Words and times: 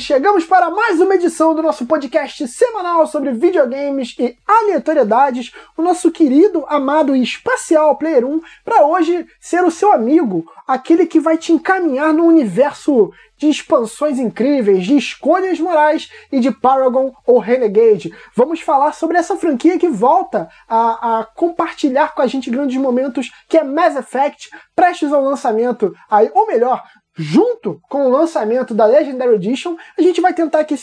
chegamos 0.00 0.44
para 0.44 0.70
mais 0.70 1.00
uma 1.00 1.14
edição 1.14 1.54
do 1.54 1.62
nosso 1.62 1.86
podcast 1.86 2.46
semanal 2.48 3.06
sobre 3.06 3.32
videogames 3.32 4.14
e 4.18 4.36
aleatoriedades, 4.46 5.52
o 5.76 5.82
nosso 5.82 6.10
querido, 6.10 6.64
amado 6.68 7.14
e 7.14 7.22
espacial 7.22 7.96
Player 7.96 8.24
1, 8.24 8.40
para 8.64 8.86
hoje 8.86 9.26
ser 9.40 9.62
o 9.64 9.70
seu 9.70 9.92
amigo, 9.92 10.44
aquele 10.66 11.06
que 11.06 11.20
vai 11.20 11.36
te 11.36 11.52
encaminhar 11.52 12.12
no 12.12 12.24
universo 12.24 13.12
de 13.36 13.48
expansões 13.48 14.18
incríveis, 14.18 14.84
de 14.84 14.96
escolhas 14.96 15.58
morais 15.58 16.10
e 16.30 16.38
de 16.38 16.52
Paragon 16.52 17.12
ou 17.26 17.38
Renegade. 17.38 18.14
Vamos 18.36 18.60
falar 18.60 18.92
sobre 18.92 19.18
essa 19.18 19.36
franquia 19.36 19.78
que 19.78 19.88
volta 19.88 20.48
a, 20.68 21.20
a 21.20 21.24
compartilhar 21.24 22.14
com 22.14 22.22
a 22.22 22.26
gente 22.26 22.50
grandes 22.50 22.76
momentos, 22.76 23.30
que 23.48 23.58
é 23.58 23.64
Mass 23.64 23.96
Effect, 23.96 24.48
prestes 24.76 25.12
ao 25.12 25.22
lançamento, 25.22 25.92
aí, 26.08 26.30
ou 26.32 26.46
melhor, 26.46 26.82
junto 27.14 27.80
com 27.88 28.06
o 28.06 28.10
lançamento 28.10 28.74
da 28.74 28.86
Legendary 28.86 29.34
Edition, 29.34 29.76
a 29.98 30.02
gente 30.02 30.20
vai 30.20 30.32
tentar 30.32 30.60
aqui 30.60 30.74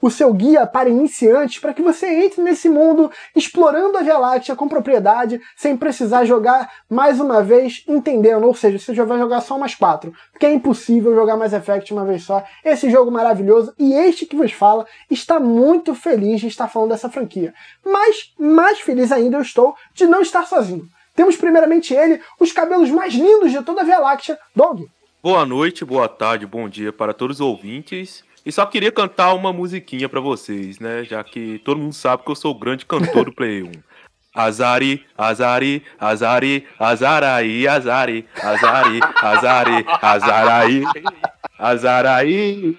o 0.00 0.10
seu 0.10 0.32
guia 0.34 0.66
para 0.66 0.88
iniciantes, 0.88 1.58
para 1.58 1.72
que 1.72 1.82
você 1.82 2.06
entre 2.24 2.42
nesse 2.42 2.68
mundo 2.68 3.10
explorando 3.34 3.96
a 3.96 4.02
Via 4.02 4.18
Láctea 4.18 4.56
com 4.56 4.68
propriedade, 4.68 5.40
sem 5.56 5.76
precisar 5.76 6.24
jogar 6.24 6.70
mais 6.88 7.20
uma 7.20 7.42
vez 7.42 7.84
entendendo, 7.86 8.46
ou 8.46 8.54
seja, 8.54 8.78
você 8.78 8.94
já 8.94 9.04
vai 9.04 9.18
jogar 9.18 9.40
só 9.40 9.56
umas 9.56 9.74
quatro, 9.74 10.12
porque 10.32 10.46
é 10.46 10.52
impossível 10.52 11.14
jogar 11.14 11.36
Mass 11.36 11.52
Effect 11.52 11.92
uma 11.92 12.04
vez 12.04 12.24
só. 12.24 12.42
Esse 12.64 12.90
jogo 12.90 13.10
maravilhoso, 13.10 13.72
e 13.78 13.94
este 13.94 14.26
que 14.26 14.36
vos 14.36 14.52
fala, 14.52 14.86
está 15.10 15.38
muito 15.38 15.94
feliz 15.94 16.40
de 16.40 16.48
estar 16.48 16.68
falando 16.68 16.90
dessa 16.90 17.08
franquia. 17.08 17.54
Mas 17.84 18.32
mais 18.38 18.80
feliz 18.80 19.12
ainda 19.12 19.36
eu 19.36 19.42
estou 19.42 19.74
de 19.94 20.06
não 20.06 20.20
estar 20.20 20.46
sozinho. 20.46 20.88
Temos 21.14 21.36
primeiramente 21.36 21.94
ele, 21.94 22.20
os 22.38 22.52
cabelos 22.52 22.90
mais 22.90 23.12
lindos 23.12 23.50
de 23.50 23.62
toda 23.62 23.80
a 23.80 23.84
Via 23.84 23.98
Láctea, 23.98 24.38
Dog. 24.54 24.88
Boa 25.30 25.44
noite, 25.44 25.84
boa 25.84 26.08
tarde, 26.08 26.46
bom 26.46 26.70
dia 26.70 26.90
para 26.90 27.12
todos 27.12 27.38
os 27.38 27.40
ouvintes. 27.42 28.24
E 28.46 28.50
só 28.50 28.64
queria 28.64 28.90
cantar 28.90 29.34
uma 29.34 29.52
musiquinha 29.52 30.08
para 30.08 30.20
vocês, 30.20 30.78
né? 30.78 31.04
Já 31.04 31.22
que 31.22 31.60
todo 31.66 31.78
mundo 31.78 31.92
sabe 31.92 32.22
que 32.24 32.30
eu 32.30 32.34
sou 32.34 32.52
o 32.52 32.58
grande 32.58 32.86
cantor 32.86 33.26
do 33.26 33.32
Play 33.34 33.62
1. 33.62 33.70
Azari, 34.34 35.04
Azari, 35.18 35.82
Azari, 36.00 36.66
Azaraí, 36.78 37.68
Azari, 37.68 38.26
Azari, 38.42 39.00
Azari, 39.20 39.86
Azaraí, 40.00 40.84
Azaraí. 41.58 42.78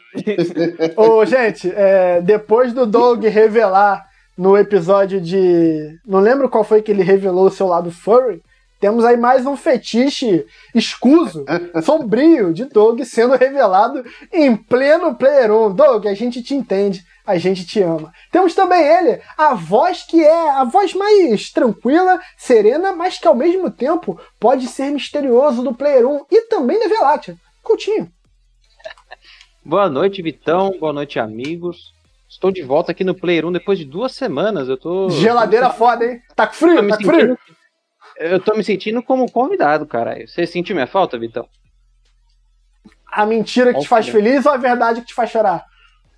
Ô, 0.97 1.23
gente, 1.27 1.71
é, 1.75 2.19
depois 2.19 2.73
do 2.73 2.87
Doug 2.87 3.25
revelar 3.25 4.07
no 4.35 4.57
episódio 4.57 5.21
de. 5.21 5.99
Não 6.03 6.19
lembro 6.19 6.49
qual 6.49 6.63
foi 6.63 6.81
que 6.81 6.89
ele 6.89 7.03
revelou 7.03 7.45
o 7.45 7.51
seu 7.51 7.67
lado 7.67 7.91
furry. 7.91 8.41
Temos 8.79 9.03
aí 9.03 9.17
mais 9.17 9.45
um 9.45 9.57
fetiche 9.57 10.45
escuso, 10.73 11.43
sombrio 11.83 12.53
de 12.53 12.63
Doug 12.63 13.01
sendo 13.01 13.35
revelado 13.35 14.05
em 14.31 14.55
pleno 14.55 15.15
Player 15.15 15.51
1. 15.51 15.75
Doug, 15.75 16.07
a 16.07 16.13
gente 16.13 16.41
te 16.41 16.55
entende, 16.55 17.03
a 17.27 17.37
gente 17.37 17.65
te 17.65 17.81
ama. 17.81 18.13
Temos 18.31 18.55
também 18.55 18.81
ele, 18.81 19.21
a 19.37 19.53
voz 19.53 20.03
que 20.03 20.23
é 20.23 20.49
a 20.51 20.63
voz 20.63 20.93
mais 20.93 21.51
tranquila, 21.51 22.21
serena, 22.37 22.93
mas 22.93 23.17
que 23.17 23.27
ao 23.27 23.35
mesmo 23.35 23.69
tempo 23.69 24.17
pode 24.39 24.65
ser 24.67 24.91
misterioso 24.91 25.61
do 25.61 25.73
Player 25.73 26.07
1 26.07 26.25
e 26.31 26.41
também 26.43 26.79
da 26.79 26.87
Velátia. 26.87 27.35
Coutinho. 27.61 28.09
Boa 29.63 29.89
noite, 29.89 30.21
Vitão. 30.21 30.73
Boa 30.79 30.93
noite, 30.93 31.19
amigos. 31.19 31.93
Estou 32.29 32.49
de 32.49 32.61
volta 32.61 32.93
aqui 32.93 33.03
no 33.03 33.13
Player 33.13 33.45
1 33.45 33.51
depois 33.51 33.77
de 33.77 33.83
duas 33.83 34.13
semanas. 34.13 34.69
Eu 34.69 34.77
tô. 34.77 35.09
Geladeira 35.09 35.69
foda, 35.69 36.05
hein? 36.05 36.21
Tá 36.33 36.47
com 36.47 36.53
frio? 36.53 36.87
Tá 36.87 36.97
com 36.97 37.03
frio? 37.03 37.37
Eu 38.19 38.39
tô 38.39 38.53
me 38.53 38.63
sentindo 38.63 39.01
como 39.01 39.31
convidado, 39.31 39.85
cara. 39.85 40.27
Você 40.27 40.45
sentiu 40.45 40.75
minha 40.75 40.85
falta, 40.85 41.17
Vitão? 41.17 41.47
A 43.09 43.25
mentira 43.25 43.73
que 43.73 43.79
te 43.79 43.87
faz 43.87 44.09
feliz 44.09 44.45
ou 44.45 44.51
a 44.51 44.57
verdade 44.57 44.99
que 44.99 45.07
te 45.07 45.13
faz 45.13 45.31
chorar? 45.31 45.65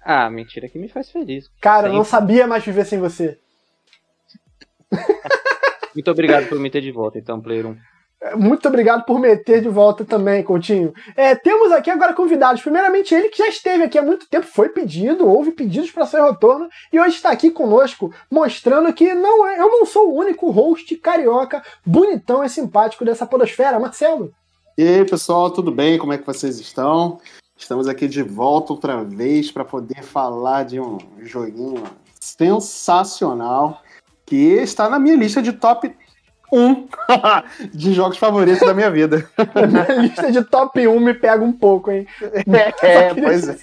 Ah, 0.03 0.25
a 0.25 0.29
mentira 0.31 0.67
que 0.67 0.79
me 0.79 0.89
faz 0.89 1.11
feliz. 1.11 1.49
Cara, 1.61 1.83
Sempre. 1.83 1.91
eu 1.91 1.97
não 1.97 2.03
sabia 2.03 2.47
mais 2.47 2.65
viver 2.65 2.85
sem 2.85 2.99
você. 2.99 3.37
Muito 5.93 6.09
obrigado 6.09 6.49
por 6.49 6.59
me 6.59 6.71
ter 6.71 6.81
de 6.81 6.91
volta, 6.91 7.19
então, 7.19 7.39
Player 7.39 7.67
1. 7.67 7.77
Muito 8.35 8.67
obrigado 8.67 9.03
por 9.03 9.19
meter 9.19 9.61
de 9.61 9.67
volta 9.67 10.05
também, 10.05 10.43
Coutinho. 10.43 10.93
É, 11.15 11.33
temos 11.33 11.71
aqui 11.71 11.89
agora 11.89 12.13
convidados. 12.13 12.61
Primeiramente, 12.61 13.15
ele 13.15 13.29
que 13.29 13.39
já 13.39 13.47
esteve 13.47 13.83
aqui 13.83 13.97
há 13.97 14.03
muito 14.03 14.29
tempo, 14.29 14.45
foi 14.45 14.69
pedido, 14.69 15.27
houve 15.27 15.51
pedidos 15.51 15.89
para 15.89 16.05
seu 16.05 16.23
retorno, 16.23 16.69
e 16.93 16.99
hoje 16.99 17.15
está 17.15 17.31
aqui 17.31 17.49
conosco, 17.49 18.13
mostrando 18.29 18.93
que 18.93 19.15
não 19.15 19.47
é, 19.47 19.59
eu 19.59 19.69
não 19.69 19.85
sou 19.87 20.11
o 20.11 20.15
único 20.19 20.51
host 20.51 20.95
carioca, 20.97 21.63
bonitão 21.83 22.43
e 22.43 22.49
simpático 22.49 23.03
dessa 23.03 23.25
podosfera. 23.25 23.79
Marcelo. 23.79 24.31
E 24.77 24.83
aí, 24.83 25.03
pessoal, 25.03 25.49
tudo 25.49 25.71
bem? 25.71 25.97
Como 25.97 26.13
é 26.13 26.17
que 26.17 26.25
vocês 26.25 26.59
estão? 26.59 27.19
Estamos 27.57 27.87
aqui 27.87 28.07
de 28.07 28.21
volta 28.21 28.73
outra 28.73 29.03
vez 29.03 29.51
para 29.51 29.65
poder 29.65 30.03
falar 30.03 30.63
de 30.63 30.79
um 30.79 30.99
joguinho 31.21 31.83
sensacional 32.19 33.81
que 34.25 34.35
está 34.35 34.87
na 34.87 34.99
minha 34.99 35.15
lista 35.15 35.41
de 35.41 35.53
top 35.53 35.93
um 36.51 36.87
de 37.73 37.93
jogos 37.93 38.17
favoritos 38.17 38.59
da 38.59 38.73
minha 38.73 38.91
vida. 38.91 39.27
Na 39.71 39.95
lista 39.95 40.31
de 40.31 40.43
top 40.43 40.85
1 40.87 40.99
me 40.99 41.13
pega 41.13 41.43
um 41.43 41.53
pouco, 41.53 41.91
hein? 41.91 42.07
É, 42.81 43.13
pois 43.15 43.47
é. 43.47 43.57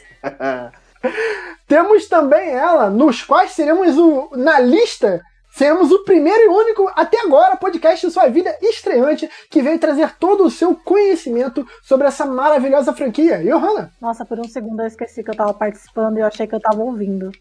Temos 1.66 2.08
também 2.08 2.50
ela, 2.50 2.88
nos 2.90 3.22
quais 3.22 3.52
seremos 3.52 3.96
o, 3.96 4.30
na 4.34 4.58
lista 4.58 5.22
seremos 5.50 5.90
o 5.90 6.04
primeiro 6.04 6.44
e 6.44 6.48
único, 6.48 6.88
até 6.94 7.20
agora, 7.20 7.56
podcast 7.56 8.06
de 8.06 8.12
sua 8.12 8.28
vida 8.28 8.56
estreante 8.62 9.28
que 9.50 9.60
veio 9.60 9.78
trazer 9.78 10.14
todo 10.16 10.44
o 10.44 10.50
seu 10.50 10.72
conhecimento 10.76 11.66
sobre 11.82 12.06
essa 12.06 12.24
maravilhosa 12.24 12.92
franquia. 12.92 13.42
Johanna? 13.42 13.92
Nossa, 14.00 14.24
por 14.24 14.38
um 14.38 14.44
segundo 14.44 14.80
eu 14.80 14.86
esqueci 14.86 15.24
que 15.24 15.30
eu 15.30 15.36
tava 15.36 15.52
participando 15.52 16.16
e 16.16 16.20
eu 16.20 16.26
achei 16.26 16.46
que 16.46 16.54
eu 16.54 16.60
tava 16.60 16.80
ouvindo. 16.80 17.32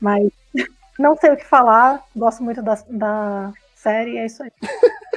Mas 0.00 0.28
não 0.98 1.16
sei 1.16 1.30
o 1.30 1.36
que 1.36 1.46
falar, 1.46 2.02
gosto 2.16 2.42
muito 2.42 2.62
da, 2.62 2.76
da 2.88 3.52
série, 3.80 4.18
é 4.18 4.26
isso 4.26 4.42
aí. 4.42 4.52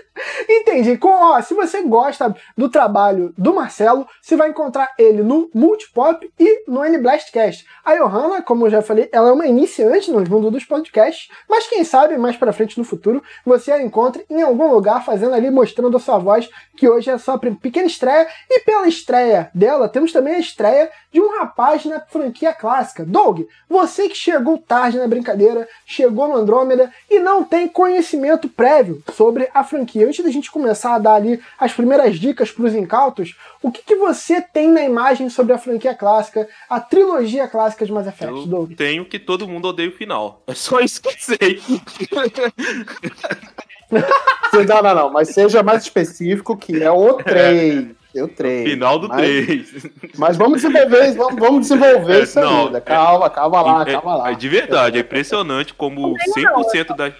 Entendi. 0.47 0.97
Com, 0.97 1.09
ó, 1.09 1.41
se 1.41 1.53
você 1.53 1.81
gosta 1.81 2.35
do 2.57 2.69
trabalho 2.69 3.33
do 3.37 3.53
Marcelo, 3.53 4.07
você 4.21 4.35
vai 4.35 4.49
encontrar 4.49 4.89
ele 4.97 5.23
no 5.23 5.49
Multipop 5.53 6.31
e 6.39 6.63
no 6.67 6.83
N-Blastcast. 6.83 7.65
A 7.83 7.95
Johanna, 7.95 8.41
como 8.41 8.65
eu 8.65 8.71
já 8.71 8.81
falei, 8.81 9.09
ela 9.11 9.29
é 9.29 9.31
uma 9.31 9.47
iniciante 9.47 10.11
no 10.11 10.21
mundo 10.21 10.51
dos 10.51 10.63
podcasts, 10.63 11.29
mas 11.49 11.67
quem 11.67 11.83
sabe 11.83 12.17
mais 12.17 12.37
pra 12.37 12.53
frente 12.53 12.77
no 12.77 12.83
futuro 12.83 13.21
você 13.45 13.71
a 13.71 13.81
encontre 13.81 14.25
em 14.29 14.41
algum 14.41 14.71
lugar 14.71 15.03
fazendo 15.03 15.33
ali, 15.33 15.49
mostrando 15.51 15.97
a 15.97 15.99
sua 15.99 16.17
voz, 16.17 16.49
que 16.77 16.87
hoje 16.87 17.09
é 17.09 17.17
sua 17.17 17.37
pequena 17.37 17.87
estreia. 17.87 18.27
E 18.49 18.59
pela 18.61 18.87
estreia 18.87 19.49
dela, 19.53 19.89
temos 19.89 20.11
também 20.11 20.35
a 20.35 20.39
estreia 20.39 20.89
de 21.11 21.21
um 21.21 21.37
rapaz 21.39 21.85
na 21.85 21.99
franquia 21.99 22.53
clássica. 22.53 23.05
Doug, 23.05 23.41
você 23.69 24.09
que 24.09 24.15
chegou 24.15 24.57
tarde 24.57 24.97
na 24.97 25.07
brincadeira, 25.07 25.67
chegou 25.85 26.27
no 26.27 26.35
Andrômeda 26.35 26.91
e 27.09 27.19
não 27.19 27.43
tem 27.43 27.67
conhecimento 27.67 28.49
prévio 28.49 29.03
sobre 29.13 29.49
a 29.53 29.63
franquia. 29.63 30.12
Antes 30.13 30.25
da 30.25 30.29
gente 30.29 30.51
começar 30.51 30.93
a 30.93 30.99
dar 30.99 31.15
ali 31.15 31.41
as 31.57 31.73
primeiras 31.73 32.19
dicas 32.19 32.51
para 32.51 32.65
os 32.65 32.75
incautos, 32.75 33.35
o 33.63 33.71
que, 33.71 33.81
que, 33.81 33.95
você 33.95 34.39
tem 34.39 34.69
na 34.69 34.83
imagem 34.83 35.27
sobre 35.27 35.53
a 35.53 35.57
franquia 35.57 35.95
clássica, 35.95 36.47
a 36.69 36.79
trilogia 36.79 37.47
clássica 37.47 37.83
de 37.83 37.91
Mass 37.91 38.05
Effect, 38.05 38.31
Eu 38.31 38.45
Doug? 38.45 38.73
Tenho 38.73 39.05
que 39.05 39.17
todo 39.17 39.47
mundo 39.47 39.69
odeia 39.69 39.89
o 39.89 39.91
final. 39.91 40.43
É 40.53 40.53
só 40.53 40.79
isso 40.81 41.01
que 41.01 41.07
eu 41.07 41.13
sei. 41.17 41.59
não, 44.53 44.83
não, 44.83 44.95
não, 44.95 45.09
mas 45.09 45.29
seja 45.29 45.63
mais 45.63 45.81
específico 45.81 46.55
que 46.55 46.83
é 46.83 46.91
o 46.91 47.13
3. 47.15 47.87
Eu 48.13 48.27
treino. 48.27 48.69
Final 48.69 48.99
do 48.99 49.07
mas, 49.07 49.19
3. 49.19 49.87
Mas 50.15 50.37
vamos 50.37 50.61
desenvolver, 50.61 51.15
vamos, 51.15 51.39
vamos 51.39 51.61
desenvolver 51.61 52.19
é, 52.19 52.23
isso 52.23 52.39
não, 52.39 52.67
ainda. 52.67 52.79
Calma, 52.79 53.29
calma 53.31 53.61
lá, 53.63 53.81
é, 53.81 53.93
calma 53.93 54.15
lá. 54.15 54.31
É 54.31 54.35
de 54.35 54.47
verdade, 54.47 54.97
é 54.97 55.01
impressionante 55.01 55.73
como 55.73 56.13
100% 56.37 56.95
da. 56.95 57.11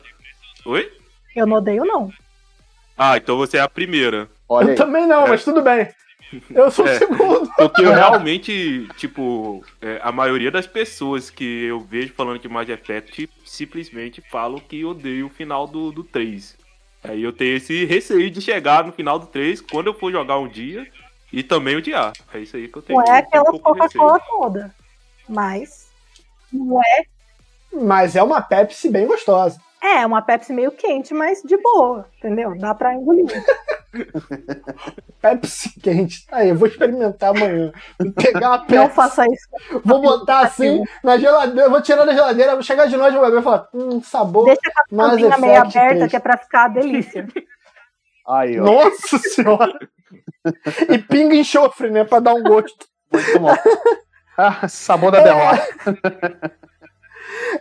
Oi? 0.68 0.92
Eu 1.36 1.48
não 1.48 1.58
odeio, 1.58 1.84
não. 1.84 2.12
Ah, 2.98 3.18
então 3.18 3.38
você 3.38 3.58
é 3.58 3.62
a 3.62 3.70
primeira. 3.70 4.30
Olha 4.48 4.72
eu 4.72 4.76
também 4.76 5.08
não, 5.08 5.26
é. 5.26 5.30
mas 5.30 5.44
tudo 5.44 5.62
bem. 5.62 5.90
Eu 6.50 6.72
sou 6.72 6.86
é, 6.88 6.96
o 6.96 6.98
segundo. 6.98 7.50
Porque 7.58 7.82
eu 7.82 7.94
realmente, 7.94 8.88
tipo, 8.98 9.64
é, 9.82 10.00
a 10.04 10.12
maioria 10.12 10.52
das 10.52 10.68
pessoas 10.68 11.30
que 11.30 11.66
eu 11.66 11.80
vejo 11.80 12.14
falando 12.14 12.40
de 12.40 12.50
Mass 12.50 12.70
Effect 12.70 13.30
simplesmente 13.46 14.22
falam 14.30 14.60
que 14.60 14.86
odeio 14.86 15.28
o 15.28 15.30
final 15.30 15.68
do, 15.68 15.92
do 15.92 16.04
3. 16.04 16.58
Aí 17.04 17.22
eu 17.22 17.34
tenho 17.34 17.58
esse 17.58 17.86
receio 17.86 18.32
de 18.32 18.42
chegar 18.42 18.86
no 18.86 18.94
final 18.94 19.20
do 19.20 19.28
3 19.28 19.62
quando 19.62 19.88
eu 19.88 19.94
for 19.94 20.12
jogar 20.12 20.40
um 20.40 20.48
dia 20.48 20.88
e 21.32 21.44
também 21.44 21.76
odiar. 21.76 22.14
É 22.34 22.40
isso 22.40 22.56
aí 22.56 22.68
que 22.68 22.78
eu 22.78 22.82
tenho. 22.82 23.00
Não 23.00 23.14
é 23.14 23.20
aquela 23.20 23.50
um 23.52 23.60
Coca-Cola 23.60 24.20
toda. 24.20 24.76
Mas. 25.28 25.88
Não 26.52 26.80
é. 26.80 27.06
Mas 27.74 28.16
é 28.16 28.24
uma 28.24 28.42
Pepsi 28.42 28.90
bem 28.90 29.08
gostosa. 29.08 29.60
É, 29.84 30.06
uma 30.06 30.22
Pepsi 30.22 30.54
meio 30.54 30.72
quente, 30.72 31.14
mas 31.14 31.42
de 31.44 31.58
boa, 31.58 32.08
entendeu? 32.18 32.58
Dá 32.58 32.74
pra 32.74 32.94
engolir. 32.94 33.26
Pepsi 35.22 35.78
quente. 35.82 36.26
Aí, 36.32 36.50
eu 36.50 36.56
vou 36.56 36.68
experimentar 36.70 37.32
amanhã. 37.36 37.72
Vou 38.00 38.14
pegar 38.14 38.50
uma 38.52 38.60
Pepsi. 38.66 38.76
Não 38.76 38.90
faça 38.90 39.26
isso. 39.28 39.48
Vou 39.84 40.02
botar 40.02 40.40
assim 40.40 40.84
na 41.04 41.18
geladeira, 41.18 41.70
vou 41.70 41.82
tirar 41.82 42.06
da 42.06 42.14
geladeira, 42.14 42.54
vou 42.54 42.64
chegar 42.64 42.86
de 42.88 42.96
noite 42.96 43.14
e 43.16 43.18
vou 43.18 43.26
beber 43.26 43.42
e 43.42 43.44
falar, 43.44 43.68
hum, 43.74 44.02
sabor. 44.02 44.46
Deixa 44.46 44.62
a 44.70 44.96
casinha 44.96 45.38
meio 45.38 45.62
aberta, 45.62 45.96
3. 45.96 46.10
que 46.10 46.16
é 46.16 46.20
pra 46.20 46.38
ficar 46.38 46.70
delícia. 46.70 47.28
Aí, 48.26 48.58
ó. 48.60 48.64
Nossa 48.64 49.18
senhora! 49.18 49.78
e 50.90 50.98
pinga 50.98 51.36
enxofre, 51.36 51.90
né? 51.90 52.06
Pra 52.06 52.20
dar 52.22 52.34
um 52.34 52.42
gosto. 52.44 52.86
Muito 53.12 53.40
bom. 53.40 53.54
Ah, 54.38 54.66
sabor 54.68 55.12
da 55.12 55.20
É. 55.20 55.24
derrota. 55.26 56.52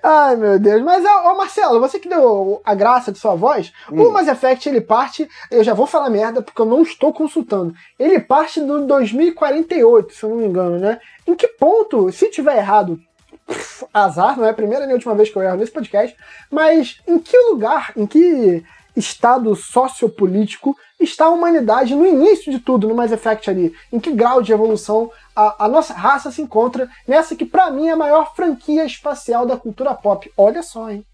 Ai, 0.03 0.37
meu 0.37 0.59
Deus. 0.59 0.83
Mas, 0.83 1.05
ó, 1.05 1.35
Marcelo, 1.37 1.81
você 1.81 1.99
que 1.99 2.09
deu 2.09 2.61
a 2.65 2.75
graça 2.75 3.13
de 3.13 3.19
sua 3.19 3.35
voz, 3.35 3.73
o 3.91 3.95
Hum. 3.95 4.11
Mass 4.11 4.29
Effect, 4.29 4.69
ele 4.69 4.81
parte, 4.81 5.29
eu 5.51 5.63
já 5.63 5.75
vou 5.75 5.87
falar 5.87 6.11
merda 6.11 6.43
porque 6.43 6.61
eu 6.61 6.67
não 6.67 6.83
estou 6.83 7.13
consultando. 7.13 7.75
Ele 7.99 8.19
parte 8.21 8.61
do 8.61 8.87
2048, 8.87 10.15
se 10.15 10.23
eu 10.23 10.31
não 10.31 10.37
me 10.37 10.47
engano, 10.47 10.79
né? 10.79 11.01
Em 11.27 11.35
que 11.35 11.49
ponto, 11.49 12.11
se 12.13 12.31
tiver 12.31 12.57
errado, 12.57 12.99
pff, 13.47 13.87
azar, 13.93 14.37
não 14.37 14.45
é 14.45 14.51
a 14.51 14.55
primeira 14.55 14.85
nem 14.85 14.93
a 14.93 14.97
última 14.97 15.15
vez 15.15 15.31
que 15.31 15.37
eu 15.37 15.43
erro 15.43 15.57
nesse 15.57 15.73
podcast, 15.73 16.17
mas 16.51 17.01
em 17.07 17.19
que 17.19 17.37
lugar, 17.51 17.93
em 17.97 18.07
que 18.07 18.65
estado 18.97 19.55
sociopolítico 19.57 20.77
está 21.05 21.27
a 21.27 21.31
humanidade 21.31 21.95
no 21.95 22.07
início 22.07 22.51
de 22.53 22.59
tudo, 22.59 22.89
no 22.89 22.95
Mass 22.95 23.13
Effect 23.13 23.49
ali? 23.51 23.75
Em 23.93 23.99
que 24.01 24.13
grau 24.13 24.43
de 24.43 24.53
evolução 24.53 25.11
a, 25.35 25.65
a 25.65 25.69
nossa 25.69 25.93
raça 25.95 26.31
se 26.31 26.43
encontra 26.43 26.89
nessa 27.07 27.35
que, 27.37 27.45
pra 27.45 27.71
mim, 27.71 27.89
é 27.89 27.93
a 27.93 27.97
maior 27.97 28.35
franquia 28.35 28.85
espacial 28.85 29.47
da 29.47 29.57
cultura 29.57 29.95
pop? 29.95 30.31
Olha 30.37 30.63
só, 30.63 30.91
hein? 30.91 31.05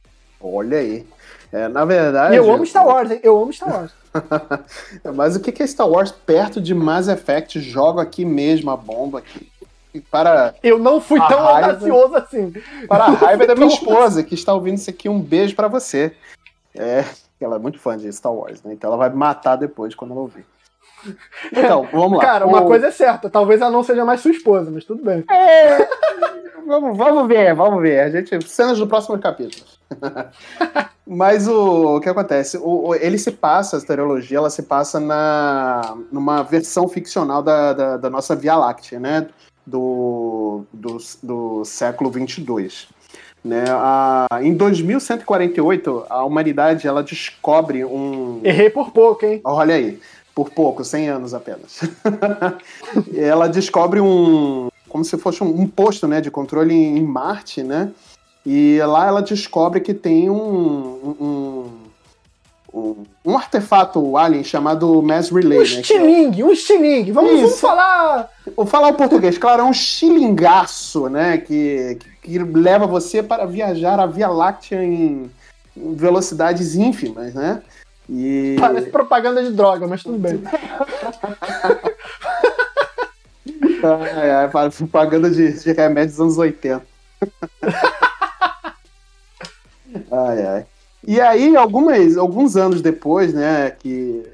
Olha 0.41 0.79
aí. 0.79 1.07
É, 1.53 1.67
na 1.69 1.85
verdade. 1.85 2.35
E 2.35 2.37
eu 2.37 2.51
amo 2.53 2.65
Star 2.67 2.87
Wars, 2.87 3.11
hein? 3.11 3.21
Eu 3.23 3.41
amo 3.41 3.53
Star 3.53 3.71
Wars. 3.73 3.93
Mas 5.15 5.37
o 5.37 5.41
que 5.41 5.53
que 5.53 5.63
é 5.63 5.67
Star 5.67 5.89
Wars 5.89 6.11
perto 6.13 6.61
de 6.61 6.75
Mass 6.75 7.09
Effect? 7.09 7.61
Jogo 7.61 8.01
aqui 8.01 8.25
mesmo 8.25 8.71
a 8.71 8.77
bomba 8.77 9.19
aqui. 9.19 9.49
E 9.95 10.01
para, 10.01 10.55
Eu 10.63 10.79
não 10.79 11.01
fui 11.01 11.19
tão 11.29 11.41
raiva- 11.43 11.69
audacioso 11.73 12.17
assim. 12.17 12.53
para 12.87 13.05
a 13.05 13.11
raiva 13.11 13.47
da 13.47 13.55
minha 13.55 13.69
esposa, 13.73 14.23
que 14.23 14.35
está 14.35 14.53
ouvindo 14.53 14.77
isso 14.77 14.91
aqui, 14.91 15.09
um 15.09 15.19
beijo 15.21 15.55
para 15.57 15.67
você. 15.67 16.15
É, 16.75 17.05
ela 17.45 17.57
é 17.57 17.59
muito 17.59 17.79
fã 17.79 17.97
de 17.97 18.13
Star 18.13 18.33
Wars, 18.33 18.63
né? 18.63 18.73
Então 18.73 18.89
ela 18.89 18.97
vai 18.97 19.11
me 19.11 19.17
matar 19.17 19.57
depois 19.57 19.95
quando 19.95 20.13
ela 20.13 20.21
ouvir. 20.21 20.45
Então, 21.53 21.89
vamos 21.93 22.19
lá. 22.19 22.25
Cara, 22.27 22.47
uma 22.47 22.63
O- 22.63 22.67
coisa 22.67 22.89
é 22.89 22.91
certa, 22.91 23.31
talvez 23.31 23.61
ela 23.61 23.71
não 23.71 23.83
seja 23.83 24.05
mais 24.05 24.21
sua 24.21 24.31
esposa, 24.33 24.71
mas 24.71 24.85
tudo 24.85 25.03
bem. 25.05 25.25
Vamos, 26.67 26.99
vamos 26.99 27.27
ver, 27.29 27.55
vamos 27.55 27.81
ver. 27.81 28.01
A 28.01 28.11
gente, 28.11 28.47
cenas 28.49 28.79
do 28.79 28.87
próximo 28.87 29.19
capítulo. 29.19 29.65
Mas 31.11 31.49
o, 31.49 31.97
o 31.97 32.01
que 32.03 32.09
acontece? 32.11 32.59
O, 32.59 32.89
o- 32.89 32.95
ele 32.95 33.17
se 33.17 33.31
passa, 33.31 33.79
a 33.79 33.81
trilogia, 33.81 34.37
ela 34.37 34.51
se 34.51 34.63
passa 34.63 35.01
na, 35.01 35.97
numa 36.13 36.43
versão 36.43 36.87
ficcional 36.87 37.43
da, 37.43 37.73
da, 37.73 37.97
da 37.97 38.11
nossa 38.11 38.37
Via 38.37 38.55
Láctea, 38.57 39.01
né? 39.01 39.27
Do, 39.67 40.65
do, 40.71 40.99
do 41.23 41.65
século 41.65 42.11
22. 42.11 42.89
Né? 43.45 43.65
A, 43.69 44.27
em 44.43 44.53
2148, 44.55 46.07
a 46.11 46.25
humanidade 46.25 46.87
ela 46.87 47.03
descobre 47.03 47.85
um, 47.85 48.41
Errei 48.45 48.69
por 48.69 48.91
pouco, 48.91 49.25
hein? 49.25 49.41
Olha 49.45 49.75
aí, 49.75 50.01
por 50.35 50.51
pouco, 50.51 50.85
100 50.85 51.09
anos 51.09 51.35
apenas. 51.35 51.81
ela 53.17 53.49
descobre 53.49 54.01
um. 54.01 54.69
como 54.89 55.05
se 55.05 55.17
fosse 55.19 55.43
um, 55.43 55.49
um 55.49 55.67
posto 55.67 56.07
né, 56.07 56.21
de 56.21 56.31
controle 56.31 56.75
em, 56.75 56.99
em 56.99 57.03
Marte, 57.03 57.63
né? 57.63 57.93
E 58.45 58.79
lá 58.83 59.07
ela 59.07 59.23
descobre 59.23 59.81
que 59.81 59.93
tem 59.93 60.31
um. 60.31 60.37
um, 61.21 61.71
um, 62.73 63.37
artefato 63.37 64.17
alien 64.17 64.45
chamado 64.45 65.03
Mass 65.03 65.31
Relay, 65.31 65.59
Um 65.59 65.63
né? 65.63 65.67
que 65.69 65.77
é- 65.77 65.81
estilingue, 65.81 66.45
um 66.45 66.53
estilingue. 66.53 67.13
Vamos, 67.13 67.33
vamos 67.41 67.61
falar. 67.61 68.29
Vou 68.57 68.67
falar 68.67 68.89
o 68.89 68.95
português, 68.95 69.39
claro, 69.39 69.63
é 69.63 69.65
um 69.65 69.73
xilingaço, 69.73 71.09
né? 71.09 71.39
Que, 71.39 71.97
que, 72.01 72.09
que 72.23 72.39
leva 72.39 72.87
você 72.87 73.23
para 73.23 73.47
viajar 73.47 73.99
a 73.99 74.07
Via 74.07 74.29
Láctea 74.29 74.83
em, 74.85 75.31
velocidades 75.77 76.75
ínfimas, 76.75 77.35
né? 77.35 77.63
E. 78.11 78.57
Parece 78.59 78.91
propaganda 78.91 79.43
de 79.43 79.51
droga, 79.51 79.87
mas 79.87 80.03
tudo 80.03 80.19
bem. 80.19 80.43
Ai, 83.83 84.31
ai, 84.31 84.49
para- 84.51 84.71
propaganda 84.71 85.31
de, 85.31 85.53
de 85.53 85.73
remédios 85.73 86.17
dos 86.17 86.21
anos 86.21 86.39
80. 86.39 86.83
ai, 90.11 90.47
ai. 90.47 90.67
E 91.09 91.23
aí, 91.23 91.57
algumas, 91.57 92.19
alguns 92.19 92.55
anos 92.55 92.83
depois, 92.83 93.33
né, 93.33 93.71
que 93.71 94.31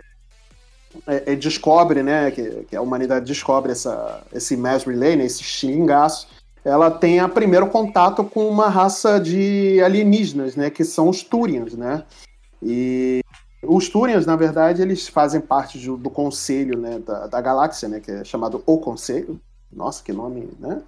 é, 1.06 1.32
é, 1.32 1.36
descobre, 1.36 2.02
né, 2.02 2.32
que, 2.32 2.66
que 2.68 2.74
a 2.74 2.82
humanidade 2.82 3.26
descobre 3.26 3.70
essa, 3.70 4.24
esse 4.32 4.56
mass 4.56 4.82
relay, 4.82 5.14
né, 5.14 5.24
esse 5.24 5.44
xingaço, 5.44 6.26
ela 6.64 6.90
tem 6.90 7.20
a 7.20 7.28
primeiro 7.28 7.68
contato 7.68 8.24
com 8.24 8.48
uma 8.48 8.68
raça 8.68 9.20
de 9.20 9.80
alienígenas, 9.84 10.56
né, 10.56 10.68
que 10.68 10.84
são 10.84 11.08
os 11.08 11.22
Turians, 11.22 11.74
né, 11.74 12.02
e 12.60 13.20
os 13.62 13.88
Turians, 13.88 14.26
na 14.26 14.34
verdade, 14.34 14.82
eles 14.82 15.06
fazem 15.06 15.40
parte 15.40 15.78
do, 15.78 15.96
do 15.96 16.10
conselho, 16.10 16.76
né, 16.76 16.98
da, 16.98 17.28
da 17.28 17.40
galáxia, 17.40 17.88
né, 17.88 18.00
que 18.00 18.10
é 18.10 18.24
chamado 18.24 18.64
O 18.66 18.78
Conselho. 18.78 19.40
Nossa, 19.72 20.02
que 20.02 20.12
nome, 20.12 20.48
né, 20.58 20.82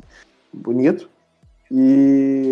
bonito. 0.53 1.09
E 1.71 2.51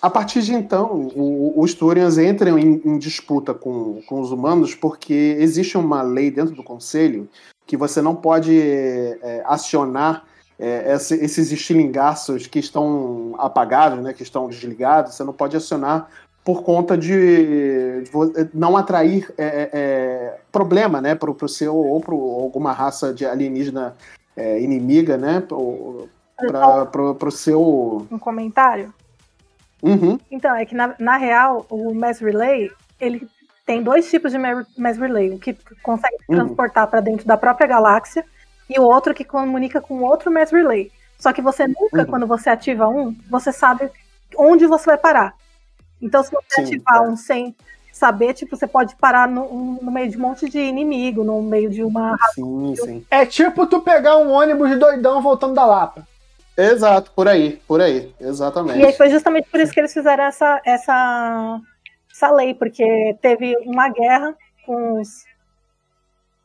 a 0.00 0.08
partir 0.08 0.42
de 0.42 0.54
então, 0.54 1.10
o- 1.14 1.54
os 1.56 1.74
Turians 1.74 2.16
entram 2.18 2.58
em, 2.58 2.80
em 2.84 2.98
disputa 2.98 3.52
com, 3.52 4.00
com 4.06 4.20
os 4.20 4.30
humanos 4.30 4.74
porque 4.74 5.36
existe 5.38 5.76
uma 5.76 6.02
lei 6.02 6.30
dentro 6.30 6.54
do 6.54 6.62
conselho 6.62 7.28
que 7.66 7.76
você 7.76 8.00
não 8.00 8.14
pode 8.14 8.58
é, 8.60 9.42
acionar 9.46 10.24
é, 10.58 10.94
esse- 10.94 11.16
esses 11.16 11.50
estilingaços 11.50 12.46
que 12.46 12.60
estão 12.60 13.34
apagados, 13.38 14.00
né, 14.00 14.12
que 14.12 14.22
estão 14.22 14.48
desligados, 14.48 15.14
você 15.14 15.24
não 15.24 15.32
pode 15.32 15.56
acionar 15.56 16.08
por 16.44 16.62
conta 16.62 16.96
de, 16.96 18.02
de 18.02 18.10
vo- 18.12 18.32
não 18.54 18.76
atrair 18.76 19.32
é, 19.36 19.44
é, 19.44 19.70
é, 19.72 20.36
problema, 20.52 21.00
né, 21.00 21.14
para 21.16 21.30
o 21.30 21.48
seu 21.48 21.74
ou 21.74 22.00
para 22.00 22.14
alguma 22.14 22.72
raça 22.72 23.12
de 23.12 23.24
alienígena 23.26 23.96
é, 24.36 24.60
inimiga, 24.60 25.16
né, 25.16 25.42
para 26.50 27.28
o 27.28 27.30
seu 27.30 28.06
Um 28.10 28.18
comentário. 28.18 28.92
Uhum. 29.82 30.18
Então, 30.30 30.54
é 30.54 30.64
que 30.64 30.74
na, 30.74 30.94
na 30.98 31.16
real, 31.16 31.66
o 31.68 31.92
Mass 31.94 32.20
Relay, 32.20 32.70
ele 33.00 33.28
tem 33.66 33.82
dois 33.82 34.08
tipos 34.08 34.30
de 34.32 34.38
ma- 34.38 34.64
Mass 34.78 34.96
Relay. 34.96 35.30
O 35.30 35.38
que 35.38 35.56
consegue 35.82 36.16
Uhum. 36.28 36.36
transportar 36.36 36.86
para 36.86 37.00
dentro 37.00 37.26
da 37.26 37.36
própria 37.36 37.66
galáxia 37.66 38.24
e 38.70 38.78
o 38.78 38.82
outro 38.84 39.12
que 39.14 39.24
comunica 39.24 39.80
com 39.80 40.02
outro 40.02 40.30
Mass 40.30 40.50
Relay. 40.50 40.90
Só 41.18 41.32
que 41.32 41.42
você 41.42 41.66
nunca, 41.66 42.00
Uhum. 42.00 42.06
quando 42.06 42.26
você 42.26 42.50
ativa 42.50 42.88
um, 42.88 43.14
você 43.30 43.52
sabe 43.52 43.90
onde 44.36 44.66
você 44.66 44.86
vai 44.86 44.98
parar. 44.98 45.34
Então, 46.00 46.22
se 46.22 46.30
você 46.30 46.54
Sim, 46.54 46.62
ativar 46.76 46.96
é. 47.04 47.08
um 47.08 47.16
sem 47.16 47.54
saber, 47.92 48.34
tipo, 48.34 48.56
você 48.56 48.66
pode 48.66 48.96
parar 48.96 49.28
no, 49.28 49.42
um- 49.42 49.78
no 49.82 49.90
meio 49.92 50.10
de 50.10 50.16
um 50.16 50.20
monte 50.20 50.48
de 50.48 50.58
inimigo, 50.58 51.22
no 51.22 51.40
meio 51.42 51.68
de 51.70 51.84
uma. 51.84 52.16
Sim, 52.34 52.74
sim. 52.76 53.06
É 53.10 53.24
tipo 53.26 53.66
tu 53.66 53.80
pegar 53.82 54.16
um 54.16 54.30
ônibus 54.32 54.76
doidão 54.78 55.20
voltando 55.22 55.54
da 55.54 55.64
Lapa. 55.66 56.06
Exato, 56.56 57.10
por 57.12 57.28
aí, 57.28 57.62
por 57.66 57.80
aí, 57.80 58.14
E 58.20 58.24
aí 58.24 58.30
exatamente. 58.30 58.96
foi 58.96 59.08
justamente 59.08 59.48
por 59.50 59.58
isso 59.58 59.72
que 59.72 59.80
eles 59.80 59.92
fizeram 59.92 60.24
essa, 60.24 60.60
essa, 60.64 61.60
essa 62.10 62.30
lei, 62.30 62.54
porque 62.54 63.16
teve 63.22 63.56
uma 63.64 63.88
guerra 63.88 64.36
com 64.66 65.00
os 65.00 65.24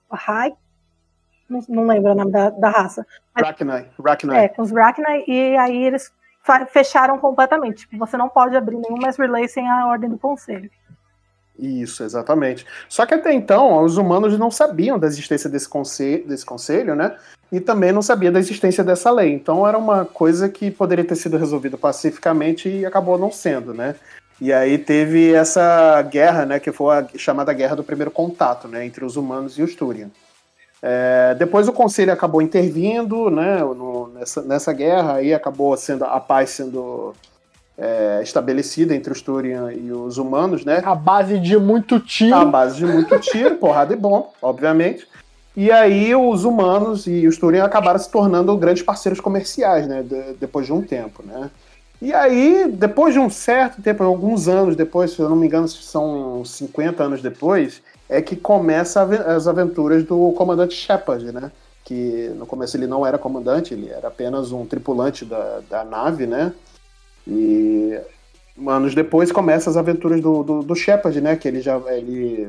Rai, 0.09 0.53
não, 1.49 1.59
não 1.67 1.87
lembro 1.87 2.11
o 2.11 2.15
nome 2.15 2.31
da, 2.31 2.49
da 2.49 2.69
raça, 2.69 3.05
Rachni, 3.35 3.85
Rachni. 4.03 4.35
é, 4.35 4.47
com 4.47 4.61
os 4.61 4.71
Rachni, 4.71 5.25
e 5.27 5.57
aí 5.57 5.83
eles 5.83 6.11
fecharam 6.69 7.17
completamente. 7.19 7.79
Tipo, 7.79 7.97
você 7.97 8.15
não 8.15 8.29
pode 8.29 8.55
abrir 8.55 8.77
nenhum 8.77 8.97
mass 8.97 9.17
relay 9.17 9.47
sem 9.47 9.67
a 9.69 9.87
ordem 9.87 10.09
do 10.09 10.17
conselho. 10.17 10.69
Isso, 11.57 12.03
exatamente. 12.03 12.65
Só 12.87 13.05
que 13.05 13.15
até 13.15 13.33
então, 13.33 13.83
os 13.83 13.97
humanos 13.97 14.37
não 14.37 14.51
sabiam 14.51 14.99
da 14.99 15.07
existência 15.07 15.49
desse 15.49 15.67
conselho, 15.67 16.27
desse 16.27 16.45
conselho, 16.45 16.95
né? 16.95 17.17
E 17.51 17.59
também 17.59 17.91
não 17.91 18.01
sabia 18.01 18.31
da 18.31 18.39
existência 18.39 18.83
dessa 18.83 19.09
lei. 19.09 19.31
Então 19.33 19.65
era 19.67 19.77
uma 19.77 20.03
coisa 20.05 20.49
que 20.49 20.69
poderia 20.69 21.05
ter 21.05 21.15
sido 21.15 21.37
resolvida 21.37 21.77
pacificamente 21.77 22.67
e 22.67 22.85
acabou 22.85 23.17
não 23.17 23.31
sendo, 23.31 23.73
né? 23.73 23.95
E 24.39 24.51
aí 24.53 24.77
teve 24.77 25.33
essa 25.33 26.01
guerra, 26.03 26.45
né? 26.45 26.59
Que 26.59 26.71
foi 26.71 26.95
a 26.97 27.07
chamada 27.15 27.53
Guerra 27.53 27.75
do 27.77 27.83
Primeiro 27.83 28.11
Contato, 28.11 28.67
né? 28.67 28.85
Entre 28.85 29.03
os 29.03 29.15
humanos 29.15 29.57
e 29.57 29.63
os 29.63 29.73
Turian. 29.73 30.09
É, 30.83 31.35
depois 31.39 31.67
o 31.67 31.73
conselho 31.73 32.13
acabou 32.13 32.41
intervindo, 32.41 33.31
né? 33.31 33.59
no- 33.61 34.09
nessa, 34.09 34.41
nessa 34.43 34.71
guerra, 34.73 35.15
aí 35.15 35.33
acabou 35.33 35.75
sendo 35.75 36.05
a 36.05 36.19
paz 36.19 36.51
sendo 36.51 37.15
é, 37.79 38.19
estabelecida 38.21 38.93
entre 38.95 39.11
os 39.11 39.21
Turian 39.21 39.71
e 39.71 39.91
os 39.91 40.17
humanos, 40.17 40.63
né? 40.65 40.81
A 40.85 40.93
base 40.95 41.39
de 41.39 41.57
muito 41.57 41.99
tiro. 41.99 42.45
base 42.45 42.77
de 42.77 42.85
muito 42.85 43.17
tiro, 43.19 43.55
porrada 43.55 43.93
e 43.93 43.97
bom, 43.97 44.31
obviamente. 44.41 45.07
E 45.57 45.71
aí 45.71 46.15
os 46.15 46.43
humanos 46.43 47.07
e 47.07 47.27
os 47.27 47.35
Turian 47.35 47.63
acabaram 47.63 47.97
se 47.97 48.11
tornando 48.11 48.55
grandes 48.55 48.83
parceiros 48.83 49.19
comerciais, 49.19 49.87
né? 49.87 50.03
de- 50.03 50.33
depois 50.39 50.67
de 50.67 50.71
um 50.71 50.83
tempo, 50.83 51.23
né? 51.25 51.49
E 51.99 52.13
aí, 52.13 52.71
depois 52.71 53.11
de 53.15 53.19
um 53.19 53.27
certo 53.27 53.81
tempo, 53.81 54.03
alguns 54.03 54.47
anos 54.47 54.75
depois, 54.75 55.09
se 55.09 55.19
eu 55.19 55.27
não 55.27 55.35
me 55.35 55.47
engano, 55.47 55.67
são 55.67 56.45
50 56.45 57.03
anos 57.03 57.23
depois, 57.23 57.81
é 58.07 58.21
que 58.21 58.35
começa 58.35 59.01
as 59.01 59.47
aventuras 59.47 60.03
do 60.03 60.31
comandante 60.33 60.75
Shepard, 60.75 61.31
né? 61.31 61.51
Que 61.83 62.29
no 62.35 62.45
começo 62.45 62.77
ele 62.77 62.85
não 62.85 63.03
era 63.03 63.17
comandante, 63.17 63.73
ele 63.73 63.89
era 63.89 64.09
apenas 64.09 64.51
um 64.51 64.63
tripulante 64.63 65.25
da, 65.25 65.61
da 65.67 65.83
nave, 65.83 66.27
né? 66.27 66.53
E 67.27 67.99
anos 68.67 68.93
depois 68.93 69.31
começam 69.31 69.71
as 69.71 69.77
aventuras 69.77 70.21
do, 70.21 70.43
do, 70.43 70.61
do 70.61 70.75
Shepard, 70.75 71.19
né? 71.19 71.35
Que 71.35 71.47
ele 71.47 71.61
já 71.61 71.81
ele 71.87 72.47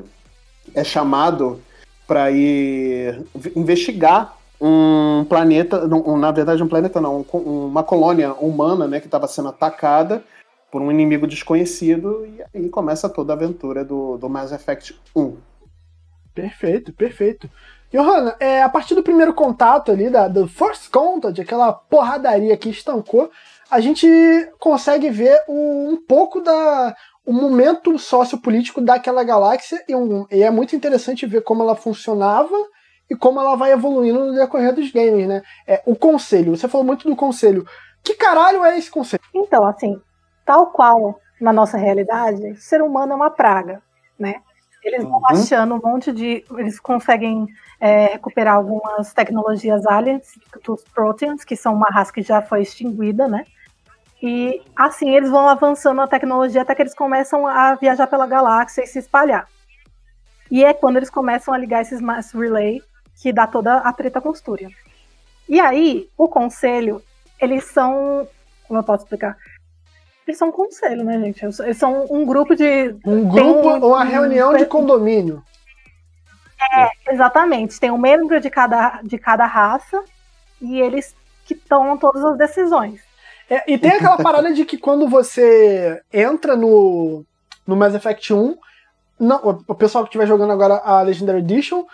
é 0.74 0.84
chamado 0.84 1.58
para 2.08 2.30
ir 2.30 3.22
investigar 3.54 4.34
um 4.60 5.24
planeta, 5.28 5.86
não, 5.86 6.16
na 6.16 6.32
verdade 6.32 6.62
um 6.62 6.68
planeta 6.68 7.00
não, 7.00 7.24
um- 7.32 7.66
uma 7.66 7.84
colônia 7.84 8.32
humana, 8.32 8.88
né, 8.88 8.98
que 8.98 9.06
estava 9.06 9.28
sendo 9.28 9.50
atacada 9.50 10.24
por 10.72 10.82
um 10.82 10.90
inimigo 10.90 11.26
desconhecido 11.26 12.26
e 12.26 12.42
aí 12.58 12.68
começa 12.70 13.08
toda 13.08 13.32
a 13.32 13.36
aventura 13.36 13.84
do, 13.84 14.16
do 14.16 14.28
Mass 14.28 14.50
Effect 14.50 14.98
1. 15.14 15.36
Perfeito, 16.34 16.92
perfeito. 16.92 17.48
Johanna, 17.92 18.36
é, 18.38 18.62
a 18.62 18.68
partir 18.68 18.94
do 18.94 19.02
primeiro 19.02 19.32
contato 19.32 19.90
ali, 19.90 20.10
da, 20.10 20.28
do 20.28 20.46
First 20.46 20.90
Contact, 20.90 21.40
aquela 21.40 21.72
porradaria 21.72 22.56
que 22.56 22.68
estancou, 22.68 23.30
a 23.70 23.80
gente 23.80 24.06
consegue 24.58 25.10
ver 25.10 25.42
um, 25.48 25.92
um 25.92 25.96
pouco 25.96 26.40
da 26.40 26.94
o 27.28 27.32
momento 27.32 27.98
sociopolítico 27.98 28.80
daquela 28.80 29.22
galáxia 29.22 29.84
e, 29.86 29.94
um- 29.94 30.26
e 30.30 30.42
é 30.42 30.50
muito 30.50 30.74
interessante 30.74 31.26
ver 31.26 31.42
como 31.42 31.62
ela 31.62 31.76
funcionava 31.76 32.56
e 33.10 33.14
como 33.14 33.38
ela 33.38 33.54
vai 33.54 33.70
evoluindo 33.70 34.24
no 34.24 34.34
decorrer 34.34 34.72
dos 34.74 34.90
games, 34.90 35.28
né? 35.28 35.42
É, 35.66 35.82
o 35.84 35.94
conselho, 35.94 36.56
você 36.56 36.66
falou 36.66 36.86
muito 36.86 37.06
do 37.06 37.14
conselho. 37.14 37.66
Que 38.02 38.14
caralho 38.14 38.64
é 38.64 38.78
esse 38.78 38.90
conselho? 38.90 39.22
Então, 39.34 39.66
assim, 39.66 40.00
tal 40.46 40.68
qual 40.68 41.20
na 41.38 41.52
nossa 41.52 41.76
realidade, 41.76 42.52
o 42.52 42.56
ser 42.56 42.80
humano 42.80 43.12
é 43.12 43.16
uma 43.16 43.30
praga, 43.30 43.82
né? 44.18 44.36
Eles 44.82 45.02
vão 45.04 45.16
Uhum. 45.18 45.26
achando 45.28 45.74
um 45.74 45.80
monte 45.84 46.10
de. 46.12 46.44
Eles 46.56 46.80
conseguem 46.80 47.46
é, 47.78 48.06
recuperar 48.06 48.54
algumas 48.56 49.12
tecnologias 49.12 49.84
aliens 49.86 50.28
dos 50.64 50.82
Proteans, 50.94 51.44
que 51.44 51.56
são 51.56 51.74
uma 51.74 51.88
raça 51.90 52.12
que 52.12 52.22
já 52.22 52.40
foi 52.40 52.62
extinguida, 52.62 53.28
né? 53.28 53.44
E 54.22 54.62
assim 54.74 55.14
eles 55.14 55.30
vão 55.30 55.48
avançando 55.48 55.98
na 55.98 56.08
tecnologia 56.08 56.62
até 56.62 56.74
que 56.74 56.82
eles 56.82 56.94
começam 56.94 57.46
a 57.46 57.74
viajar 57.76 58.06
pela 58.06 58.26
galáxia 58.26 58.82
e 58.82 58.86
se 58.86 58.98
espalhar. 58.98 59.48
E 60.50 60.64
é 60.64 60.72
quando 60.72 60.96
eles 60.96 61.10
começam 61.10 61.52
a 61.54 61.58
ligar 61.58 61.82
esses 61.82 62.00
mass 62.00 62.32
relay 62.32 62.82
que 63.20 63.32
dá 63.32 63.46
toda 63.46 63.76
a 63.78 63.92
treta 63.92 64.20
com. 64.20 64.32
E 65.48 65.60
aí, 65.60 66.08
o 66.16 66.28
conselho, 66.28 67.02
eles 67.40 67.64
são. 67.64 68.28
Como 68.66 68.78
eu 68.78 68.84
posso 68.84 69.04
explicar? 69.04 69.36
Eles 70.26 70.38
são 70.38 70.48
um 70.48 70.52
conselho, 70.52 71.04
né, 71.04 71.18
gente? 71.18 71.42
Eles 71.42 71.78
são 71.78 72.06
um 72.10 72.26
grupo 72.26 72.54
de. 72.54 72.94
Um 73.04 73.28
grupo 73.28 73.68
um- 73.68 73.80
ou 73.82 73.90
uma 73.94 74.04
reunião 74.04 74.54
de 74.54 74.66
condomínio? 74.66 75.42
Exatamente, 77.08 77.80
tem 77.80 77.90
um 77.90 77.98
membro 77.98 78.40
de 78.40 78.50
cada, 78.50 79.00
de 79.02 79.16
cada 79.16 79.46
raça 79.46 80.04
e 80.60 80.80
eles 80.80 81.14
que 81.46 81.54
tomam 81.54 81.96
todas 81.96 82.22
as 82.24 82.36
decisões. 82.36 83.07
É, 83.50 83.72
e 83.72 83.78
tem 83.78 83.92
aquela 83.92 84.16
parada 84.22 84.52
de 84.52 84.64
que 84.64 84.76
quando 84.78 85.08
você 85.08 86.02
entra 86.12 86.56
no, 86.56 87.24
no 87.66 87.76
Mass 87.76 87.94
Effect 87.94 88.32
1, 88.32 88.56
não, 89.18 89.62
o- 89.66 89.74
pessoal 89.74 90.04
que 90.04 90.08
estiver 90.08 90.26
jogando 90.26 90.52
agora 90.52 90.74
a 90.84 91.00
Legendary 91.02 91.38
Edition, 91.38 91.84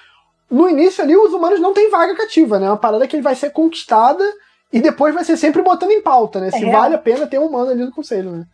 no 0.50 0.68
início 0.68 1.02
ali 1.02 1.16
os 1.16 1.32
humanos 1.32 1.61
não 1.61 1.73
têm 1.73 1.90
vaga 1.90 2.14
cativa, 2.16 2.58
né? 2.58 2.66
É 2.66 2.70
uma 2.70 2.76
parada 2.76 3.06
que 3.06 3.16
ele 3.16 3.23
vai 3.23 3.34
ser 3.34 3.50
conquistada 3.50 4.25
e 4.73 4.80
depois 4.80 5.14
vai 5.14 5.25
ser 5.25 5.37
sempre 5.37 5.62
botando 5.62 5.90
em 5.92 6.02
pauta, 6.02 6.40
né? 6.40 6.50
Se 6.50 6.64
É. 6.64 6.70
vale 6.70 6.94
a 6.94 6.99
pena 6.99 7.26
ter 7.26 7.38
um 7.38 7.46
humano 7.46 7.70
ali 7.70 7.84
no 7.84 7.92
conselho, 7.92 8.30
né? 8.32 8.46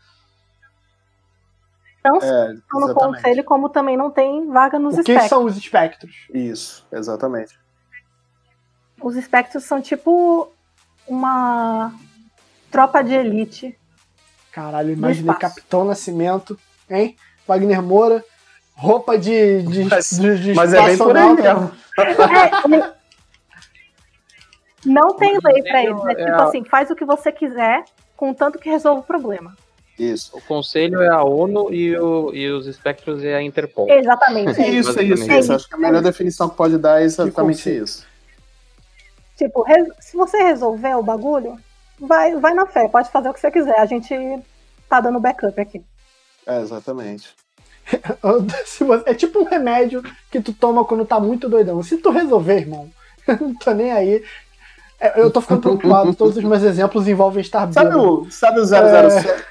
Não 2.05 2.17
É, 2.17 2.55
só 2.71 2.81
no 2.81 2.95
conselho, 2.95 3.45
como 3.45 3.69
também 3.69 3.97
não 3.97 4.11
tem 4.11 4.47
vaga 4.49 4.79
nos 4.79 4.95
O 4.95 4.97
que 4.97 5.01
espectros. 5.13 5.29
são 5.29 5.45
os 5.45 5.57
espectros? 5.57 6.15
Isso, 6.33 6.87
exatamente. 6.91 7.59
Os 9.03 9.17
espectros 9.17 9.65
são 9.65 9.83
tipo 9.83 10.51
uma 11.07 11.93
tropa 12.71 13.03
de 13.03 13.15
elite. 13.15 13.77
Caralho, 14.53 14.93
imaginei. 14.93 15.35
Capitão 15.37 15.85
Nascimento, 15.85 16.59
hein? 16.89 17.17
Wagner 17.47 17.83
Moura, 17.83 18.25
roupa 18.75 19.17
de, 19.19 19.63
de, 19.63 19.85
Mas- 19.85 20.11
de, 20.11 20.39
de 20.39 20.55
Mas 20.55 20.73
é 20.75 20.83
bem 20.85 20.99
por 20.99 21.17
aí 21.17 21.35
mesmo. 21.35 21.71
É, 21.99 22.93
não 24.85 25.15
tem 25.17 25.39
lei 25.45 25.63
pra 25.63 25.83
eles. 25.85 26.05
É 26.07 26.13
É 26.13 26.15
tipo 26.15 26.31
a- 26.41 26.45
assim, 26.45 26.65
faz 26.65 26.91
o 26.91 26.97
que 26.97 27.05
você 27.05 27.31
quiser, 27.31 27.85
contanto 28.17 28.59
que 28.59 28.69
resolva 28.71 29.01
o 29.01 29.05
problema. 29.05 29.57
Isso. 29.99 30.37
O 30.37 30.41
conselho 30.41 31.03
é 31.03 31.09
a 31.09 31.23
ONU 31.23 31.73
e, 31.75 31.97
o- 31.99 32.33
e 32.35 32.49
os 32.51 32.67
espectros 32.67 33.23
é 33.23 33.35
a 33.35 33.43
Interpol. 33.43 33.89
Exatamente. 33.91 34.61
é 34.61 34.69
isso. 34.71 34.91
Isso, 34.91 35.03
isso, 35.03 35.33
isso. 35.33 35.53
Acho 35.53 35.69
que 35.69 35.75
a 35.75 35.79
melhor 35.79 36.03
definição 36.03 36.49
que 36.49 36.57
pode 36.57 36.79
dar 36.79 37.01
é 37.03 37.05
exatamente 37.05 37.69
isso. 37.71 38.07
Tipo, 39.37 39.65
se 40.01 40.17
você 40.17 40.39
resolver 40.43 40.95
o 40.95 41.03
bagulho, 41.03 41.59
vai, 42.01 42.35
vai 42.37 42.55
na 42.55 42.67
fé, 42.67 42.89
pode 42.89 43.11
fazer 43.11 43.29
o 43.29 43.35
que 43.35 43.41
você 43.41 43.51
quiser. 43.51 43.79
A 43.79 43.87
gente 43.87 44.15
tá 44.89 45.01
dando 45.01 45.21
backup 45.21 45.61
aqui. 45.61 45.83
É, 46.47 46.61
exatamente. 46.61 47.35
É 49.05 49.15
tipo 49.15 49.41
um 49.41 49.45
remédio 49.45 50.03
que 50.31 50.41
tu 50.41 50.53
toma 50.53 50.85
quando 50.85 51.05
tá 51.05 51.19
muito 51.19 51.49
doidão. 51.49 51.83
Se 51.83 51.97
tu 51.97 52.11
resolver, 52.11 52.59
irmão, 52.59 52.89
eu 53.27 53.37
não 53.37 53.55
tô 53.55 53.73
nem 53.73 53.91
aí. 53.91 54.25
É, 55.01 55.21
Eu 55.21 55.31
tô 55.31 55.41
ficando 55.41 55.61
preocupado, 55.61 56.15
todos 56.15 56.37
os 56.37 56.45
meus 56.45 56.63
exemplos 56.63 57.09
envolvem 57.09 57.41
estar 57.41 57.73
Sabe 57.73 57.91
bêbado. 57.91 58.23
o, 58.23 58.31
sabe 58.31 58.61
o 58.61 58.65
007? 58.65 59.45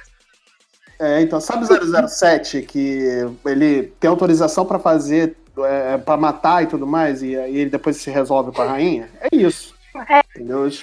É, 0.99 1.21
então, 1.21 1.41
sabe 1.41 1.65
o 1.65 2.07
007 2.07 2.61
que 2.61 3.27
ele 3.45 3.93
tem 3.99 4.09
autorização 4.09 4.65
pra 4.65 4.77
fazer, 4.79 5.35
é, 5.57 5.97
pra 5.97 6.15
matar 6.17 6.63
e 6.63 6.67
tudo 6.67 6.85
mais, 6.85 7.23
e 7.23 7.35
aí 7.37 7.57
ele 7.57 7.69
depois 7.69 7.97
se 7.97 8.09
resolve 8.11 8.51
com 8.51 8.61
a 8.61 8.65
rainha? 8.67 9.09
É 9.19 9.35
isso. 9.35 9.73
É. 10.09 10.21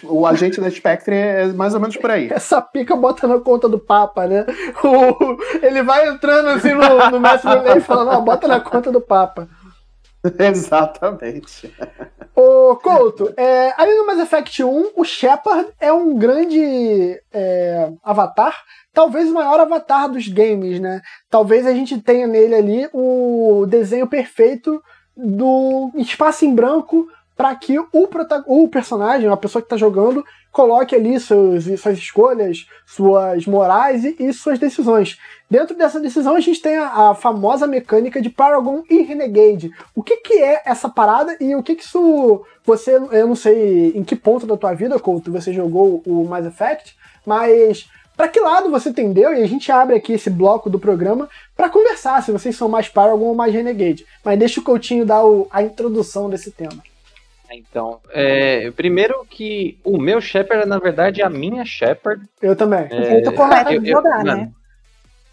O 0.04 0.26
agente 0.26 0.60
da 0.60 0.70
Spectre 0.70 1.14
é 1.14 1.46
mais 1.46 1.74
ou 1.74 1.80
menos 1.80 1.96
por 1.96 2.10
aí. 2.10 2.28
Essa 2.32 2.60
pica 2.60 2.96
bota 2.96 3.26
na 3.26 3.38
conta 3.38 3.68
do 3.68 3.78
Papa, 3.78 4.26
né? 4.26 4.44
O- 4.84 5.36
ele 5.62 5.82
vai 5.82 6.08
entrando 6.08 6.48
assim 6.48 6.72
no, 6.72 7.10
no 7.10 7.20
mestre 7.20 7.50
do 7.60 7.78
e 7.78 7.80
fala, 7.80 8.04
não, 8.04 8.24
bota 8.24 8.48
na 8.48 8.60
conta 8.60 8.90
do 8.90 9.00
Papa. 9.00 9.48
Exatamente. 10.38 11.72
Ô, 12.34 12.76
Couto, 12.76 13.32
é, 13.36 13.72
ali 13.80 13.94
no 13.96 14.06
Mass 14.06 14.18
Effect 14.18 14.62
1, 14.62 14.90
o 14.96 15.04
Shepard 15.04 15.68
é 15.80 15.92
um 15.92 16.16
grande 16.18 17.20
é, 17.32 17.90
avatar, 18.02 18.54
talvez 18.92 19.30
o 19.30 19.34
maior 19.34 19.60
avatar 19.60 20.08
dos 20.10 20.28
games, 20.28 20.80
né? 20.80 21.00
Talvez 21.30 21.66
a 21.66 21.72
gente 21.72 21.98
tenha 22.00 22.26
nele 22.26 22.54
ali 22.54 22.88
o 22.92 23.64
desenho 23.68 24.06
perfeito 24.06 24.82
do 25.16 25.90
espaço 25.94 26.44
em 26.44 26.54
branco 26.54 27.06
para 27.36 27.54
que 27.54 27.78
o, 27.78 27.86
o 28.46 28.68
personagem, 28.68 29.28
a 29.28 29.36
pessoa 29.36 29.60
que 29.60 29.66
está 29.66 29.76
jogando, 29.76 30.24
coloque 30.50 30.94
ali 30.94 31.20
seus, 31.20 31.64
suas 31.78 31.98
escolhas, 31.98 32.66
suas 32.86 33.44
morais 33.46 34.04
e, 34.04 34.16
e 34.18 34.32
suas 34.32 34.58
decisões. 34.58 35.18
Dentro 35.50 35.76
dessa 35.76 36.00
decisão, 36.00 36.34
a 36.34 36.40
gente 36.40 36.62
tem 36.62 36.76
a, 36.76 37.10
a 37.10 37.14
famosa 37.14 37.66
mecânica 37.66 38.22
de 38.22 38.30
Paragon 38.30 38.82
e 38.88 39.02
Renegade. 39.02 39.70
O 39.94 40.02
que, 40.02 40.16
que 40.16 40.34
é 40.34 40.62
essa 40.64 40.88
parada 40.88 41.36
e 41.40 41.54
o 41.54 41.62
que, 41.62 41.74
que 41.76 41.84
isso. 41.84 42.42
Você, 42.64 42.96
eu 42.96 43.28
não 43.28 43.36
sei 43.36 43.92
em 43.94 44.02
que 44.02 44.16
ponto 44.16 44.46
da 44.46 44.56
tua 44.56 44.72
vida, 44.74 44.98
Couto, 44.98 45.30
você 45.30 45.52
jogou 45.52 46.02
o 46.04 46.24
Mass 46.24 46.46
Effect, 46.46 46.96
mas 47.24 47.86
para 48.16 48.26
que 48.28 48.40
lado 48.40 48.70
você 48.70 48.92
tendeu? 48.92 49.34
E 49.34 49.42
a 49.42 49.46
gente 49.46 49.70
abre 49.70 49.94
aqui 49.94 50.14
esse 50.14 50.30
bloco 50.30 50.70
do 50.70 50.78
programa 50.80 51.28
para 51.54 51.68
conversar 51.68 52.22
se 52.22 52.32
vocês 52.32 52.56
são 52.56 52.68
mais 52.68 52.88
Paragon 52.88 53.26
ou 53.26 53.34
mais 53.34 53.52
Renegade. 53.52 54.06
Mas 54.24 54.38
deixa 54.38 54.58
o 54.58 54.64
Coutinho 54.64 55.04
dar 55.04 55.22
o- 55.24 55.46
a 55.50 55.62
introdução 55.62 56.30
desse 56.30 56.50
tema. 56.50 56.82
Então, 57.50 58.00
é, 58.10 58.70
primeiro 58.72 59.24
que 59.28 59.78
o 59.84 59.98
meu 59.98 60.20
Shepard, 60.20 60.66
na 60.66 60.78
verdade, 60.78 61.22
é 61.22 61.24
a 61.24 61.30
minha 61.30 61.64
Shepard. 61.64 62.24
Eu 62.42 62.56
também. 62.56 62.88
Jeito 62.88 63.32
correto 63.32 63.72
eu- 63.72 63.80
de 63.80 63.90
eu- 63.90 63.96
jogar, 63.96 64.24
mano, 64.24 64.42
né? 64.42 64.52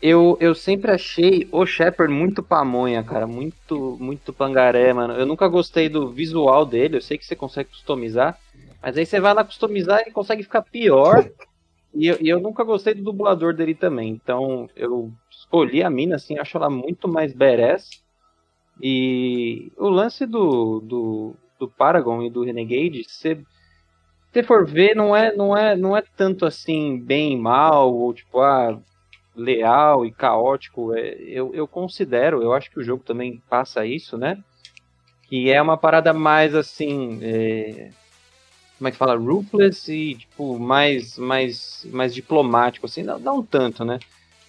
Eu, 0.01 0.37
eu 0.41 0.53
sempre 0.53 0.91
achei 0.91 1.47
o 1.49 1.65
Shepard 1.65 2.13
muito 2.13 2.43
pamonha, 2.43 3.01
cara. 3.03 3.25
Muito, 3.25 3.97
muito 3.99 4.33
pangaré, 4.33 4.91
mano. 4.91 5.13
Eu 5.13 5.25
nunca 5.25 5.47
gostei 5.47 5.87
do 5.87 6.09
visual 6.11 6.65
dele. 6.65 6.97
Eu 6.97 7.01
sei 7.01 7.17
que 7.17 7.25
você 7.25 7.37
consegue 7.37 7.69
customizar. 7.69 8.37
Mas 8.81 8.97
aí 8.97 9.05
você 9.05 9.19
vai 9.21 9.33
lá 9.33 9.45
customizar 9.45 10.01
e 10.05 10.11
consegue 10.11 10.43
ficar 10.43 10.61
pior. 10.61 11.23
E 11.95 12.07
eu, 12.07 12.17
e 12.19 12.27
eu 12.27 12.39
nunca 12.39 12.63
gostei 12.63 12.95
do 12.95 13.03
dublador 13.03 13.53
dele 13.53 13.75
também. 13.75 14.09
Então 14.09 14.67
eu 14.75 15.11
escolhi 15.29 15.83
a 15.83 15.91
mina, 15.91 16.15
assim, 16.15 16.39
acho 16.39 16.57
ela 16.57 16.67
muito 16.67 17.07
mais 17.07 17.31
badass. 17.33 18.01
E 18.81 19.71
o 19.77 19.89
lance 19.89 20.25
do, 20.25 20.79
do, 20.79 21.35
do 21.65 21.69
Paragon 21.69 22.23
e 22.23 22.29
do 22.29 22.43
Renegade, 22.43 23.03
se 23.07 23.37
você 24.31 24.43
for 24.43 24.65
ver, 24.65 24.95
não 24.95 25.15
é, 25.15 25.35
não, 25.35 25.55
é, 25.55 25.75
não 25.75 25.95
é 25.95 26.03
tanto 26.17 26.45
assim 26.45 26.97
bem 26.97 27.33
e 27.33 27.37
mal, 27.37 27.93
ou 27.93 28.13
tipo, 28.13 28.41
ah, 28.41 28.77
leal 29.35 30.05
e 30.05 30.11
caótico. 30.11 30.93
É, 30.93 31.15
eu, 31.19 31.53
eu 31.53 31.67
considero, 31.67 32.41
eu 32.41 32.53
acho 32.53 32.69
que 32.71 32.79
o 32.79 32.83
jogo 32.83 33.03
também 33.03 33.41
passa 33.49 33.85
isso, 33.85 34.17
né? 34.17 34.37
Que 35.27 35.51
é 35.51 35.61
uma 35.61 35.77
parada 35.77 36.13
mais 36.13 36.55
assim. 36.55 37.19
é, 37.21 37.89
como 38.77 38.87
é 38.87 38.91
que 38.91 38.97
fala? 38.97 39.15
Ruthless 39.15 39.91
e, 39.93 40.15
tipo, 40.15 40.59
mais, 40.59 41.17
mais, 41.17 41.87
mais 41.91 42.13
diplomático, 42.13 42.85
assim, 42.85 43.03
não, 43.03 43.19
não 43.19 43.43
tanto, 43.43 43.85
né? 43.85 43.99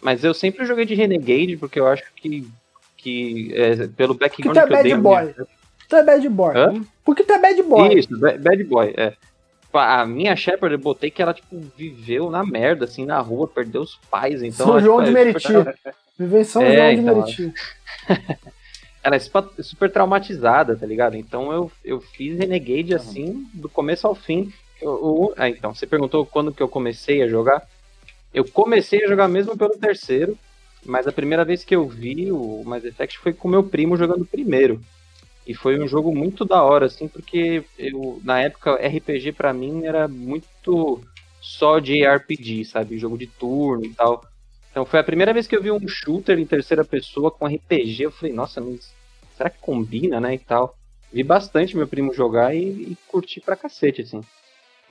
Mas 0.02 0.24
eu 0.24 0.34
sempre 0.34 0.66
joguei 0.66 0.84
de 0.84 0.94
Renegade, 0.94 1.56
porque 1.56 1.78
eu 1.78 1.86
acho 1.86 2.02
que, 2.16 2.46
que 2.96 3.52
é, 3.54 3.86
pelo 3.86 4.14
background 4.14 4.56
tu 4.56 4.60
é 4.60 4.66
que 4.66 4.74
eu 4.74 4.82
dei... 4.82 4.94
boy. 4.96 5.34
Tu 5.88 5.96
é 5.96 6.02
bad 6.02 6.28
boy. 6.28 6.56
Hã? 6.56 6.84
Porque 7.04 7.22
tu 7.24 7.32
é 7.32 7.38
bad 7.40 7.62
boy. 7.62 7.94
Isso, 7.98 8.18
ba- 8.18 8.36
bad 8.38 8.64
boy, 8.64 8.94
é. 8.96 9.14
A 9.72 10.06
minha 10.06 10.36
Shepard, 10.36 10.72
eu 10.72 10.78
botei 10.78 11.10
que 11.10 11.20
ela, 11.20 11.34
tipo, 11.34 11.60
viveu 11.76 12.30
na 12.30 12.44
merda, 12.44 12.84
assim, 12.84 13.04
na 13.04 13.18
rua, 13.20 13.48
perdeu 13.48 13.82
os 13.82 13.96
pais, 14.08 14.40
então... 14.42 14.66
São 14.66 14.80
João 14.80 14.98
tipo, 15.04 15.10
de 15.12 15.18
é 15.20 15.24
Meriti. 15.24 15.46
super- 15.48 15.78
Viveu 16.16 16.40
em 16.40 16.44
São 16.44 16.62
É, 16.62 16.76
João 16.76 16.94
de 16.94 17.00
então, 17.00 17.14
Meriti. 17.16 17.54
ela 19.02 19.16
é 19.16 19.18
super 19.18 19.90
traumatizada, 19.90 20.76
tá 20.76 20.86
ligado? 20.86 21.16
Então 21.16 21.52
eu, 21.52 21.70
eu 21.84 22.00
fiz 22.00 22.38
Renegade 22.38 22.94
assim, 22.94 23.46
do 23.52 23.68
começo 23.68 24.06
ao 24.06 24.14
fim. 24.14 24.52
Eu, 24.80 24.90
eu, 24.92 25.34
ah, 25.36 25.48
então, 25.48 25.74
você 25.74 25.86
perguntou 25.86 26.24
quando 26.24 26.52
que 26.52 26.62
eu 26.62 26.68
comecei 26.68 27.20
a 27.22 27.28
jogar. 27.28 27.62
Eu 28.32 28.44
comecei 28.48 29.04
a 29.04 29.08
jogar 29.08 29.28
mesmo 29.28 29.56
pelo 29.58 29.76
terceiro, 29.76 30.38
mas 30.86 31.06
a 31.06 31.12
primeira 31.12 31.44
vez 31.44 31.64
que 31.64 31.74
eu 31.74 31.86
vi 31.88 32.30
o 32.32 32.62
Mass 32.64 32.84
Effect 32.84 33.18
foi 33.18 33.32
com 33.32 33.48
meu 33.48 33.62
primo 33.64 33.96
jogando 33.96 34.24
primeiro. 34.24 34.80
E 35.46 35.54
foi 35.54 35.78
um 35.78 35.86
jogo 35.86 36.14
muito 36.14 36.44
da 36.44 36.62
hora, 36.62 36.86
assim, 36.86 37.06
porque 37.06 37.64
eu, 37.78 38.20
na 38.24 38.40
época, 38.40 38.74
RPG 38.74 39.32
para 39.32 39.52
mim 39.52 39.84
era 39.84 40.08
muito 40.08 41.00
só 41.40 41.78
de 41.78 42.06
RPG, 42.06 42.64
sabe? 42.64 42.98
Jogo 42.98 43.18
de 43.18 43.26
turno 43.26 43.84
e 43.84 43.90
tal. 43.90 44.24
Então 44.70 44.86
foi 44.86 44.98
a 44.98 45.04
primeira 45.04 45.32
vez 45.32 45.46
que 45.46 45.54
eu 45.54 45.62
vi 45.62 45.70
um 45.70 45.86
shooter 45.86 46.38
em 46.38 46.46
terceira 46.46 46.84
pessoa 46.84 47.30
com 47.30 47.46
RPG. 47.46 48.04
Eu 48.04 48.10
falei, 48.10 48.34
nossa, 48.34 48.60
mas 48.60 48.92
será 49.36 49.50
que 49.50 49.58
combina, 49.60 50.18
né? 50.18 50.34
E 50.34 50.38
tal. 50.38 50.76
Vi 51.12 51.22
bastante 51.22 51.76
meu 51.76 51.86
primo 51.86 52.12
jogar 52.14 52.54
e, 52.56 52.92
e 52.92 52.98
curti 53.06 53.40
pra 53.40 53.54
cacete, 53.54 54.02
assim. 54.02 54.20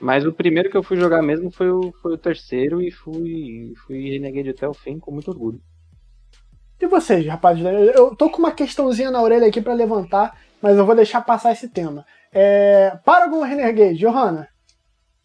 Mas 0.00 0.24
o 0.24 0.32
primeiro 0.32 0.70
que 0.70 0.76
eu 0.76 0.82
fui 0.82 0.96
jogar 0.96 1.22
mesmo 1.22 1.50
foi 1.50 1.70
o, 1.70 1.92
foi 2.00 2.14
o 2.14 2.18
terceiro 2.18 2.80
e 2.80 2.90
fui, 2.90 3.74
fui 3.86 4.10
Renegade 4.10 4.50
até 4.50 4.68
o 4.68 4.74
fim 4.74 4.98
com 4.98 5.10
muito 5.10 5.30
orgulho. 5.30 5.60
E 6.80 6.86
vocês, 6.86 7.26
rapazes? 7.26 7.64
Eu 7.94 8.14
tô 8.14 8.28
com 8.30 8.38
uma 8.38 8.52
questãozinha 8.52 9.10
na 9.10 9.22
orelha 9.22 9.46
aqui 9.46 9.60
para 9.60 9.72
levantar, 9.72 10.36
mas 10.60 10.76
eu 10.76 10.84
vou 10.84 10.94
deixar 10.94 11.20
passar 11.22 11.52
esse 11.52 11.68
tema. 11.68 12.04
É... 12.32 12.98
Paragon 13.04 13.42
Renegade, 13.42 13.98
Johanna? 13.98 14.48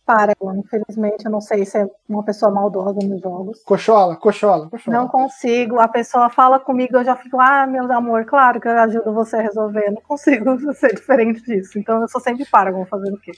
Paragon. 0.06 0.56
Infelizmente, 0.56 1.26
eu 1.26 1.32
não 1.32 1.40
sei 1.42 1.66
se 1.66 1.78
é 1.78 1.88
uma 2.08 2.24
pessoa 2.24 2.52
maldosa 2.52 3.00
nos 3.04 3.22
jogos. 3.22 3.62
Cochola, 3.64 4.16
cochola, 4.16 4.68
cochola. 4.68 4.98
Não 4.98 5.08
consigo. 5.08 5.80
A 5.80 5.88
pessoa 5.88 6.30
fala 6.30 6.60
comigo, 6.60 6.98
eu 6.98 7.04
já 7.04 7.16
fico, 7.16 7.40
ah, 7.40 7.68
meu 7.68 7.92
amor, 7.92 8.26
claro 8.26 8.60
que 8.60 8.68
eu 8.68 8.78
ajudo 8.80 9.14
você 9.14 9.38
a 9.38 9.42
resolver. 9.42 9.86
Eu 9.88 9.94
não 9.94 10.02
consigo 10.02 10.58
ser 10.74 10.96
diferente 10.96 11.44
disso. 11.44 11.78
Então 11.78 12.02
eu 12.02 12.08
sou 12.08 12.20
sempre 12.20 12.46
Paragon 12.46 12.86
fazendo 12.86 13.16
o 13.16 13.20
quê? 13.20 13.32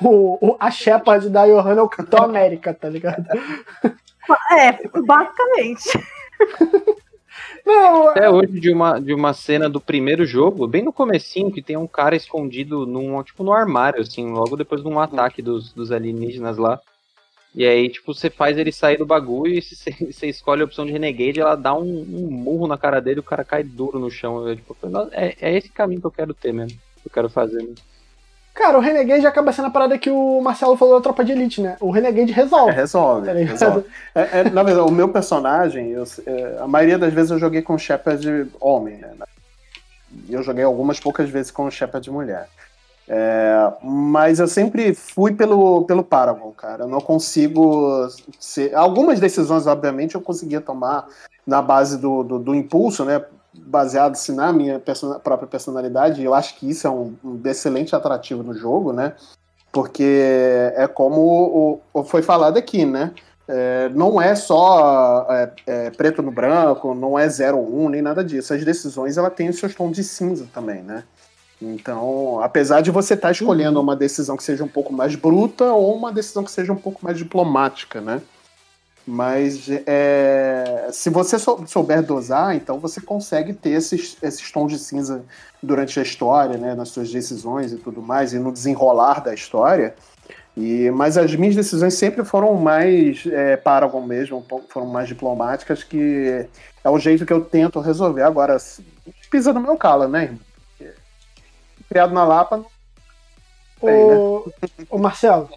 O, 0.00 0.38
o, 0.40 0.56
a 0.58 0.70
Shepard 0.70 1.28
da 1.28 1.46
Johanna 1.46 1.80
é 1.80 1.82
o 1.82 1.88
Capitão 1.88 2.24
América, 2.24 2.74
tá 2.74 2.88
ligado? 2.88 3.24
É, 4.52 4.72
basicamente. 5.00 5.90
Não, 7.64 8.08
Até 8.08 8.30
hoje 8.30 8.58
de 8.58 8.72
uma, 8.72 8.98
de 8.98 9.12
uma 9.12 9.32
cena 9.32 9.68
do 9.68 9.80
primeiro 9.80 10.24
jogo, 10.24 10.66
bem 10.66 10.82
no 10.82 10.92
comecinho, 10.92 11.52
que 11.52 11.62
tem 11.62 11.76
um 11.76 11.86
cara 11.86 12.16
escondido 12.16 12.86
num, 12.86 13.22
tipo, 13.22 13.44
no 13.44 13.52
armário, 13.52 14.00
assim, 14.00 14.30
logo 14.30 14.56
depois 14.56 14.82
de 14.82 14.88
um 14.88 14.98
ataque 14.98 15.42
dos, 15.42 15.72
dos 15.72 15.92
alienígenas 15.92 16.56
lá. 16.56 16.80
E 17.54 17.66
aí, 17.66 17.88
tipo, 17.88 18.14
você 18.14 18.30
faz 18.30 18.56
ele 18.56 18.72
sair 18.72 18.96
do 18.96 19.06
bagulho 19.06 19.54
e 19.54 19.62
você 19.62 19.90
escolhe 20.28 20.62
a 20.62 20.64
opção 20.64 20.86
de 20.86 20.92
Renegade, 20.92 21.40
ela 21.40 21.54
dá 21.54 21.74
um, 21.74 22.00
um 22.00 22.30
murro 22.30 22.66
na 22.66 22.78
cara 22.78 23.00
dele 23.00 23.18
e 23.18 23.20
o 23.20 23.24
cara 23.24 23.44
cai 23.44 23.62
duro 23.62 23.98
no 23.98 24.10
chão. 24.10 24.46
Eu, 24.48 24.56
tipo, 24.56 24.76
é, 25.12 25.36
é 25.40 25.56
esse 25.56 25.68
caminho 25.68 26.00
que 26.00 26.06
eu 26.06 26.12
quero 26.12 26.34
ter 26.34 26.52
mesmo, 26.52 26.78
que 27.02 27.06
eu 27.08 27.12
quero 27.12 27.28
fazer 27.28 27.58
mesmo. 27.58 27.87
Cara, 28.58 28.76
o 28.76 28.80
Renegade 28.80 29.24
acaba 29.24 29.52
sendo 29.52 29.68
a 29.68 29.70
parada 29.70 29.96
que 29.96 30.10
o 30.10 30.40
Marcelo 30.40 30.76
falou 30.76 30.96
da 30.96 31.00
tropa 31.00 31.24
de 31.24 31.30
elite, 31.30 31.62
né? 31.62 31.76
O 31.78 31.92
Renegade 31.92 32.32
resolve. 32.32 32.72
É, 32.72 32.74
resolve. 32.74 33.26
Tá 33.26 33.32
resolve. 33.32 33.84
É, 34.12 34.40
é, 34.40 34.50
na 34.50 34.64
verdade, 34.64 34.88
o 34.88 34.90
meu 34.90 35.08
personagem, 35.10 35.90
eu, 35.90 36.02
é, 36.26 36.58
a 36.60 36.66
maioria 36.66 36.98
das 36.98 37.12
vezes 37.12 37.30
eu 37.30 37.38
joguei 37.38 37.62
com 37.62 37.78
Shepard 37.78 38.50
homem, 38.58 38.96
né? 38.96 39.14
Eu 40.28 40.42
joguei 40.42 40.64
algumas 40.64 40.98
poucas 40.98 41.30
vezes 41.30 41.52
com 41.52 41.70
Shepard 41.70 42.10
mulher. 42.10 42.48
É, 43.06 43.72
mas 43.80 44.40
eu 44.40 44.48
sempre 44.48 44.92
fui 44.92 45.32
pelo, 45.32 45.84
pelo 45.84 46.02
Paragon, 46.02 46.50
cara. 46.50 46.82
Eu 46.82 46.88
não 46.88 47.00
consigo 47.00 48.08
ser. 48.40 48.74
Algumas 48.74 49.20
decisões, 49.20 49.68
obviamente, 49.68 50.16
eu 50.16 50.20
conseguia 50.20 50.60
tomar 50.60 51.06
na 51.46 51.62
base 51.62 51.96
do, 51.96 52.24
do, 52.24 52.40
do 52.40 52.54
impulso, 52.56 53.04
né? 53.04 53.24
Baseado-se 53.54 54.32
na 54.32 54.52
minha 54.52 54.80
própria 55.22 55.48
personalidade, 55.48 56.22
eu 56.22 56.34
acho 56.34 56.56
que 56.56 56.68
isso 56.68 56.86
é 56.86 56.90
um, 56.90 57.14
um, 57.24 57.40
excelente 57.44 57.94
atrativo 57.94 58.42
no 58.42 58.54
jogo, 58.54 58.92
né? 58.92 59.14
Porque 59.72 60.72
é 60.74 60.86
como 60.86 61.20
o, 61.20 61.80
o 61.92 62.04
foi 62.04 62.22
falado 62.22 62.56
aqui, 62.56 62.84
né? 62.84 63.12
É, 63.46 63.88
não 63.94 64.20
é 64.20 64.34
só 64.34 65.26
é, 65.30 65.52
é, 65.66 65.90
preto 65.90 66.20
no 66.20 66.30
branco, 66.30 66.94
não 66.94 67.18
é 67.18 67.26
0-1, 67.26 67.88
nem 67.88 68.02
nada 68.02 68.22
disso. 68.22 68.52
As 68.52 68.62
decisões 68.62 69.16
ela 69.16 69.30
tem 69.30 69.48
os 69.48 69.58
seus 69.58 69.74
tons 69.74 69.96
de 69.96 70.04
cinza 70.04 70.46
também, 70.52 70.82
né? 70.82 71.04
Então, 71.60 72.40
apesar 72.40 72.82
de 72.82 72.90
você 72.90 73.14
estar 73.14 73.28
tá 73.28 73.32
escolhendo 73.32 73.78
uhum. 73.78 73.84
uma 73.84 73.96
decisão 73.96 74.36
que 74.36 74.44
seja 74.44 74.62
um 74.62 74.68
pouco 74.68 74.92
mais 74.92 75.16
bruta 75.16 75.64
ou 75.72 75.94
uma 75.96 76.12
decisão 76.12 76.44
que 76.44 76.50
seja 76.50 76.72
um 76.72 76.76
pouco 76.76 77.04
mais 77.04 77.16
diplomática, 77.16 78.00
né? 78.00 78.20
Mas 79.10 79.70
é, 79.86 80.90
se 80.92 81.08
você 81.08 81.38
souber 81.38 82.02
dosar, 82.02 82.54
então 82.54 82.78
você 82.78 83.00
consegue 83.00 83.54
ter 83.54 83.70
esses, 83.70 84.18
esses 84.22 84.52
tons 84.52 84.70
de 84.70 84.78
cinza 84.78 85.24
durante 85.62 85.98
a 85.98 86.02
história, 86.02 86.58
né, 86.58 86.74
nas 86.74 86.90
suas 86.90 87.10
decisões 87.10 87.72
e 87.72 87.78
tudo 87.78 88.02
mais, 88.02 88.34
e 88.34 88.38
no 88.38 88.52
desenrolar 88.52 89.20
da 89.20 89.32
história. 89.32 89.94
E, 90.54 90.90
mas 90.90 91.16
as 91.16 91.34
minhas 91.34 91.56
decisões 91.56 91.94
sempre 91.94 92.22
foram 92.22 92.52
mais 92.56 93.24
é, 93.24 93.56
Paragon 93.56 94.02
mesmo, 94.02 94.44
foram 94.68 94.88
mais 94.88 95.08
diplomáticas, 95.08 95.82
que 95.82 96.46
é 96.84 96.90
o 96.90 96.98
jeito 96.98 97.24
que 97.24 97.32
eu 97.32 97.42
tento 97.42 97.80
resolver. 97.80 98.24
Agora, 98.24 98.58
pisa 99.30 99.54
no 99.54 99.60
meu 99.60 99.78
calo, 99.78 100.06
né, 100.06 100.24
irmão? 100.24 100.40
Criado 101.88 102.12
na 102.12 102.24
Lapa. 102.24 102.62
Tem, 103.80 103.88
o... 103.88 104.52
Né? 104.60 104.86
o 104.90 104.98
Marcelo. 104.98 105.48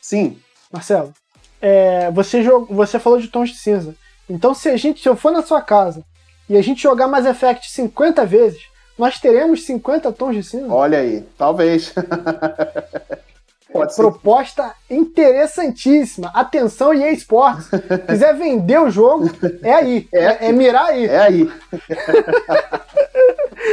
Sim. 0.00 0.40
Marcelo, 0.72 1.14
é, 1.60 2.10
você, 2.10 2.42
você 2.68 2.98
falou 2.98 3.20
de 3.20 3.28
tons 3.28 3.50
de 3.50 3.56
cinza. 3.56 3.94
Então, 4.28 4.54
se 4.54 4.68
a 4.68 4.76
gente, 4.76 5.00
se 5.00 5.08
eu 5.08 5.16
for 5.16 5.32
na 5.32 5.42
sua 5.42 5.60
casa 5.60 6.04
e 6.48 6.56
a 6.56 6.62
gente 6.62 6.82
jogar 6.82 7.08
Mass 7.08 7.26
Effect 7.26 7.70
50 7.70 8.24
vezes, 8.26 8.62
nós 8.98 9.18
teremos 9.18 9.64
50 9.64 10.12
tons 10.12 10.34
de 10.34 10.42
cinza? 10.42 10.72
Olha 10.72 10.98
aí, 10.98 11.24
talvez. 11.36 11.94
Pode 13.72 13.94
Proposta 13.96 14.74
interessantíssima. 14.88 16.30
Atenção 16.34 16.94
EA 16.94 17.12
Sports. 17.12 17.68
Quiser 18.06 18.34
vender 18.34 18.80
o 18.80 18.90
jogo, 18.90 19.30
é 19.62 19.74
aí. 19.74 20.08
É, 20.12 20.24
é, 20.24 20.38
é 20.48 20.52
mirar 20.52 20.86
aí. 20.86 21.06
É 21.06 21.18
aí. 21.18 21.50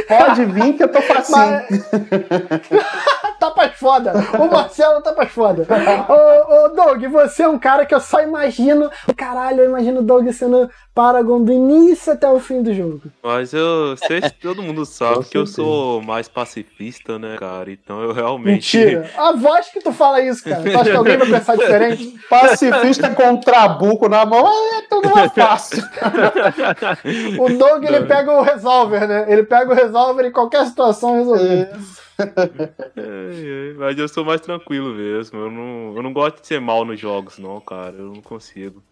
Pode 0.08 0.44
vir 0.46 0.74
que 0.74 0.82
eu 0.82 0.88
tô 0.90 1.00
facinho. 1.00 1.36
Mas... 1.36 1.66
tapas 3.38 3.78
foda. 3.78 4.12
O 4.38 4.50
Marcelo 4.50 5.02
tapas 5.02 5.30
foda. 5.30 5.66
ô, 6.08 6.64
ô, 6.64 6.68
Doug, 6.70 7.04
você 7.04 7.42
é 7.42 7.48
um 7.48 7.58
cara 7.58 7.84
que 7.84 7.94
eu 7.94 8.00
só 8.00 8.22
imagino. 8.22 8.90
Caralho, 9.16 9.60
eu 9.60 9.68
imagino 9.68 10.00
o 10.00 10.02
Doug 10.02 10.28
sendo 10.30 10.70
Paragon 10.94 11.42
do 11.42 11.52
início 11.52 12.12
até 12.12 12.28
o 12.28 12.38
fim 12.38 12.62
do 12.62 12.72
jogo. 12.72 13.02
Mas 13.22 13.52
eu 13.52 13.96
sei 13.96 14.20
que 14.20 14.30
todo 14.30 14.62
mundo 14.62 14.86
sabe 14.86 15.24
que 15.24 15.36
eu 15.36 15.46
sou 15.46 16.00
mais 16.02 16.28
pacifista, 16.28 17.18
né, 17.18 17.36
cara? 17.38 17.70
Então 17.70 18.00
eu 18.00 18.12
realmente. 18.12 18.78
Mentira. 18.78 19.10
A 19.16 19.32
voz 19.32 19.68
que 19.68 19.80
tu 19.84 19.92
fala 19.92 20.20
isso, 20.22 20.42
cara. 20.42 20.62
Tu 20.62 20.76
acha 20.76 20.90
que 20.90 20.96
alguém 20.96 21.18
vai 21.18 21.28
pensar 21.28 21.56
diferente? 21.56 22.18
Pacifista 22.28 23.10
com 23.10 23.36
trabuco 23.36 24.08
na 24.08 24.24
mão 24.24 24.48
é 24.78 24.82
tudo 24.88 25.10
mais 25.10 25.32
fácil. 25.32 25.82
o 27.38 27.58
Doug, 27.58 27.84
ele 27.84 28.06
pega 28.06 28.32
o 28.32 28.42
resolver, 28.42 29.06
né? 29.06 29.26
Ele 29.28 29.44
pega 29.44 29.70
o 29.70 29.74
resolver 29.74 30.26
em 30.26 30.32
qualquer 30.32 30.64
situação 30.66 31.18
resolver. 31.18 31.70
É, 32.18 32.22
é, 32.96 33.74
mas 33.76 33.98
eu 33.98 34.08
sou 34.08 34.24
mais 34.24 34.40
tranquilo 34.40 34.94
mesmo. 34.94 35.38
Eu 35.38 35.50
não, 35.50 35.96
eu 35.96 36.02
não 36.02 36.12
gosto 36.12 36.40
de 36.40 36.46
ser 36.46 36.60
mal 36.60 36.84
nos 36.84 36.98
jogos, 36.98 37.38
não, 37.38 37.60
cara. 37.60 37.94
Eu 37.96 38.06
não 38.06 38.22
consigo. 38.22 38.82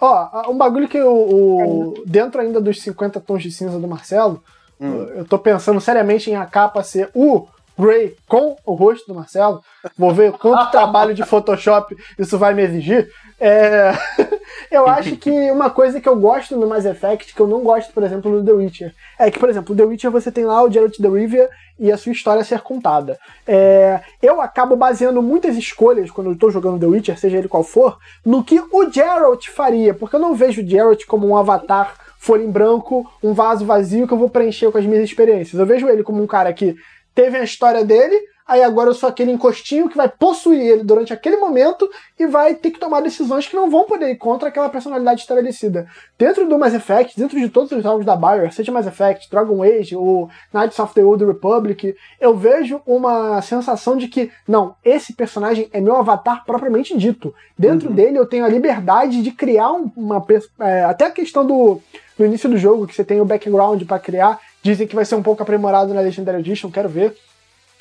Ó, 0.00 0.50
um 0.50 0.56
bagulho 0.56 0.88
que 0.88 1.00
o, 1.00 1.12
o, 1.12 2.04
dentro 2.06 2.40
ainda 2.40 2.60
dos 2.60 2.80
50 2.80 3.20
tons 3.20 3.42
de 3.42 3.50
cinza 3.50 3.78
do 3.78 3.88
Marcelo, 3.88 4.42
hum. 4.80 5.02
eu 5.16 5.24
tô 5.24 5.38
pensando 5.38 5.80
seriamente 5.80 6.30
em 6.30 6.36
a 6.36 6.46
capa 6.46 6.84
ser 6.84 7.10
o 7.12 7.48
Ray 7.78 8.16
com 8.26 8.56
o 8.66 8.74
rosto 8.74 9.06
do 9.06 9.14
Marcelo. 9.14 9.62
Vou 9.96 10.12
ver 10.12 10.32
quanto 10.38 10.70
trabalho 10.70 11.14
de 11.14 11.24
Photoshop 11.24 11.96
isso 12.18 12.36
vai 12.36 12.52
me 12.52 12.62
exigir. 12.62 13.08
É... 13.40 13.92
eu 14.70 14.88
acho 14.88 15.16
que 15.16 15.30
uma 15.50 15.70
coisa 15.70 16.00
que 16.00 16.08
eu 16.08 16.16
gosto 16.16 16.56
no 16.56 16.66
Mass 16.66 16.84
Effect, 16.84 17.34
que 17.34 17.40
eu 17.40 17.46
não 17.46 17.60
gosto, 17.60 17.92
por 17.92 18.02
exemplo, 18.02 18.30
no 18.30 18.44
The 18.44 18.52
Witcher, 18.52 18.94
é 19.18 19.30
que, 19.30 19.38
por 19.38 19.48
exemplo, 19.48 19.74
no 19.74 19.80
The 19.80 19.86
Witcher 19.86 20.10
você 20.10 20.32
tem 20.32 20.44
lá 20.44 20.62
o 20.62 20.70
Geralt 20.70 20.98
de 20.98 21.08
Rivia 21.08 21.48
e 21.78 21.92
a 21.92 21.96
sua 21.96 22.12
história 22.12 22.42
ser 22.42 22.60
contada. 22.60 23.18
É... 23.46 24.00
eu 24.20 24.40
acabo 24.40 24.74
baseando 24.74 25.22
muitas 25.22 25.56
escolhas 25.56 26.10
quando 26.10 26.28
eu 26.28 26.32
estou 26.34 26.50
jogando 26.50 26.80
The 26.80 26.86
Witcher, 26.86 27.18
seja 27.18 27.38
ele 27.38 27.48
qual 27.48 27.62
for, 27.62 27.98
no 28.26 28.42
que 28.42 28.60
o 28.60 28.90
Geralt 28.90 29.48
faria, 29.48 29.94
porque 29.94 30.16
eu 30.16 30.20
não 30.20 30.34
vejo 30.34 30.60
o 30.60 30.66
Geralt 30.66 31.04
como 31.06 31.28
um 31.28 31.36
avatar 31.36 31.94
folha 32.18 32.42
em 32.42 32.50
branco, 32.50 33.08
um 33.22 33.32
vaso 33.32 33.64
vazio 33.64 34.06
que 34.06 34.12
eu 34.12 34.18
vou 34.18 34.28
preencher 34.28 34.70
com 34.72 34.78
as 34.78 34.84
minhas 34.84 35.04
experiências. 35.04 35.58
Eu 35.58 35.64
vejo 35.64 35.88
ele 35.88 36.02
como 36.02 36.20
um 36.20 36.26
cara 36.26 36.52
que 36.52 36.76
teve 37.18 37.36
a 37.36 37.42
história 37.42 37.84
dele, 37.84 38.16
aí 38.46 38.62
agora 38.62 38.90
eu 38.90 38.94
sou 38.94 39.08
aquele 39.08 39.32
encostinho 39.32 39.88
que 39.88 39.96
vai 39.96 40.08
possuir 40.08 40.60
ele 40.60 40.84
durante 40.84 41.12
aquele 41.12 41.36
momento 41.36 41.90
e 42.16 42.28
vai 42.28 42.54
ter 42.54 42.70
que 42.70 42.78
tomar 42.78 43.00
decisões 43.00 43.48
que 43.48 43.56
não 43.56 43.68
vão 43.68 43.86
poder 43.86 44.08
ir 44.08 44.14
contra 44.14 44.48
aquela 44.48 44.68
personalidade 44.68 45.22
estabelecida. 45.22 45.88
Dentro 46.16 46.48
do 46.48 46.56
Mass 46.56 46.74
Effect, 46.74 47.18
dentro 47.18 47.36
de 47.36 47.48
todos 47.48 47.72
os 47.72 47.82
jogos 47.82 48.06
da 48.06 48.14
Bioware, 48.14 48.52
seja 48.52 48.70
Mass 48.70 48.86
Effect, 48.86 49.28
Dragon 49.28 49.60
Age, 49.64 49.96
ou 49.96 50.30
Knights 50.54 50.78
of 50.78 50.94
the 50.94 51.02
Old 51.02 51.24
Republic, 51.24 51.96
eu 52.20 52.36
vejo 52.36 52.80
uma 52.86 53.42
sensação 53.42 53.96
de 53.96 54.06
que, 54.06 54.30
não, 54.46 54.76
esse 54.84 55.12
personagem 55.12 55.68
é 55.72 55.80
meu 55.80 55.96
avatar 55.96 56.44
propriamente 56.46 56.96
dito. 56.96 57.34
Dentro 57.58 57.88
uhum. 57.88 57.96
dele 57.96 58.16
eu 58.16 58.26
tenho 58.26 58.44
a 58.44 58.48
liberdade 58.48 59.24
de 59.24 59.32
criar 59.32 59.72
uma... 59.72 60.24
É, 60.60 60.84
até 60.84 61.06
a 61.06 61.10
questão 61.10 61.44
do 61.44 61.80
no 62.18 62.26
início 62.26 62.48
do 62.48 62.58
jogo, 62.58 62.86
que 62.86 62.94
você 62.94 63.04
tem 63.04 63.20
o 63.20 63.24
background 63.24 63.82
para 63.84 64.00
criar. 64.00 64.40
Dizem 64.68 64.86
que 64.86 64.94
vai 64.94 65.04
ser 65.06 65.14
um 65.14 65.22
pouco 65.22 65.42
aprimorado 65.42 65.94
na 65.94 66.02
Legendary 66.02 66.40
Edition, 66.40 66.70
quero 66.70 66.90
ver. 66.90 67.16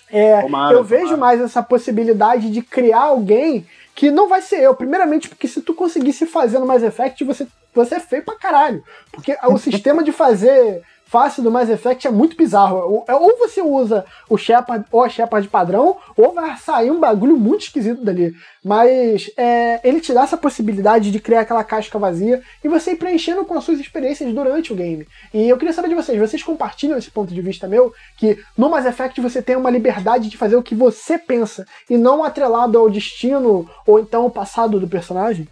É, 0.10 0.42
Tomara, 0.42 0.74
eu 0.74 0.86
vejo 0.86 1.04
tomara. 1.04 1.18
mais 1.18 1.42
essa 1.42 1.62
possibilidade 1.62 2.50
de 2.50 2.62
criar 2.62 3.02
alguém 3.02 3.66
que 3.94 4.10
não 4.10 4.30
vai 4.30 4.42
ser 4.42 4.62
eu. 4.62 4.74
Primeiramente, 4.74 5.28
porque 5.28 5.50
se 5.50 5.62
tu 5.62 5.74
conseguisse 5.74 6.26
fazer 6.26 6.60
no 6.60 6.66
Mass 6.66 6.84
Effect, 6.84 7.26
você, 7.26 7.46
você 7.74 7.96
é 7.96 8.00
feio 8.00 8.24
pra 8.24 8.36
caralho. 8.36 8.82
Porque 9.12 9.36
o 9.50 9.58
sistema 9.60 10.02
de 10.02 10.14
fazer 10.14 10.82
face 11.08 11.42
do 11.42 11.50
Mass 11.50 11.70
Effect 11.70 12.06
é 12.06 12.12
muito 12.12 12.36
bizarro. 12.36 12.78
Ou, 12.78 13.06
ou 13.08 13.38
você 13.40 13.62
usa 13.62 14.06
o 14.30 14.38
Shepard 14.38 14.86
ou 14.92 15.04
a 15.04 15.10
Shepard 15.10 15.48
padrão, 15.48 15.98
ou 16.16 16.34
vai 16.34 16.58
sair 16.58 16.92
um 16.92 17.00
bagulho 17.00 17.38
muito 17.38 17.62
esquisito 17.62 18.04
dali. 18.04 18.36
Mas 18.64 19.32
é, 19.38 19.80
ele 19.88 20.02
te 20.02 20.14
dá 20.14 20.24
essa 20.24 20.38
possibilidade 20.38 21.10
de 21.10 21.20
criar 21.20 21.42
aquela 21.42 21.64
casca 21.64 21.98
vazia 21.98 22.42
e 22.64 22.68
você 22.68 22.92
ir 22.92 22.98
preenchendo 22.98 23.46
com 23.46 23.54
as 23.58 23.64
suas 23.64 23.80
experiências 23.80 24.34
durante 24.34 24.74
o 24.74 24.76
game. 24.76 25.08
E 25.34 25.48
eu 25.48 25.58
queria 25.58 25.74
saber 25.74 25.90
de 25.90 25.96
vocês, 25.96 26.20
vocês 26.20 26.44
compartilham 26.44 26.98
esse 26.98 27.10
ponto 27.10 27.34
de 27.34 27.42
vista 27.42 27.68
meu? 27.68 27.94
Que 28.18 28.38
no 28.58 28.70
Mass 28.70 28.86
Effect 28.86 29.22
você 29.22 29.42
tem 29.42 29.56
uma 29.56 29.70
liberdade 29.70 30.30
de 30.30 30.38
fazer 30.38 30.58
o 30.58 30.64
que 30.64 30.76
você 30.76 31.18
pensa 31.18 31.66
e 31.90 31.98
não 31.98 32.24
atrelado 32.24 32.78
ao 32.78 32.90
destino 32.90 33.70
ou 33.86 34.00
então 34.00 34.24
ao 34.24 34.32
passado 34.32 34.80
do 34.80 34.88
personagem? 34.88 35.48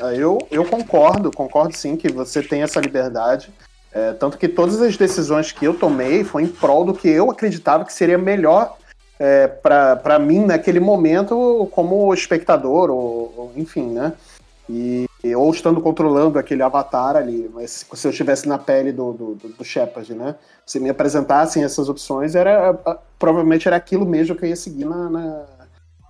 Ah, 0.00 0.14
Eu, 0.14 0.38
eu 0.50 0.64
concordo, 0.64 1.30
concordo 1.30 1.76
sim 1.76 1.96
que 1.96 2.10
você 2.10 2.42
tem 2.42 2.62
essa 2.62 2.80
liberdade. 2.80 3.52
É, 3.92 4.12
tanto 4.12 4.38
que 4.38 4.46
todas 4.46 4.80
as 4.80 4.96
decisões 4.96 5.50
que 5.50 5.64
eu 5.64 5.74
tomei 5.74 6.22
foi 6.22 6.44
em 6.44 6.48
prol 6.48 6.84
do 6.84 6.94
que 6.94 7.08
eu 7.08 7.30
acreditava 7.30 7.84
que 7.84 7.92
seria 7.92 8.16
melhor 8.16 8.76
é, 9.18 9.48
para 9.48 10.18
mim 10.18 10.46
naquele 10.46 10.80
momento 10.80 11.68
como 11.72 12.12
espectador, 12.14 12.90
ou, 12.90 13.34
ou 13.36 13.52
enfim, 13.56 13.90
né? 13.90 14.14
E, 14.68 15.06
ou 15.36 15.50
estando 15.50 15.80
controlando 15.80 16.38
aquele 16.38 16.62
avatar 16.62 17.16
ali, 17.16 17.50
mas 17.52 17.84
se 17.92 18.06
eu 18.06 18.10
estivesse 18.10 18.48
na 18.48 18.56
pele 18.56 18.92
do, 18.92 19.12
do, 19.12 19.34
do, 19.34 19.64
Shepard, 19.64 20.14
né? 20.14 20.36
Se 20.64 20.78
me 20.78 20.88
apresentassem 20.88 21.64
essas 21.64 21.88
opções, 21.88 22.34
era 22.34 22.72
provavelmente 23.18 23.66
era 23.66 23.76
aquilo 23.76 24.06
mesmo 24.06 24.36
que 24.36 24.44
eu 24.44 24.48
ia 24.48 24.56
seguir 24.56 24.84
na, 24.84 25.10
na 25.10 25.44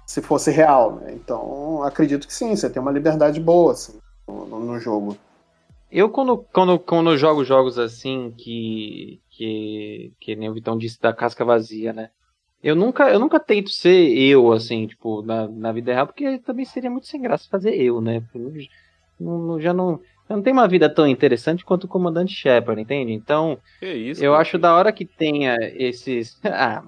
se 0.07 0.21
fosse 0.21 0.51
real, 0.51 0.97
né? 0.97 1.12
Então 1.14 1.83
acredito 1.83 2.27
que 2.27 2.35
sim, 2.35 2.55
você 2.55 2.69
tem 2.69 2.81
uma 2.81 2.93
liberdade 2.93 3.40
boa 3.40 3.73
assim, 3.73 3.99
no, 4.29 4.61
no 4.61 4.79
jogo. 4.79 5.16
Eu, 5.90 6.09
quando, 6.09 6.38
quando, 6.53 6.79
quando 6.79 7.16
jogo 7.16 7.44
jogos 7.44 7.79
assim, 7.79 8.33
que, 8.37 9.20
que, 9.31 10.12
que 10.20 10.37
nem 10.37 10.48
o 10.48 10.55
Vitão 10.55 10.79
disse, 10.79 11.00
da 11.00 11.12
casca 11.12 11.44
vazia, 11.44 11.92
né? 11.92 12.11
Eu 12.62 12.76
nunca, 12.76 13.11
eu 13.11 13.18
nunca 13.18 13.40
tento 13.40 13.70
ser 13.70 14.09
eu, 14.16 14.53
assim, 14.53 14.87
tipo, 14.87 15.22
na, 15.22 15.48
na 15.48 15.72
vida 15.72 15.92
real, 15.92 16.07
porque 16.07 16.38
também 16.38 16.64
seria 16.64 16.90
muito 16.90 17.07
sem 17.07 17.20
graça 17.20 17.48
fazer 17.50 17.74
eu, 17.74 18.00
né? 18.00 18.22
Eu 18.35 18.53
não, 19.18 19.61
já 19.61 19.72
não, 19.72 20.00
eu 20.29 20.37
não 20.37 20.42
tenho 20.42 20.57
uma 20.57 20.68
vida 20.68 20.88
tão 20.88 21.07
interessante 21.07 21.64
quanto 21.64 21.85
o 21.85 21.88
Comandante 21.88 22.35
Shepard, 22.35 22.81
entende? 22.81 23.12
Então, 23.12 23.59
isso? 23.83 24.22
eu 24.22 24.33
cara? 24.33 24.42
acho 24.42 24.59
da 24.59 24.74
hora 24.74 24.92
que 24.92 25.05
tenha 25.05 25.57
esses. 25.74 26.38
Ah, 26.44 26.85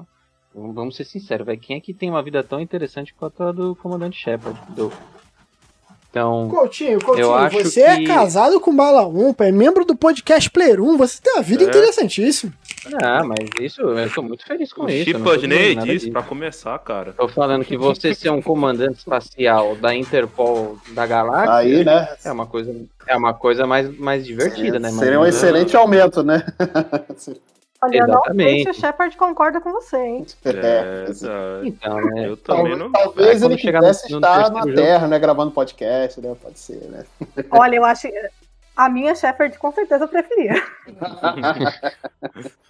vamos 0.54 0.96
ser 0.96 1.04
sinceros, 1.04 1.46
velho. 1.46 1.58
Quem 1.58 1.76
é 1.76 1.80
que 1.80 1.94
tem 1.94 2.10
uma 2.10 2.22
vida 2.22 2.44
tão 2.44 2.60
interessante 2.60 3.14
quanto 3.14 3.42
a 3.42 3.50
do 3.50 3.74
Comandante 3.74 4.18
Shepard? 4.18 4.60
Do... 4.74 4.92
Então. 6.12 6.46
Coutinho, 6.50 7.00
Coutinho, 7.02 7.24
Eu 7.28 7.34
acho 7.34 7.64
você 7.64 7.80
é 7.80 7.96
que- 7.96 8.04
casado 8.06 8.60
com 8.60 8.76
Bala 8.76 9.08
1, 9.08 9.34
é 9.38 9.50
membro 9.50 9.82
do 9.82 9.96
podcast 9.96 10.50
Player 10.50 10.78
1, 10.78 10.98
você 10.98 11.18
tem 11.22 11.32
uma 11.32 11.42
vida 11.42 11.64
É. 11.64 11.68
interessantíssima. 11.68 12.52
Ah, 13.02 13.22
mas 13.24 13.38
isso, 13.58 13.80
eu 13.80 14.10
tô 14.12 14.20
muito 14.22 14.44
feliz 14.44 14.74
com 14.74 14.82
O 14.84 14.90
isso. 14.90 15.06
dizendo 15.06 15.74
nada 15.76 15.86
disse 15.86 16.10
pra 16.10 16.22
começar, 16.22 16.78
cara. 16.80 17.14
Tô 17.14 17.28
falando 17.28 17.64
que 17.64 17.78
você 17.78 18.14
ser 18.14 18.28
um 18.28 18.42
comandante 18.42 18.98
espacial 18.98 19.74
da 19.76 19.94
Interpol 19.94 20.76
da 20.90 21.06
galáxia 21.06 21.54
Aí, 21.54 21.82
né? 21.82 22.06
é 22.22 22.30
uma 22.30 22.44
coisa, 22.44 22.76
é 23.06 23.16
uma 23.16 23.32
coisa 23.32 23.66
mais, 23.66 23.98
mais 23.98 24.26
divertida, 24.26 24.78
né? 24.78 24.90
Seria 24.90 25.18
um 25.18 25.22
Mas, 25.22 25.34
excelente 25.34 25.74
aumento, 25.74 26.22
né? 26.22 26.44
Olha, 27.84 27.98
eu 27.98 28.06
não 28.06 28.22
sei 28.22 28.32
Exatamente. 28.32 28.62
se 28.64 28.70
o 28.70 28.74
Shepard 28.74 29.16
concorda 29.16 29.60
com 29.60 29.72
você, 29.72 29.96
hein? 29.96 30.26
É, 30.44 31.04
assim, 31.08 31.26
é, 31.28 31.60
Então, 31.66 31.96
né? 31.96 32.28
eu 32.28 32.36
também 32.36 32.76
não. 32.76 32.92
Talvez 32.92 33.40
quando 33.40 33.52
ele 33.52 33.72
no 33.72 34.18
estar 34.18 34.50
na 34.52 34.60
jogo- 34.60 34.74
Terra, 34.74 35.08
né? 35.08 35.18
Gravando 35.18 35.50
podcast, 35.50 36.20
né? 36.20 36.36
Pode 36.40 36.58
ser, 36.60 36.80
né? 36.88 37.04
Olha, 37.50 37.76
eu 37.76 37.84
acho. 37.84 38.06
A 38.76 38.88
minha 38.88 39.14
Shepard 39.14 39.58
com 39.58 39.72
certeza 39.72 40.04
eu 40.04 40.08
preferia. 40.08 40.54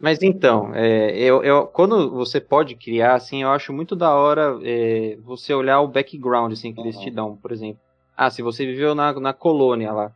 Mas 0.00 0.22
então, 0.22 0.72
é, 0.74 1.10
eu, 1.18 1.42
eu, 1.42 1.66
quando 1.66 2.10
você 2.10 2.40
pode 2.40 2.76
criar, 2.76 3.14
assim, 3.14 3.42
eu 3.42 3.50
acho 3.50 3.72
muito 3.72 3.96
da 3.96 4.14
hora 4.14 4.56
é, 4.62 5.16
você 5.24 5.52
olhar 5.52 5.80
o 5.80 5.88
background, 5.88 6.52
assim, 6.52 6.72
que 6.72 6.80
eles 6.80 6.96
Uhum. 6.96 7.02
te 7.02 7.10
dão, 7.10 7.36
por 7.36 7.50
exemplo. 7.50 7.80
Ah, 8.16 8.30
se 8.30 8.40
você 8.40 8.64
viveu 8.64 8.94
na, 8.94 9.12
na 9.20 9.32
colônia 9.32 9.92
lá. 9.92 10.12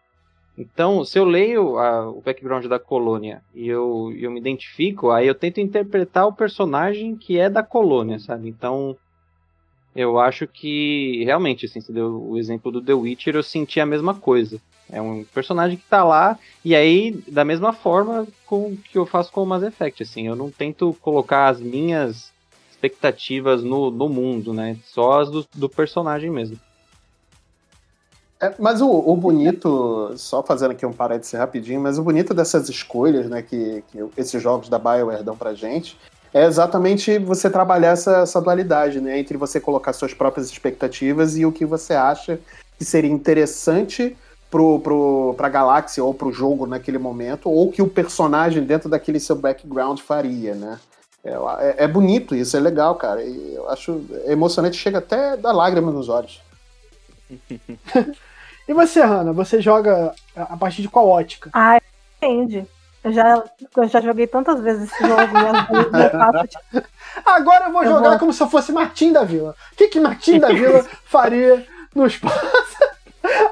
Então, 0.56 1.04
se 1.04 1.18
eu 1.18 1.24
leio 1.24 1.78
a- 1.78 2.08
o 2.10 2.20
background 2.20 2.66
da 2.66 2.78
colônia 2.78 3.42
e 3.54 3.66
eu, 3.68 4.12
eu 4.18 4.30
me 4.30 4.38
identifico, 4.38 5.10
aí 5.10 5.26
eu 5.26 5.34
tento 5.34 5.60
interpretar 5.60 6.26
o 6.26 6.32
personagem 6.32 7.16
que 7.16 7.38
é 7.38 7.48
da 7.48 7.62
colônia, 7.62 8.18
sabe? 8.18 8.48
Então, 8.48 8.96
eu 9.94 10.18
acho 10.18 10.46
que, 10.46 11.22
realmente, 11.24 11.66
assim, 11.66 11.80
você 11.80 11.92
deu 11.92 12.22
o 12.30 12.38
exemplo 12.38 12.70
do 12.72 12.82
The 12.82 12.94
Witcher, 12.94 13.34
eu 13.34 13.42
senti 13.42 13.80
a 13.80 13.86
mesma 13.86 14.14
coisa. 14.14 14.60
É 14.90 15.00
um 15.00 15.24
personagem 15.24 15.78
que 15.78 15.88
tá 15.88 16.04
lá, 16.04 16.38
e 16.64 16.74
aí, 16.74 17.12
da 17.28 17.44
mesma 17.44 17.72
forma 17.72 18.26
com 18.46 18.76
que 18.76 18.98
eu 18.98 19.06
faço 19.06 19.32
com 19.32 19.42
o 19.42 19.46
Mass 19.46 19.62
Effect, 19.62 20.02
assim, 20.02 20.26
eu 20.26 20.36
não 20.36 20.50
tento 20.50 20.94
colocar 21.00 21.48
as 21.48 21.60
minhas 21.60 22.30
expectativas 22.70 23.62
no, 23.62 23.90
no 23.90 24.08
mundo, 24.08 24.52
né? 24.52 24.76
Só 24.84 25.20
as 25.20 25.30
do, 25.30 25.46
do 25.54 25.68
personagem 25.68 26.30
mesmo. 26.30 26.58
É, 28.42 28.52
mas 28.58 28.80
o, 28.80 28.88
o 28.90 29.16
bonito, 29.16 30.12
só 30.16 30.42
fazendo 30.42 30.72
aqui 30.72 30.84
um 30.84 30.92
parêntese 30.92 31.36
rapidinho, 31.36 31.80
mas 31.80 31.96
o 31.96 32.02
bonito 32.02 32.34
dessas 32.34 32.68
escolhas, 32.68 33.26
né, 33.30 33.40
que, 33.40 33.84
que 33.92 34.04
esses 34.16 34.42
jogos 34.42 34.68
da 34.68 34.80
BioWare 34.80 35.22
dão 35.22 35.36
pra 35.36 35.54
gente, 35.54 35.96
é 36.34 36.44
exatamente 36.44 37.18
você 37.18 37.48
trabalhar 37.48 37.90
essa, 37.90 38.16
essa 38.18 38.40
dualidade, 38.40 39.00
né, 39.00 39.16
entre 39.16 39.36
você 39.36 39.60
colocar 39.60 39.92
suas 39.92 40.12
próprias 40.12 40.50
expectativas 40.50 41.36
e 41.36 41.46
o 41.46 41.52
que 41.52 41.64
você 41.64 41.94
acha 41.94 42.40
que 42.76 42.84
seria 42.84 43.12
interessante 43.12 44.16
pro, 44.50 44.80
pro, 44.80 45.34
pra 45.36 45.48
galáxia 45.48 46.02
ou 46.02 46.12
pro 46.12 46.32
jogo 46.32 46.66
naquele 46.66 46.98
momento, 46.98 47.48
ou 47.48 47.70
que 47.70 47.80
o 47.80 47.88
personagem 47.88 48.64
dentro 48.64 48.88
daquele 48.88 49.20
seu 49.20 49.36
background 49.36 50.00
faria, 50.00 50.56
né. 50.56 50.80
É, 51.24 51.30
é- 51.30 51.84
é 51.84 51.86
bonito 51.86 52.34
isso, 52.34 52.56
é 52.56 52.60
legal, 52.60 52.96
cara. 52.96 53.22
E 53.22 53.54
eu 53.54 53.70
acho 53.70 54.04
emocionante, 54.26 54.76
chega 54.76 54.98
até 54.98 55.36
dar 55.36 55.52
lágrimas 55.52 55.94
nos 55.94 56.08
olhos. 56.08 56.42
E 58.68 58.72
você, 58.74 59.00
Hanna, 59.00 59.32
você 59.32 59.60
joga 59.60 60.12
a 60.36 60.56
partir 60.56 60.82
de 60.82 60.88
qual 60.88 61.08
ótica? 61.08 61.50
Ah, 61.52 61.78
depende. 62.20 62.66
Eu 63.04 63.12
já, 63.12 63.42
eu 63.76 63.88
já 63.88 64.00
joguei 64.00 64.26
tantas 64.28 64.60
vezes 64.60 64.92
esse 64.92 65.04
jogo 65.06 65.22
e 65.36 65.42
eu 65.42 65.90
faço 66.10 66.46
tipo, 66.46 66.86
Agora 67.26 67.64
eu 67.66 67.72
vou 67.72 67.82
Eu 67.82 67.90
jogar 67.90 68.10
vou- 68.10 68.18
como 68.20 68.32
se 68.32 68.42
eu 68.42 68.48
fosse 68.48 68.70
Martim 68.72 69.12
da 69.12 69.24
Vila. 69.24 69.56
O 69.72 69.76
que, 69.76 69.88
que 69.88 69.98
Martim 70.00 70.38
da 70.38 70.48
Vila 70.48 70.84
faria 71.04 71.66
no 71.94 72.06
espaço? 72.06 72.38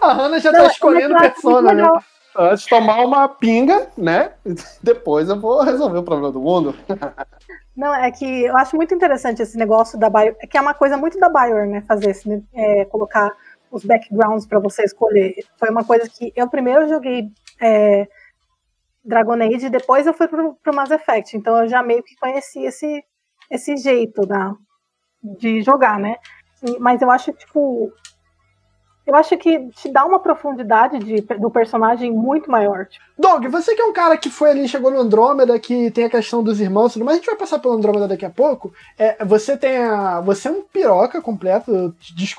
A 0.00 0.12
Hanna 0.12 0.38
já 0.38 0.52
tá 0.52 0.58
Não, 0.58 0.66
escolhendo 0.66 1.14
eu 1.14 1.18
acho 1.18 1.32
persona, 1.32 1.72
né? 1.72 1.88
Antes 2.36 2.62
de 2.62 2.68
tomar 2.70 3.04
uma 3.04 3.28
pinga, 3.28 3.88
né? 3.98 4.30
Depois 4.80 5.28
eu 5.28 5.38
vou 5.40 5.62
resolver 5.62 5.98
o 5.98 6.02
problema 6.04 6.30
do 6.32 6.40
mundo. 6.40 6.74
Não, 7.76 7.92
é 7.94 8.10
que 8.12 8.44
eu 8.44 8.56
acho 8.56 8.76
muito 8.76 8.94
interessante 8.94 9.42
esse 9.42 9.56
negócio 9.58 9.98
da 9.98 10.08
Bio, 10.08 10.36
é 10.40 10.46
que 10.46 10.56
é 10.56 10.60
uma 10.60 10.74
coisa 10.74 10.96
muito 10.96 11.18
da 11.18 11.28
Bioware, 11.28 11.68
né, 11.68 11.82
fazer 11.88 12.10
esse, 12.10 12.28
né, 12.28 12.40
é, 12.54 12.84
colocar 12.84 13.32
os 13.70 13.85
backgrounds 13.85 14.46
para 14.46 14.59
você 14.59 14.83
escolher. 14.85 15.35
Foi 15.59 15.70
uma 15.70 15.85
coisa 15.85 16.09
que 16.09 16.33
eu 16.37 16.48
primeiro 16.48 16.88
joguei 16.88 17.30
é, 17.61 18.09
Dragon 19.04 19.35
Age 19.42 19.66
e 19.66 19.70
depois 19.70 20.06
eu 20.06 20.14
fui 20.14 20.28
pro, 20.28 20.54
pro 20.62 20.74
Mass 20.74 20.90
Effect, 20.90 21.37
então 21.37 21.56
eu 21.62 21.68
já 21.68 21.83
meio 21.83 22.02
que 22.02 22.16
conheci 22.16 22.61
esse, 22.64 23.02
esse 23.50 23.76
jeito 23.76 24.26
da, 24.26 24.54
de 25.22 25.62
jogar, 25.62 25.98
né? 25.98 26.16
E- 26.62 26.78
Mas 26.78 27.00
eu 27.02 27.11
acho, 27.11 27.33
tipo, 27.33 27.92
eu 29.10 29.16
acho 29.16 29.36
que 29.36 29.58
te 29.70 29.90
dá 29.90 30.04
uma 30.04 30.20
profundidade 30.20 31.00
de, 31.00 31.20
do 31.20 31.50
personagem 31.50 32.12
muito 32.12 32.48
maior. 32.48 32.86
Tipo, 32.86 33.04
Doug, 33.18 33.44
você 33.46 33.74
que 33.74 33.82
é 33.82 33.84
um 33.84 33.92
cara 33.92 34.16
que 34.16 34.30
foi 34.30 34.50
ali, 34.50 34.68
chegou 34.68 34.88
no 34.88 35.00
Andrômeda, 35.00 35.58
que 35.58 35.90
tem 35.90 36.04
a 36.04 36.10
questão 36.10 36.44
dos 36.44 36.60
irmãos 36.60 36.96
mais, 36.96 37.16
a 37.16 37.20
gente 37.20 37.26
vai 37.26 37.34
passar 37.34 37.58
pelo 37.58 37.74
Andrômeda 37.74 38.06
daqui 38.06 38.24
a 38.24 38.30
pouco. 38.30 38.72
É, 38.96 39.24
você 39.24 39.56
tem 39.56 39.78
a. 39.78 40.20
Você 40.20 40.46
é 40.46 40.52
um 40.52 40.62
piroca 40.62 41.20
completo, 41.20 41.92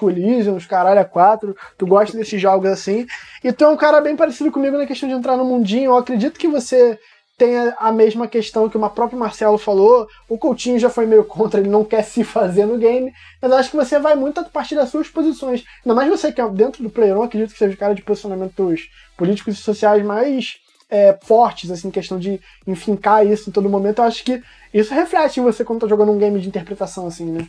Elysium, 0.09 0.55
os 0.55 0.65
caralho 0.65 1.01
a 1.01 1.05
quatro, 1.05 1.55
tu 1.77 1.85
gosta 1.85 2.17
desses 2.17 2.39
jogos 2.39 2.69
assim, 2.69 3.05
e 3.43 3.51
tu 3.51 3.65
é 3.65 3.67
um 3.67 3.75
cara 3.75 3.99
bem 3.99 4.15
parecido 4.15 4.49
comigo 4.49 4.77
na 4.77 4.85
questão 4.85 5.09
de 5.09 5.15
entrar 5.15 5.35
no 5.35 5.43
mundinho. 5.43 5.91
Eu 5.91 5.97
acredito 5.97 6.39
que 6.39 6.47
você 6.47 6.97
tenha 7.41 7.75
a 7.79 7.91
mesma 7.91 8.27
questão 8.27 8.69
que 8.69 8.77
o 8.77 8.89
próprio 8.91 9.17
Marcelo 9.17 9.57
falou. 9.57 10.07
O 10.29 10.37
Coutinho 10.37 10.77
já 10.77 10.91
foi 10.91 11.07
meio 11.07 11.23
contra, 11.23 11.59
ele 11.59 11.69
não 11.69 11.83
quer 11.83 12.03
se 12.05 12.23
fazer 12.23 12.67
no 12.67 12.77
game, 12.77 13.11
mas 13.41 13.49
eu 13.49 13.57
acho 13.57 13.71
que 13.71 13.75
você 13.75 13.97
vai 13.97 14.15
muito 14.15 14.39
a 14.39 14.43
partir 14.43 14.75
das 14.75 14.89
suas 14.89 15.07
posições. 15.07 15.63
Ainda 15.83 15.95
mais 15.95 16.07
você 16.07 16.31
que 16.31 16.39
é 16.39 16.47
dentro 16.49 16.83
do 16.83 16.89
Player 16.91 17.15
One, 17.15 17.25
acredito 17.25 17.51
que 17.51 17.57
seja 17.57 17.73
o 17.73 17.77
cara 17.77 17.95
de 17.95 18.03
posicionamentos 18.03 18.89
políticos 19.17 19.55
e 19.55 19.61
sociais 19.63 20.05
mais 20.05 20.59
é, 20.87 21.17
fortes, 21.23 21.71
assim, 21.71 21.89
questão 21.89 22.19
de 22.19 22.39
enfincar 22.67 23.25
isso 23.25 23.49
em 23.49 23.53
todo 23.53 23.67
momento. 23.67 23.99
Eu 23.99 24.05
acho 24.05 24.23
que 24.23 24.39
isso 24.71 24.93
reflete 24.93 25.39
em 25.39 25.43
você 25.43 25.65
quando 25.65 25.81
tá 25.81 25.87
jogando 25.87 26.11
um 26.11 26.19
game 26.19 26.39
de 26.39 26.47
interpretação, 26.47 27.07
assim, 27.07 27.25
né? 27.25 27.47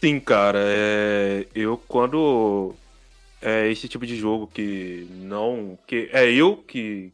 Sim, 0.00 0.18
cara, 0.18 0.58
é... 0.60 1.46
eu 1.54 1.80
quando 1.86 2.74
é 3.40 3.70
esse 3.70 3.86
tipo 3.86 4.04
de 4.04 4.16
jogo 4.16 4.50
que 4.52 5.06
não. 5.20 5.78
que 5.86 6.08
É 6.12 6.28
eu 6.32 6.56
que, 6.56 7.12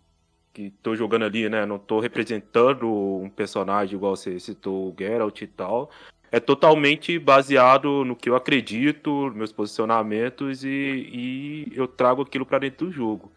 que 0.57 0.71
tô 0.83 0.97
jogando 0.97 1.27
ali, 1.27 1.51
né? 1.51 1.67
Não 1.67 1.79
tô 1.79 2.01
representando 2.01 2.89
um 2.91 3.29
personagem 3.29 3.95
igual 3.95 4.17
você 4.17 4.41
citou, 4.41 4.89
o 4.89 4.95
Geralt 4.99 5.43
e 5.43 5.47
tal. 5.47 5.91
É 6.33 6.41
totalmente 6.41 7.19
baseado 7.19 8.07
no 8.07 8.17
que 8.17 8.31
eu 8.31 8.35
acredito, 8.35 9.31
meus 9.35 9.53
posicionamentos 9.53 10.65
e, 10.65 10.69
e 11.13 11.73
eu 11.75 11.87
trago 11.87 12.23
aquilo 12.23 12.47
para 12.47 12.61
dentro 12.61 12.87
do 12.87 12.93
jogo. 12.93 13.31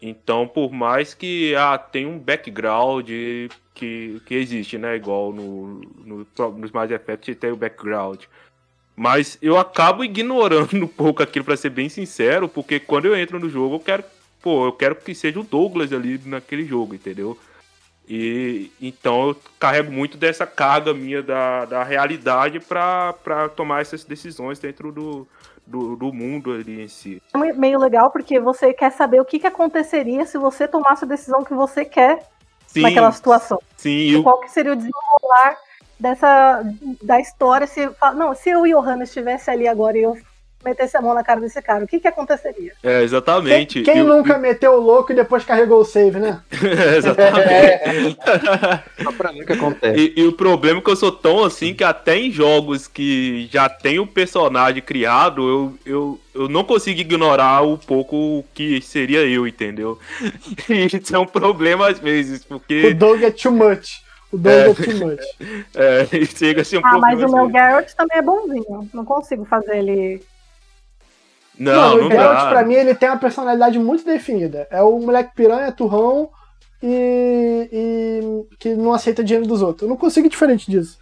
Então, 0.00 0.48
por 0.48 0.72
mais 0.72 1.12
que 1.12 1.54
ah, 1.54 1.76
tem 1.76 2.06
um 2.06 2.18
background 2.18 3.06
que, 3.74 4.22
que 4.24 4.34
existe, 4.34 4.78
né? 4.78 4.96
Igual 4.96 5.34
no, 5.34 5.82
no, 6.02 6.26
nos 6.56 6.72
Mass 6.72 6.90
Effect 6.90 7.34
tem 7.34 7.52
o 7.52 7.56
background. 7.56 8.24
Mas 8.96 9.36
eu 9.42 9.58
acabo 9.58 10.02
ignorando 10.02 10.72
um 10.84 10.88
pouco 10.88 11.22
aquilo, 11.22 11.44
para 11.44 11.56
ser 11.58 11.68
bem 11.68 11.90
sincero, 11.90 12.48
porque 12.48 12.80
quando 12.80 13.04
eu 13.04 13.14
entro 13.14 13.38
no 13.38 13.50
jogo, 13.50 13.74
eu 13.74 13.80
quero, 13.80 14.04
pô, 14.42 14.66
eu 14.66 14.72
quero 14.72 14.96
que 14.96 15.14
seja 15.14 15.40
o 15.40 15.44
Douglas 15.44 15.92
ali 15.92 16.20
naquele 16.24 16.64
jogo, 16.64 16.94
entendeu? 16.94 17.38
E 18.08 18.72
então 18.80 19.28
eu 19.28 19.36
carrego 19.58 19.92
muito 19.92 20.18
dessa 20.18 20.44
carga 20.44 20.92
minha 20.92 21.22
da, 21.22 21.64
da 21.64 21.84
realidade 21.84 22.58
para 22.58 23.48
tomar 23.54 23.82
essas 23.82 24.02
decisões 24.02 24.58
dentro 24.58 24.90
do, 24.90 25.28
do, 25.64 25.94
do, 25.94 26.12
mundo 26.12 26.52
ali 26.52 26.82
em 26.82 26.88
si. 26.88 27.22
É 27.32 27.52
meio 27.52 27.78
legal 27.78 28.10
porque 28.10 28.40
você 28.40 28.72
quer 28.72 28.90
saber 28.90 29.20
o 29.20 29.24
que, 29.24 29.38
que 29.38 29.46
aconteceria 29.46 30.26
se 30.26 30.36
você 30.38 30.66
tomasse 30.66 31.04
a 31.04 31.08
decisão 31.08 31.44
que 31.44 31.54
você 31.54 31.84
quer 31.84 32.26
sim, 32.66 32.82
naquela 32.82 33.12
situação. 33.12 33.62
Sim. 33.76 33.90
E 33.90 34.12
eu... 34.14 34.24
qual 34.24 34.40
que 34.40 34.50
seria 34.50 34.72
o 34.72 34.76
desenrolar 34.76 35.56
dessa 35.98 36.64
da 37.02 37.20
história 37.20 37.66
se 37.66 37.88
não 38.16 38.34
se 38.34 38.56
o 38.56 38.66
Johanna 38.66 39.04
estivesse 39.04 39.50
ali 39.50 39.68
agora 39.68 39.98
e 39.98 40.02
eu 40.02 40.16
metesse 40.64 40.96
a 40.96 41.00
mão 41.00 41.14
na 41.14 41.24
cara 41.24 41.40
desse 41.40 41.60
cara, 41.62 41.84
o 41.84 41.86
que 41.88 42.00
que 42.00 42.08
aconteceria? 42.08 42.72
É, 42.82 43.02
exatamente. 43.02 43.82
Quem, 43.82 43.94
quem 43.94 44.02
nunca 44.02 44.36
meteu 44.38 44.72
o 44.74 44.80
louco 44.80 45.12
e 45.12 45.14
depois 45.14 45.44
carregou 45.44 45.80
o 45.80 45.84
save, 45.84 46.18
né? 46.18 46.40
é, 46.52 46.96
exatamente. 46.98 48.18
Só 49.02 49.12
pra 49.12 49.32
mim 49.32 49.44
que 49.44 49.52
acontece. 49.52 49.98
E, 49.98 50.20
e, 50.20 50.26
o 50.26 50.32
problema 50.32 50.78
é 50.78 50.82
que 50.82 50.90
eu 50.90 50.96
sou 50.96 51.12
tão 51.12 51.44
assim 51.44 51.74
que 51.74 51.82
até 51.82 52.16
em 52.16 52.30
jogos 52.30 52.86
que 52.86 53.48
já 53.50 53.68
tem 53.68 53.98
o 53.98 54.02
um 54.02 54.06
personagem 54.06 54.82
criado, 54.82 55.48
eu, 55.48 55.74
eu, 55.86 56.20
eu 56.34 56.48
não 56.48 56.62
consigo 56.62 57.00
ignorar 57.00 57.62
um 57.62 57.76
pouco 57.76 58.16
o 58.16 58.44
que 58.52 58.80
seria 58.82 59.20
eu, 59.20 59.46
entendeu? 59.46 59.98
E 60.68 60.86
isso 60.96 61.16
é 61.16 61.18
um 61.18 61.26
problema 61.26 61.88
às 61.88 61.98
vezes, 61.98 62.44
porque... 62.44 62.86
O 62.86 62.94
Doug 62.94 63.22
é 63.22 63.30
too 63.30 63.52
much. 63.52 64.02
O 64.32 64.38
Doug 64.38 64.54
é, 64.54 64.70
é 64.70 64.74
too 64.74 64.96
much. 64.96 65.20
É, 65.74 66.26
chega 66.26 66.62
a 66.62 66.64
ser 66.64 66.78
um 66.78 66.82
ah, 66.84 66.98
mas 66.98 67.20
o 67.22 67.28
meu 67.28 67.48
Garrett 67.48 67.94
também 67.96 68.18
é 68.18 68.22
bonzinho. 68.22 68.88
Não 68.92 69.04
consigo 69.04 69.44
fazer 69.44 69.78
ele 69.78 70.22
não, 71.60 71.98
não, 71.98 72.06
o 72.06 72.10
Geralt, 72.10 72.48
pra 72.48 72.64
mim, 72.64 72.72
ele 72.72 72.94
tem 72.94 73.10
uma 73.10 73.18
personalidade 73.18 73.78
muito 73.78 74.02
definida. 74.02 74.66
É 74.70 74.82
o 74.82 74.98
moleque 74.98 75.34
piranha, 75.34 75.70
turrão 75.70 76.30
e, 76.82 77.68
e 77.70 78.56
que 78.58 78.74
não 78.74 78.94
aceita 78.94 79.22
dinheiro 79.22 79.46
dos 79.46 79.60
outros. 79.60 79.82
Eu 79.82 79.88
não 79.88 79.96
consigo 79.96 80.26
ir 80.26 80.30
diferente 80.30 80.70
disso. 80.70 80.98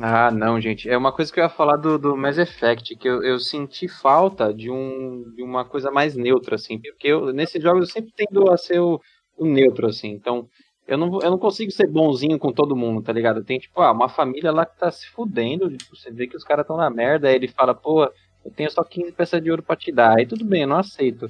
Ah, 0.00 0.30
não, 0.30 0.58
gente. 0.58 0.88
É 0.88 0.96
uma 0.96 1.12
coisa 1.12 1.30
que 1.30 1.38
eu 1.38 1.44
ia 1.44 1.50
falar 1.50 1.76
do, 1.76 1.98
do 1.98 2.16
Mass 2.16 2.38
Effect, 2.38 2.96
que 2.96 3.06
eu, 3.06 3.22
eu 3.22 3.38
senti 3.38 3.86
falta 3.88 4.54
de, 4.54 4.70
um, 4.70 5.24
de 5.36 5.42
uma 5.42 5.66
coisa 5.66 5.90
mais 5.90 6.16
neutra, 6.16 6.54
assim. 6.54 6.80
Porque 6.80 7.08
eu, 7.08 7.30
nesses 7.32 7.62
jogos 7.62 7.88
eu 7.88 7.92
sempre 7.92 8.12
tendo 8.16 8.50
a 8.50 8.56
ser 8.56 8.80
o, 8.80 8.98
o 9.36 9.44
neutro, 9.44 9.88
assim. 9.88 10.08
Então, 10.08 10.48
eu 10.86 10.96
não, 10.96 11.20
eu 11.20 11.30
não 11.30 11.38
consigo 11.38 11.70
ser 11.70 11.88
bonzinho 11.88 12.38
com 12.38 12.52
todo 12.52 12.74
mundo, 12.74 13.02
tá 13.02 13.12
ligado? 13.12 13.44
Tem, 13.44 13.58
tipo, 13.58 13.82
ah, 13.82 13.92
uma 13.92 14.08
família 14.08 14.50
lá 14.50 14.64
que 14.64 14.78
tá 14.78 14.90
se 14.90 15.06
fudendo. 15.10 15.68
Tipo, 15.76 15.94
você 15.94 16.10
vê 16.10 16.26
que 16.26 16.36
os 16.36 16.44
caras 16.44 16.62
estão 16.64 16.78
na 16.78 16.88
merda, 16.88 17.28
aí 17.28 17.34
ele 17.34 17.48
fala, 17.48 17.74
pô, 17.74 18.08
eu 18.48 18.52
tenho 18.56 18.70
só 18.70 18.82
15 18.82 19.12
peças 19.12 19.42
de 19.42 19.50
ouro 19.50 19.62
pra 19.62 19.76
te 19.76 19.92
dar. 19.92 20.16
Aí 20.16 20.26
tudo 20.26 20.44
bem, 20.44 20.62
eu 20.62 20.68
não 20.68 20.78
aceito. 20.78 21.26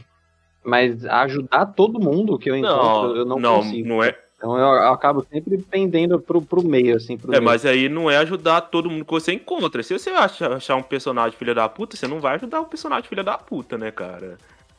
Mas 0.65 1.05
ajudar 1.05 1.67
todo 1.67 2.01
mundo 2.01 2.39
que 2.39 2.51
eu 2.51 2.57
encontro, 2.57 3.09
não, 3.09 3.17
eu 3.17 3.25
não, 3.25 3.39
não 3.39 3.57
consigo. 3.57 3.89
Não 3.89 4.03
é... 4.03 4.17
Então 4.37 4.57
eu, 4.57 4.69
acabo 4.93 5.27
sempre 5.33 5.59
pendendo 5.59 6.21
pro, 6.21 6.41
pro 6.41 6.65
meio, 6.65 6.95
assim. 6.95 7.17
Pro 7.19 7.33
é, 7.33 7.41
meio. 7.41 7.43
mas 7.43 7.67
aí 7.67 7.89
não 7.89 8.09
é 8.09 8.19
ajudar 8.19 8.61
todo 8.61 8.89
mundo 8.89 9.05
que 9.05 9.11
você 9.11 9.33
encontra. 9.33 9.83
Se 9.83 9.99
você 9.99 10.11
achar, 10.11 10.53
achar 10.53 10.77
um 10.77 10.83
personagem 10.83 11.37
filha 11.37 11.53
da 11.53 11.69
puta, 11.69 11.97
você 11.97 12.07
não 12.07 12.21
vai 12.21 12.37
ajudar 12.37 12.61
o 12.61 12.67
personagem 12.67 13.09
filha 13.09 13.25
da 13.25 13.37
puta, 13.37 13.77
né, 13.77 13.91
cara? 13.91 14.39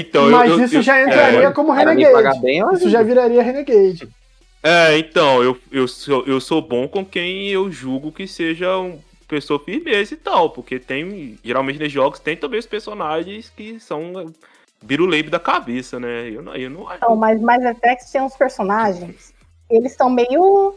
então, 0.00 0.30
mas 0.30 0.50
eu, 0.50 0.64
isso 0.64 0.76
eu, 0.76 0.82
já 0.82 1.02
entraria 1.02 1.48
é, 1.48 1.52
como 1.52 1.72
Renegade. 1.72 2.40
Bem, 2.40 2.62
isso 2.72 2.88
já 2.88 3.02
viraria 3.02 3.42
Renegade. 3.42 4.08
É, 4.62 4.96
então, 4.96 5.42
eu, 5.42 5.58
eu, 5.70 5.86
sou, 5.86 6.24
eu 6.26 6.40
sou 6.40 6.62
bom 6.62 6.88
com 6.88 7.04
quem 7.04 7.48
eu 7.48 7.70
julgo 7.70 8.10
que 8.10 8.26
seja 8.26 8.78
um 8.78 8.98
pessoa 9.30 9.60
firmeza 9.60 10.12
e 10.12 10.16
tal, 10.16 10.50
porque 10.50 10.78
tem, 10.80 11.38
geralmente 11.44 11.78
nos 11.78 11.92
jogos 11.92 12.18
tem 12.18 12.36
também 12.36 12.58
os 12.58 12.66
personagens 12.66 13.48
que 13.48 13.78
são 13.78 14.32
biruleibe 14.82 15.30
da 15.30 15.38
cabeça, 15.38 16.00
né? 16.00 16.28
Eu 16.28 16.42
não, 16.42 16.54
eu 16.56 16.68
não 16.68 16.88
acho. 16.88 17.00
Não, 17.02 17.14
mas 17.14 17.40
Mass 17.40 17.62
Effect 17.62 18.10
tem 18.10 18.20
uns 18.20 18.36
personagens, 18.36 19.32
eles 19.70 19.92
estão 19.92 20.10
meio. 20.10 20.74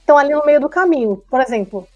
estão 0.00 0.18
ali 0.18 0.34
no 0.34 0.44
meio 0.44 0.60
do 0.60 0.68
caminho. 0.68 1.22
Por 1.30 1.40
exemplo, 1.40 1.88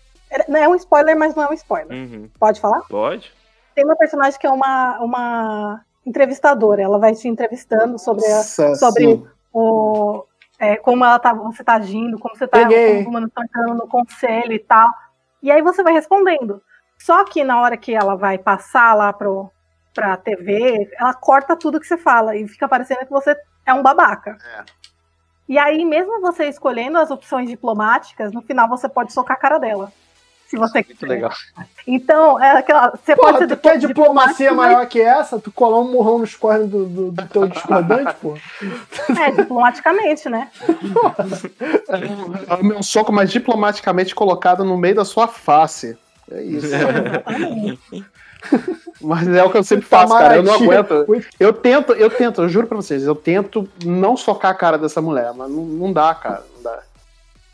não 0.48 0.58
é 0.58 0.68
um 0.68 0.74
spoiler, 0.74 1.16
mas 1.16 1.34
não 1.34 1.44
é 1.44 1.50
um 1.50 1.54
spoiler. 1.54 1.92
Uhum. 1.92 2.30
Pode 2.38 2.60
falar? 2.60 2.80
Pode. 2.88 3.30
Tem 3.74 3.84
uma 3.84 3.96
personagem 3.96 4.38
que 4.40 4.46
é 4.46 4.50
uma, 4.50 4.98
uma 5.00 5.84
entrevistadora, 6.06 6.82
ela 6.82 6.98
vai 6.98 7.14
te 7.14 7.28
entrevistando 7.28 7.98
sobre, 7.98 8.24
a, 8.24 8.42
sobre 8.42 9.22
o, 9.52 10.24
é, 10.58 10.76
como 10.76 11.04
ela 11.04 11.18
tá, 11.18 11.32
você 11.32 11.64
tá 11.64 11.74
agindo, 11.74 12.18
como 12.18 12.36
você 12.36 12.46
tá, 12.46 12.60
como, 13.04 13.28
tá 13.28 13.42
entrando 13.42 13.74
no 13.74 13.88
conselho 13.88 14.52
e 14.52 14.58
tal. 14.58 14.88
E 15.44 15.50
aí 15.50 15.60
você 15.60 15.82
vai 15.82 15.92
respondendo. 15.92 16.62
Só 16.98 17.22
que 17.22 17.44
na 17.44 17.60
hora 17.60 17.76
que 17.76 17.94
ela 17.94 18.16
vai 18.16 18.38
passar 18.38 18.94
lá 18.94 19.12
pro, 19.12 19.50
pra 19.92 20.16
TV, 20.16 20.90
ela 20.98 21.12
corta 21.12 21.54
tudo 21.54 21.78
que 21.78 21.86
você 21.86 21.98
fala 21.98 22.34
e 22.34 22.48
fica 22.48 22.66
parecendo 22.66 23.04
que 23.04 23.10
você 23.10 23.36
é 23.66 23.74
um 23.74 23.82
babaca. 23.82 24.38
É. 24.42 24.64
E 25.46 25.58
aí, 25.58 25.84
mesmo 25.84 26.18
você 26.22 26.46
escolhendo 26.48 26.96
as 26.96 27.10
opções 27.10 27.50
diplomáticas, 27.50 28.32
no 28.32 28.40
final 28.40 28.66
você 28.70 28.88
pode 28.88 29.12
socar 29.12 29.36
a 29.36 29.40
cara 29.40 29.58
dela. 29.58 29.92
Se 30.54 30.58
você 30.58 30.78
Muito 30.78 30.94
quiser. 30.94 31.06
legal. 31.06 31.32
Então, 31.86 32.42
é 32.42 32.58
aquela. 32.58 32.90
Você 32.90 33.16
Porra, 33.16 33.32
pode 33.32 33.38
ser 33.48 33.56
tu 33.56 33.60
quer 33.60 33.78
diplomacia 33.78 34.52
maior 34.54 34.86
que 34.86 35.00
essa? 35.00 35.38
Tu 35.40 35.50
colar 35.50 35.80
um 35.80 35.90
murrão 35.90 36.18
nos 36.18 36.36
cornos 36.36 36.70
do, 36.70 36.86
do, 36.86 37.10
do 37.10 37.26
teu 37.26 37.48
discordante, 37.48 38.14
pô? 38.22 38.34
É, 39.20 39.30
diplomaticamente, 39.32 40.28
né? 40.28 40.48
é 41.88 42.62
meu 42.62 42.82
soco, 42.82 43.12
mas 43.12 43.30
diplomaticamente 43.30 44.14
colocado 44.14 44.64
no 44.64 44.76
meio 44.76 44.94
da 44.94 45.04
sua 45.04 45.26
face. 45.26 45.98
É 46.30 46.42
isso. 46.42 46.68
Mas 49.00 49.26
é 49.26 49.42
o 49.42 49.50
que 49.50 49.56
eu 49.56 49.64
sempre 49.64 49.86
faço, 49.86 50.12
cara. 50.12 50.36
Eu 50.36 50.42
não 50.42 50.54
aguento. 50.54 51.06
Eu 51.40 51.52
tento, 51.52 51.92
eu 51.94 52.10
tento, 52.10 52.42
eu 52.42 52.48
juro 52.48 52.66
pra 52.66 52.76
vocês, 52.76 53.02
eu 53.02 53.14
tento 53.14 53.68
não 53.84 54.16
socar 54.16 54.52
a 54.52 54.54
cara 54.54 54.78
dessa 54.78 55.02
mulher, 55.02 55.32
mas 55.34 55.50
não, 55.50 55.64
não 55.64 55.92
dá, 55.92 56.14
cara. 56.14 56.44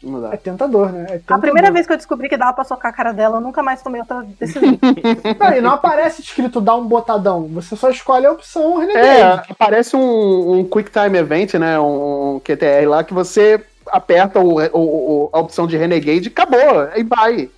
Não 0.03 0.21
dá. 0.21 0.33
É 0.33 0.37
tentador, 0.37 0.93
né? 0.93 1.03
É 1.03 1.19
tentador. 1.19 1.37
A 1.37 1.41
primeira 1.41 1.71
vez 1.71 1.87
que 1.87 1.93
eu 1.93 1.97
descobri 1.97 2.29
que 2.29 2.37
dava 2.37 2.55
pra 2.55 2.65
socar 2.65 2.91
a 2.91 2.95
cara 2.95 3.13
dela, 3.13 3.37
eu 3.37 3.41
nunca 3.41 3.63
mais 3.63 3.83
tomei 3.83 4.01
outra 4.01 4.25
decisão. 4.39 4.63
não, 5.39 5.53
e 5.53 5.61
não 5.61 5.73
aparece 5.73 6.23
escrito 6.23 6.61
dar 6.61 6.77
um 6.77 6.87
botadão. 6.87 7.47
Você 7.49 7.77
só 7.77 7.91
escolhe 7.91 8.25
a 8.25 8.33
opção 8.33 8.79
Renegade. 8.79 9.49
É, 9.49 9.53
aparece 9.53 9.97
um, 9.97 10.59
um 10.59 10.65
Quick 10.65 10.91
Time 10.91 11.19
Event, 11.19 11.55
né? 11.55 11.79
Um 11.79 12.41
QTR 12.43 12.89
lá 12.89 13.05
que 13.05 13.13
você 13.13 13.63
aperta 13.89 14.41
o, 14.41 14.59
o, 14.73 15.31
a 15.33 15.39
opção 15.41 15.67
de 15.67 15.77
Renegade 15.77 16.29
e 16.29 16.33
acabou. 16.33 16.89
Aí 16.93 17.03
vai. 17.03 17.51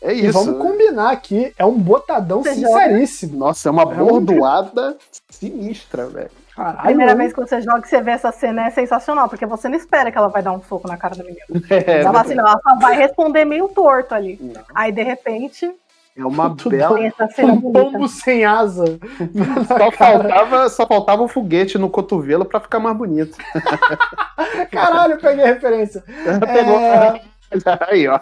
É 0.00 0.12
isso. 0.12 0.26
E 0.26 0.30
vamos 0.30 0.58
combinar 0.62 1.10
aqui, 1.10 1.52
é 1.58 1.64
um 1.64 1.76
botadão 1.76 2.42
Você 2.42 2.54
sinceríssimo. 2.54 3.32
Joga. 3.32 3.44
Nossa, 3.46 3.68
é 3.68 3.72
uma 3.72 3.82
é 3.82 3.94
bordoada 3.94 4.90
um... 4.90 4.96
sinistra, 5.30 6.06
velho. 6.06 6.30
Caralho, 6.58 6.82
Primeira 6.82 7.14
vez 7.14 7.32
que 7.32 7.38
você 7.38 7.60
joga 7.60 7.86
e 7.86 7.88
você 7.88 8.02
vê 8.02 8.10
essa 8.10 8.32
cena 8.32 8.66
é 8.66 8.70
sensacional, 8.70 9.28
porque 9.28 9.46
você 9.46 9.68
não 9.68 9.76
espera 9.76 10.10
que 10.10 10.18
ela 10.18 10.26
vai 10.26 10.42
dar 10.42 10.50
um 10.50 10.60
soco 10.60 10.88
na 10.88 10.96
cara 10.96 11.14
da 11.14 11.22
menina. 11.22 11.44
É, 11.70 12.00
ela, 12.02 12.20
assim, 12.20 12.36
ela 12.36 12.58
só 12.60 12.76
vai 12.80 12.96
responder 12.96 13.44
meio 13.44 13.68
torto 13.68 14.12
ali. 14.12 14.36
Não. 14.40 14.60
Aí, 14.74 14.90
de 14.90 15.02
repente, 15.02 15.72
é 16.16 16.26
uma 16.26 16.48
bela. 16.48 16.98
Um 17.44 17.72
pombo 17.72 18.08
sem 18.08 18.44
asa. 18.44 18.84
Só 19.68 19.92
faltava, 19.92 20.68
só 20.68 20.86
faltava 20.86 21.22
um 21.22 21.28
foguete 21.28 21.78
no 21.78 21.88
cotovelo 21.88 22.44
para 22.44 22.58
ficar 22.58 22.80
mais 22.80 22.96
bonito. 22.96 23.38
Caralho, 24.72 25.20
peguei 25.20 25.44
a 25.44 25.48
referência. 25.48 26.02
Pegou. 26.24 26.80
É... 26.80 27.20
Aí, 27.88 28.08
ó. 28.08 28.18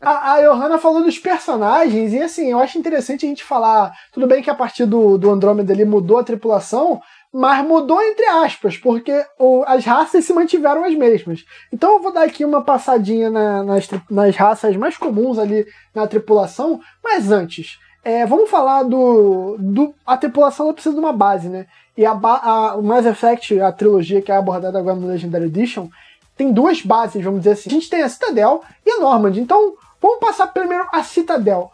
A, 0.00 0.34
a 0.34 0.42
Johanna 0.42 0.78
falou 0.78 1.02
dos 1.02 1.18
personagens, 1.18 2.12
e 2.12 2.20
assim, 2.20 2.50
eu 2.50 2.58
acho 2.58 2.78
interessante 2.78 3.24
a 3.24 3.28
gente 3.28 3.44
falar. 3.44 3.92
Tudo 4.12 4.26
bem 4.26 4.42
que 4.42 4.50
a 4.50 4.54
partir 4.54 4.84
do, 4.84 5.16
do 5.16 5.30
Andrômeda 5.30 5.72
ele 5.72 5.84
mudou 5.84 6.18
a 6.18 6.24
tripulação, 6.24 7.00
mas 7.32 7.64
mudou 7.64 8.02
entre 8.02 8.26
aspas, 8.26 8.76
porque 8.76 9.24
o, 9.38 9.62
as 9.66 9.84
raças 9.84 10.24
se 10.24 10.32
mantiveram 10.32 10.84
as 10.84 10.94
mesmas. 10.94 11.44
Então 11.72 11.92
eu 11.92 12.00
vou 12.00 12.12
dar 12.12 12.24
aqui 12.24 12.44
uma 12.44 12.62
passadinha 12.62 13.30
na, 13.30 13.62
nas, 13.62 13.88
nas 14.10 14.36
raças 14.36 14.76
mais 14.76 14.96
comuns 14.96 15.38
ali 15.38 15.66
na 15.94 16.06
tripulação, 16.06 16.80
mas 17.02 17.30
antes, 17.30 17.78
é, 18.02 18.24
vamos 18.26 18.50
falar 18.50 18.82
do, 18.82 19.56
do. 19.58 19.94
A 20.06 20.16
tripulação 20.16 20.66
ela 20.66 20.74
precisa 20.74 20.94
de 20.94 21.00
uma 21.00 21.12
base, 21.12 21.48
né? 21.48 21.66
E 21.96 22.06
a, 22.06 22.12
a, 22.12 22.76
o 22.76 22.82
Mass 22.82 23.04
Effect, 23.04 23.60
a 23.60 23.70
trilogia 23.70 24.22
que 24.22 24.32
é 24.32 24.36
abordada 24.36 24.78
agora 24.78 24.96
no 24.96 25.06
Legendary 25.06 25.44
Edition, 25.44 25.88
tem 26.36 26.52
duas 26.52 26.80
bases, 26.80 27.22
vamos 27.22 27.40
dizer 27.40 27.52
assim. 27.52 27.68
A 27.68 27.72
gente 27.74 27.90
tem 27.90 28.02
a 28.02 28.08
Citadel 28.08 28.62
e 28.86 28.90
a 28.90 29.00
Normand. 29.00 29.36
Então, 29.36 29.74
vamos 30.00 30.18
passar 30.18 30.46
primeiro 30.46 30.86
a 30.90 31.04
Citadel. 31.04 31.70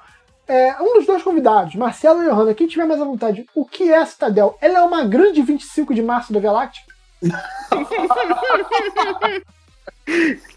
É, 0.48 0.74
um 0.80 0.94
dos 0.94 1.06
dois 1.06 1.22
convidados, 1.22 1.74
Marcelo 1.74 2.22
e 2.22 2.26
Johanna, 2.26 2.54
quem 2.54 2.66
tiver 2.66 2.87
mais 2.87 3.00
à 3.00 3.04
vontade, 3.04 3.46
o 3.54 3.64
que 3.64 3.92
é 3.92 3.98
a 3.98 4.06
Citadel? 4.06 4.56
Ela 4.61 4.78
é 4.78 4.82
uma 4.82 5.04
grande 5.04 5.42
25 5.42 5.94
de 5.94 6.02
março 6.02 6.32
da 6.32 6.40
Galáctica? 6.40 6.94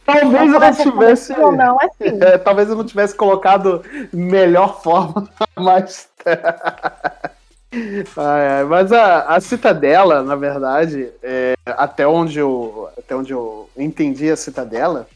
Talvez 0.05 0.53
eu 0.53 0.59
não 0.59 0.73
tivesse. 0.73 1.33
Ou 1.33 1.51
não, 1.51 1.77
é 1.81 1.89
sim. 1.89 2.19
É, 2.21 2.37
talvez 2.37 2.69
eu 2.69 2.75
não 2.75 2.85
tivesse 2.85 3.15
colocado 3.15 3.83
melhor 4.13 4.81
forma, 4.81 5.27
mas. 5.57 6.07
Ai, 8.17 8.47
ai, 8.47 8.63
mas 8.63 8.91
a, 8.91 9.35
a 9.35 9.41
citadela, 9.41 10.23
na 10.23 10.35
verdade, 10.35 11.11
é, 11.21 11.55
até, 11.65 12.07
onde 12.07 12.39
eu, 12.39 12.89
até 12.97 13.15
onde 13.15 13.31
eu 13.31 13.69
entendi 13.77 14.29
a 14.29 14.35
citadela, 14.35 15.07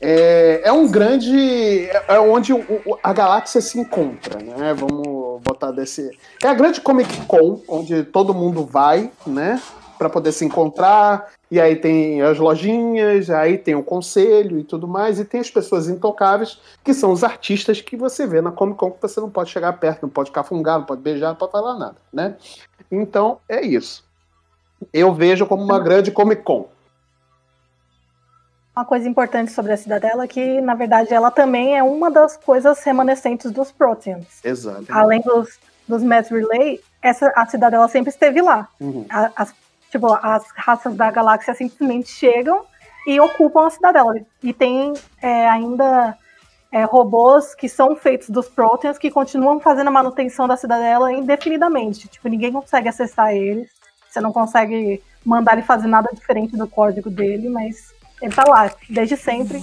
é, 0.00 0.62
é 0.64 0.72
um 0.72 0.90
grande. 0.90 1.86
É, 1.90 2.04
é 2.14 2.20
onde 2.20 2.54
o, 2.54 2.98
a 3.02 3.12
galáxia 3.12 3.60
se 3.60 3.78
encontra, 3.78 4.42
né? 4.42 4.72
Vamos 4.72 5.42
botar 5.42 5.70
desse. 5.70 6.10
É 6.42 6.48
a 6.48 6.54
grande 6.54 6.80
Comic 6.80 7.20
Con, 7.26 7.60
onde 7.68 8.04
todo 8.04 8.32
mundo 8.32 8.64
vai, 8.64 9.10
né? 9.26 9.60
Pra 9.98 10.08
poder 10.08 10.32
se 10.32 10.44
encontrar. 10.44 11.28
E 11.50 11.60
aí 11.60 11.76
tem 11.76 12.22
as 12.22 12.38
lojinhas, 12.38 13.28
aí 13.28 13.58
tem 13.58 13.74
o 13.74 13.82
conselho 13.82 14.58
e 14.58 14.64
tudo 14.64 14.88
mais, 14.88 15.18
e 15.18 15.24
tem 15.24 15.40
as 15.40 15.50
pessoas 15.50 15.88
intocáveis, 15.88 16.58
que 16.82 16.94
são 16.94 17.12
os 17.12 17.22
artistas 17.22 17.80
que 17.82 17.96
você 17.96 18.26
vê 18.26 18.40
na 18.40 18.52
Comic 18.52 18.78
Con, 18.78 18.92
que 18.92 19.02
você 19.02 19.20
não 19.20 19.28
pode 19.28 19.50
chegar 19.50 19.72
perto, 19.74 20.02
não 20.02 20.08
pode 20.08 20.30
cafungar, 20.30 20.78
não 20.78 20.86
pode 20.86 21.02
beijar, 21.02 21.30
não 21.30 21.36
pode 21.36 21.52
falar 21.52 21.76
nada, 21.76 21.96
né? 22.12 22.36
Então, 22.90 23.38
é 23.48 23.60
isso. 23.60 24.04
Eu 24.92 25.12
vejo 25.12 25.44
como 25.44 25.62
uma 25.62 25.78
grande 25.78 26.10
Comic 26.10 26.42
Con. 26.42 26.68
Uma 28.80 28.86
coisa 28.86 29.06
importante 29.06 29.52
sobre 29.52 29.74
a 29.74 29.76
Cidadela 29.76 30.24
é 30.24 30.26
que, 30.26 30.58
na 30.62 30.74
verdade, 30.74 31.12
ela 31.12 31.30
também 31.30 31.76
é 31.76 31.82
uma 31.82 32.10
das 32.10 32.38
coisas 32.38 32.82
remanescentes 32.82 33.50
dos 33.50 33.70
Proteans. 33.70 34.42
Exato. 34.42 34.86
Além 34.88 35.20
dos, 35.20 35.58
dos 35.86 36.02
Mass 36.02 36.30
Relay, 36.30 36.80
essa, 37.02 37.30
a 37.36 37.44
Cidadela 37.44 37.86
sempre 37.88 38.08
esteve 38.08 38.40
lá. 38.40 38.66
Uhum. 38.80 39.04
A- 39.10 39.30
As, 39.36 39.52
tipo, 39.90 40.10
as 40.22 40.46
raças 40.56 40.94
da 40.96 41.10
galáxia 41.10 41.52
simplesmente 41.52 42.08
chegam 42.08 42.62
e 43.06 43.20
ocupam 43.20 43.66
a 43.66 43.70
Cidadela. 43.70 44.14
E 44.42 44.50
tem 44.54 44.94
é, 45.20 45.46
ainda 45.46 46.16
é, 46.72 46.82
robôs 46.84 47.54
que 47.54 47.68
são 47.68 47.94
feitos 47.94 48.30
dos 48.30 48.48
Proteans 48.48 48.96
que 48.96 49.10
continuam 49.10 49.60
fazendo 49.60 49.88
a 49.88 49.90
manutenção 49.90 50.48
da 50.48 50.56
Cidadela 50.56 51.12
indefinidamente. 51.12 52.08
Tipo, 52.08 52.28
ninguém 52.30 52.50
consegue 52.50 52.88
acessar 52.88 53.34
eles. 53.34 53.68
Você 54.08 54.22
não 54.22 54.32
consegue 54.32 55.02
mandar 55.22 55.52
ele 55.52 55.66
fazer 55.66 55.86
nada 55.86 56.08
diferente 56.14 56.56
do 56.56 56.66
código 56.66 57.10
dele, 57.10 57.50
mas 57.50 57.92
ele 58.20 58.34
tá 58.34 58.44
lá, 58.46 58.70
desde 58.88 59.16
sempre. 59.16 59.62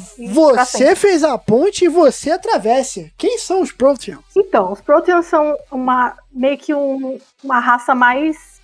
pra 0.54 0.66
sempre. 0.66 0.88
Você 0.88 0.96
fez 0.96 1.24
a 1.24 1.38
ponte 1.38 1.86
e 1.86 1.90
você 1.90 2.32
atravessa. 2.32 3.10
Quem 3.18 3.38
são 3.38 3.62
os 3.62 3.72
Proteans? 3.72 4.20
Então, 4.36 4.72
os 4.72 4.82
Proteans 4.82 5.26
são 5.28 5.58
uma 5.72 6.18
meio 6.32 6.58
que 6.58 6.74
um- 6.74 7.20
uma 7.44 7.60
raça 7.60 7.94
mais 7.94 8.58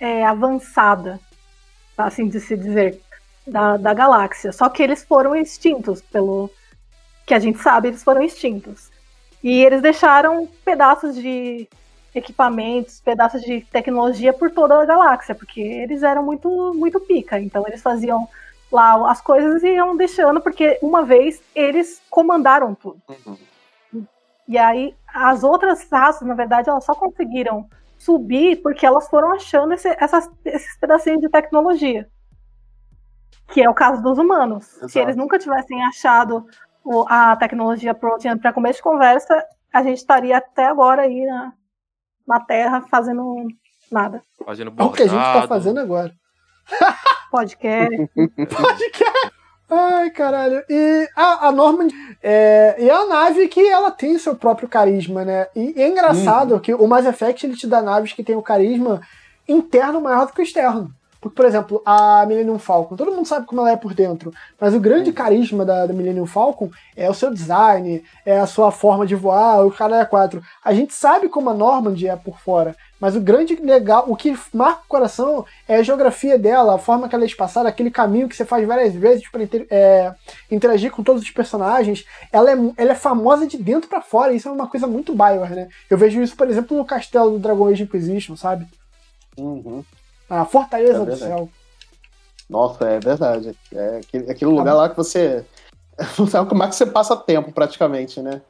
é, 0.00 0.24
avançada, 0.24 1.20
assim 1.98 2.26
de 2.28 2.40
se 2.40 2.56
dizer, 2.56 2.98
da, 3.46 3.76
da 3.76 3.92
galáxia. 3.92 4.50
Só 4.52 4.68
que 4.68 4.82
eles 4.82 5.02
foram 5.04 5.36
extintos, 5.36 6.00
pelo 6.00 6.48
que 7.26 7.34
a 7.34 7.38
gente 7.38 7.58
sabe, 7.62 7.88
eles 7.88 8.02
foram 8.02 8.22
extintos. 8.22 8.88
E 9.42 9.62
eles 9.64 9.82
deixaram 9.82 10.48
pedaços 10.64 11.14
de 11.14 11.68
equipamentos, 12.14 13.00
pedaços 13.00 13.42
de 13.42 13.60
tecnologia 13.72 14.32
por 14.32 14.50
toda 14.50 14.80
a 14.80 14.84
galáxia, 14.84 15.34
porque 15.34 15.60
eles 15.60 16.02
eram 16.02 16.22
muito, 16.22 16.48
muito 16.74 16.98
pica. 17.00 17.38
Então 17.40 17.64
eles 17.66 17.82
faziam 17.82 18.28
lá 18.70 19.10
as 19.10 19.20
coisas 19.20 19.62
e 19.62 19.68
iam 19.74 19.96
deixando, 19.96 20.40
porque 20.40 20.78
uma 20.82 21.02
vez 21.04 21.42
eles 21.54 22.00
comandaram 22.10 22.74
tudo. 22.74 23.00
E 24.48 24.58
aí, 24.58 24.94
as 25.06 25.44
outras 25.44 25.88
raças, 25.90 26.26
na 26.26 26.34
verdade, 26.34 26.68
elas 26.68 26.84
só 26.84 26.92
conseguiram 26.94 27.68
subir 27.98 28.56
porque 28.62 28.84
elas 28.86 29.08
foram 29.08 29.32
achando 29.32 29.74
esse- 29.74 29.96
essas- 30.00 30.28
esses 30.44 30.76
pedacinhos 30.78 31.20
de 31.20 31.28
tecnologia. 31.28 32.08
Que 33.48 33.62
é 33.62 33.68
o 33.68 33.74
caso 33.74 34.02
dos 34.02 34.18
humanos. 34.18 34.64
Se 34.64 34.84
Exato. 34.84 34.98
eles 35.00 35.16
nunca 35.16 35.38
tivessem 35.38 35.84
achado 35.84 36.46
o- 36.84 37.04
a 37.08 37.36
tecnologia 37.36 37.94
Protean 37.94 38.38
para 38.38 38.52
começo 38.52 38.78
de 38.78 38.82
conversa, 38.82 39.44
a 39.72 39.82
gente 39.82 39.98
estaria 39.98 40.38
até 40.38 40.66
agora 40.66 41.02
aí 41.02 41.24
na, 41.26 41.52
na 42.26 42.40
Terra 42.40 42.80
fazendo 42.90 43.46
nada. 43.90 44.22
Fazendo 44.44 44.68
É 44.68 44.72
o 44.72 44.74
bordado. 44.74 44.96
que 44.96 45.02
a 45.02 45.06
gente 45.08 45.22
tá 45.42 45.46
fazendo 45.48 45.78
agora. 45.80 46.12
Podcast. 47.30 48.10
Podcast. 48.16 49.32
Ai, 49.70 50.10
caralho. 50.10 50.64
E 50.68 51.08
a, 51.16 51.48
a 51.48 51.52
Norman. 51.52 51.88
É, 52.22 52.76
e 52.78 52.90
a 52.90 53.06
nave 53.06 53.46
que 53.46 53.60
ela 53.60 53.90
tem 53.90 54.18
seu 54.18 54.34
próprio 54.34 54.68
carisma, 54.68 55.24
né? 55.24 55.46
E, 55.54 55.74
e 55.76 55.82
é 55.82 55.88
engraçado 55.88 56.58
que 56.60 56.74
o 56.74 56.86
Mass 56.88 57.06
Effect 57.06 57.46
ele 57.46 57.56
te 57.56 57.68
dá 57.68 57.80
naves 57.80 58.12
que 58.12 58.24
tem 58.24 58.34
o 58.34 58.42
carisma 58.42 59.00
interno 59.48 60.00
maior 60.00 60.26
do 60.26 60.32
que 60.32 60.40
o 60.40 60.42
externo. 60.42 60.92
Porque, 61.20 61.36
por 61.36 61.44
exemplo, 61.44 61.82
a 61.84 62.24
Millennium 62.26 62.58
Falcon, 62.58 62.96
todo 62.96 63.12
mundo 63.12 63.28
sabe 63.28 63.46
como 63.46 63.60
ela 63.60 63.72
é 63.72 63.76
por 63.76 63.92
dentro, 63.92 64.32
mas 64.58 64.74
o 64.74 64.80
grande 64.80 65.12
carisma 65.12 65.64
da, 65.64 65.84
da 65.84 65.92
Millennium 65.92 66.26
Falcon 66.26 66.70
é 66.96 67.10
o 67.10 67.14
seu 67.14 67.32
design, 67.32 68.02
é 68.24 68.40
a 68.40 68.46
sua 68.46 68.70
forma 68.70 69.06
de 69.06 69.14
voar, 69.14 69.66
o 69.66 69.70
cara 69.70 70.00
é 70.00 70.04
4. 70.04 70.42
A 70.64 70.72
gente 70.72 70.94
sabe 70.94 71.28
como 71.28 71.50
a 71.50 71.54
Normandy 71.54 72.08
é 72.08 72.16
por 72.16 72.40
fora, 72.40 72.74
mas 72.98 73.14
o 73.14 73.20
grande 73.20 73.54
legal, 73.56 74.04
o 74.08 74.16
que 74.16 74.34
marca 74.54 74.82
o 74.84 74.88
coração 74.88 75.44
é 75.68 75.76
a 75.76 75.82
geografia 75.82 76.38
dela, 76.38 76.74
a 76.74 76.78
forma 76.78 77.06
que 77.06 77.14
ela 77.14 77.24
é 77.24 77.26
espaçada, 77.26 77.68
aquele 77.68 77.90
caminho 77.90 78.28
que 78.28 78.36
você 78.36 78.44
faz 78.44 78.66
várias 78.66 78.94
vezes 78.94 79.28
para 79.28 79.42
interagir 80.50 80.90
com 80.90 81.02
todos 81.02 81.22
os 81.22 81.30
personagens. 81.30 82.06
Ela 82.32 82.52
é, 82.52 82.56
ela 82.78 82.92
é 82.92 82.94
famosa 82.94 83.46
de 83.46 83.58
dentro 83.58 83.90
pra 83.90 84.00
fora, 84.00 84.32
isso 84.32 84.48
é 84.48 84.52
uma 84.52 84.66
coisa 84.66 84.86
muito 84.86 85.12
Bioware, 85.12 85.54
né? 85.54 85.68
Eu 85.90 85.98
vejo 85.98 86.22
isso, 86.22 86.34
por 86.34 86.48
exemplo, 86.48 86.76
no 86.76 86.84
castelo 86.84 87.32
do 87.32 87.38
Dragon 87.38 87.68
Age 87.68 87.82
Inquisition, 87.82 88.36
sabe? 88.36 88.66
Uhum. 89.36 89.84
A 90.30 90.44
Fortaleza 90.44 91.02
É 91.02 91.06
do. 91.06 91.16
Céu. 91.16 91.48
Nossa, 92.48 92.84
é 92.88 93.00
verdade. 93.00 93.54
É 93.72 93.96
aquele, 93.98 94.30
aquele 94.30 94.50
lugar 94.52 94.74
lá 94.74 94.88
que 94.88 94.96
você. 94.96 95.44
Não 96.18 96.26
sabe 96.26 96.48
como 96.48 96.62
é 96.62 96.68
que 96.68 96.74
você 96.74 96.86
passa 96.86 97.16
tempo, 97.16 97.52
praticamente, 97.52 98.20
né? 98.22 98.40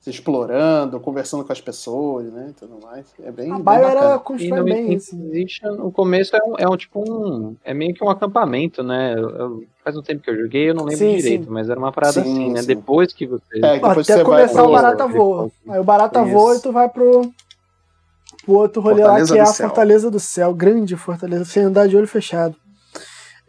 Se 0.00 0.10
explorando, 0.10 1.00
conversando 1.00 1.44
com 1.44 1.52
as 1.52 1.60
pessoas, 1.60 2.32
né? 2.32 2.48
E 2.50 2.52
tudo 2.52 2.78
mais. 2.82 3.06
É 3.22 3.30
bem. 3.30 3.50
A 3.50 3.54
bem 3.54 3.62
Bioware 3.62 3.96
ela 3.96 4.00
bacana. 4.00 4.16
E 4.16 4.20
constrói 4.20 4.58
no 4.60 4.64
bem 4.64 4.92
isso. 4.94 5.14
Inquisition, 5.16 5.72
o 5.86 5.90
começo 5.92 6.36
é 6.36 6.40
um, 6.44 6.54
é 6.58 6.68
um 6.68 6.76
tipo 6.76 7.00
um. 7.00 7.56
É 7.64 7.74
meio 7.74 7.92
que 7.94 8.04
um 8.04 8.10
acampamento, 8.10 8.82
né? 8.82 9.14
Eu- 9.14 9.30
eu- 9.30 9.64
faz 9.84 9.96
um 9.96 10.02
tempo 10.02 10.22
que 10.22 10.30
eu 10.30 10.36
joguei, 10.36 10.70
eu 10.70 10.74
não 10.74 10.84
lembro 10.84 10.98
Sim, 10.98 11.16
direito, 11.16 11.44
sim. 11.44 11.50
mas 11.50 11.68
era 11.68 11.78
uma 11.78 11.92
parada 11.92 12.22
Sim, 12.22 12.32
assim, 12.32 12.52
né? 12.52 12.62
Depois 12.62 13.12
que 13.12 13.26
você. 13.26 13.58
É, 13.58 13.74
depois 13.74 13.98
Até 14.08 14.16
você 14.18 14.24
começar 14.24 14.62
vai 14.62 14.70
o 14.70 14.72
Barata 14.72 15.06
Voa. 15.08 15.50
Aí 15.68 15.80
o 15.80 15.84
Barata 15.84 16.22
Isso. 16.22 16.30
voa 16.32 16.56
e 16.56 16.60
tu 16.60 16.72
vai 16.72 16.88
pro, 16.88 17.22
pro 18.46 18.54
outro 18.54 18.80
rolê 18.80 19.02
Fortaleza 19.02 19.34
lá, 19.34 19.34
que 19.34 19.38
é 19.38 19.42
a 19.42 19.46
Céu. 19.46 19.68
Fortaleza 19.68 20.10
do 20.10 20.20
Céu. 20.20 20.54
Grande 20.54 20.96
Fortaleza, 20.96 21.44
sem 21.44 21.64
andar 21.64 21.88
de 21.88 21.96
olho 21.96 22.08
fechado. 22.08 22.56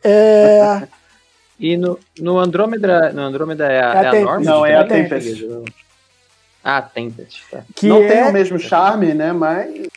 É. 0.03 0.88
E 1.60 1.75
no, 1.75 1.97
no 2.19 2.38
Andrômeda. 2.38 3.12
No 3.12 3.23
Andrômeda 3.23 3.65
é 3.65 3.83
a, 3.83 3.93
É 3.93 3.97
a 3.97 4.15
é 4.15 4.21
a. 4.21 4.23
Norma? 4.25 4.45
Não, 4.45 4.63
é 4.63 4.75
a 4.75 4.83
também? 4.83 5.03
Tempest. 5.05 5.47
Ah, 6.63 6.83
Tempest, 6.83 7.43
tá. 7.49 7.63
que 7.75 7.88
não 7.88 8.03
é, 8.03 8.07
tem 8.07 8.23
o 8.25 8.31
mesmo 8.31 8.60
charme, 8.60 9.13
né? 9.15 9.33
Mas 9.33 9.88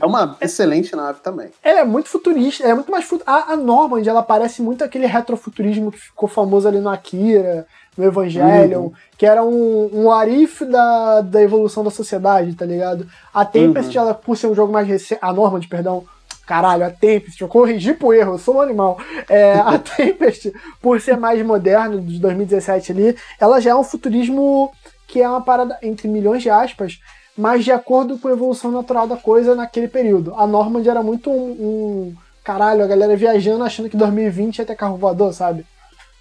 é 0.00 0.06
uma 0.06 0.36
excelente 0.40 0.94
nave 0.96 1.20
também. 1.22 1.48
Ela 1.62 1.80
é 1.80 1.84
muito 1.84 2.08
futurista, 2.08 2.66
é 2.66 2.74
muito 2.74 2.90
mais 2.90 3.04
fut... 3.04 3.22
a, 3.26 3.52
a 3.52 3.56
Normand, 3.56 4.02
ela 4.06 4.22
parece 4.22 4.62
muito 4.62 4.82
aquele 4.84 5.06
retrofuturismo 5.06 5.90
que 5.92 5.98
ficou 5.98 6.28
famoso 6.28 6.66
ali 6.68 6.78
no 6.80 6.88
Akira, 6.88 7.66
no 7.96 8.04
Evangelion, 8.04 8.82
Uhum. 8.84 8.92
que 9.18 9.26
era 9.26 9.42
um, 9.44 9.90
um 9.92 10.10
arif 10.10 10.64
da, 10.64 11.20
da 11.20 11.42
evolução 11.42 11.84
da 11.84 11.90
sociedade, 11.90 12.54
tá 12.54 12.64
ligado? 12.64 13.06
A 13.34 13.44
Tempest, 13.44 13.96
Uhum. 13.96 14.02
ela, 14.04 14.14
por 14.14 14.36
ser 14.36 14.46
um 14.46 14.54
jogo 14.54 14.72
mais 14.72 14.86
recente. 14.86 15.18
A 15.22 15.32
Normand, 15.32 15.62
perdão. 15.68 16.04
Caralho, 16.46 16.84
a 16.84 16.90
Tempest, 16.90 17.40
eu 17.40 17.46
corrigi 17.46 17.94
pro 17.94 18.12
erro, 18.12 18.34
eu 18.34 18.38
sou 18.38 18.56
um 18.56 18.60
animal. 18.60 18.98
É, 19.28 19.52
a 19.54 19.78
Tempest, 19.96 20.52
por 20.80 21.00
ser 21.00 21.16
mais 21.16 21.40
moderno, 21.44 22.00
de 22.00 22.18
2017 22.18 22.90
ali, 22.92 23.16
ela 23.38 23.60
já 23.60 23.70
é 23.70 23.74
um 23.74 23.84
futurismo 23.84 24.70
que 25.06 25.20
é 25.20 25.28
uma 25.28 25.40
parada, 25.42 25.76
entre 25.82 26.08
milhões 26.08 26.42
de 26.42 26.50
aspas, 26.50 26.98
mas 27.40 27.64
de 27.64 27.72
acordo 27.72 28.18
com 28.18 28.28
a 28.28 28.32
evolução 28.32 28.70
natural 28.70 29.06
da 29.06 29.16
coisa 29.16 29.54
naquele 29.54 29.88
período. 29.88 30.34
A 30.36 30.46
Normand 30.46 30.84
era 30.86 31.02
muito 31.02 31.30
um, 31.30 31.50
um- 31.52 32.14
caralho, 32.44 32.84
a 32.84 32.86
galera 32.86 33.16
viajando 33.16 33.64
achando 33.64 33.88
que 33.88 33.96
2020 33.96 34.58
ia 34.58 34.66
ter 34.66 34.76
carro 34.76 34.96
voador, 34.96 35.32
sabe? 35.32 35.64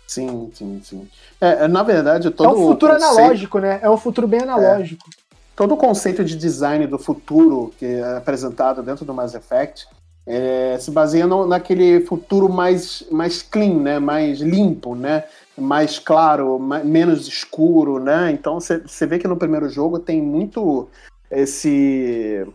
Sim, 0.07 0.49
sim, 0.53 0.82
sim. 0.84 1.07
É, 1.39 1.65
é, 1.65 1.67
na 1.67 1.84
verdade, 1.84 2.32
todo 2.32 2.49
é 2.49 2.53
um 2.53 2.55
futuro 2.67 2.93
conceito, 2.93 3.13
analógico, 3.13 3.59
né? 3.59 3.80
É 3.84 3.89
um 3.89 3.97
futuro 3.97 4.28
bem 4.28 4.41
analógico. 4.41 5.05
todo 5.55 5.74
o 5.74 5.78
conceito 5.78 6.24
de 6.24 6.38
design 6.38 6.88
do 6.88 6.97
futuro 6.97 7.74
que 7.78 7.86
é 7.86 8.15
apresentado 8.17 8.82
dentro 8.82 9.03
do 9.03 9.13
Mass 9.13 9.36
Effect 9.36 9.86
é, 10.26 10.78
se 10.80 10.89
baseia 10.91 11.28
no- 11.28 11.45
naquele 11.45 12.01
futuro 12.05 12.47
mais, 12.47 13.03
mais 13.11 13.41
clean, 13.41 13.74
né? 13.80 13.99
Mais 13.99 14.39
limpo, 14.39 14.95
né? 14.95 15.24
Mais 15.57 15.97
claro, 15.99 16.57
ma- 16.59 16.84
menos 16.84 17.28
escuro, 17.28 17.99
né? 17.99 18.32
Então 18.32 18.59
você 18.59 19.05
vê 19.05 19.17
que 19.20 19.28
no 19.28 19.36
primeiro 19.38 19.67
jogo 19.70 19.99
tem 19.99 20.22
muito 20.22 20.88
esse 21.32 22.45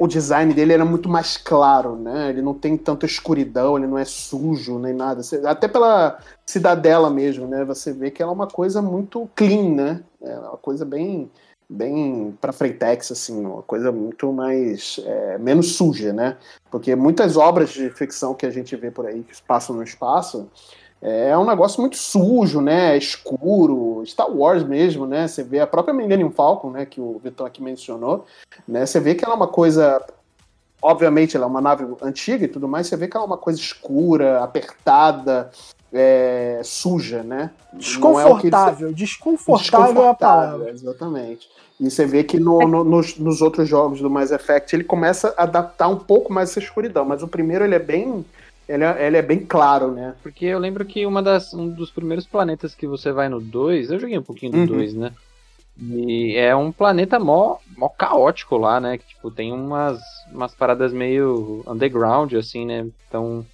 o 0.00 0.06
design 0.06 0.54
dele 0.54 0.72
era 0.72 0.84
muito 0.84 1.08
mais 1.08 1.36
claro, 1.36 1.96
né? 1.96 2.30
Ele 2.30 2.40
não 2.40 2.54
tem 2.54 2.76
tanta 2.76 3.04
escuridão, 3.04 3.76
ele 3.76 3.86
não 3.86 3.98
é 3.98 4.04
sujo 4.04 4.78
nem 4.78 4.94
nada. 4.94 5.20
Até 5.44 5.68
pela 5.68 6.18
cidadela 6.46 7.10
mesmo, 7.10 7.46
né? 7.46 7.64
Você 7.64 7.92
vê 7.92 8.10
que 8.10 8.22
ela 8.22 8.32
é 8.32 8.34
uma 8.34 8.46
coisa 8.46 8.80
muito 8.80 9.28
clean, 9.34 9.74
né? 9.74 10.02
É 10.22 10.38
uma 10.38 10.56
coisa 10.56 10.84
bem 10.84 11.30
bem 11.68 12.36
para 12.40 12.52
Freitex, 12.52 13.10
assim, 13.10 13.44
uma 13.44 13.62
coisa 13.62 13.90
muito 13.90 14.32
mais 14.32 15.00
é, 15.04 15.36
menos 15.36 15.74
suja, 15.74 16.12
né? 16.12 16.36
Porque 16.70 16.94
muitas 16.94 17.36
obras 17.36 17.70
de 17.70 17.90
ficção 17.90 18.34
que 18.34 18.46
a 18.46 18.50
gente 18.50 18.76
vê 18.76 18.90
por 18.90 19.04
aí 19.04 19.24
que 19.24 19.42
passam 19.42 19.74
no 19.74 19.82
espaço 19.82 20.48
é 21.02 21.36
um 21.36 21.44
negócio 21.44 21.80
muito 21.80 21.96
sujo, 21.96 22.60
né? 22.60 22.96
Escuro, 22.96 24.02
Star 24.06 24.30
Wars 24.30 24.64
mesmo, 24.64 25.06
né? 25.06 25.28
Você 25.28 25.42
vê 25.42 25.60
a 25.60 25.66
própria 25.66 25.94
Millennium 25.94 26.30
Falcon, 26.30 26.70
né? 26.70 26.86
Que 26.86 27.00
o 27.00 27.20
Vitor 27.22 27.46
aqui 27.46 27.62
mencionou, 27.62 28.24
né? 28.66 28.86
Você 28.86 28.98
vê 28.98 29.14
que 29.14 29.24
ela 29.24 29.34
é 29.34 29.36
uma 29.36 29.48
coisa 29.48 30.02
obviamente 30.80 31.36
ela 31.36 31.46
é 31.46 31.48
uma 31.48 31.60
nave 31.60 31.84
antiga 32.02 32.44
e 32.44 32.48
tudo 32.48 32.68
mais, 32.68 32.86
você 32.86 32.96
vê 32.96 33.08
que 33.08 33.16
ela 33.16 33.24
é 33.24 33.26
uma 33.26 33.38
coisa 33.38 33.58
escura, 33.58 34.42
apertada, 34.44 35.50
é, 35.92 36.60
suja, 36.62 37.22
né? 37.22 37.50
Desconfortável, 37.72 38.90
é 38.90 38.92
desconfortável, 38.92 39.58
desconfortável 39.58 40.04
é 40.04 40.08
a 40.08 40.14
palavra. 40.14 40.70
Exatamente. 40.70 41.48
E 41.78 41.90
você 41.90 42.06
vê 42.06 42.24
que 42.24 42.38
no, 42.38 42.60
no, 42.60 42.84
nos, 42.84 43.18
nos, 43.18 43.42
outros 43.42 43.68
jogos 43.68 44.00
do 44.00 44.08
Mass 44.08 44.30
Effect 44.30 44.74
ele 44.74 44.84
começa 44.84 45.34
a 45.36 45.42
adaptar 45.42 45.88
um 45.88 45.96
pouco 45.96 46.32
mais 46.32 46.50
essa 46.50 46.58
escuridão, 46.58 47.04
mas 47.04 47.22
o 47.22 47.28
primeiro 47.28 47.64
ele 47.64 47.74
é 47.74 47.80
bem. 47.80 48.24
Ele 48.68 48.84
é, 48.84 49.06
ele 49.06 49.16
é 49.16 49.22
bem 49.22 49.40
claro, 49.40 49.92
né? 49.92 50.14
Porque 50.22 50.44
eu 50.46 50.58
lembro 50.58 50.84
que 50.84 51.06
uma 51.06 51.22
das, 51.22 51.54
um 51.54 51.68
dos 51.68 51.90
primeiros 51.90 52.26
planetas 52.26 52.74
que 52.74 52.86
você 52.86 53.12
vai 53.12 53.28
no 53.28 53.40
2, 53.40 53.90
eu 53.90 53.98
joguei 53.98 54.18
um 54.18 54.22
pouquinho 54.22 54.52
do 54.52 54.66
2, 54.66 54.94
uhum. 54.94 55.00
né? 55.00 55.12
E 55.78 56.34
é 56.36 56.56
um 56.56 56.72
planeta 56.72 57.18
mó, 57.18 57.58
mó 57.76 57.88
caótico 57.88 58.56
lá, 58.56 58.80
né? 58.80 58.98
Que 58.98 59.06
tipo, 59.06 59.30
tem 59.30 59.52
umas, 59.52 60.00
umas 60.32 60.54
paradas 60.54 60.92
meio 60.92 61.62
underground, 61.66 62.32
assim, 62.34 62.64
né? 62.64 62.86
Então 63.06 63.44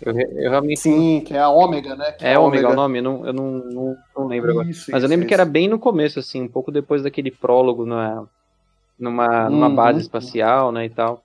eu, 0.00 0.18
eu, 0.18 0.50
realmente. 0.50 0.80
Sim, 0.80 1.22
que 1.24 1.34
é 1.34 1.38
a 1.38 1.48
Ômega, 1.48 1.94
né? 1.94 2.12
Que 2.12 2.24
é, 2.24 2.32
é 2.32 2.38
Ômega 2.38 2.70
o 2.70 2.74
nome, 2.74 2.98
eu 2.98 3.02
não, 3.02 3.26
eu 3.26 3.32
não, 3.32 3.50
não, 3.50 3.96
não 4.16 4.26
lembro 4.26 4.50
agora. 4.50 4.68
Isso, 4.68 4.90
Mas 4.90 5.02
eu 5.02 5.08
lembro 5.08 5.24
isso. 5.24 5.28
que 5.28 5.34
era 5.34 5.44
bem 5.44 5.68
no 5.68 5.78
começo, 5.78 6.18
assim, 6.18 6.42
um 6.42 6.48
pouco 6.48 6.72
depois 6.72 7.02
daquele 7.02 7.30
prólogo 7.30 7.86
na, 7.86 8.24
numa, 8.98 9.48
numa 9.48 9.68
uhum. 9.68 9.74
base 9.74 10.00
espacial, 10.00 10.70
né, 10.70 10.86
e 10.86 10.90
tal. 10.90 11.22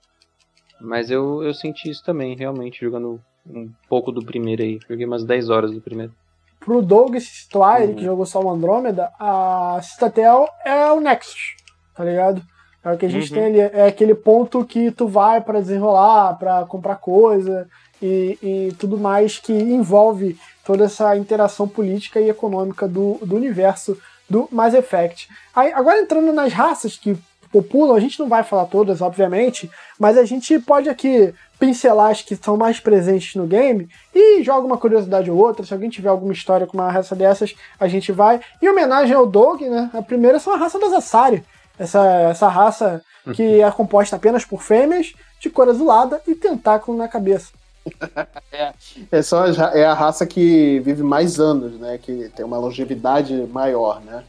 Mas 0.79 1.11
eu, 1.11 1.43
eu 1.43 1.53
senti 1.53 1.89
isso 1.89 2.03
também, 2.03 2.35
realmente, 2.35 2.81
jogando 2.81 3.21
um 3.45 3.69
pouco 3.89 4.11
do 4.11 4.23
primeiro 4.25 4.61
aí. 4.61 4.79
Joguei 4.89 5.05
umas 5.05 5.23
10 5.23 5.49
horas 5.49 5.71
do 5.71 5.81
primeiro. 5.81 6.13
Pro 6.59 6.81
Doug 6.81 7.15
situar, 7.17 7.81
ele 7.81 7.93
que 7.93 8.01
uhum. 8.01 8.05
jogou 8.05 8.25
só 8.25 8.39
o 8.41 8.49
Andrômeda, 8.49 9.11
a 9.19 9.79
Citadel 9.81 10.47
é 10.63 10.91
o 10.91 10.99
Nexus, 10.99 11.55
tá 11.95 12.03
ligado? 12.03 12.41
É 12.83 12.91
o 12.91 12.97
que 12.97 13.05
a 13.05 13.09
gente 13.09 13.29
uhum. 13.29 13.35
tem 13.35 13.45
ali, 13.45 13.59
é 13.59 13.87
aquele 13.87 14.13
ponto 14.13 14.63
que 14.63 14.91
tu 14.91 15.07
vai 15.07 15.41
para 15.41 15.59
desenrolar, 15.59 16.35
para 16.37 16.65
comprar 16.65 16.95
coisa, 16.97 17.67
e, 18.01 18.37
e 18.41 18.75
tudo 18.77 18.97
mais 18.97 19.39
que 19.39 19.53
envolve 19.53 20.37
toda 20.65 20.85
essa 20.85 21.15
interação 21.15 21.67
política 21.67 22.19
e 22.19 22.29
econômica 22.29 22.87
do, 22.87 23.19
do 23.23 23.35
universo 23.35 23.97
do 24.29 24.47
Mass 24.51 24.73
Effect. 24.73 25.29
Aí, 25.55 25.71
agora 25.73 25.99
entrando 25.99 26.31
nas 26.31 26.53
raças 26.53 26.97
que 26.97 27.17
populam, 27.51 27.95
a 27.95 27.99
gente 27.99 28.19
não 28.19 28.27
vai 28.27 28.43
falar 28.43 28.65
todas, 28.65 29.01
obviamente, 29.01 29.69
mas 29.99 30.17
a 30.17 30.23
gente 30.23 30.57
pode 30.59 30.89
aqui 30.89 31.33
pincelar 31.59 32.11
as 32.11 32.21
que 32.21 32.35
são 32.35 32.57
mais 32.57 32.79
presentes 32.79 33.35
no 33.35 33.45
game 33.45 33.87
e 34.15 34.41
joga 34.43 34.65
uma 34.65 34.77
curiosidade 34.77 35.29
ou 35.29 35.37
outra. 35.37 35.65
Se 35.65 35.73
alguém 35.73 35.89
tiver 35.89 36.09
alguma 36.09 36.33
história 36.33 36.65
com 36.65 36.77
uma 36.77 36.91
raça 36.91 37.15
dessas, 37.15 37.53
a 37.79 37.87
gente 37.87 38.11
vai. 38.11 38.41
Em 38.61 38.67
homenagem 38.67 39.15
ao 39.15 39.27
Dog, 39.27 39.69
né? 39.69 39.89
A 39.93 40.01
primeira 40.01 40.39
são 40.39 40.53
a 40.53 40.57
raça 40.57 40.79
das 40.79 40.93
Asari. 40.93 41.43
Essa, 41.77 42.03
essa 42.29 42.47
raça 42.47 43.01
que 43.35 43.61
é 43.61 43.71
composta 43.71 44.15
apenas 44.15 44.43
por 44.43 44.61
fêmeas, 44.61 45.13
de 45.39 45.49
cor 45.49 45.69
azulada 45.69 46.21
e 46.27 46.33
tentáculo 46.33 46.97
na 46.97 47.07
cabeça. 47.07 47.51
é, 48.51 48.73
é, 49.11 49.21
só, 49.21 49.45
é 49.47 49.85
a 49.85 49.93
raça 49.93 50.25
que 50.25 50.79
vive 50.79 51.03
mais 51.03 51.39
anos, 51.39 51.79
né? 51.79 51.99
Que 52.01 52.29
tem 52.35 52.45
uma 52.45 52.57
longevidade 52.57 53.35
maior, 53.51 54.01
né? 54.01 54.23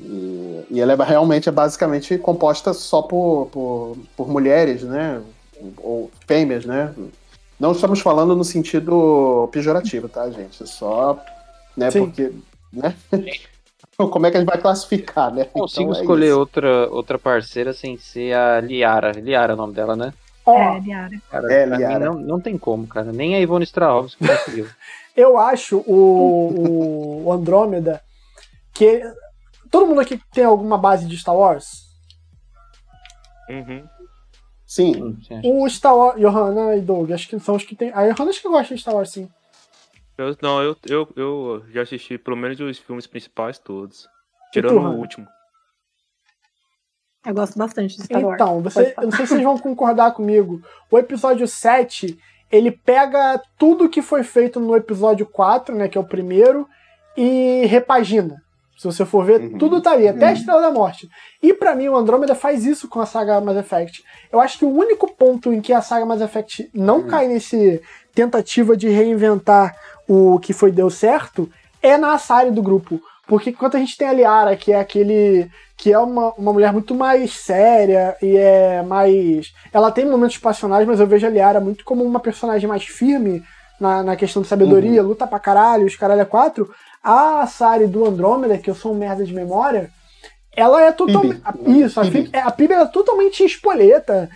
E, 0.00 0.66
e 0.70 0.80
ela 0.80 0.92
é 0.92 0.96
realmente 1.04 1.48
é 1.48 1.52
basicamente 1.52 2.16
composta 2.18 2.72
só 2.72 3.02
por, 3.02 3.48
por, 3.52 3.96
por 4.16 4.28
mulheres, 4.28 4.82
né? 4.82 5.20
Ou 5.78 6.10
fêmeas, 6.26 6.64
né? 6.64 6.94
Não 7.58 7.72
estamos 7.72 8.00
falando 8.00 8.34
no 8.34 8.44
sentido 8.44 9.48
pejorativo, 9.52 10.08
tá, 10.08 10.30
gente? 10.30 10.62
É 10.62 10.66
só, 10.66 11.22
né? 11.76 11.90
Sim. 11.90 12.06
Porque, 12.06 12.32
né? 12.72 12.94
Como 13.96 14.26
é 14.26 14.30
que 14.30 14.38
a 14.38 14.40
gente 14.40 14.48
vai 14.48 14.58
classificar, 14.58 15.32
né? 15.32 15.44
Consigo 15.44 15.90
então, 15.90 15.98
é 15.98 16.00
escolher 16.00 16.32
outra, 16.32 16.88
outra 16.88 17.18
parceira 17.18 17.74
sem 17.74 17.98
ser 17.98 18.32
a 18.32 18.60
Liara. 18.60 19.12
Liara 19.12 19.52
é 19.52 19.54
o 19.54 19.58
nome 19.58 19.74
dela, 19.74 19.94
né? 19.94 20.14
É, 20.46 20.78
Liara. 20.80 21.10
Cara, 21.30 21.52
é, 21.52 21.66
Liara. 21.66 22.06
Não, 22.06 22.14
não 22.14 22.40
tem 22.40 22.56
como, 22.56 22.86
cara. 22.86 23.12
Nem 23.12 23.34
a 23.34 23.40
Ivone 23.40 23.64
Strahovski 23.64 24.26
conseguiu. 24.26 24.66
Eu 25.14 25.36
acho 25.36 25.78
o, 25.86 27.24
o 27.26 27.32
Andrômeda 27.32 28.00
que. 28.72 29.02
Todo 29.70 29.86
mundo 29.86 30.00
aqui 30.00 30.20
tem 30.32 30.44
alguma 30.44 30.76
base 30.76 31.06
de 31.06 31.16
Star 31.16 31.36
Wars? 31.36 31.88
Uhum. 33.48 33.84
Sim. 34.66 35.18
O 35.44 35.68
Star 35.68 35.96
Wars, 35.96 36.20
Johanna 36.20 36.76
e 36.76 36.80
Doug, 36.80 37.10
acho 37.10 37.28
que 37.28 37.38
são 37.40 37.56
os 37.56 37.64
que 37.64 37.74
tem. 37.74 37.90
A 37.92 38.08
Johanna 38.08 38.30
acho 38.30 38.42
que 38.42 38.48
gosta 38.48 38.74
de 38.74 38.80
Star 38.80 38.94
Wars, 38.94 39.10
sim. 39.10 39.28
Eu, 40.16 40.36
não, 40.42 40.62
eu, 40.62 40.76
eu, 40.86 41.08
eu 41.16 41.64
já 41.72 41.82
assisti 41.82 42.18
pelo 42.18 42.36
menos 42.36 42.60
os 42.60 42.78
filmes 42.78 43.06
principais 43.06 43.58
todos. 43.58 44.06
Tirando 44.52 44.80
o 44.80 44.98
último. 44.98 45.26
Eu 47.24 47.34
gosto 47.34 47.58
bastante 47.58 47.96
de 47.96 48.04
Star 48.04 48.22
Wars. 48.22 48.34
Então, 48.34 48.62
você, 48.62 48.94
eu 48.96 49.04
não 49.04 49.12
sei 49.12 49.26
se 49.26 49.32
vocês 49.32 49.42
vão 49.42 49.58
concordar 49.58 50.12
comigo. 50.12 50.62
O 50.90 50.98
episódio 50.98 51.46
7, 51.46 52.18
ele 52.50 52.70
pega 52.70 53.42
tudo 53.58 53.88
que 53.88 54.02
foi 54.02 54.22
feito 54.22 54.58
no 54.58 54.76
episódio 54.76 55.26
4, 55.26 55.74
né, 55.74 55.88
que 55.88 55.98
é 55.98 56.00
o 56.00 56.06
primeiro, 56.06 56.68
e 57.16 57.64
repagina. 57.66 58.42
Se 58.80 58.86
você 58.86 59.04
for 59.04 59.26
ver, 59.26 59.42
uhum. 59.42 59.58
tudo 59.58 59.78
tá 59.82 59.90
ali, 59.90 60.08
até 60.08 60.24
uhum. 60.24 60.30
a 60.30 60.32
Estrela 60.32 60.62
da 60.62 60.70
Morte. 60.70 61.06
E 61.42 61.52
para 61.52 61.74
mim, 61.74 61.88
o 61.88 61.96
Andrômeda 61.96 62.34
faz 62.34 62.64
isso 62.64 62.88
com 62.88 62.98
a 62.98 63.04
saga 63.04 63.38
Mass 63.38 63.58
Effect. 63.58 64.02
Eu 64.32 64.40
acho 64.40 64.58
que 64.58 64.64
o 64.64 64.74
único 64.74 65.06
ponto 65.12 65.52
em 65.52 65.60
que 65.60 65.70
a 65.70 65.82
saga 65.82 66.06
Mass 66.06 66.22
Effect 66.22 66.70
não 66.72 67.00
uhum. 67.00 67.06
cai 67.06 67.28
nesse 67.28 67.82
tentativa 68.14 68.74
de 68.74 68.88
reinventar 68.88 69.76
o 70.08 70.38
que 70.38 70.54
foi 70.54 70.72
deu 70.72 70.88
certo 70.88 71.46
é 71.82 71.98
na 71.98 72.14
Asari 72.14 72.50
do 72.50 72.62
grupo. 72.62 72.98
Porque 73.26 73.50
enquanto 73.50 73.76
a 73.76 73.80
gente 73.80 73.98
tem 73.98 74.08
a 74.08 74.14
Liara, 74.14 74.56
que 74.56 74.72
é 74.72 74.80
aquele 74.80 75.50
que 75.76 75.92
é 75.92 75.98
uma, 75.98 76.32
uma 76.32 76.50
mulher 76.50 76.72
muito 76.72 76.94
mais 76.94 77.34
séria 77.34 78.16
e 78.22 78.34
é 78.34 78.80
mais. 78.80 79.52
Ela 79.74 79.92
tem 79.92 80.06
momentos 80.06 80.38
passionais, 80.38 80.86
mas 80.86 81.00
eu 81.00 81.06
vejo 81.06 81.26
a 81.26 81.30
Liara 81.30 81.60
muito 81.60 81.84
como 81.84 82.02
uma 82.02 82.18
personagem 82.18 82.66
mais 82.66 82.84
firme 82.84 83.42
na, 83.78 84.02
na 84.02 84.16
questão 84.16 84.42
de 84.42 84.48
sabedoria, 84.48 85.02
uhum. 85.02 85.08
luta 85.08 85.26
pra 85.26 85.38
caralho, 85.38 85.86
os 85.86 85.96
caralho 85.96 86.20
é 86.20 86.24
quatro. 86.24 86.70
A 87.02 87.46
Sari 87.46 87.86
do 87.86 88.04
Andrômeda, 88.04 88.58
que 88.58 88.68
eu 88.68 88.74
sou 88.74 88.92
um 88.92 88.98
merda 88.98 89.24
de 89.24 89.32
memória, 89.34 89.90
ela 90.54 90.82
é 90.82 90.92
totalmente. 90.92 91.40
Isso, 91.66 92.00
a 92.00 92.04
Phoebe, 92.04 92.30
a 92.36 92.50
Phoebe 92.50 92.74
é 92.74 92.84
totalmente 92.86 93.44
espoleta, 93.44 94.28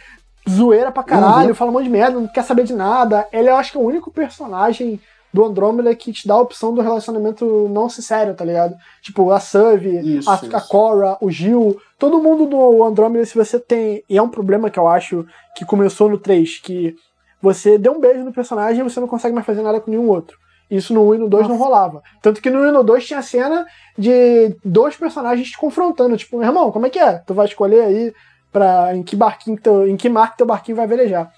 zoeira 0.48 0.90
pra 0.90 1.02
caralho, 1.02 1.48
uhum. 1.48 1.54
fala 1.54 1.70
um 1.70 1.74
monte 1.74 1.84
de 1.84 1.90
merda, 1.90 2.20
não 2.20 2.28
quer 2.28 2.44
saber 2.44 2.64
de 2.64 2.72
nada. 2.72 3.26
Ela 3.32 3.50
eu 3.50 3.56
acho 3.56 3.72
que 3.72 3.78
é 3.78 3.80
o 3.80 3.84
único 3.84 4.10
personagem 4.10 5.00
do 5.32 5.44
Andrômeda 5.44 5.94
que 5.96 6.12
te 6.12 6.28
dá 6.28 6.34
a 6.34 6.40
opção 6.40 6.72
do 6.72 6.80
relacionamento 6.80 7.68
não 7.68 7.88
sincero, 7.88 8.34
tá 8.34 8.44
ligado? 8.44 8.76
Tipo, 9.02 9.32
a 9.32 9.40
Suve, 9.40 10.20
a, 10.28 10.56
a 10.56 10.60
Cora, 10.60 11.18
o 11.20 11.28
Gil, 11.28 11.76
todo 11.98 12.22
mundo 12.22 12.46
do 12.46 12.84
Andrômeda, 12.84 13.26
se 13.26 13.34
você 13.34 13.58
tem. 13.58 14.04
E 14.08 14.16
é 14.16 14.22
um 14.22 14.28
problema 14.28 14.70
que 14.70 14.78
eu 14.78 14.86
acho 14.86 15.26
que 15.56 15.64
começou 15.64 16.08
no 16.08 16.18
3, 16.18 16.60
que 16.60 16.94
você 17.42 17.76
deu 17.76 17.92
um 17.92 18.00
beijo 18.00 18.22
no 18.22 18.32
personagem 18.32 18.80
e 18.80 18.88
você 18.88 19.00
não 19.00 19.08
consegue 19.08 19.34
mais 19.34 19.44
fazer 19.44 19.62
nada 19.62 19.80
com 19.80 19.90
nenhum 19.90 20.08
outro. 20.08 20.38
Isso 20.70 20.94
no 20.94 21.08
1 21.08 21.14
e 21.14 21.18
no 21.18 21.28
2 21.28 21.42
Nossa. 21.42 21.54
não 21.54 21.62
rolava. 21.62 22.02
Tanto 22.22 22.40
que 22.40 22.50
no 22.50 22.60
1 22.60 22.68
e 22.68 22.72
no 22.72 22.82
2 22.82 23.06
tinha 23.06 23.22
cena 23.22 23.66
de 23.96 24.54
dois 24.64 24.96
personagens 24.96 25.50
te 25.50 25.58
confrontando. 25.58 26.16
Tipo, 26.16 26.38
meu 26.38 26.48
irmão, 26.48 26.72
como 26.72 26.86
é 26.86 26.90
que 26.90 26.98
é? 26.98 27.14
Tu 27.26 27.34
vai 27.34 27.46
escolher 27.46 27.82
aí 27.82 28.12
pra, 28.52 28.94
em 28.94 29.02
que 29.02 29.16
barquinho, 29.16 29.58
teu, 29.60 29.86
em 29.86 29.96
que 29.96 30.08
mar 30.08 30.36
teu 30.36 30.46
barquinho 30.46 30.76
vai 30.76 30.86
velejar. 30.86 31.32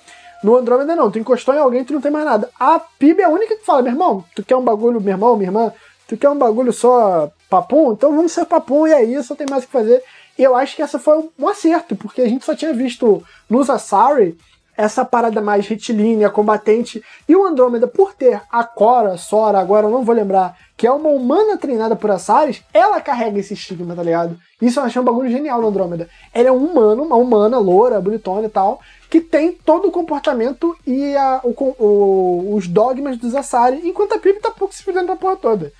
No 0.44 0.56
Andrômeda 0.56 0.94
não, 0.94 1.10
tu 1.10 1.18
encostou 1.18 1.54
em 1.54 1.58
alguém, 1.58 1.84
tu 1.84 1.92
não 1.92 2.00
tem 2.00 2.10
mais 2.10 2.24
nada. 2.24 2.50
A 2.60 2.78
PIB 2.78 3.22
é 3.22 3.24
a 3.24 3.30
única 3.30 3.56
que 3.56 3.64
fala, 3.64 3.82
meu 3.82 3.92
irmão, 3.92 4.24
tu 4.34 4.44
quer 4.44 4.56
um 4.56 4.62
bagulho, 4.62 5.00
meu 5.00 5.12
irmão, 5.12 5.36
minha 5.36 5.48
irmã, 5.48 5.72
tu 6.06 6.16
quer 6.16 6.28
um 6.28 6.38
bagulho 6.38 6.72
só 6.72 7.30
papum? 7.48 7.92
Então 7.92 8.14
vamos 8.14 8.32
ser 8.32 8.44
papum 8.44 8.86
e 8.86 8.92
aí 8.92 9.22
só 9.22 9.34
tem 9.34 9.46
mais 9.48 9.64
o 9.64 9.66
que 9.66 9.72
fazer. 9.72 10.02
E 10.38 10.42
eu 10.42 10.54
acho 10.54 10.76
que 10.76 10.82
essa 10.82 10.98
foi 10.98 11.28
um 11.38 11.48
acerto, 11.48 11.96
porque 11.96 12.20
a 12.20 12.28
gente 12.28 12.44
só 12.44 12.54
tinha 12.54 12.72
visto 12.74 13.24
nos 13.48 13.70
Asari 13.70 14.36
essa 14.76 15.04
parada 15.04 15.40
mais 15.40 15.66
retilínea, 15.66 16.28
combatente. 16.30 17.02
E 17.28 17.34
o 17.34 17.46
Andrômeda, 17.46 17.86
por 17.86 18.14
ter 18.14 18.42
a 18.50 18.62
Cora, 18.62 19.16
Sora, 19.16 19.58
agora 19.58 19.86
eu 19.86 19.90
não 19.90 20.04
vou 20.04 20.14
lembrar, 20.14 20.56
que 20.76 20.86
é 20.86 20.92
uma 20.92 21.08
humana 21.08 21.56
treinada 21.56 21.96
por 21.96 22.10
Asaris, 22.10 22.62
ela 22.72 23.00
carrega 23.00 23.38
esse 23.38 23.54
estigma, 23.54 23.94
tá 23.94 24.02
ligado? 24.02 24.38
Isso 24.60 24.78
eu 24.78 24.84
achei 24.84 25.00
um 25.00 25.04
bagulho 25.04 25.30
genial 25.30 25.60
no 25.60 25.68
Andrômeda. 25.68 26.08
Ela 26.32 26.48
é 26.48 26.52
um 26.52 26.64
humano, 26.64 27.02
uma 27.02 27.16
humana, 27.16 27.58
loura, 27.58 28.00
bonitona 28.00 28.46
e 28.46 28.50
tal, 28.50 28.80
que 29.08 29.20
tem 29.20 29.52
todo 29.52 29.88
o 29.88 29.92
comportamento 29.92 30.76
e 30.86 31.16
a, 31.16 31.40
o, 31.42 31.54
o, 31.82 32.54
os 32.54 32.68
dogmas 32.68 33.16
dos 33.16 33.34
Asari, 33.34 33.80
enquanto 33.84 34.14
a 34.14 34.18
Pip 34.18 34.40
tá 34.40 34.50
pouco 34.50 34.74
se 34.74 34.82
fudendo 34.82 35.06
pra 35.06 35.16
porra 35.16 35.36
toda. 35.36 35.72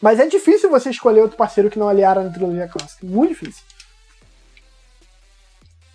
Mas 0.00 0.20
é 0.20 0.26
difícil 0.26 0.70
você 0.70 0.90
escolher 0.90 1.22
outro 1.22 1.36
parceiro 1.36 1.70
que 1.70 1.78
não 1.78 1.88
aliara 1.88 2.22
na 2.22 2.30
trilogia 2.30 2.68
clássica. 2.68 3.04
Muito 3.04 3.30
difícil. 3.30 3.64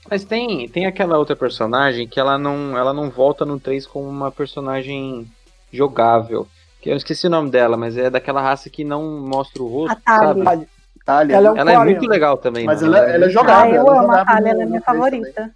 Mas 0.10 0.24
tem, 0.24 0.68
tem 0.68 0.86
aquela 0.86 1.18
outra 1.18 1.36
personagem 1.36 2.08
que 2.08 2.20
ela 2.20 2.38
não, 2.38 2.78
ela 2.78 2.93
não 2.93 3.10
volta 3.10 3.45
no 3.45 3.60
3 3.60 3.88
como 3.88 4.08
uma 4.10 4.32
personagem 4.32 5.26
jogável. 5.72 6.47
Que 6.82 6.89
eu 6.89 6.97
esqueci 6.97 7.28
o 7.28 7.30
nome 7.30 7.49
dela, 7.49 7.78
mas 7.78 7.97
é 7.97 8.10
daquela 8.10 8.41
raça 8.41 8.70
que 8.70 8.84
não 8.84 9.22
mostra 9.22 9.64
o 9.64 9.68
rosto, 9.68 9.97
Atali. 10.06 10.43
sabe? 10.43 10.68
Talia. 11.06 11.36
Ela 11.36 11.47
é 11.47 11.51
um 11.51 11.58
Ela 11.58 11.72
é 11.74 11.78
muito 11.80 12.06
legal 12.08 12.38
também. 12.38 12.66
Mas 12.66 12.82
ela- 12.82 12.97
ela 12.99 13.26
é 13.26 13.28
Ah, 13.28 13.32
jogável. 13.32 13.76
eu 13.76 13.82
ela 13.88 13.99
amo 14.04 14.12
a 14.12 14.41
no- 14.41 14.47
ela 14.47 14.64
é 14.64 14.66
minha 14.66 14.82
favorita. 14.82 15.51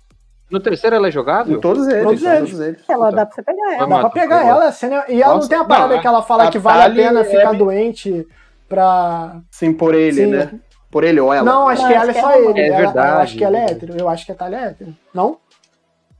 No 0.50 0.60
terceiro 0.62 0.96
ela 0.96 1.08
é 1.10 1.12
jogável? 1.12 1.58
Em 1.58 1.62
todos 1.62 1.86
eles. 1.88 2.04
Todos 2.04 2.24
eles. 2.24 2.40
Todos 2.50 2.60
eles. 2.66 2.80
Ela 2.90 3.12
dá 3.12 3.26
pra 3.26 3.36
você 3.36 3.44
pegar 3.44 3.74
ela. 3.74 3.88
Dá 3.88 4.00
pra 4.00 4.10
pegar 4.10 4.46
ela, 4.46 4.66
assim, 4.68 4.88
né? 4.88 5.04
E 5.10 5.16
ela 5.22 5.28
não 5.34 5.36
Nossa, 5.36 5.50
tem 5.50 5.58
a 5.58 5.66
parada 5.66 5.96
não, 5.96 6.02
que 6.02 6.08
ela 6.08 6.22
fala 6.24 6.44
a 6.46 6.52
que 6.52 6.60
vale 6.60 6.84
a 6.84 6.96
pena 7.06 7.20
é 7.20 7.24
ficar 7.26 7.52
doente 7.54 8.26
pra. 8.70 9.42
Sim, 9.52 9.74
por 9.74 9.94
ele, 9.94 10.14
Sim. 10.24 10.28
né? 10.28 10.52
Por 10.90 11.04
ele 11.04 11.20
ou 11.20 11.34
ela. 11.34 11.46
Não, 11.46 11.68
acho 11.68 11.82
Não, 11.82 11.90
que 11.90 11.96
acho 11.96 12.04
ela 12.04 12.12
é 12.12 12.14
que 12.14 12.22
só 12.22 12.32
ela 12.32 12.42
não. 12.44 12.50
ele. 12.52 12.60
É 12.62 12.68
Ela- 12.68 12.78
verdade, 12.78 13.08
Eu 13.10 13.18
acho 13.22 13.38
que 13.38 13.44
ela 13.44 13.58
é 13.58 13.62
é 13.62 13.72
hétero. 13.72 13.98
Eu 14.00 14.10
acho 14.10 14.26
que 14.26 14.32
a 14.32 14.36
Thalia 14.36 14.58
é 14.60 14.64
hétero. 14.68 14.96
Não? 15.14 15.38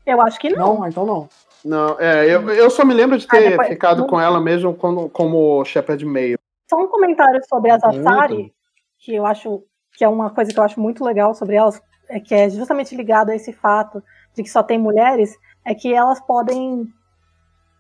Eu 0.06 0.22
acho 0.22 0.40
que 0.40 0.50
não. 0.50 0.76
Não, 0.78 0.88
então 0.88 1.06
não. 1.06 1.30
Não, 1.66 2.00
é, 2.00 2.26
eu, 2.26 2.50
eu 2.52 2.70
só 2.70 2.86
me 2.86 2.94
lembro 2.94 3.18
de 3.18 3.26
Ah, 3.28 3.32
ter 3.32 3.50
depois- 3.50 3.68
ficado 3.70 4.00
não- 4.02 4.08
com 4.08 4.20
ela 4.22 4.40
mesmo 4.40 4.74
como, 4.74 5.10
como 5.10 5.64
Shepard 5.66 6.06
Mail. 6.06 6.38
Só 6.70 6.78
um 6.78 6.88
comentário 6.88 7.40
sobre 7.48 7.72
as 7.72 7.82
Muito. 7.82 8.08
Asari, 8.08 8.54
que 9.00 9.16
eu 9.16 9.26
acho 9.26 9.64
que 9.94 10.04
é 10.04 10.08
uma 10.08 10.30
coisa 10.30 10.52
que 10.54 10.60
eu 10.60 10.64
acho 10.64 10.80
muito 10.80 11.04
legal 11.04 11.34
sobre 11.34 11.56
elas, 11.56 11.82
é 12.10 12.20
que 12.20 12.34
é 12.36 12.50
justamente 12.50 12.96
ligado 12.96 13.30
a 13.32 13.36
esse 13.36 13.52
fato 13.52 14.02
de 14.36 14.44
que 14.44 14.50
só 14.50 14.62
tem 14.62 14.78
mulheres, 14.78 15.34
é 15.66 15.74
que 15.74 15.94
elas 15.94 16.20
podem. 16.22 16.86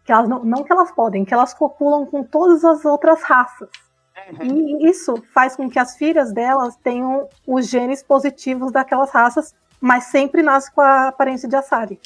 Que 0.06 0.12
elas 0.12 0.28
não, 0.28 0.44
não 0.44 0.64
que 0.64 0.72
elas 0.72 0.92
podem, 0.92 1.24
que 1.26 1.34
elas 1.34 1.54
copulam 1.54 2.06
com 2.06 2.24
todas 2.24 2.64
as 2.66 2.84
outras 2.86 3.22
raças. 3.24 3.70
E 4.42 4.88
isso 4.90 5.22
faz 5.34 5.56
com 5.56 5.70
que 5.70 5.80
as 5.80 5.96
filhas 5.96 6.32
delas 6.34 6.76
tenham 6.84 7.28
os 7.46 7.68
genes 7.68 8.04
positivos 8.04 8.72
daquelas 8.72 9.10
raças, 9.12 9.54
mas 9.80 10.06
sempre 10.06 10.42
nasce 10.42 10.72
com 10.72 10.82
a 10.82 11.08
aparência 11.10 11.48
de 11.48 11.56
Asari. 11.56 12.00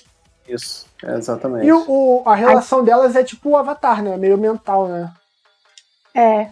Isso, 0.47 0.85
é, 1.03 1.15
exatamente. 1.15 1.65
E 1.65 1.71
o, 1.73 1.85
o- 1.87 2.23
a 2.25 2.35
relação 2.35 2.83
delas 2.83 3.15
é 3.15 3.23
tipo 3.23 3.49
o 3.49 3.57
Avatar, 3.57 4.03
né? 4.03 4.17
Meio 4.17 4.37
mental, 4.37 4.87
né? 4.87 5.11
É, 6.13 6.49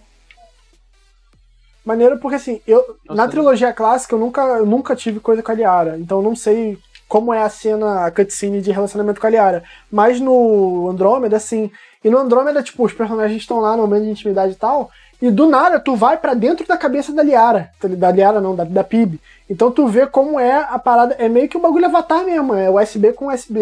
Maneiro 1.85 2.19
porque 2.19 2.35
assim, 2.35 2.61
eu 2.67 2.77
Nossa. 3.05 3.15
na 3.21 3.27
trilogia 3.27 3.73
clássica 3.73 4.13
eu 4.13 4.19
nunca, 4.19 4.41
eu 4.41 4.65
nunca 4.65 4.95
tive 4.95 5.19
coisa 5.19 5.41
com 5.41 5.51
a 5.51 5.55
Liara, 5.55 5.97
então 5.97 6.19
eu 6.19 6.23
não 6.23 6.35
sei 6.35 6.77
como 7.07 7.33
é 7.33 7.41
a 7.41 7.49
cena, 7.49 8.05
a 8.05 8.11
cutscene 8.11 8.61
de 8.61 8.71
relacionamento 8.71 9.19
com 9.19 9.25
a 9.25 9.29
Liara. 9.29 9.63
Mas 9.89 10.19
no 10.19 10.87
Andrômeda, 10.89 11.37
assim, 11.37 11.71
e 12.03 12.09
no 12.09 12.19
Andrômeda, 12.19 12.61
tipo, 12.61 12.85
os 12.85 12.93
personagens 12.93 13.41
estão 13.41 13.59
lá 13.59 13.75
no 13.75 13.81
momento 13.83 14.03
de 14.03 14.11
intimidade 14.11 14.53
e 14.53 14.55
tal, 14.57 14.91
e 15.21 15.29
do 15.29 15.47
nada 15.47 15.79
tu 15.79 15.95
vai 15.95 16.17
pra 16.17 16.33
dentro 16.33 16.65
da 16.67 16.77
cabeça 16.77 17.11
da 17.13 17.21
Liara, 17.23 17.71
da 17.97 18.11
Liara 18.11 18.39
não, 18.39 18.55
da, 18.55 18.63
da 18.63 18.83
PIB. 18.83 19.19
Então 19.49 19.71
tu 19.71 19.87
vê 19.87 20.07
como 20.07 20.39
é 20.39 20.53
a 20.63 20.77
parada, 20.79 21.15
é 21.19 21.27
meio 21.27 21.49
que 21.49 21.57
o 21.57 21.61
bagulho 21.61 21.85
Avatar 21.85 22.23
mesmo, 22.23 22.53
é 22.53 22.69
USB 22.69 23.13
com 23.13 23.27
USB, 23.27 23.59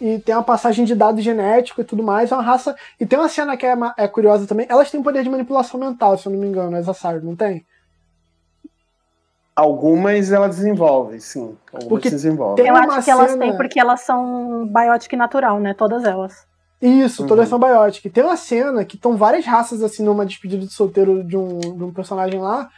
e 0.00 0.18
tem 0.18 0.34
uma 0.34 0.42
passagem 0.44 0.84
de 0.84 0.94
dados 0.94 1.22
genético 1.24 1.80
e 1.80 1.84
tudo 1.84 2.02
mais, 2.02 2.30
é 2.30 2.34
uma 2.34 2.42
raça. 2.42 2.76
E 3.00 3.06
tem 3.06 3.18
uma 3.18 3.28
cena 3.28 3.56
que 3.56 3.64
é, 3.66 3.74
é 3.96 4.06
curiosa 4.08 4.46
também, 4.46 4.66
elas 4.68 4.90
têm 4.90 5.02
poder 5.02 5.22
de 5.22 5.30
manipulação 5.30 5.80
mental, 5.80 6.16
se 6.18 6.26
eu 6.26 6.32
não 6.32 6.38
me 6.38 6.46
engano, 6.46 6.76
as 6.76 6.88
Asari, 6.88 7.24
não 7.24 7.34
tem? 7.36 7.64
Algumas 9.54 10.30
ela 10.30 10.48
desenvolve, 10.48 11.18
sim. 11.20 11.56
Algumas 11.72 11.88
Porque 11.88 12.10
desenvolve. 12.10 12.56
tem 12.56 12.66
eu 12.68 12.76
acho 12.76 13.02
que 13.02 13.10
elas 13.10 13.30
cena- 13.30 13.42
têm 13.42 13.56
porque 13.56 13.80
elas 13.80 14.00
são 14.02 14.66
biotic 14.66 15.14
natural, 15.16 15.58
né? 15.58 15.72
Todas 15.72 16.04
elas. 16.04 16.46
Isso, 16.80 17.22
Uhum. 17.22 17.28
todas 17.28 17.48
são 17.48 17.58
biotic. 17.58 18.08
Tem 18.10 18.22
uma 18.22 18.36
cena 18.36 18.84
que 18.84 18.96
estão 18.96 19.16
várias 19.16 19.44
raças 19.46 19.82
assim 19.82 20.02
numa 20.02 20.26
despedida 20.26 20.66
de 20.66 20.72
solteiro 20.72 21.24
de 21.24 21.36
um, 21.36 21.58
de 21.58 21.84
um 21.84 21.92
personagem 21.92 22.40
lá, 22.40 22.68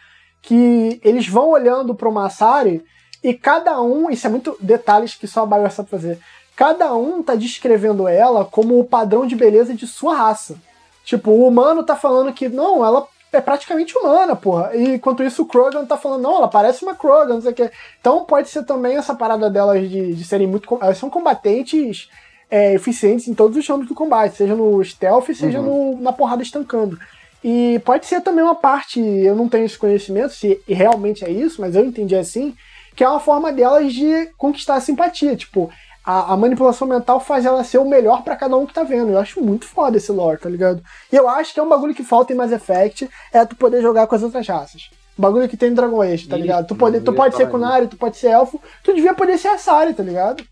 que 0.40 1.00
eles 1.02 1.26
vão 1.28 1.48
olhando 1.48 1.94
pro 1.94 2.12
Massari 2.12 2.84
e 3.22 3.34
cada 3.34 3.80
um, 3.82 4.08
isso 4.08 4.26
é 4.26 4.30
muito 4.30 4.56
detalhes 4.60 5.14
que 5.14 5.26
só 5.26 5.42
a 5.42 5.46
Bio 5.46 5.70
sabe 5.70 5.90
fazer. 5.90 6.18
Cada 6.54 6.94
um 6.94 7.22
tá 7.22 7.34
descrevendo 7.34 8.06
ela 8.06 8.44
como 8.44 8.78
o 8.78 8.84
padrão 8.84 9.26
de 9.26 9.34
beleza 9.34 9.74
de 9.74 9.86
sua 9.86 10.14
raça. 10.14 10.56
Tipo, 11.04 11.30
o 11.30 11.46
humano 11.46 11.82
tá 11.82 11.96
falando 11.96 12.32
que 12.32 12.48
não, 12.48 12.84
ela 12.84 13.06
é 13.32 13.40
praticamente 13.40 13.96
humana, 13.96 14.34
porra. 14.36 14.74
E 14.74 14.94
enquanto 14.94 15.22
isso 15.22 15.42
o 15.42 15.46
Krogan 15.46 15.84
tá 15.84 15.96
falando, 15.96 16.22
não, 16.22 16.36
ela 16.36 16.48
parece 16.48 16.82
uma 16.84 16.94
Krogan, 16.94 17.34
não 17.34 17.40
sei 17.40 17.50
o 17.52 17.54
quê. 17.54 17.70
Então 18.00 18.24
pode 18.24 18.48
ser 18.48 18.64
também 18.64 18.96
essa 18.96 19.14
parada 19.14 19.50
delas 19.50 19.88
de, 19.88 20.14
de 20.14 20.24
serem 20.24 20.46
muito. 20.46 20.78
Elas 20.80 20.98
são 20.98 21.10
combatentes 21.10 22.08
é, 22.50 22.74
eficientes 22.74 23.28
em 23.28 23.34
todos 23.34 23.56
os 23.56 23.66
ramos 23.66 23.86
do 23.86 23.94
combate, 23.94 24.36
seja 24.36 24.54
no 24.54 24.82
stealth, 24.84 25.34
seja 25.34 25.60
no, 25.60 26.00
na 26.00 26.12
porrada 26.12 26.42
estancando. 26.42 26.98
E 27.42 27.80
pode 27.84 28.06
ser 28.06 28.20
também 28.20 28.42
uma 28.42 28.54
parte, 28.54 29.00
eu 29.00 29.36
não 29.36 29.48
tenho 29.48 29.64
esse 29.64 29.78
conhecimento 29.78 30.34
se 30.34 30.60
realmente 30.66 31.24
é 31.24 31.30
isso, 31.30 31.60
mas 31.60 31.76
eu 31.76 31.84
entendi 31.84 32.16
assim, 32.16 32.54
que 32.96 33.04
é 33.04 33.08
uma 33.08 33.20
forma 33.20 33.52
delas 33.52 33.92
de 33.92 34.26
conquistar 34.36 34.74
a 34.74 34.80
simpatia. 34.80 35.36
Tipo, 35.36 35.70
a, 36.04 36.32
a 36.32 36.36
manipulação 36.36 36.88
mental 36.88 37.20
faz 37.20 37.46
ela 37.46 37.62
ser 37.62 37.78
o 37.78 37.88
melhor 37.88 38.22
pra 38.22 38.34
cada 38.34 38.56
um 38.56 38.66
que 38.66 38.74
tá 38.74 38.82
vendo. 38.82 39.12
Eu 39.12 39.18
acho 39.18 39.40
muito 39.40 39.66
foda 39.66 39.98
esse 39.98 40.10
lore, 40.10 40.40
tá 40.40 40.48
ligado? 40.48 40.82
E 41.12 41.16
eu 41.16 41.28
acho 41.28 41.54
que 41.54 41.60
é 41.60 41.62
um 41.62 41.68
bagulho 41.68 41.94
que 41.94 42.02
falta 42.02 42.32
em 42.32 42.36
Mass 42.36 42.50
Effect, 42.50 43.08
é 43.32 43.44
tu 43.44 43.54
poder 43.54 43.82
jogar 43.82 44.06
com 44.06 44.14
as 44.16 44.22
outras 44.22 44.46
raças. 44.48 44.90
Bagulho 45.16 45.48
que 45.48 45.56
tem 45.56 45.70
em 45.70 45.74
Dragon 45.74 46.00
Age, 46.00 46.28
tá 46.28 46.36
ligado? 46.36 46.66
Tu, 46.66 46.76
poder, 46.76 47.02
tu 47.02 47.12
pode 47.12 47.36
ser 47.36 47.48
Kunari, 47.48 47.88
tu 47.88 47.96
pode 47.96 48.16
ser 48.16 48.28
Elfo, 48.28 48.60
tu 48.82 48.94
devia 48.94 49.14
poder 49.14 49.36
ser 49.36 49.48
a 49.48 49.58
Sari, 49.58 49.92
tá 49.92 50.02
ligado? 50.02 50.44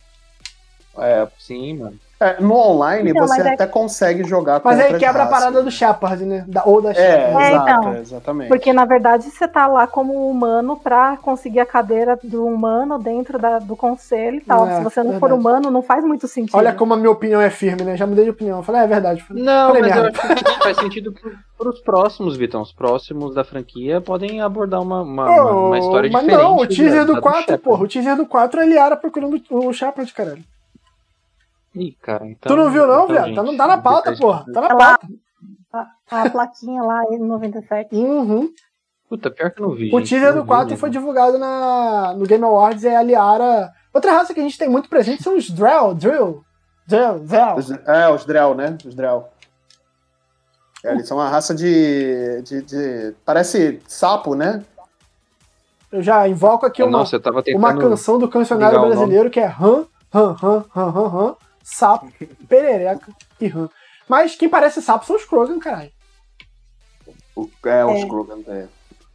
É, 0.99 1.26
Sim, 1.38 1.78
mano. 1.78 1.94
é, 2.18 2.40
no 2.40 2.55
online 2.55 3.11
Então, 3.11 3.26
você 3.26 3.36
mas 3.38 3.47
é- 3.47 3.55
até 3.55 3.66
consegue 3.66 4.24
jogar 4.24 4.61
com 4.61 4.68
Mas 4.68 4.80
aí 4.80 4.94
quebra 4.99 5.22
a 5.22 5.24
raças, 5.26 5.38
parada 5.38 5.59
né? 5.59 5.64
do 5.64 5.70
Shepard, 5.70 6.24
né? 6.24 6.44
Da, 6.49 6.62
ou 6.64 6.80
da 6.80 6.90
É, 6.90 6.94
Shepard. 6.94 7.44
É, 7.44 7.51
exato, 7.53 7.70
então. 7.80 7.94
exatamente. 7.97 8.49
Porque 8.49 8.72
na 8.72 8.84
verdade 8.86 9.24
você 9.24 9.47
tá 9.47 9.66
lá 9.66 9.86
como 9.86 10.28
humano 10.30 10.76
pra 10.76 11.18
conseguir 11.18 11.61
a 11.61 11.66
cadeira 11.66 12.18
do 12.22 12.47
humano 12.47 12.99
dentro 12.99 13.38
da- 13.38 13.59
do 13.59 13.76
conselho 13.76 14.36
e 14.38 14.40
tal. 14.40 14.66
É, 14.66 14.76
Se 14.78 14.84
você 14.84 15.03
não 15.03 15.12
for 15.20 15.28
verdade. 15.28 15.40
humano, 15.40 15.70
não 15.70 15.82
faz 15.82 16.03
muito 16.05 16.26
sentido. 16.26 16.57
Olha 16.57 16.72
como 16.72 16.94
a 16.94 16.97
minha 16.97 17.11
opinião 17.11 17.40
é 17.40 17.51
firme, 17.51 17.82
né? 17.82 17.97
Já 17.97 18.07
mudei 18.07 18.24
de 18.24 18.30
opinião. 18.30 18.62
Falei, 18.62 18.80
é, 18.80 18.84
é 18.84 18.88
verdade. 18.88 19.24
Não, 19.30 19.68
Falei 19.74 19.82
mas 19.82 19.97
eu 19.97 20.03
merda. 20.05 20.18
acho 20.22 20.44
que 20.44 20.62
faz 20.62 20.76
sentido 20.78 21.14
para 21.59 21.68
os 21.68 21.80
próximos, 21.80 22.36
Vitão. 22.36 22.62
Os 22.62 22.72
próximos 22.72 23.34
da 23.34 23.44
franquia 23.44 24.01
podem 24.01 24.40
abordar 24.40 24.80
uma, 24.80 25.03
uma, 25.03 25.24
Ô, 25.30 25.32
uma- 25.34 25.66
uma 25.68 25.78
história 25.78 26.11
mas 26.11 26.22
diferente. 26.22 26.42
não, 26.44 26.57
o 26.57 26.66
teaser 26.66 27.01
da- 27.01 27.05
do 27.05 27.14
da 27.14 27.20
4, 27.20 27.40
Shepard. 27.40 27.62
porra, 27.62 27.84
o 27.84 27.88
teaser 27.88 28.16
do 28.16 28.26
4 28.26 28.61
é 28.61 28.62
a 28.62 28.66
Liara 28.66 28.97
procurando 28.97 29.38
o 29.51 29.72
Shepard, 29.72 30.12
caralho. 30.14 30.42
Ih, 31.77 31.93
cara, 32.03 32.27
então, 32.27 32.51
tu 32.51 32.57
não 32.57 32.70
viu, 32.70 32.87
não, 32.87 33.05
então, 33.05 33.24
gente, 33.27 33.35
Tá, 33.37 33.43
não 33.43 33.57
tá 33.57 33.66
na 33.66 33.79
pauta, 33.79 34.11
depois- 34.12 34.18
porra. 34.18 34.53
Tá 34.53 34.61
na 34.62 34.74
pauta. 34.77 35.07
a, 36.11 36.22
a 36.22 36.31
plaquinha 36.31 36.83
lá, 36.83 37.03
N97. 37.12 37.89
Uhum. 37.93 38.51
Puta, 39.09 39.31
pior 39.31 39.51
que 39.51 39.61
eu 39.61 39.68
não 39.68 39.74
vi. 39.74 39.95
O 39.95 40.01
teaser 40.03 40.33
do 40.35 40.41
vi 40.43 40.47
4 40.49 40.64
mesmo. 40.66 40.79
foi 40.79 40.91
divulgado 40.91 41.39
na, 41.39 42.14
no 42.16 42.24
Game 42.27 42.43
Awards, 42.45 42.85
é 42.85 42.97
a 42.97 43.03
Liara. 43.03 43.70
Outra 43.93 44.12
raça 44.12 44.33
que 44.35 44.41
a 44.41 44.43
gente 44.43 44.59
tem 44.59 44.68
muito 44.68 44.89
presente 44.89 45.22
são 45.22 45.37
os 45.37 45.49
Drell, 45.51 45.95
Drill. 45.95 46.43
Drill, 46.89 47.18
Drill. 47.20 47.55
Os- 47.57 47.70
é, 47.70 48.09
os 48.09 48.24
Drell, 48.24 48.55
né? 48.55 48.77
Os 48.85 48.95
Drell. 48.95 49.29
É, 50.85 50.93
eles 50.93 51.07
são 51.07 51.18
uma 51.18 51.29
raça 51.29 51.55
de, 51.55 52.43
de, 52.43 52.62
de- 52.62 53.14
Parece 53.24 53.81
sapo, 53.87 54.35
né? 54.35 54.64
Eu 55.93 56.03
já 56.03 56.27
invoco 56.29 56.66
aqui 56.66 56.83
uma, 56.83 56.91
Nossa, 56.91 57.16
eu 57.16 57.20
tava 57.20 57.43
tentando... 57.43 57.59
uma 57.62 57.77
canção 57.77 58.18
do 58.18 58.29
cancionário 58.29 58.81
brasileiro 58.81 59.31
que 59.31 59.39
é 59.41 59.47
Ram, 59.47 59.87
Ram, 60.12 60.33
Ram, 60.33 60.64
Ram, 60.70 60.91
Ram, 60.91 61.07
Ram, 61.09 61.37
Sapo, 61.68 62.12
Perereca 62.48 63.08
e 63.40 63.48
Ram. 63.48 63.68
Mas 64.08 64.36
quem 64.36 64.48
parece 64.48 64.80
sapo 64.80 65.04
são 65.04 65.16
os 65.16 65.24
Krogan, 65.24 65.58
caralho. 65.58 65.90
O- 67.34 67.50
É, 67.64 67.84
os 67.84 68.02
É. 68.02 68.06
Krogan. 68.06 68.38
É. 68.46 68.66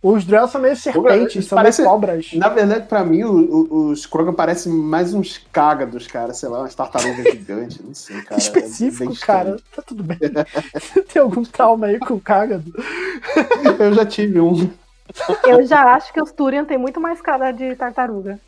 Os 0.04 0.26
Drell 0.26 0.48
são 0.48 0.60
meio 0.60 0.76
serpentes, 0.76 1.46
são 1.48 1.56
parecem- 1.56 1.86
meio 1.86 1.94
cobras. 1.96 2.34
Na 2.34 2.50
verdade, 2.50 2.88
pra 2.88 3.06
mim, 3.06 3.24
o- 3.24 3.32
o- 3.72 3.90
os 3.92 4.06
Krogan 4.06 4.34
parecem 4.34 4.74
mais 4.74 5.14
uns 5.14 5.38
cágados, 5.38 6.08
cara. 6.08 6.34
Sei 6.34 6.50
lá, 6.50 6.60
umas 6.60 6.76
tartarugas 6.76 7.24
gigantes. 7.32 7.80
Não 7.80 7.94
sei, 7.94 8.22
cara. 8.24 8.36
é 8.36 8.38
Específico, 8.38 9.14
estranho. 9.14 9.46
cara. 9.46 9.58
Tá 9.74 9.82
tudo 9.82 10.04
bem. 10.04 10.18
Tem 11.08 11.22
algum 11.22 11.44
trauma 11.44 11.86
aí 11.88 12.00
com 12.00 12.16
o 12.16 12.20
cágado? 12.22 12.70
Eu 13.80 13.94
já 13.94 14.06
tive 14.06 14.42
um. 14.42 14.70
Eu 15.48 15.66
já 15.66 15.94
acho 15.94 16.12
que 16.12 16.22
os 16.22 16.32
Turian 16.34 16.66
tem 16.66 16.78
muito 16.78 17.00
mais 17.00 17.22
cara 17.22 17.52
de 17.52 17.76
tartaruga. 17.76 18.40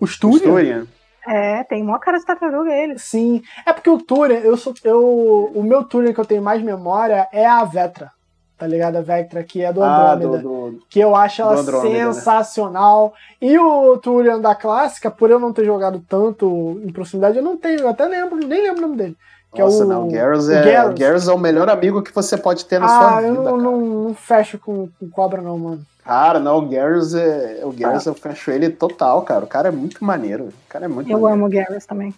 Os 0.00 0.18
Turian? 0.18 0.40
Turian. 0.40 0.86
É, 1.26 1.64
tem 1.64 1.82
maior 1.82 1.98
cara 1.98 2.18
de 2.18 2.24
tartaruga 2.24 2.72
eles. 2.72 3.02
Sim. 3.02 3.42
É 3.64 3.72
porque 3.72 3.90
o 3.90 3.98
Turian, 3.98 4.38
eu 4.38 4.56
sou. 4.56 4.72
Eu, 4.84 5.50
o 5.54 5.62
meu 5.62 5.82
Turian 5.84 6.12
que 6.12 6.20
eu 6.20 6.24
tenho 6.24 6.42
mais 6.42 6.62
memória 6.62 7.28
é 7.32 7.46
a 7.46 7.64
Vetra. 7.64 8.10
Tá 8.58 8.66
ligado? 8.66 8.96
A 8.96 9.02
Vectra, 9.02 9.44
que 9.44 9.60
é 9.62 9.70
do 9.70 9.82
Ah, 9.82 10.12
Andrômeda. 10.14 10.38
do, 10.42 10.70
do- 10.70 10.82
que 10.88 10.98
eu 10.98 11.14
acho 11.14 11.42
ela 11.42 11.62
né? 11.62 11.62
sensacional. 11.82 13.12
E 13.40 13.58
o 13.58 13.96
Turian 13.98 14.40
da 14.40 14.54
clássica, 14.54 15.10
por 15.10 15.30
eu 15.30 15.38
não 15.38 15.52
ter 15.52 15.64
jogado 15.64 16.02
tanto 16.08 16.80
em 16.82 16.90
proximidade, 16.90 17.36
eu 17.36 17.42
não 17.44 17.56
tenho, 17.56 17.80
eu 17.80 17.88
até 17.88 18.06
lembro, 18.06 18.36
nem 18.38 18.62
lembro 18.62 18.78
o 18.78 18.86
nome 18.88 18.96
dele. 18.96 19.16
Que 19.54 19.60
Nossa, 19.60 19.82
é 19.82 19.86
o, 19.86 19.88
não. 19.88 20.08
O 20.08 20.10
Garrus 20.10 20.48
é, 20.48 20.72
Garrus. 20.72 20.90
o 20.94 20.98
Garrus 20.98 21.28
é 21.28 21.32
o 21.32 21.38
melhor 21.38 21.68
amigo 21.68 22.02
que 22.02 22.14
você 22.14 22.36
pode 22.36 22.64
ter 22.64 22.78
na 22.78 22.86
Ah, 22.86 22.88
sua 22.88 23.22
eu 23.22 23.30
vida. 23.30 23.34
não, 23.36 23.44
cara. 23.44 23.56
não, 23.58 23.80
não 23.80 24.14
fecho 24.14 24.58
com, 24.58 24.88
com 24.98 25.10
cobra, 25.10 25.42
não, 25.42 25.58
mano. 25.58 25.82
Cara, 26.06 26.38
não, 26.38 26.58
o 26.58 26.68
Garrus 26.68 27.14
é. 27.14 27.60
O 27.64 27.70
Ah. 27.70 27.72
Garrus 27.76 28.06
eu 28.06 28.14
fecho 28.14 28.50
ele 28.52 28.70
total, 28.70 29.22
cara. 29.22 29.44
O 29.44 29.48
cara 29.48 29.68
é 29.68 29.70
muito 29.72 30.04
maneiro. 30.04 30.44
O 30.44 30.52
cara 30.68 30.84
é 30.84 30.88
muito 30.88 31.10
Eu 31.10 31.18
maneiro. 31.20 31.34
amo 31.44 31.46
o 31.46 31.50
Garrus 31.50 31.84
também. 31.84 32.14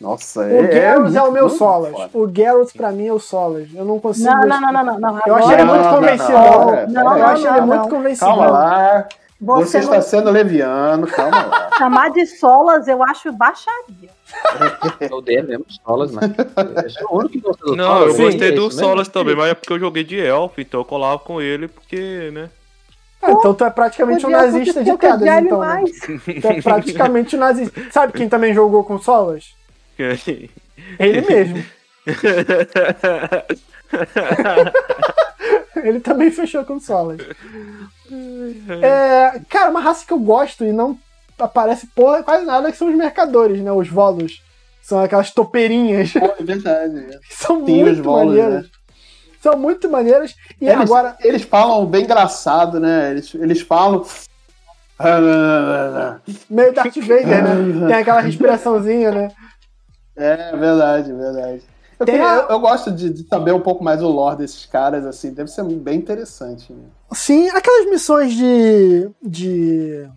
Nossa, 0.00 0.40
O 0.40 0.62
Garrus 0.68 1.14
é, 1.14 1.20
muito, 1.20 1.28
o 1.28 1.32
meu 1.32 1.48
Solas. 1.48 1.94
O 2.12 2.26
Garrus, 2.26 2.72
pra 2.72 2.92
mim, 2.92 3.06
é 3.06 3.12
o 3.12 3.18
Solas. 3.18 3.68
Eu 3.74 3.84
não 3.84 3.98
consigo. 3.98 4.28
Não, 4.28 4.46
não, 4.46 4.60
não, 4.60 4.72
não, 4.72 4.84
não, 4.84 4.98
não. 4.98 5.20
Eu 5.26 5.36
achei 5.36 5.54
Agora 5.54 5.62
ele 5.62 5.70
muito 5.70 5.88
convencido. 5.88 6.32
não, 6.32 6.74
é, 6.74 6.86
não, 6.86 7.18
eu 7.18 7.26
achei 7.26 7.46
não, 7.50 7.56
ele 7.56 7.66
muito 7.66 7.88
convencido. 7.88 8.26
Calma 8.26 8.46
lá. 8.50 9.08
Você, 9.40 9.64
Você 9.64 9.78
está 9.78 9.94
não 9.96 10.02
sendo 10.02 10.30
leviano, 10.30 11.06
calma 11.06 11.46
lá. 11.46 11.70
chamar 11.76 12.10
de 12.10 12.24
solas, 12.26 12.88
eu 12.88 13.02
acho 13.02 13.32
baixaria. 13.32 14.08
Eu 15.00 15.18
odeio 15.18 15.44
mesmo 15.46 15.66
solas, 15.84 16.10
mano. 16.12 16.34
Eu 16.56 17.76
Não, 17.76 17.84
Solas, 17.86 18.08
eu 18.08 18.14
sim, 18.14 18.22
gostei 18.24 18.48
é 18.48 18.52
do. 18.52 18.70
Solas 18.70 19.08
também, 19.08 19.36
mas 19.36 19.50
é 19.50 19.54
porque 19.54 19.72
eu 19.72 19.78
joguei 19.78 20.02
de 20.02 20.18
Elf, 20.18 20.58
então 20.58 20.80
eu 20.80 20.84
colava 20.84 21.18
com 21.18 21.40
ele, 21.42 21.68
porque, 21.68 22.30
né? 22.32 22.48
Ah, 23.26 23.32
então 23.32 23.54
tu 23.54 23.64
é 23.64 23.70
praticamente 23.70 24.26
um 24.26 24.30
nazista 24.30 24.84
de 24.84 24.90
Jedi 24.90 25.40
então. 25.40 25.60
Né? 25.60 25.82
Tu 26.40 26.46
é 26.48 26.62
praticamente 26.62 27.36
um 27.36 27.38
nazista. 27.38 27.80
Sabe 27.90 28.12
quem 28.12 28.28
também 28.28 28.52
jogou 28.52 28.84
com 28.84 28.98
solas? 28.98 29.54
Ele 29.98 31.20
mesmo. 31.22 31.64
Ele 35.76 36.00
também 36.00 36.30
fechou 36.30 36.64
com 36.64 36.78
solas. 36.80 37.20
É, 38.82 39.40
cara, 39.48 39.70
uma 39.70 39.80
raça 39.80 40.06
que 40.06 40.12
eu 40.12 40.18
gosto 40.18 40.64
e 40.64 40.72
não 40.72 40.98
aparece 41.38 41.86
porra 41.88 42.22
quase 42.22 42.44
nada 42.44 42.70
que 42.70 42.78
são 42.78 42.88
os 42.88 42.94
mercadores, 42.94 43.60
né? 43.60 43.72
Os 43.72 43.88
volos. 43.88 44.42
São 44.82 45.00
aquelas 45.00 45.30
topeirinhas 45.30 46.14
é 46.14 46.42
verdade. 46.42 47.18
que 47.26 47.32
são 47.42 47.64
Sim, 47.64 47.82
os 47.82 47.88
muito 47.88 48.02
volos, 48.02 48.36
maneiras. 48.36 48.64
né? 48.64 48.70
São 49.44 49.58
muito 49.58 49.90
maneiras. 49.90 50.34
E 50.58 50.66
Eles, 50.66 50.80
agora. 50.90 51.16
eles 51.20 51.42
falam 51.42 51.84
bem 51.84 52.04
engraçado, 52.04 52.80
né? 52.80 53.10
Eles, 53.10 53.34
eles 53.34 53.60
falam. 53.60 54.02
Meio 56.48 56.72
Darth 56.72 56.96
Vader, 56.96 57.44
né? 57.44 57.54
Tem 57.88 57.96
aquela 57.96 58.20
respiraçãozinha, 58.20 59.10
né? 59.10 59.28
É 60.16 60.56
verdade, 60.56 61.12
verdade. 61.12 61.62
Eu, 62.00 62.06
queria- 62.06 62.32
a- 62.32 62.36
eu- 62.36 62.48
eu 62.50 62.60
gosto 62.60 62.90
de, 62.90 63.10
de 63.10 63.26
saber 63.28 63.52
um 63.52 63.60
pouco 63.60 63.84
mais 63.84 64.02
o 64.02 64.08
lore 64.08 64.38
desses 64.38 64.64
caras, 64.64 65.04
assim, 65.04 65.32
deve 65.34 65.50
ser 65.50 65.62
bem 65.64 65.98
interessante. 65.98 66.72
Né? 66.72 66.84
Sim, 67.12 67.48
aquelas 67.50 67.90
missões 67.90 68.32
de, 68.32 69.10
de 69.22 70.08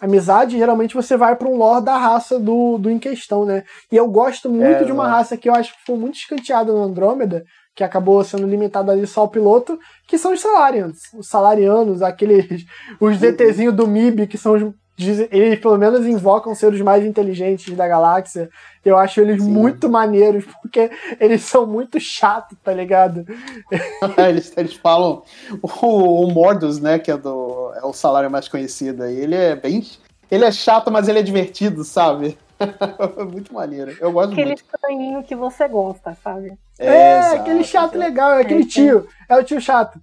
amizade, 0.00 0.56
geralmente 0.56 0.94
você 0.94 1.16
vai 1.16 1.36
pra 1.36 1.48
um 1.48 1.56
lore 1.56 1.84
da 1.84 1.96
raça 1.98 2.38
do, 2.38 2.78
do 2.78 2.90
em 2.90 2.98
questão, 2.98 3.44
né? 3.44 3.62
E 3.92 3.96
eu 3.96 4.08
gosto 4.08 4.48
muito 4.48 4.64
É, 4.82 4.84
de 4.84 4.90
uma 4.92 5.04
exato. 5.04 5.16
raça 5.18 5.36
que 5.36 5.48
eu 5.50 5.54
acho 5.54 5.72
que 5.74 5.84
foi 5.86 5.96
muito 5.96 6.16
escanteada 6.16 6.72
no 6.72 6.82
Andrômeda, 6.82 7.44
que 7.74 7.82
acabou 7.82 8.22
sendo 8.22 8.46
limitada 8.46 8.92
ali 8.92 9.06
só 9.06 9.22
ao 9.22 9.28
piloto, 9.28 9.78
que 10.06 10.16
são 10.16 10.32
os 10.32 10.40
Salarians. 10.40 10.98
Os 11.14 11.26
Salarianos, 11.28 12.02
aqueles. 12.02 12.64
Os 13.00 13.16
ZTzinhos 13.18 13.74
do 13.74 13.86
MIB, 13.86 14.26
que 14.26 14.38
são 14.38 14.54
os. 14.54 14.72
dizem- 14.96 15.28
Eles 15.32 15.58
pelo 15.58 15.76
menos 15.76 16.06
invocam 16.06 16.54
ser 16.54 16.72
os 16.72 16.80
mais 16.80 17.04
inteligentes 17.04 17.74
da 17.74 17.88
galáxia. 17.88 18.48
Eu 18.84 18.96
acho 18.96 19.20
eles 19.20 19.42
Sim. 19.42 19.50
muito 19.50 19.88
maneiros, 19.88 20.44
porque 20.62 20.88
eles 21.18 21.42
são 21.42 21.66
muito 21.66 21.98
chatos, 21.98 22.56
tá 22.62 22.72
ligado? 22.72 23.24
eles, 24.28 24.52
eles 24.56 24.74
falam. 24.74 25.22
O, 25.60 25.66
o 26.26 26.30
Mordus, 26.30 26.78
né, 26.78 26.98
que 27.00 27.10
é, 27.10 27.16
do, 27.16 27.72
é 27.74 27.84
o 27.84 27.92
salário 27.92 28.30
mais 28.30 28.46
conhecido 28.46 29.02
aí, 29.02 29.18
ele 29.18 29.34
é 29.34 29.56
bem. 29.56 29.84
Ele 30.30 30.44
é 30.44 30.52
chato, 30.52 30.90
mas 30.92 31.08
ele 31.08 31.18
é 31.18 31.22
divertido, 31.22 31.82
sabe? 31.84 32.38
muito 33.30 33.52
maneiro. 33.52 33.96
Eu 34.00 34.12
gosto 34.12 34.32
Aquele 34.32 34.48
muito. 34.48 34.62
estranhinho 34.64 35.22
que 35.22 35.34
você 35.34 35.68
gosta, 35.68 36.16
sabe? 36.22 36.52
É, 36.78 37.18
exato, 37.18 37.36
aquele 37.36 37.64
chato 37.64 37.96
legal, 37.96 38.32
é 38.34 38.42
aquele 38.42 38.62
É, 38.62 38.66
tio. 38.66 39.06
É 39.28 39.36
o 39.36 39.44
tio 39.44 39.60
chato. 39.60 39.98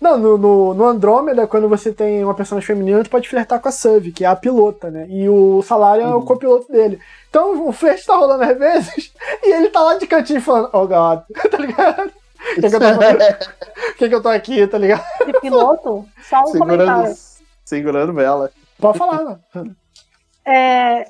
Não, 0.00 0.16
no, 0.16 0.38
no, 0.38 0.72
no 0.74 0.84
Andrômeda, 0.86 1.46
quando 1.46 1.68
você 1.68 1.92
tem 1.92 2.24
uma 2.24 2.34
personagem 2.34 2.66
feminina, 2.66 3.04
tu 3.04 3.10
pode 3.10 3.28
flertar 3.28 3.60
com 3.60 3.68
a 3.68 3.72
Suv, 3.72 4.10
que 4.12 4.24
é 4.24 4.28
a 4.28 4.34
pilota, 4.34 4.90
né? 4.90 5.06
E 5.10 5.28
o 5.28 5.60
salário 5.62 6.02
é 6.04 6.06
o 6.14 6.20
Uhum. 6.20 6.24
copiloto 6.24 6.72
dele. 6.72 6.98
Então 7.28 7.68
o 7.68 7.72
flerte 7.72 8.06
tá 8.06 8.16
rolando 8.16 8.42
às 8.44 8.58
vezes, 8.58 9.12
e 9.44 9.52
ele 9.52 9.68
tá 9.68 9.80
lá 9.82 9.96
de 9.98 10.06
cantinho 10.06 10.40
falando, 10.40 10.70
oh 10.72 10.86
god, 10.86 11.20
tá 11.50 11.58
ligado? 11.58 12.10
O 12.10 12.54
que, 12.62 12.70
que 12.70 12.76
eu 12.76 12.80
tô? 12.80 12.86
Por 12.96 13.96
que, 13.98 14.08
que 14.08 14.14
eu 14.14 14.22
tô 14.22 14.28
aqui, 14.30 14.66
tá 14.66 14.78
ligado? 14.78 15.04
De 15.26 15.38
piloto, 15.38 16.06
só 16.22 16.40
um 16.44 16.46
segurando, 16.46 16.78
comentário. 16.86 17.16
segurando 17.66 18.12
vela. 18.14 18.50
Pode 18.78 18.96
falar, 18.96 19.22
mano. 19.22 19.76
É, 20.46 21.04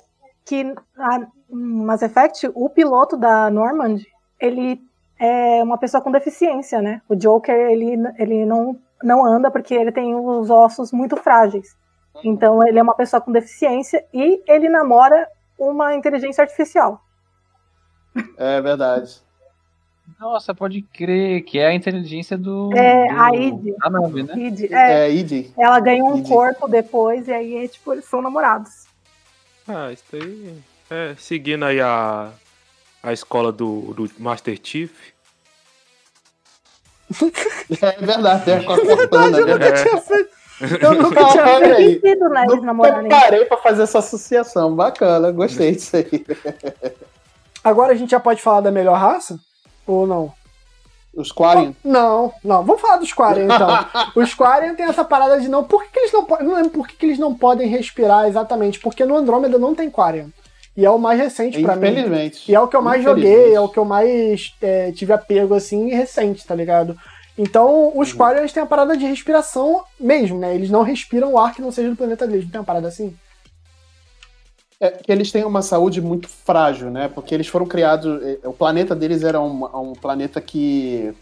que 0.51 0.75
a 0.99 1.21
Mass 1.49 2.03
Effect, 2.03 2.51
o 2.57 2.69
piloto 2.69 3.17
da 3.17 3.49
Normand, 3.49 3.99
ele 4.41 4.81
é 5.17 5.63
uma 5.63 5.79
pessoa 5.79 6.01
com 6.03 6.11
deficiência, 6.11 6.83
né? 6.83 7.01
O 7.09 7.15
Joker, 7.15 7.55
ele, 7.55 7.93
ele 8.19 8.45
não, 8.45 8.77
não 9.01 9.25
anda 9.25 9.49
porque 9.49 9.73
ele 9.75 9.93
tem 9.93 10.13
os 10.13 10.51
ossos 10.51 10.91
muito 10.91 11.17
frágeis. 11.17 11.77
Então, 12.25 12.67
ele 12.67 12.81
é 12.81 12.83
uma 12.83 12.97
pessoa 12.97 13.21
com 13.21 13.31
deficiência 13.31 14.05
e 14.13 14.43
ele 14.49 14.69
namora 14.69 15.29
uma 15.57 15.95
inteligência 15.95 16.43
artificial. 16.43 17.01
É 18.37 18.61
verdade. 18.61 19.21
Nossa, 20.19 20.53
pode 20.53 20.83
crer, 20.83 21.43
que 21.43 21.61
é 21.61 21.69
a 21.69 21.75
inteligência 21.75 22.37
do. 22.37 22.77
É, 22.77 23.07
do- 23.07 23.21
a 23.21 23.37
id. 23.37 23.75
Nave, 23.89 24.23
né? 24.25 24.35
Id, 24.37 24.73
é, 24.73 24.93
É, 25.07 25.11
Id. 25.13 25.53
ela 25.57 25.79
ganha 25.79 26.03
um 26.05 26.17
Id. 26.19 26.29
corpo 26.29 26.67
depois 26.67 27.29
e 27.29 27.33
aí, 27.33 27.69
tipo, 27.69 27.93
eles 27.93 28.05
são 28.07 28.21
namorados. 28.21 28.90
Ah, 29.73 29.93
isso 29.93 30.05
aí. 30.13 30.55
É, 30.91 31.15
seguindo 31.19 31.65
aí 31.65 31.81
a, 31.81 32.31
a 33.03 33.13
escola 33.13 33.53
do, 33.53 33.95
do 33.95 34.11
Master 34.19 34.59
Chief. 34.63 34.91
É 37.83 37.93
verdade, 38.05 38.51
é 38.51 38.63
com 38.65 38.73
a 38.73 38.79
Cortana, 38.85 39.39
Eu 39.39 39.47
né? 39.47 39.53
nunca 39.55 39.67
É. 39.67 39.83
tinha 39.85 40.01
feito. 40.01 40.31
Eu 40.83 40.95
nunca 40.95 41.25
tinha 41.31 41.45
Olha 41.45 41.61
Faz 41.69 41.77
aí. 41.77 41.93
sentido, 41.95 42.29
né, 42.29 42.41
eles 42.43 42.55
Nunca 42.57 42.67
namorarem. 42.67 43.09
parei 43.09 43.45
pra 43.47 43.57
fazer 43.57 43.83
essa 43.85 43.99
associação. 44.01 44.75
Bacana, 44.77 45.31
gostei 45.31 45.73
disso 45.73 45.97
aí. 45.97 46.27
Agora 47.65 47.93
a 47.93 47.97
gente 47.97 48.11
já 48.11 48.21
pode 48.21 48.43
falar 48.43 48.61
da 48.61 48.71
melhor 48.71 48.99
raça? 48.99 49.39
Ou 49.87 50.07
não? 50.07 50.33
Os 51.15 51.33
Quarian. 51.33 51.75
Não, 51.85 52.33
não. 52.45 52.63
Vamos 52.65 52.81
falar 52.81 52.99
dos 52.99 53.13
Quarian, 53.13 53.47
então. 53.47 53.69
Os 54.15 54.33
Quarian 54.35 54.75
tem 54.75 54.87
essa 54.87 55.05
parada 55.05 55.41
de 55.41 55.49
não. 55.49 55.65
Por 55.65 55.83
que, 55.83 55.91
que 55.91 55.99
eles 55.99 56.13
não 56.13 56.25
podem. 56.25 56.47
Não 56.47 56.55
lembro 56.55 56.71
por 56.71 56.87
que, 56.87 56.97
que 56.97 57.05
eles 57.07 57.19
não 57.19 57.35
podem 57.35 57.69
respirar 57.69 58.29
exatamente. 58.29 58.79
Porque 58.79 59.05
no 59.05 59.17
Andrômeda 59.17 59.59
não 59.59 59.75
tem 59.75 59.91
Quarian. 59.91 60.29
E 60.77 60.85
é 60.87 60.91
o 60.91 60.99
mais 60.99 61.19
recente 61.19 61.61
pra 61.63 61.75
mim. 61.75 61.89
Infelizmente. 61.89 62.51
E 62.51 62.55
é 62.55 62.61
o 62.61 62.69
que 62.69 62.77
eu 62.77 62.83
mais 62.83 63.03
joguei, 63.03 63.53
é 63.55 63.61
o 63.61 63.69
que 63.69 63.79
eu 63.79 63.85
mais 63.85 64.55
é, 64.63 64.93
tive 64.93 65.13
apego, 65.13 65.55
assim, 65.55 65.89
recente, 65.91 66.47
tá 66.47 66.55
ligado? 66.55 66.97
Então, 67.37 67.93
os 67.97 68.13
Uhum. 68.13 68.19
Quarians 68.19 68.53
têm 68.53 68.63
a 68.63 68.67
parada 68.67 68.97
de 68.97 69.05
respiração 69.05 69.83
mesmo, 69.99 70.39
né? 70.39 70.55
Eles 70.55 70.71
não 70.71 70.83
respiram 70.83 71.33
o 71.33 71.39
ar 71.39 71.53
que 71.55 71.61
não 71.61 71.73
seja 71.73 71.91
do 71.91 71.97
planeta 71.97 72.27
deles. 72.27 72.45
Não 72.45 72.53
tem 72.53 72.61
uma 72.61 72.67
parada 72.67 72.87
assim? 72.89 73.15
É 74.81 74.91
que 74.93 75.13
eles 75.13 75.31
têm 75.31 75.45
uma 75.45 75.61
saúde 75.61 76.01
muito 76.01 76.27
frágil, 76.27 76.91
né? 76.91 77.07
Porque 77.09 77.35
eles 77.35 77.47
foram 77.47 77.67
criados. 77.67 78.23
eh, 78.23 78.39
O 78.45 78.53
planeta 78.53 78.97
deles 78.97 79.23
era 79.23 79.39
um, 79.41 79.65
um 79.91 79.93
planeta 79.93 80.41
que 80.41 81.13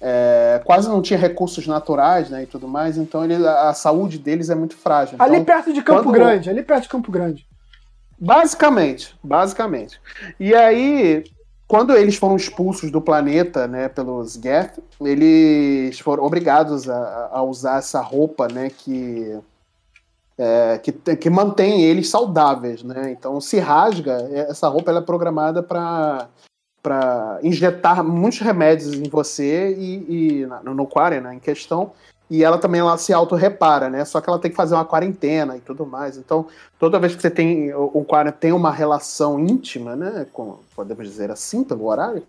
é, 0.00 0.60
quase 0.64 0.88
não 0.88 1.02
tinha 1.02 1.18
recursos 1.18 1.66
naturais, 1.66 2.30
né? 2.30 2.44
E 2.44 2.46
tudo 2.46 2.68
mais. 2.68 2.96
Então 2.96 3.24
ele, 3.24 3.44
a, 3.44 3.70
a 3.70 3.74
saúde 3.74 4.18
deles 4.18 4.50
é 4.50 4.54
muito 4.54 4.76
frágil. 4.76 5.16
ali 5.18 5.38
Então, 5.38 5.44
perto 5.56 5.72
de 5.72 5.82
Campo 5.82 6.04
quando- 6.04 6.14
Grande, 6.14 6.48
ali 6.48 6.62
perto 6.62 6.84
de 6.84 6.88
Campo 6.88 7.10
Grande. 7.10 7.44
Basicamente, 8.18 9.14
basicamente. 9.22 10.00
E 10.38 10.54
aí, 10.54 11.24
quando 11.68 11.94
eles 11.94 12.16
foram 12.16 12.36
expulsos 12.36 12.90
do 12.90 13.00
planeta, 13.00 13.66
né, 13.66 13.88
pelos 13.88 14.34
Geth, 14.34 14.78
eles 15.00 15.98
foram 15.98 16.24
obrigados 16.24 16.88
a, 16.88 17.30
a 17.32 17.42
usar 17.42 17.78
essa 17.78 18.00
roupa, 18.00 18.48
né, 18.48 18.70
que 18.70 19.38
é, 20.38 20.78
que, 20.78 20.92
que 20.92 21.30
mantém 21.30 21.82
eles 21.82 22.10
saudáveis, 22.10 22.82
né? 22.82 23.10
Então, 23.10 23.40
se 23.40 23.58
rasga, 23.58 24.28
essa 24.32 24.68
roupa 24.68 24.90
ela 24.90 25.00
é 25.00 25.04
programada 25.04 25.62
para 25.62 26.28
para 26.82 27.40
injetar 27.42 28.04
muitos 28.04 28.38
remédios 28.38 28.94
em 28.94 29.08
você 29.08 29.74
e, 29.76 30.42
e 30.42 30.46
no 30.62 30.86
Quarian, 30.86 31.20
né, 31.20 31.34
em 31.34 31.40
questão, 31.40 31.90
e 32.30 32.44
ela 32.44 32.58
também 32.58 32.80
ela 32.80 32.96
se 32.96 33.12
auto-repara, 33.12 33.90
né? 33.90 34.04
Só 34.04 34.20
que 34.20 34.30
ela 34.30 34.38
tem 34.38 34.52
que 34.52 34.56
fazer 34.56 34.76
uma 34.76 34.84
quarentena 34.84 35.56
e 35.56 35.60
tudo 35.60 35.84
mais. 35.84 36.16
Então, 36.16 36.46
toda 36.78 37.00
vez 37.00 37.16
que 37.16 37.22
você 37.22 37.30
tem 37.30 37.74
o 37.74 38.04
Quarian 38.04 38.30
tem 38.30 38.52
uma 38.52 38.70
relação 38.70 39.38
íntima, 39.40 39.96
né? 39.96 40.26
Com, 40.32 40.60
podemos 40.76 41.08
dizer 41.08 41.28
assim, 41.28 41.64
pelo 41.64 41.86
horário, 41.86 42.22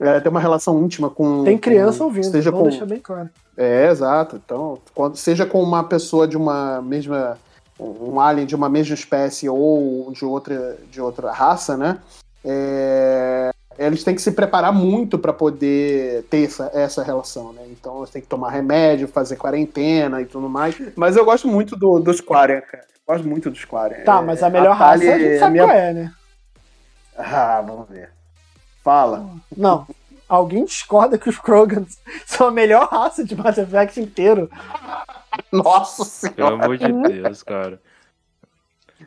é, 0.00 0.18
tem 0.20 0.30
uma 0.30 0.40
relação 0.40 0.82
íntima 0.82 1.10
com. 1.10 1.44
Tem 1.44 1.58
criança 1.58 1.98
com, 1.98 2.04
ouvindo, 2.04 2.24
Seja 2.30 2.50
vamos 2.50 2.64
com, 2.64 2.70
deixar 2.70 2.86
bem 2.86 2.98
claro. 3.00 3.28
é, 3.56 3.88
exato. 3.90 4.40
Então, 4.44 4.78
quando, 4.94 5.16
seja 5.16 5.44
com 5.46 5.62
uma 5.62 5.84
pessoa 5.84 6.26
de 6.26 6.36
uma 6.36 6.80
mesma. 6.82 7.38
um 7.78 8.18
alien 8.20 8.46
de 8.46 8.54
uma 8.54 8.68
mesma 8.68 8.94
espécie 8.94 9.48
ou 9.48 10.10
de 10.12 10.24
outra, 10.24 10.76
de 10.90 11.00
outra 11.00 11.30
raça, 11.32 11.76
né? 11.76 11.98
É, 12.44 13.50
eles 13.78 14.02
têm 14.04 14.14
que 14.14 14.20
se 14.22 14.32
preparar 14.32 14.72
muito 14.72 15.18
para 15.18 15.32
poder 15.32 16.24
ter 16.24 16.44
essa, 16.44 16.70
essa 16.74 17.02
relação, 17.02 17.52
né? 17.52 17.62
Então 17.70 17.98
eles 17.98 18.10
têm 18.10 18.20
que 18.22 18.28
tomar 18.28 18.50
remédio, 18.50 19.06
fazer 19.08 19.36
quarentena 19.36 20.20
e 20.20 20.26
tudo 20.26 20.48
mais. 20.48 20.74
Mas 20.96 21.16
eu 21.16 21.24
gosto 21.24 21.46
muito 21.48 21.76
do, 21.76 21.98
dos 21.98 22.20
Quarian, 22.20 22.60
cara. 22.62 22.84
Eu 22.84 23.14
gosto 23.14 23.26
muito 23.28 23.50
dos 23.50 23.64
Quarian. 23.64 24.04
Tá, 24.04 24.18
É, 24.18 24.22
mas 24.22 24.42
a 24.42 24.50
melhor 24.50 24.76
Tali 24.78 25.06
raça 25.06 25.14
a 25.14 25.18
gente 25.18 25.30
é 25.34 25.38
sabe 25.38 25.52
minha- 25.52 25.64
qual 25.64 25.76
é, 25.76 25.92
né? 25.92 26.12
Ah, 27.16 27.62
vamos 27.66 27.88
ver. 27.88 28.10
Fala. 28.90 29.24
Não. 29.56 29.86
Alguém 30.28 30.64
discorda 30.64 31.16
que 31.16 31.28
os 31.28 31.38
Krogans 31.38 31.96
são 32.26 32.48
a 32.48 32.50
melhor 32.50 32.88
raça 32.88 33.24
de 33.24 33.36
Mass 33.36 33.56
Effect 33.56 34.00
inteiro. 34.00 34.50
Nossa 35.52 36.28
Pelo 36.30 36.48
senhora. 36.48 36.64
amor 36.64 36.76
de 36.76 36.92
Deus, 36.92 37.40
cara. 37.44 37.80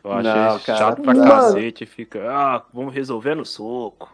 Eu 0.02 0.10
achei 0.10 0.32
Não, 0.32 0.58
cara. 0.60 0.78
chato 0.78 1.02
pra 1.02 1.12
Mano. 1.14 1.30
cacete. 1.30 1.84
Fica, 1.84 2.20
ah, 2.30 2.62
vamos 2.72 2.94
resolver 2.94 3.34
no 3.34 3.44
soco. 3.44 4.10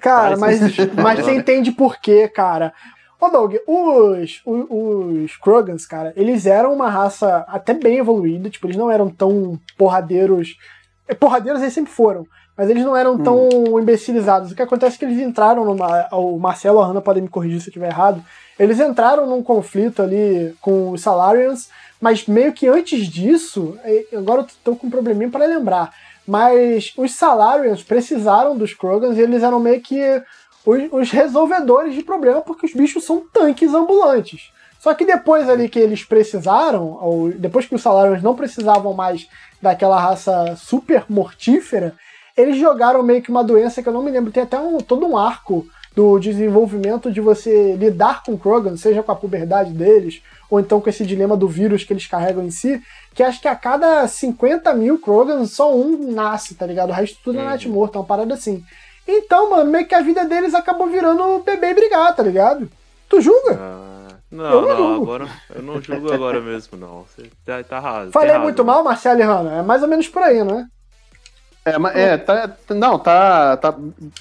Cara, 0.00 0.36
mas, 0.36 0.58
mas 1.00 1.20
você 1.20 1.36
entende 1.36 1.70
por 1.70 1.98
quê, 1.98 2.26
cara. 2.26 2.74
Ô, 3.20 3.28
Doug, 3.28 3.54
os, 3.64 4.42
os, 4.44 4.66
os 4.68 5.36
Krogans, 5.36 5.86
cara, 5.86 6.12
eles 6.16 6.46
eram 6.46 6.74
uma 6.74 6.90
raça 6.90 7.44
até 7.46 7.72
bem 7.74 7.98
evoluída, 7.98 8.50
tipo, 8.50 8.66
eles 8.66 8.76
não 8.76 8.90
eram 8.90 9.08
tão 9.08 9.56
porradeiros. 9.78 10.56
é, 11.06 11.14
Porradeiros 11.14 11.62
eles 11.62 11.72
sempre 11.74 11.92
foram, 11.92 12.26
mas 12.56 12.70
eles 12.70 12.84
não 12.84 12.96
eram 12.96 13.18
tão 13.18 13.48
imbecilizados. 13.78 14.50
O 14.50 14.54
que 14.54 14.62
acontece 14.62 14.96
é 14.96 14.98
que 14.98 15.04
eles 15.04 15.20
entraram 15.20 15.64
numa. 15.64 16.08
O 16.12 16.38
Marcelo 16.38 16.78
ou 16.78 16.84
a 16.84 16.86
Hanna 16.86 17.00
podem 17.02 17.22
me 17.22 17.28
corrigir 17.28 17.60
se 17.60 17.66
eu 17.66 17.70
estiver 17.70 17.88
errado. 17.88 18.24
Eles 18.58 18.80
entraram 18.80 19.26
num 19.26 19.42
conflito 19.42 20.02
ali 20.02 20.54
com 20.60 20.90
os 20.90 21.02
Salarians, 21.02 21.68
mas 22.00 22.26
meio 22.26 22.52
que 22.52 22.66
antes 22.66 23.06
disso, 23.06 23.78
agora 24.16 24.42
eu 24.42 24.46
tô 24.64 24.74
com 24.74 24.86
um 24.86 24.90
probleminha 24.90 25.28
para 25.28 25.44
lembrar, 25.44 25.92
mas 26.26 26.94
os 26.96 27.14
Salarians 27.14 27.82
precisaram 27.82 28.56
dos 28.56 28.72
Krogans 28.72 29.18
e 29.18 29.20
eles 29.20 29.42
eram 29.42 29.60
meio 29.60 29.82
que 29.82 30.00
os, 30.64 30.82
os 30.90 31.10
resolvedores 31.10 31.94
de 31.94 32.02
problema, 32.02 32.40
porque 32.40 32.64
os 32.64 32.72
bichos 32.72 33.04
são 33.04 33.22
tanques 33.30 33.74
ambulantes. 33.74 34.50
Só 34.80 34.94
que 34.94 35.04
depois 35.04 35.48
ali 35.48 35.68
que 35.68 35.78
eles 35.78 36.04
precisaram, 36.04 36.98
ou 37.02 37.30
depois 37.32 37.66
que 37.66 37.74
os 37.74 37.82
Salarians 37.82 38.22
não 38.22 38.34
precisavam 38.34 38.94
mais 38.94 39.28
daquela 39.60 40.00
raça 40.00 40.56
super 40.56 41.04
mortífera, 41.08 41.94
eles 42.36 42.56
jogaram 42.58 43.02
meio 43.02 43.22
que 43.22 43.30
uma 43.30 43.42
doença 43.44 43.82
que 43.82 43.88
eu 43.88 43.92
não 43.92 44.02
me 44.02 44.10
lembro, 44.10 44.30
tem 44.30 44.42
até 44.42 44.58
um, 44.58 44.78
todo 44.78 45.06
um 45.06 45.16
arco 45.16 45.66
do 45.94 46.18
desenvolvimento 46.18 47.10
de 47.10 47.20
você 47.22 47.74
lidar 47.74 48.22
com 48.22 48.36
Krogan, 48.36 48.76
seja 48.76 49.02
com 49.02 49.10
a 49.10 49.16
puberdade 49.16 49.72
deles, 49.72 50.22
ou 50.50 50.60
então 50.60 50.80
com 50.80 50.90
esse 50.90 51.06
dilema 51.06 51.36
do 51.36 51.48
vírus 51.48 51.84
que 51.84 51.92
eles 51.92 52.06
carregam 52.06 52.44
em 52.44 52.50
si, 52.50 52.82
que 53.14 53.22
acho 53.22 53.40
que 53.40 53.48
a 53.48 53.56
cada 53.56 54.06
50 54.06 54.74
mil 54.74 54.98
Krogans, 54.98 55.52
só 55.52 55.74
um 55.74 56.12
nasce, 56.12 56.54
tá 56.54 56.66
ligado? 56.66 56.90
O 56.90 56.92
resto 56.92 57.18
tudo 57.24 57.40
é. 57.40 57.44
Night 57.44 57.66
Morto, 57.68 57.96
é 57.96 58.00
uma 58.00 58.06
parada 58.06 58.34
assim. 58.34 58.62
Então, 59.08 59.50
mano, 59.50 59.70
meio 59.70 59.86
que 59.86 59.94
a 59.94 60.02
vida 60.02 60.24
deles 60.26 60.54
acabou 60.54 60.86
virando 60.88 61.38
bebê 61.38 61.70
e 61.70 61.74
brigar, 61.74 62.14
tá 62.14 62.22
ligado? 62.22 62.68
Tu 63.08 63.20
julga? 63.22 63.58
Ah, 63.58 64.08
Eu 64.30 64.36
não, 64.36 64.50
não 64.50 64.68
não, 64.68 64.76
julgo. 64.76 65.02
agora 65.04 65.28
eu 65.54 65.62
não 65.62 65.80
julgo 65.80 66.12
agora 66.12 66.40
mesmo, 66.42 66.76
não. 66.76 67.04
Você 67.04 67.30
tá, 67.44 67.62
tá 67.64 67.76
errado. 67.78 68.12
Falei 68.12 68.32
tá 68.32 68.38
muito 68.38 68.62
mal, 68.64 68.84
Marcelo 68.84 69.20
e 69.20 69.22
Hanna? 69.22 69.60
É 69.60 69.62
mais 69.62 69.82
ou 69.82 69.88
menos 69.88 70.08
por 70.08 70.22
aí, 70.22 70.44
não 70.44 70.58
é? 70.58 70.66
É, 71.66 71.76
mas- 71.78 71.96
é, 71.96 72.16
tá, 72.16 72.50
não, 72.70 72.96
tá, 72.96 73.56
tá 73.56 73.74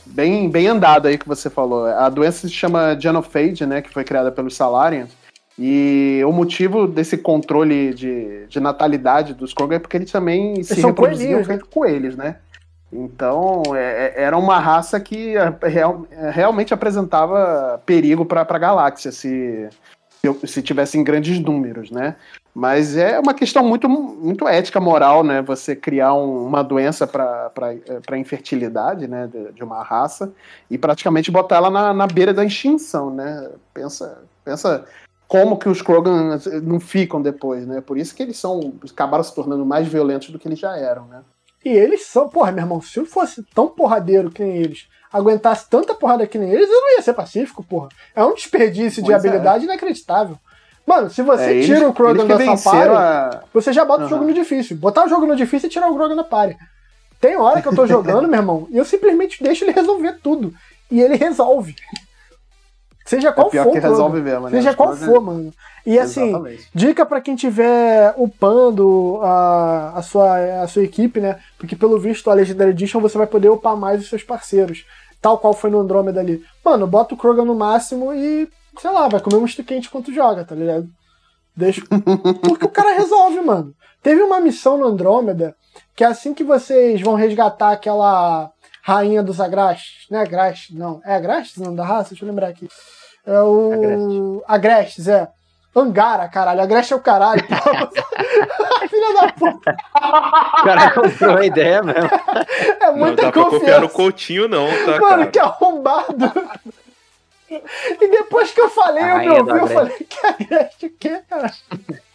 bem, 0.07 0.49
bem 0.49 0.65
andado 0.67 1.07
aí 1.07 1.15
que 1.17 1.27
você 1.27 1.47
falou. 1.49 1.85
A 1.85 2.09
doença 2.09 2.47
se 2.47 2.53
chama 2.53 2.97
Genophage, 2.99 3.65
né, 3.67 3.83
que 3.83 3.93
foi 3.93 4.03
criada 4.03 4.31
pelos 4.31 4.55
Salarians. 4.55 5.09
E 5.57 6.21
o 6.27 6.31
motivo 6.33 6.87
desse 6.87 7.17
controle 7.17 7.93
de, 7.93 8.47
de 8.47 8.59
natalidade 8.59 9.33
dos 9.35 9.53
Krogan 9.53 9.75
é 9.75 9.79
porque 9.79 9.95
eles 9.95 10.11
também 10.11 10.61
se 10.63 10.81
são 10.81 10.89
reproduziam 10.89 11.17
coelhinhos, 11.29 11.47
né? 11.47 11.53
feito 11.53 11.65
coelhos, 11.67 12.15
né? 12.17 12.35
Então, 12.91 13.61
é- 13.75 14.13
é- 14.17 14.23
era 14.23 14.37
uma 14.37 14.59
raça 14.59 14.99
que 14.99 15.35
é, 15.37 15.53
real- 15.63 16.05
é, 16.11 16.29
realmente 16.29 16.73
apresentava 16.73 17.79
perigo 17.85 18.25
para 18.25 18.41
a 18.41 18.57
galáxia 18.57 19.11
se, 19.11 19.69
se, 20.34 20.47
se 20.47 20.61
tivesse 20.61 20.97
em 20.97 21.03
grandes 21.03 21.39
números, 21.39 21.91
né? 21.91 22.15
Mas 22.53 22.95
é 22.95 23.19
uma 23.19 23.34
questão 23.34 23.67
muito, 23.67 23.89
muito 23.89 24.47
ética, 24.47 24.80
moral, 24.80 25.23
né? 25.23 25.41
Você 25.41 25.76
criar 25.76 26.13
um- 26.13 26.45
uma 26.45 26.63
doença 26.63 27.05
para 27.05 28.17
infertilidade, 28.17 29.07
né? 29.07 29.28
De, 29.28 29.51
de 29.51 29.63
uma 29.63 29.84
raça 29.84 30.32
e 30.71 30.78
praticamente 30.78 31.30
botar 31.30 31.57
ela 31.57 31.69
na, 31.69 31.93
na 31.93 32.07
beira 32.07 32.34
da 32.34 32.45
extinção, 32.45 33.09
né? 33.11 33.49
Pensa, 33.73 34.21
pensa 34.43 34.86
como 35.28 35.57
que 35.57 35.67
os 35.67 35.82
Krogan 35.82 36.39
não 36.63 36.80
ficam 36.80 37.21
depois, 37.21 37.67
né? 37.67 37.82
Por 37.82 37.97
isso 37.97 38.15
que 38.15 38.23
eles 38.23 38.38
são 38.38 38.73
acabaram 38.89 39.23
se 39.23 39.36
tornando 39.36 39.65
mais 39.65 39.88
violentos 39.88 40.30
do 40.30 40.39
que 40.39 40.47
eles 40.47 40.59
já 40.59 40.78
eram, 40.78 41.05
né? 41.07 41.21
E 41.63 41.69
eles 41.69 42.05
são, 42.05 42.30
porra, 42.30 42.51
meu 42.51 42.63
irmão, 42.63 42.80
se 42.80 42.99
eu 42.99 43.05
fosse 43.07 43.43
tão 43.53 43.67
porradeiro 43.67 44.30
que 44.30 44.43
eles, 44.43 44.88
aguentasse 45.18 45.70
tanta 45.70 45.93
porrada 45.93 46.28
que 46.28 46.38
nem 46.38 46.49
eles, 46.51 46.70
eu 46.70 46.82
não 46.82 46.95
ia 46.95 47.01
ser 47.01 47.13
pacífico, 47.13 47.63
porra. 47.63 47.89
É 48.16 48.24
um 48.24 48.34
desperdício 48.34 49.01
de 49.01 49.09
Pois 49.11 49.24
é. 49.24 49.28
habilidade 49.28 49.63
inacreditável. 49.66 50.38
Mano, 50.86 51.09
se 51.09 51.22
você 51.22 51.43
É, 51.45 51.51
eles- 51.53 51.66
tira 51.66 51.88
o 51.89 51.93
Krogan 51.93 52.26
eles 52.26 52.38
da 52.63 52.72
party, 52.72 52.89
a- 52.89 53.43
você 53.53 53.74
já 53.74 53.84
bota 53.86 54.01
o 54.01 54.03
Aham. 54.03 54.09
jogo 54.09 54.26
no 54.26 54.34
difícil. 54.34 54.78
Botar 54.78 55.05
o 55.05 55.09
jogo 55.09 55.26
no 55.26 55.36
difícil 55.36 55.68
é 55.68 55.72
tirar 55.72 55.89
o 55.89 55.95
Krogan 55.95 56.16
da 56.16 56.24
party. 56.24 56.55
Tem 57.20 57.36
hora 57.38 57.61
que 57.61 57.68
eu 57.68 57.76
tô 57.76 57.88
jogando, 57.88 58.28
meu 58.28 58.39
irmão, 58.39 58.68
e 58.70 58.78
eu 58.78 58.86
simplesmente 58.86 59.41
deixo 59.43 59.63
ele 59.63 59.72
resolver 59.72 60.20
tudo. 60.22 60.53
E 60.91 61.01
ele 61.01 61.16
resolve. 61.16 61.76
Seja 63.05 63.32
qual 63.32 63.47
é 63.47 63.51
pior 63.51 63.63
for. 63.66 63.72
que 63.74 63.78
o 63.78 63.82
resolve 63.82 64.20
mesmo, 64.22 64.41
né? 64.49 64.51
Seja 64.51 64.74
qual 64.74 64.95
for, 64.95 65.22
mano. 65.22 65.53
E 65.86 65.99
assim, 65.99 66.30
Exatamente. 66.30 66.68
Dica 66.74 67.05
pra 67.05 67.22
quem 67.22 67.36
tiver 67.36 68.13
upando 68.18 69.20
a, 69.22 69.93
a, 69.99 70.01
sua, 70.01 70.63
a 70.63 70.68
sua 70.68 70.84
equipe, 70.84 71.20
né? 71.22 71.38
Porque 71.59 71.76
pelo 71.76 71.99
visto 71.99 72.32
a 72.32 72.34
Legendary 72.34 72.72
Edition 72.72 72.99
você 72.99 73.16
vai 73.18 73.28
poder 73.28 73.49
upar 73.49 73.76
mais 73.78 74.01
os 74.01 74.09
seus 74.09 74.24
parceiros. 74.24 74.86
Tal 75.26 75.39
qual 75.39 75.55
foi 75.55 75.71
no 75.71 75.80
Andromeda 75.80 76.19
ali. 76.19 76.45
Mano, 76.63 76.86
bota 76.86 77.15
o 77.15 77.17
Krogan 77.17 77.45
no 77.45 77.55
máximo 77.55 78.13
e, 78.13 78.47
sei 78.80 78.91
lá, 78.91 79.07
vai 79.07 79.19
comer 79.19 79.38
um 79.38 79.41
misto 79.41 79.63
quente 79.63 79.88
enquanto 79.88 80.13
joga, 80.13 80.45
tá 80.45 80.53
ligado? 80.53 80.88
Deixa. 81.57 81.82
Porque 82.47 82.65
o 82.65 82.69
cara 82.69 82.95
resolve, 82.95 83.41
mano. 83.41 83.73
Teve 84.03 84.21
uma 84.21 84.39
missão 84.39 84.78
no 84.78 84.86
Andrômeda 84.86 85.55
que 85.95 86.03
é 86.03 86.07
assim 86.07 86.32
que 86.32 86.43
vocês 86.43 87.01
vão 87.01 87.15
resgatar 87.15 87.71
aquela 87.71 88.51
rainha 88.84 89.23
dos 89.23 89.41
Agrestes, 89.41 90.05
né? 90.11 90.21
Agrestes, 90.21 90.78
não. 90.78 91.01
É 91.03 91.15
Agrestes 91.15 91.57
o 91.57 91.63
nome 91.63 91.78
da 91.78 91.84
raça? 91.84 92.09
Deixa 92.09 92.23
eu 92.23 92.30
lembrar 92.30 92.49
aqui. 92.49 92.69
É 93.26 93.41
o. 93.41 94.43
Agrestes, 94.47 95.07
é. 95.07 95.28
Angara, 95.76 96.28
caralho. 96.30 96.61
Agreste 96.61 96.93
é 96.93 96.95
o 96.95 97.01
caralho. 97.01 97.43
Filha 98.89 99.13
da 99.13 99.32
puta. 99.34 99.76
O 99.95 100.63
cara 100.63 100.91
comprou 100.91 101.38
a 101.38 101.45
ideia 101.45 101.84
mesmo. 101.84 102.09
É 102.80 102.86
Não 102.88 102.97
muita 102.97 103.23
dá 103.23 103.32
pra 103.32 103.43
confiar 103.43 103.82
no 103.82 103.89
confiança. 103.89 103.93
Coutinho, 103.93 104.47
não, 104.47 104.67
tá, 104.67 104.91
Mano, 104.91 104.99
cara? 104.99 105.28
que 105.28 105.39
arrombado. 105.39 106.32
E 107.49 108.07
depois 108.07 108.51
que 108.51 108.61
eu 108.61 108.69
falei, 108.69 109.03
eu 109.03 109.17
me 109.19 109.30
ouvi, 109.30 109.51
eu 109.51 109.67
falei, 109.67 109.93
que 109.97 110.26
Agreste 110.26 110.86
o 110.88 110.93
quê, 110.99 111.21
cara? 111.30 111.51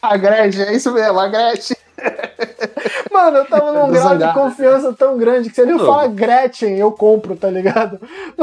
Agreste, 0.03 0.63
é 0.63 0.73
isso 0.75 0.93
mesmo, 0.93 1.21
agreste. 1.21 1.77
Mano, 3.13 3.39
eu 3.39 3.45
tava 3.47 3.73
num 3.73 3.93
grau 3.93 4.17
de 4.17 4.33
confiança 4.33 4.93
tão 4.93 5.19
grande 5.19 5.51
que 5.51 5.55
se 5.55 5.61
ele 5.61 5.79
fala 5.79 6.09
Gretchen, 6.09 6.77
eu 6.79 6.91
compro, 6.93 7.37
tá 7.37 7.51
ligado? 7.51 8.01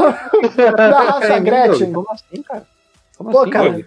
Da 0.76 1.00
raça 1.00 1.20
Peraí, 1.20 1.40
Gretchen. 1.40 1.92
Como 1.92 2.08
assim, 2.10 2.42
cara? 2.42 2.66
Como 3.16 3.30
Pô, 3.30 3.40
assim, 3.40 3.50
cara? 3.50 3.86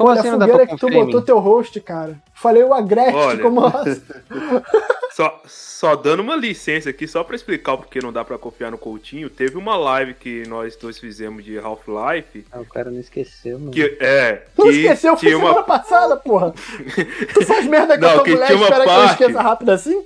Como 0.00 0.12
Olha 0.12 0.20
assim 0.20 0.28
a 0.28 0.32
não 0.32 0.38
dá 0.38 0.48
pra 0.48 0.66
que 0.66 0.76
tu 0.78 0.88
botou 0.88 1.20
teu 1.20 1.38
host, 1.38 1.78
cara. 1.82 2.16
Falei 2.32 2.64
o 2.64 2.72
Agreste 2.72 3.14
Olha. 3.14 3.42
como. 3.42 3.60
Só, 5.12 5.42
só 5.44 5.96
dando 5.96 6.20
uma 6.20 6.36
licença 6.36 6.88
aqui, 6.88 7.06
só 7.06 7.22
pra 7.24 7.34
explicar 7.34 7.72
o 7.74 7.78
porquê 7.78 7.98
não 8.00 8.12
dá 8.12 8.24
pra 8.24 8.38
confiar 8.38 8.70
no 8.70 8.78
Coutinho, 8.78 9.28
teve 9.28 9.58
uma 9.58 9.76
live 9.76 10.14
que 10.14 10.44
nós 10.48 10.76
dois 10.76 10.98
fizemos 10.98 11.44
de 11.44 11.58
Half-Life, 11.58 12.46
Ah, 12.52 12.60
o 12.60 12.64
cara 12.64 12.90
não 12.92 13.00
esqueceu, 13.00 13.58
mano. 13.58 13.72
que 13.72 13.98
é. 14.00 14.44
Tu 14.54 14.62
que 14.62 14.68
esqueceu, 14.70 15.16
foi 15.16 15.28
tinha 15.28 15.36
semana 15.36 15.56
uma, 15.58 15.62
passada, 15.64 16.16
porra. 16.16 16.54
Tu 17.34 17.44
faz 17.44 17.66
merda 17.66 17.98
com 17.98 18.04
a 18.04 18.08
Não, 18.08 18.14
tua 18.14 18.24
que 18.24 18.30
mulher 18.30 18.44
e 18.44 18.46
tinha 18.46 18.58
uma 18.58 18.64
espera 18.68 18.84
que 18.84 18.88
eu 18.90 18.94
parte- 18.94 19.10
esqueça 19.22 19.42
rápido 19.42 19.70
assim? 19.72 20.04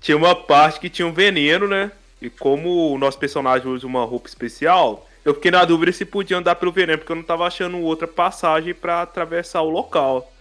tinha 0.00 0.16
uma 0.16 0.34
parte 0.34 0.80
que 0.80 0.88
tinha 0.88 1.06
um 1.06 1.12
veneno, 1.12 1.68
né? 1.68 1.92
E 2.20 2.30
como 2.30 2.92
o 2.94 2.98
nosso 2.98 3.18
personagem 3.18 3.68
usa 3.70 3.86
uma 3.86 4.04
roupa 4.04 4.26
especial, 4.26 5.06
eu 5.24 5.34
fiquei 5.34 5.50
na 5.50 5.64
dúvida 5.64 5.92
se 5.92 6.04
podia 6.04 6.38
andar 6.38 6.54
pelo 6.56 6.72
veneno, 6.72 6.98
porque 6.98 7.12
eu 7.12 7.16
não 7.16 7.22
tava 7.22 7.46
achando 7.46 7.78
outra 7.78 8.06
passagem 8.08 8.74
pra 8.74 9.02
atravessar 9.02 9.62
o 9.62 9.70
local. 9.70 10.32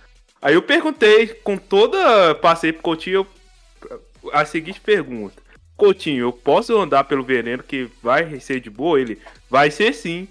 Aí 0.42 0.54
eu 0.54 0.62
perguntei, 0.62 1.28
com 1.28 1.58
toda. 1.58 2.34
Passei 2.36 2.72
pro 2.72 2.82
Coutinho, 2.82 3.28
eu- 4.24 4.30
a 4.34 4.46
seguinte 4.46 4.80
pergunta: 4.80 5.42
Coutinho, 5.76 6.22
eu 6.26 6.32
posso 6.32 6.78
andar 6.80 7.04
pelo 7.06 7.24
veneno 7.24 7.64
que 7.64 7.90
vai 8.02 8.40
ser 8.40 8.60
de 8.60 8.70
boa? 8.70 9.00
Ele 9.00 9.20
vai 9.50 9.70
ser 9.72 9.94
sim. 9.94 10.28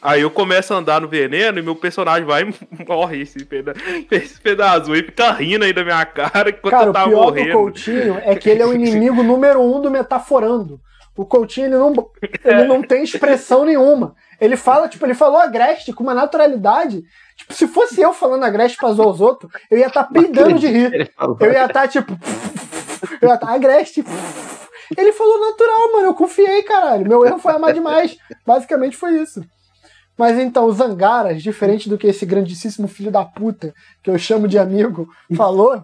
Aí 0.00 0.20
eu 0.22 0.30
começo 0.30 0.72
a 0.72 0.76
andar 0.76 1.00
no 1.00 1.08
veneno 1.08 1.58
e 1.58 1.62
meu 1.62 1.74
personagem 1.74 2.24
vai 2.24 2.42
e 2.48 2.84
morre 2.88 3.22
esse 3.22 3.44
peda 3.44 3.74
esse 4.12 4.40
pedaço 4.40 4.94
e 4.94 5.02
fica 5.02 5.32
rindo 5.32 5.64
aí 5.64 5.72
da 5.72 5.82
minha 5.82 6.06
cara 6.06 6.50
enquanto 6.50 6.70
Cara, 6.70 6.84
eu 6.86 6.90
o 6.90 6.92
tava 6.92 7.08
pior 7.08 7.24
do 7.24 7.34
morrendo. 7.36 7.52
Coutinho 7.52 8.18
é 8.22 8.36
que 8.36 8.48
ele 8.48 8.62
é 8.62 8.66
o 8.66 8.72
inimigo 8.72 9.22
número 9.24 9.60
um 9.60 9.80
do 9.80 9.90
metaforando. 9.90 10.80
O 11.18 11.26
Coutinho, 11.26 11.66
ele 11.66 11.76
não, 11.76 11.92
ele 12.44 12.64
não 12.68 12.80
tem 12.80 13.02
expressão 13.02 13.64
nenhuma. 13.64 14.14
Ele 14.40 14.56
fala, 14.56 14.88
tipo, 14.88 15.04
ele 15.04 15.14
falou 15.14 15.40
agreste 15.40 15.92
com 15.92 16.04
uma 16.04 16.14
naturalidade. 16.14 17.02
Tipo, 17.36 17.52
se 17.52 17.66
fosse 17.66 18.00
eu 18.00 18.12
falando 18.14 18.44
agreste 18.44 18.78
pra 18.78 18.92
zoar 18.92 19.08
os 19.08 19.20
outros, 19.20 19.50
eu 19.68 19.78
ia 19.78 19.88
estar 19.88 20.04
tá 20.04 20.10
peidando 20.12 20.60
de 20.60 20.68
rir. 20.68 21.12
Eu 21.40 21.52
ia 21.52 21.64
estar, 21.64 21.88
tipo. 21.88 22.16
Eu 23.20 23.30
ia 23.30 23.34
estar 23.34 23.52
agreste. 23.52 24.04
Ele 24.96 25.12
falou 25.12 25.40
natural, 25.40 25.92
mano. 25.92 26.06
Eu 26.06 26.14
confiei, 26.14 26.62
caralho. 26.62 27.08
Meu 27.08 27.26
erro 27.26 27.40
foi 27.40 27.52
amar 27.52 27.74
demais. 27.74 28.16
Basicamente 28.46 28.96
foi 28.96 29.20
isso. 29.20 29.42
Mas 30.16 30.38
então, 30.38 30.66
os 30.66 30.80
Angaras, 30.80 31.42
diferente 31.42 31.88
do 31.88 31.98
que 31.98 32.06
esse 32.06 32.24
grandíssimo 32.24 32.86
filho 32.86 33.10
da 33.10 33.24
puta, 33.24 33.74
que 34.04 34.10
eu 34.10 34.16
chamo 34.16 34.46
de 34.46 34.56
amigo, 34.56 35.08
falou. 35.34 35.82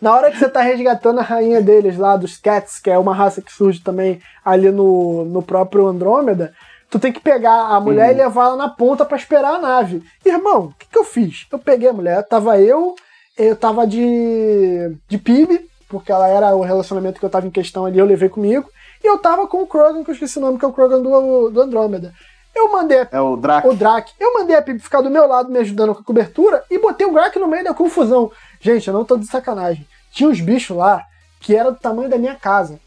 Na 0.00 0.14
hora 0.14 0.30
que 0.30 0.38
você 0.38 0.48
tá 0.48 0.60
resgatando 0.60 1.20
a 1.20 1.22
rainha 1.22 1.60
deles 1.60 1.96
lá, 1.98 2.16
dos 2.16 2.36
Cats, 2.36 2.78
que 2.78 2.90
é 2.90 2.98
uma 2.98 3.14
raça 3.14 3.42
que 3.42 3.52
surge 3.52 3.80
também 3.80 4.20
ali 4.44 4.70
no, 4.70 5.24
no 5.24 5.42
próprio 5.42 5.86
Andrômeda, 5.86 6.52
tu 6.90 6.98
tem 6.98 7.12
que 7.12 7.20
pegar 7.20 7.68
a 7.68 7.80
mulher 7.80 8.12
e 8.12 8.18
levar 8.18 8.46
ela 8.46 8.56
na 8.56 8.68
ponta 8.68 9.04
pra 9.04 9.16
esperar 9.16 9.54
a 9.54 9.58
nave. 9.58 10.02
Irmão, 10.24 10.66
o 10.66 10.74
que, 10.78 10.86
que 10.86 10.98
eu 10.98 11.04
fiz? 11.04 11.46
Eu 11.50 11.58
peguei 11.58 11.88
a 11.88 11.92
mulher, 11.92 12.22
tava 12.22 12.58
eu, 12.60 12.94
eu 13.36 13.56
tava 13.56 13.86
de, 13.86 14.96
de 15.08 15.18
PIB, 15.18 15.68
porque 15.88 16.12
ela 16.12 16.28
era 16.28 16.54
o 16.54 16.62
relacionamento 16.62 17.18
que 17.18 17.26
eu 17.26 17.30
tava 17.30 17.46
em 17.46 17.50
questão 17.50 17.84
ali, 17.84 17.98
eu 17.98 18.06
levei 18.06 18.28
comigo, 18.28 18.68
e 19.02 19.06
eu 19.06 19.18
tava 19.18 19.46
com 19.46 19.62
o 19.62 19.66
Krogan, 19.66 20.04
que 20.04 20.10
eu 20.10 20.14
esqueci 20.14 20.38
o 20.38 20.40
nome, 20.40 20.58
que 20.58 20.64
é 20.64 20.68
o 20.68 20.72
Krogan 20.72 21.02
do, 21.02 21.50
do 21.50 21.60
Andrômeda. 21.60 22.12
Eu 22.54 22.70
mandei 22.70 23.00
a 23.00 23.08
É 23.10 23.20
o 23.20 23.36
Draco. 23.36 23.68
o 23.68 23.74
Drac. 23.74 24.12
Eu 24.18 24.32
mandei 24.34 24.54
a 24.54 24.62
Pip 24.62 24.78
ficar 24.78 25.00
do 25.00 25.10
meu 25.10 25.26
lado 25.26 25.50
me 25.50 25.58
ajudando 25.58 25.92
com 25.94 26.00
a 26.00 26.04
cobertura 26.04 26.62
e 26.70 26.78
botei 26.78 27.04
o 27.04 27.12
Drac 27.12 27.36
no 27.38 27.48
meio 27.48 27.64
da 27.64 27.74
confusão. 27.74 28.30
Gente, 28.64 28.88
eu 28.88 28.94
não 28.94 29.04
tô 29.04 29.18
de 29.18 29.26
sacanagem. 29.26 29.86
Tinha 30.10 30.26
uns 30.26 30.40
bichos 30.40 30.74
lá 30.74 31.04
que 31.38 31.54
eram 31.54 31.72
do 31.72 31.78
tamanho 31.78 32.08
da 32.08 32.16
minha 32.16 32.34
casa. 32.34 32.80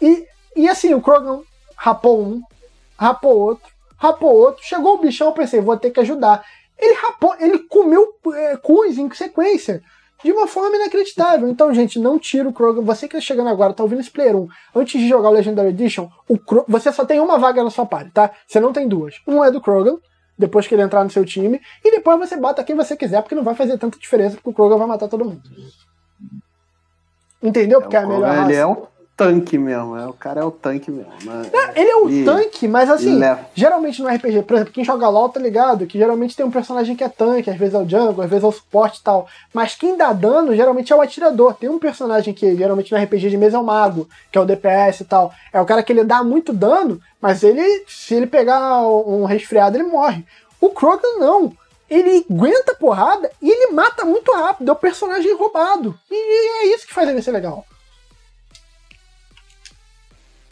E 0.00 0.24
E 0.54 0.68
assim, 0.68 0.94
o 0.94 1.00
Krogan 1.00 1.40
rapou 1.76 2.22
um, 2.22 2.40
rapou 2.96 3.36
outro, 3.36 3.68
rapou 3.96 4.32
outro. 4.32 4.64
Chegou 4.64 4.94
o 4.94 4.98
bichão, 4.98 5.26
eu 5.26 5.32
pensei, 5.32 5.60
vou 5.60 5.76
ter 5.76 5.90
que 5.90 5.98
ajudar. 5.98 6.44
Ele 6.78 6.94
rapou, 6.94 7.34
ele 7.40 7.58
comeu 7.58 8.14
é, 8.32 8.56
em 8.96 9.12
sequência. 9.12 9.82
De 10.22 10.30
uma 10.30 10.46
forma 10.46 10.76
inacreditável. 10.76 11.48
Então, 11.48 11.74
gente, 11.74 11.98
não 11.98 12.16
tira 12.16 12.48
o 12.48 12.52
Krogan. 12.52 12.82
Você 12.82 13.08
que 13.08 13.16
está 13.16 13.26
chegando 13.26 13.48
agora, 13.48 13.74
tá 13.74 13.82
ouvindo 13.82 14.00
esse 14.00 14.12
Player 14.12 14.36
1, 14.36 14.48
antes 14.76 15.00
de 15.00 15.08
jogar 15.08 15.30
o 15.30 15.32
Legendary 15.32 15.70
Edition, 15.70 16.08
o 16.28 16.38
Kro... 16.38 16.64
você 16.68 16.92
só 16.92 17.04
tem 17.04 17.18
uma 17.18 17.38
vaga 17.38 17.64
na 17.64 17.70
sua 17.70 17.84
party, 17.84 18.12
tá? 18.12 18.30
Você 18.46 18.60
não 18.60 18.72
tem 18.72 18.86
duas. 18.86 19.16
Um 19.26 19.42
é 19.42 19.50
do 19.50 19.60
Krogan, 19.60 19.98
depois 20.36 20.66
que 20.66 20.74
ele 20.74 20.82
entrar 20.82 21.04
no 21.04 21.10
seu 21.10 21.24
time, 21.24 21.60
e 21.84 21.90
depois 21.90 22.18
você 22.18 22.36
bota 22.36 22.64
quem 22.64 22.76
você 22.76 22.96
quiser, 22.96 23.22
porque 23.22 23.34
não 23.34 23.44
vai 23.44 23.54
fazer 23.54 23.78
tanta 23.78 23.98
diferença, 23.98 24.36
porque 24.36 24.50
o 24.50 24.54
Krogan 24.54 24.78
vai 24.78 24.86
matar 24.86 25.08
todo 25.08 25.24
mundo. 25.24 25.42
Entendeu? 27.42 27.80
Porque 27.80 27.96
é, 27.96 28.00
a 28.00 28.06
melhor 28.06 28.28
raça. 28.28 28.50
Ele 28.50 28.58
é 28.58 28.66
um 28.66 28.86
tanque 29.16 29.56
mesmo, 29.56 29.96
é, 29.96 30.06
o 30.06 30.12
cara 30.12 30.40
é 30.40 30.44
o 30.44 30.50
tanque 30.50 30.90
mesmo. 30.90 31.12
Mas... 31.24 31.50
Não, 31.52 31.70
ele 31.76 31.88
é 31.90 31.96
o 31.96 32.10
E- 32.10 32.24
tanque, 32.24 32.66
mas 32.66 32.90
assim, 32.90 33.18
geralmente 33.54 34.02
no 34.02 34.08
RPG, 34.08 34.42
por 34.42 34.54
exemplo, 34.56 34.72
quem 34.72 34.84
joga 34.84 35.08
LOL 35.08 35.28
tá 35.28 35.38
ligado 35.40 35.86
que 35.86 35.96
geralmente 35.98 36.34
tem 36.34 36.44
um 36.44 36.50
personagem 36.50 36.96
que 36.96 37.04
é 37.04 37.08
tanque, 37.08 37.48
às 37.48 37.56
vezes 37.56 37.74
é 37.74 37.78
o 37.78 37.88
jungle, 37.88 38.22
às 38.24 38.28
vezes 38.30 38.44
é 38.44 38.46
o 38.48 38.52
suporte 38.52 38.98
e 39.00 39.02
tal. 39.04 39.28
Mas 39.52 39.74
quem 39.74 39.96
dá 39.96 40.12
dano 40.12 40.54
geralmente 40.54 40.92
é 40.92 40.96
o 40.96 41.00
atirador. 41.00 41.54
Tem 41.54 41.68
um 41.68 41.78
personagem 41.78 42.34
que 42.34 42.56
geralmente 42.56 42.92
no 42.92 42.98
RPG 43.02 43.30
de 43.30 43.36
mesa 43.36 43.56
é 43.56 43.60
o 43.60 43.64
mago, 43.64 44.08
que 44.32 44.38
é 44.38 44.40
o 44.40 44.44
DPS 44.44 45.00
e 45.00 45.04
tal. 45.04 45.32
É 45.52 45.60
o 45.60 45.64
cara 45.64 45.82
que 45.82 45.92
ele 45.92 46.02
dá 46.04 46.24
muito 46.24 46.52
dano, 46.52 47.00
mas 47.20 47.42
ele, 47.42 47.84
se 47.86 48.14
ele 48.14 48.26
pegar 48.26 48.82
um 48.82 49.24
resfriado, 49.24 49.76
ele 49.76 49.84
morre. 49.84 50.24
O 50.60 50.70
Krogan 50.70 51.18
não. 51.18 51.52
Ele 51.88 52.24
aguenta 52.28 52.72
a 52.72 52.76
porrada 52.76 53.30
e 53.40 53.48
ele 53.48 53.72
mata 53.72 54.04
muito 54.04 54.32
rápido. 54.32 54.68
É 54.68 54.72
o 54.72 54.76
personagem 54.76 55.34
roubado. 55.36 55.94
E 56.10 56.64
é 56.64 56.74
isso 56.74 56.86
que 56.86 56.94
faz 56.94 57.08
ele 57.08 57.22
ser 57.22 57.30
legal. 57.30 57.64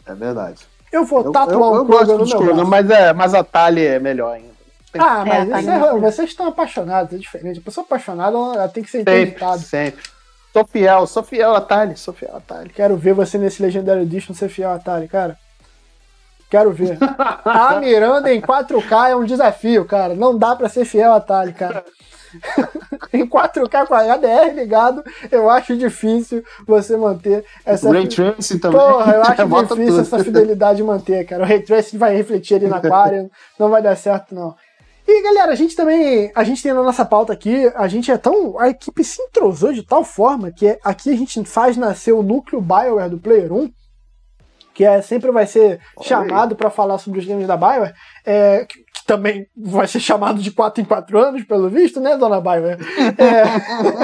É 0.05 0.13
verdade. 0.13 0.61
Eu 0.91 1.05
vou 1.05 1.23
Eu, 1.23 1.31
tatuar 1.31 1.53
eu, 1.55 1.71
um 1.71 1.75
eu 1.77 1.85
Krogan 1.85 1.99
gosto 2.05 2.11
no 2.13 2.17
dos 2.19 2.33
meu 2.33 2.53
braço. 2.55 2.65
mas, 2.67 2.89
é, 2.89 3.13
mas 3.13 3.33
a 3.33 3.43
Tali 3.43 3.85
é 3.85 3.99
melhor 3.99 4.33
ainda. 4.35 4.53
Ah, 4.99 5.23
É, 5.25 5.45
mas 5.45 5.61
isso 5.63 5.71
é- 5.71 5.75
indo. 5.91 5.99
vocês 6.01 6.29
estão 6.29 6.47
apaixonados, 6.47 7.13
é 7.13 7.17
diferente. 7.17 7.59
A 7.59 7.63
pessoa 7.63 7.83
apaixonada, 7.83 8.37
ela 8.37 8.67
tem 8.69 8.83
que 8.83 8.91
ser 8.91 8.99
Sempre, 8.99 9.21
enteditada. 9.21 9.57
sempre. 9.57 10.03
Sou 10.53 10.67
fiel, 10.67 11.07
sou 11.07 11.23
fiel 11.23 11.55
a 11.55 11.61
Tali, 11.61 11.97
sou 11.97 12.13
fiel 12.13 12.35
a 12.35 12.39
Tali. 12.39 12.69
Quero 12.69 12.95
ver 12.95 13.13
você 13.15 13.39
nesse 13.39 13.59
Legendary 13.63 14.01
Edition 14.03 14.35
ser 14.35 14.49
fiel 14.49 14.69
a 14.69 14.75
Atari, 14.75 15.07
cara. 15.07 15.35
Quero 16.47 16.71
ver. 16.71 16.95
A 17.43 17.79
Miranda 17.79 18.31
em 18.31 18.39
4K 18.39 19.09
é 19.09 19.15
um 19.15 19.25
desafio, 19.25 19.83
cara. 19.85 20.13
Não 20.13 20.37
dá 20.37 20.55
pra 20.55 20.69
ser 20.69 20.85
fiel 20.85 21.11
a 21.11 21.15
Atari, 21.15 21.51
cara. 21.53 21.83
em 23.13 23.25
4K 23.27 23.87
com 23.87 23.95
HDR 23.95 24.53
ligado, 24.55 25.03
eu 25.31 25.49
acho 25.49 25.77
difícil 25.77 26.43
você 26.65 26.97
manter 26.97 27.45
essa. 27.65 27.91
Ray 27.91 28.07
Tracing 28.07 28.59
também. 28.59 28.79
Porra, 28.79 29.13
eu 29.13 29.21
acho 29.23 29.75
difícil 29.75 29.85
tudo. 29.85 29.99
essa 30.01 30.23
fidelidade 30.23 30.83
manter, 30.83 31.25
cara. 31.25 31.43
O 31.43 31.45
Ray 31.45 31.61
Tracing 31.61 31.97
vai 31.97 32.15
refletir 32.15 32.55
ali 32.55 32.67
na 32.67 32.77
Aquarium, 32.83 33.29
não 33.59 33.69
vai 33.69 33.81
dar 33.81 33.95
certo, 33.95 34.33
não. 34.33 34.55
E 35.05 35.21
galera, 35.21 35.51
a 35.51 35.55
gente 35.55 35.75
também, 35.75 36.31
a 36.33 36.43
gente 36.45 36.63
tem 36.63 36.73
na 36.73 36.81
nossa 36.81 37.03
pauta 37.03 37.33
aqui, 37.33 37.69
a 37.75 37.87
gente 37.89 38.09
é 38.09 38.17
tão, 38.17 38.57
a 38.57 38.69
equipe 38.69 39.03
se 39.03 39.21
entrosou 39.21 39.73
de 39.73 39.83
tal 39.83 40.03
forma 40.03 40.49
que 40.49 40.79
aqui 40.83 41.11
a 41.11 41.17
gente 41.17 41.43
faz 41.43 41.75
nascer 41.75 42.13
o 42.13 42.23
núcleo 42.23 42.61
BioWare 42.61 43.09
do 43.09 43.19
Player 43.19 43.51
1, 43.51 43.69
que 44.73 44.85
é, 44.85 45.01
sempre 45.01 45.29
vai 45.29 45.45
ser 45.45 45.81
chamado 46.01 46.55
para 46.55 46.69
falar 46.69 46.97
sobre 46.99 47.19
os 47.19 47.25
games 47.25 47.45
da 47.45 47.57
BioWare, 47.57 47.93
é, 48.25 48.65
também 49.05 49.47
vai 49.55 49.87
ser 49.87 49.99
chamado 49.99 50.41
de 50.41 50.51
4 50.51 50.81
em 50.81 50.85
4 50.85 51.19
anos, 51.19 51.43
pelo 51.43 51.69
visto, 51.69 51.99
né, 51.99 52.17
dona 52.17 52.39
BioWare? 52.39 52.77
É, 53.17 53.43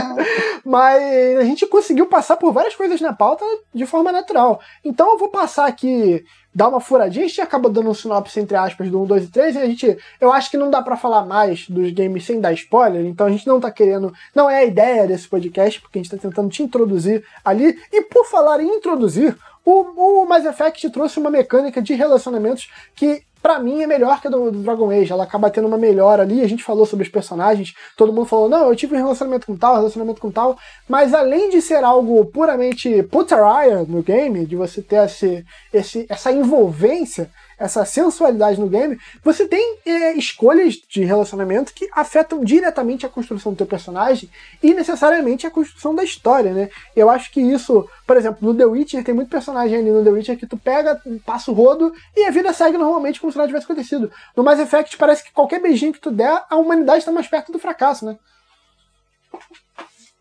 mas 0.66 1.38
a 1.38 1.44
gente 1.44 1.66
conseguiu 1.68 2.06
passar 2.08 2.38
por 2.38 2.52
várias 2.52 2.76
coisas 2.76 3.00
na 3.02 3.14
pauta 3.14 3.46
de 3.74 3.86
forma 3.86 4.12
natural. 4.12 4.60
Então 4.84 5.12
eu 5.12 5.18
vou 5.18 5.30
passar 5.30 5.68
aqui, 5.68 6.24
dar 6.54 6.68
uma 6.68 6.80
furadinha, 6.80 7.26
a 7.26 7.28
gente 7.28 7.42
acaba 7.42 7.70
dando 7.70 7.90
um 7.90 7.94
sinopse 7.94 8.40
entre 8.40 8.58
aspas 8.58 8.90
do 8.90 9.02
1, 9.02 9.06
2 9.06 9.24
e 9.24 9.28
3, 9.28 9.56
e 9.56 9.58
a 9.60 9.66
gente, 9.66 9.98
eu 10.20 10.32
acho 10.32 10.52
que 10.52 10.58
não 10.58 10.70
dá 10.70 10.82
pra 10.82 10.98
falar 10.98 11.26
mais 11.26 11.68
dos 11.70 11.92
games 11.92 12.26
sem 12.26 12.40
dar 12.40 12.54
spoiler, 12.54 13.06
então 13.06 13.28
a 13.28 13.30
gente 13.30 13.48
não 13.48 13.60
tá 13.60 13.72
querendo, 13.72 14.14
não 14.36 14.50
é 14.50 14.60
a 14.60 14.66
ideia 14.66 15.08
desse 15.08 15.28
podcast, 15.28 15.80
porque 15.82 16.00
a 16.00 16.02
gente 16.02 16.12
tá 16.12 16.18
tentando 16.18 16.50
te 16.50 16.64
introduzir 16.64 17.24
ali, 17.44 17.78
e 17.92 18.02
por 18.04 18.26
falar 18.26 18.62
em 18.62 18.68
introduzir, 18.68 19.38
o, 19.66 20.22
o 20.22 20.26
Mass 20.26 20.46
Effect 20.46 20.90
trouxe 20.90 21.20
uma 21.20 21.30
mecânica 21.30 21.82
de 21.82 21.94
relacionamentos 21.94 22.70
que 22.96 23.24
Pra 23.42 23.58
mim 23.58 23.82
é 23.82 23.88
melhor 23.88 24.20
que 24.20 24.28
a 24.28 24.30
do, 24.30 24.52
do 24.52 24.60
Dragon 24.60 24.90
Age, 24.92 25.12
ela 25.12 25.24
acaba 25.24 25.50
tendo 25.50 25.68
uma 25.68 25.78
melhora 25.78 26.24
ali, 26.24 26.42
a 26.42 26.48
gente 26.48 26.64
falou 26.64 26.86
sobre 26.86 27.06
os 27.06 27.12
personagens, 27.12 27.74
todo 27.96 28.12
mundo 28.12 28.26
falou, 28.26 28.50
não, 28.50 28.68
eu 28.68 28.76
tive 28.76 28.96
um 28.96 28.98
relacionamento 28.98 29.48
com 29.48 29.56
tal, 29.56 29.76
relacionamento 29.76 30.20
com 30.20 30.30
tal, 30.30 30.58
mas 30.88 31.14
além 31.14 31.50
de 31.50 31.62
ser 31.62 31.84
algo 31.84 32.26
puramente 32.26 33.02
putteriah 33.04 33.84
no 33.88 34.04
game, 34.04 34.46
de 34.46 34.56
você 34.56 34.82
ter 34.82 35.06
esse, 35.06 35.46
esse, 35.74 36.06
essa 36.10 36.32
envolvência, 36.32 37.30
essa 37.60 37.84
sensualidade 37.84 38.60
no 38.60 38.68
game, 38.68 38.98
você 39.22 39.46
tem 39.48 39.78
é, 39.86 40.14
escolhas 40.14 40.76
de 40.90 41.04
relacionamento 41.04 41.74
que 41.74 41.90
afetam 41.94 42.44
diretamente 42.44 43.06
a 43.06 43.10
construção 43.10 43.52
do 43.52 43.58
teu 43.58 43.68
personagem 43.68 44.30
e 44.64 44.74
necessariamente 44.74 45.46
a 45.46 45.52
construção 45.52 45.94
da 45.94 46.04
história, 46.04 46.54
né? 46.54 46.70
Eu 46.96 47.10
acho 47.10 47.32
que 47.32 47.42
isso, 47.42 47.88
por 48.08 48.16
exemplo, 48.16 48.40
no 48.42 48.56
The 48.58 48.66
Witcher 48.66 49.04
tem 49.04 49.14
muito 49.14 49.30
personagem 49.30 49.78
ali 49.78 49.92
no 49.92 50.04
The 50.04 50.10
Witcher 50.10 50.38
que 50.40 50.48
tu 50.48 50.58
pega, 50.58 51.02
passa 51.26 51.52
o 51.52 51.54
rodo 51.54 51.94
e 52.16 52.26
a 52.26 52.32
vida 52.32 52.54
segue 52.54 52.78
normalmente 52.78 53.20
como 53.20 53.32
se 53.32 53.38
nada 53.38 53.48
tivesse 53.48 53.66
acontecido. 53.66 54.12
No 54.38 54.44
Mass 54.44 54.60
Effect 54.60 54.98
parece 54.98 55.24
que 55.26 55.32
qualquer 55.34 55.60
beijinho 55.62 55.92
que 55.94 56.00
tu 56.00 56.12
der, 56.12 56.44
a 56.50 56.56
humanidade 56.56 57.00
está 57.00 57.12
mais 57.12 57.28
perto 57.28 57.52
do 57.52 57.60
fracasso, 57.60 58.06
né? 58.06 58.18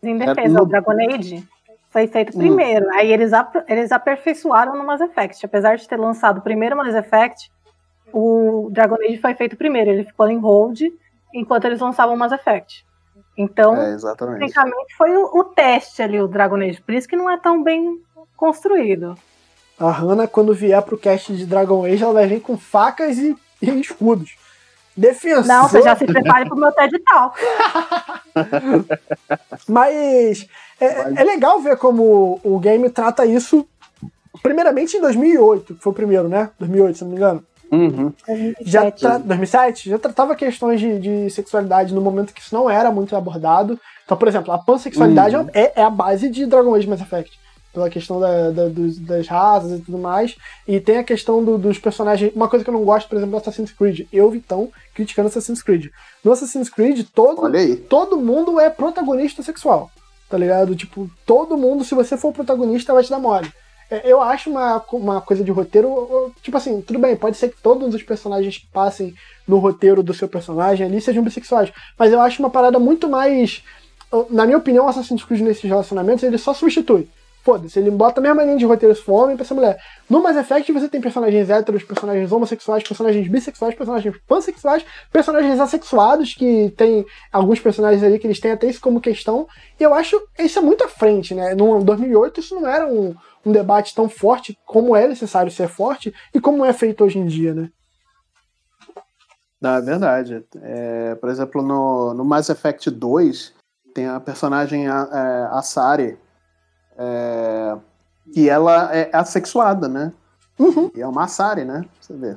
Em 0.01 0.21
É, 0.21 0.25
defesa, 0.33 0.53
no- 0.53 0.63
o 0.63 0.65
Dragon 0.65 0.91
Age 1.13 1.47
foi 1.89 2.07
feito 2.07 2.35
Hum. 2.35 2.39
primeiro. 2.39 2.87
Aí 2.93 3.11
eles, 3.11 3.33
ap- 3.33 3.63
eles 3.67 3.91
aperfeiçoaram 3.91 4.75
no 4.77 4.85
Mass 4.85 5.01
Effect. 5.01 5.45
Apesar 5.45 5.75
de 5.75 5.87
ter 5.87 5.97
lançado 5.97 6.37
o 6.37 6.41
primeiro 6.41 6.75
Mass 6.77 6.93
Effect, 6.95 7.51
o 8.13 8.69
Dragon 8.71 8.95
Age 8.95 9.17
foi 9.17 9.33
feito 9.35 9.55
primeiro. 9.57 9.89
Ele 9.89 10.03
ficou 10.03 10.27
em 10.29 10.37
hold 10.37 10.79
enquanto 11.33 11.65
eles 11.65 11.79
lançavam 11.79 12.15
o 12.15 12.17
Mass 12.17 12.31
Effect. 12.31 12.85
Então, 13.37 13.75
É, 13.77 13.93
exatamente. 13.93 14.39
tecnicamente, 14.39 14.95
foi 14.97 15.15
o, 15.15 15.23
o 15.39 15.43
teste 15.45 16.01
ali, 16.01 16.19
o 16.21 16.27
Dragon 16.27 16.57
Age. 16.57 16.81
Por 16.81 16.93
isso 16.93 17.07
que 17.07 17.15
não 17.15 17.29
é 17.29 17.37
tão 17.37 17.63
bem 17.63 17.99
construído. 18.35 19.15
A 19.79 19.89
Hannah, 19.91 20.27
quando 20.27 20.53
vier 20.53 20.81
pro 20.81 20.97
cast 20.97 21.33
de 21.35 21.45
Dragon 21.45 21.85
Age, 21.85 22.03
ela 22.03 22.13
vai 22.13 22.27
vir 22.27 22.41
com 22.41 22.57
facas 22.57 23.17
e, 23.17 23.35
e 23.61 23.69
escudos. 23.79 24.35
Defensor. 24.99 25.45
Não, 25.45 25.67
você 25.67 25.81
já 25.81 25.95
se 25.95 26.05
prepare 26.05 26.47
pro 26.47 26.57
meu 26.57 26.71
TED 26.71 26.99
Talk. 26.99 27.39
Mas 29.67 30.47
é, 30.79 31.21
é 31.21 31.23
legal 31.23 31.59
ver 31.61 31.77
como 31.77 32.39
o 32.43 32.59
game 32.59 32.89
trata 32.89 33.25
isso. 33.25 33.65
Primeiramente 34.43 34.97
em 34.97 35.01
2008, 35.01 35.75
que 35.75 35.81
foi 35.81 35.91
o 35.91 35.95
primeiro, 35.95 36.27
né? 36.27 36.49
2008, 36.59 36.97
se 36.97 37.03
não 37.03 37.11
me 37.11 37.17
engano. 37.17 37.43
Uhum. 37.71 38.11
Já 38.61 38.81
2007. 38.81 38.99
tra 38.99 39.17
2007 39.19 39.89
já 39.91 39.99
tratava 39.99 40.35
questões 40.35 40.79
de, 40.79 40.97
de 40.99 41.29
sexualidade 41.29 41.93
no 41.93 42.01
momento 42.01 42.33
que 42.33 42.41
isso 42.41 42.53
não 42.55 42.69
era 42.69 42.91
muito 42.91 43.15
abordado. 43.15 43.79
Então, 44.05 44.17
por 44.17 44.27
exemplo, 44.27 44.51
a 44.51 44.57
pansexualidade 44.57 45.35
Uhum. 45.35 45.47
é, 45.53 45.73
é 45.75 45.83
a 45.83 45.89
base 45.89 46.29
de 46.29 46.45
Dragon 46.45 46.73
Age 46.73 46.87
Mass 46.87 47.01
Effect. 47.01 47.39
Pela 47.73 47.89
questão 47.89 48.19
da- 48.19 48.49
da- 48.51 48.67
dos- 48.67 48.97
das 48.97 49.27
raças 49.27 49.79
e 49.79 49.81
tudo 49.81 49.97
mais. 49.97 50.35
E 50.67 50.79
tem 50.79 50.97
a 50.97 51.03
questão 51.03 51.43
do- 51.43 51.57
dos 51.57 51.77
personagens. 51.77 52.31
Uma 52.35 52.49
coisa 52.49 52.63
que 52.65 52.69
eu 52.69 52.73
não 52.73 52.83
gosto, 52.83 53.07
por 53.07 53.15
exemplo, 53.17 53.31
do 53.31 53.37
Assassin's 53.37 53.71
Creed. 53.71 54.07
Eu, 54.11 54.29
Vitão, 54.31 54.71
criticando 54.95 55.27
Assassin's 55.27 55.61
Creed. 55.61 55.87
No 56.23 56.31
Assassin's 56.31 56.69
Creed, 56.69 57.05
todo, 57.13 57.41
todo 57.87 58.17
mundo 58.17 58.59
é 58.59 58.69
protagonista 58.69 59.43
sexual. 59.43 59.91
Tá 60.27 60.37
ligado? 60.37 60.75
Tipo, 60.75 61.09
todo 61.25 61.57
mundo, 61.57 61.83
se 61.83 61.95
você 61.95 62.15
for 62.17 62.31
protagonista, 62.33 62.93
vai 62.93 63.03
te 63.03 63.09
dar 63.09 63.19
mole. 63.19 63.51
É, 63.91 64.01
Eu 64.11 64.21
acho 64.21 64.49
uma, 64.51 64.83
uma 64.93 65.21
coisa 65.21 65.43
de 65.43 65.51
roteiro. 65.51 66.31
Tipo 66.43 66.57
assim, 66.57 66.81
tudo 66.81 66.99
bem, 66.99 67.15
pode 67.15 67.37
ser 67.37 67.49
que 67.49 67.61
todos 67.61 67.93
os 67.95 68.03
personagens 68.03 68.57
que 68.59 68.67
passem 68.67 69.13
no 69.47 69.57
roteiro 69.57 70.03
do 70.03 70.13
seu 70.13 70.27
personagem 70.27 70.85
ali 70.85 71.01
sejam 71.01 71.23
bissexuais. 71.23 71.71
Mas 71.97 72.11
eu 72.13 72.21
acho 72.21 72.41
uma 72.41 72.49
parada 72.51 72.77
muito 72.77 73.09
mais. 73.09 73.63
Na 74.29 74.45
minha 74.45 74.57
opinião, 74.57 74.85
o 74.85 74.89
Assassin's 74.89 75.23
Creed 75.23 75.41
nesses 75.41 75.63
relacionamentos, 75.63 76.23
ele 76.23 76.37
só 76.37 76.53
substitui. 76.53 77.07
Foda-se, 77.49 77.79
ele 77.79 77.89
bota 77.89 78.19
a 78.19 78.21
mesma 78.21 78.43
linha 78.43 78.57
de 78.57 78.63
roteiro 78.63 78.93
se 78.93 79.01
for 79.01 79.23
homem 79.23 79.35
pra 79.35 79.43
ser 79.43 79.55
mulher. 79.55 79.81
No 80.07 80.21
Mass 80.21 80.37
Effect 80.37 80.71
você 80.71 80.87
tem 80.87 81.01
personagens 81.01 81.49
héteros, 81.49 81.81
personagens 81.81 82.31
homossexuais, 82.31 82.83
personagens 82.83 83.27
bissexuais, 83.27 83.73
personagens 83.73 84.15
pansexuais, 84.27 84.85
personagens 85.11 85.59
assexuados, 85.59 86.35
que 86.35 86.71
tem 86.77 87.03
alguns 87.33 87.59
personagens 87.59 88.03
ali 88.03 88.19
que 88.19 88.27
eles 88.27 88.39
têm 88.39 88.51
até 88.51 88.67
isso 88.67 88.79
como 88.79 89.01
questão. 89.01 89.47
E 89.79 89.83
eu 89.83 89.95
acho 89.95 90.21
isso 90.37 90.59
é 90.59 90.61
muito 90.61 90.83
à 90.83 90.87
frente, 90.87 91.33
né? 91.33 91.55
No 91.55 91.83
2008 91.83 92.39
isso 92.39 92.53
não 92.53 92.67
era 92.67 92.85
um, 92.85 93.15
um 93.43 93.51
debate 93.51 93.95
tão 93.95 94.07
forte 94.07 94.55
como 94.63 94.95
é 94.95 95.07
necessário 95.07 95.51
ser 95.51 95.67
forte 95.67 96.13
e 96.31 96.39
como 96.39 96.63
é 96.63 96.71
feito 96.71 97.03
hoje 97.03 97.17
em 97.17 97.25
dia, 97.25 97.55
né? 97.55 97.71
Não, 99.59 99.71
é 99.71 99.81
verdade. 99.81 100.45
É, 100.61 101.15
por 101.15 101.31
exemplo, 101.31 101.63
no, 101.63 102.13
no 102.13 102.23
Mass 102.23 102.47
Effect 102.47 102.91
2, 102.91 103.55
tem 103.95 104.05
a 104.07 104.19
personagem 104.19 104.87
a, 104.87 105.09
é, 105.11 105.57
Asari, 105.57 106.15
é, 106.99 107.77
que 108.33 108.49
ela 108.49 108.93
é 108.93 109.09
assexuada, 109.13 109.87
né? 109.87 110.11
Uhum. 110.59 110.91
E 110.93 111.01
é 111.01 111.07
uma 111.07 111.23
Asari, 111.23 111.63
né? 111.63 111.85
Você 111.99 112.13
vê. 112.13 112.35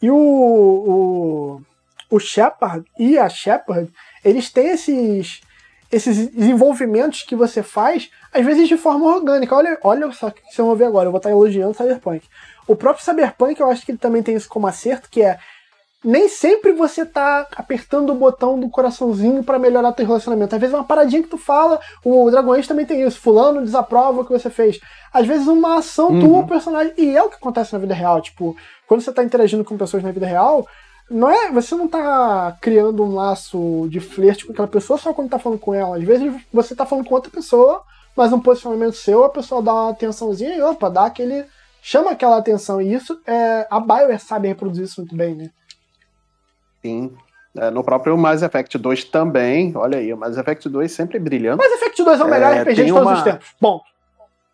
E 0.00 0.10
o, 0.10 0.16
o, 0.16 1.62
o 2.10 2.18
Shepard 2.18 2.84
e 2.98 3.18
a 3.18 3.28
Shepard, 3.28 3.92
eles 4.24 4.50
têm 4.50 4.68
esses, 4.68 5.42
esses 5.92 6.28
desenvolvimentos 6.28 7.22
que 7.22 7.36
você 7.36 7.62
faz, 7.62 8.10
às 8.32 8.44
vezes 8.44 8.66
de 8.66 8.78
forma 8.78 9.06
orgânica. 9.06 9.54
Olha, 9.54 9.78
olha 9.82 10.10
só 10.12 10.28
o 10.28 10.32
que 10.32 10.40
vocês 10.42 10.56
vão 10.56 10.74
ver 10.74 10.86
agora, 10.86 11.06
eu 11.06 11.12
vou 11.12 11.18
estar 11.18 11.30
elogiando 11.30 11.72
o 11.72 11.74
Cyberpunk. 11.74 12.26
O 12.66 12.74
próprio 12.74 13.04
Cyberpunk, 13.04 13.60
eu 13.60 13.70
acho 13.70 13.84
que 13.84 13.92
ele 13.92 13.98
também 13.98 14.22
tem 14.22 14.34
isso 14.34 14.48
como 14.48 14.66
acerto, 14.66 15.10
que 15.10 15.22
é 15.22 15.38
nem 16.04 16.28
sempre 16.28 16.72
você 16.72 17.06
tá 17.06 17.46
apertando 17.56 18.10
o 18.10 18.14
botão 18.14 18.60
do 18.60 18.68
coraçãozinho 18.68 19.42
para 19.42 19.58
melhorar 19.58 19.92
teu 19.92 20.06
relacionamento. 20.06 20.54
Às 20.54 20.60
vezes 20.60 20.74
é 20.74 20.76
uma 20.78 20.84
paradinha 20.84 21.22
que 21.22 21.28
tu 21.28 21.38
fala, 21.38 21.80
o 22.04 22.30
Dragon 22.30 22.52
Age 22.52 22.68
também 22.68 22.84
tem 22.84 23.02
isso, 23.02 23.18
fulano 23.18 23.62
desaprova 23.62 24.20
o 24.20 24.24
que 24.24 24.32
você 24.32 24.50
fez. 24.50 24.78
Às 25.12 25.26
vezes 25.26 25.46
uma 25.46 25.78
ação 25.78 26.10
Uhum. 26.10 26.20
tua, 26.20 26.38
o 26.40 26.46
personagem, 26.46 26.92
e 26.98 27.16
é 27.16 27.22
o 27.22 27.30
que 27.30 27.36
acontece 27.36 27.72
na 27.72 27.78
vida 27.78 27.94
real, 27.94 28.20
tipo, 28.20 28.54
quando 28.86 29.00
você 29.00 29.12
tá 29.12 29.24
interagindo 29.24 29.64
com 29.64 29.78
pessoas 29.78 30.02
na 30.02 30.12
vida 30.12 30.26
real, 30.26 30.66
não 31.10 31.30
é, 31.30 31.50
você 31.50 31.74
não 31.74 31.88
tá 31.88 32.56
criando 32.60 33.02
um 33.02 33.14
laço 33.14 33.86
de 33.88 34.00
flerte 34.00 34.46
com 34.46 34.52
aquela 34.52 34.68
pessoa 34.68 34.98
só 34.98 35.12
quando 35.12 35.30
tá 35.30 35.38
falando 35.38 35.58
com 35.58 35.72
ela. 35.74 35.96
Às 35.96 36.04
vezes 36.04 36.32
você 36.52 36.74
tá 36.74 36.84
falando 36.84 37.06
com 37.06 37.14
outra 37.14 37.30
pessoa, 37.30 37.82
mas 38.16 38.32
um 38.32 38.40
posicionamento 38.40 38.94
seu, 38.94 39.24
a 39.24 39.28
pessoa 39.28 39.62
dá 39.62 39.72
uma 39.72 39.90
atençãozinha 39.90 40.54
e 40.54 40.62
opa, 40.62 40.88
dá 40.90 41.06
aquele 41.06 41.44
chama 41.82 42.12
aquela 42.12 42.38
atenção. 42.38 42.80
E 42.80 42.94
isso 42.94 43.20
é 43.26 43.66
a 43.70 43.78
BioWare 43.78 44.18
sabe 44.18 44.48
reproduzir 44.48 44.84
isso 44.84 45.00
muito 45.02 45.14
bem, 45.14 45.34
né? 45.34 45.50
Sim. 46.84 47.12
É, 47.56 47.70
no 47.70 47.82
próprio 47.82 48.16
Mass 48.18 48.42
Effect 48.42 48.76
2 48.76 49.04
também, 49.04 49.72
olha 49.76 49.96
aí, 49.98 50.12
o 50.12 50.16
Mass 50.16 50.36
Effect 50.36 50.68
2 50.68 50.90
sempre 50.92 51.18
brilhando. 51.18 51.56
Mass 51.62 51.72
Effect 51.72 52.02
2 52.04 52.20
é 52.20 52.24
o 52.24 52.28
melhor 52.28 52.52
É, 52.52 52.60
RPG 52.62 52.84
de 52.84 52.92
todos 52.92 53.02
uma- 53.06 53.14
os 53.14 53.22
tempos. 53.22 53.46
Bom. 53.60 53.80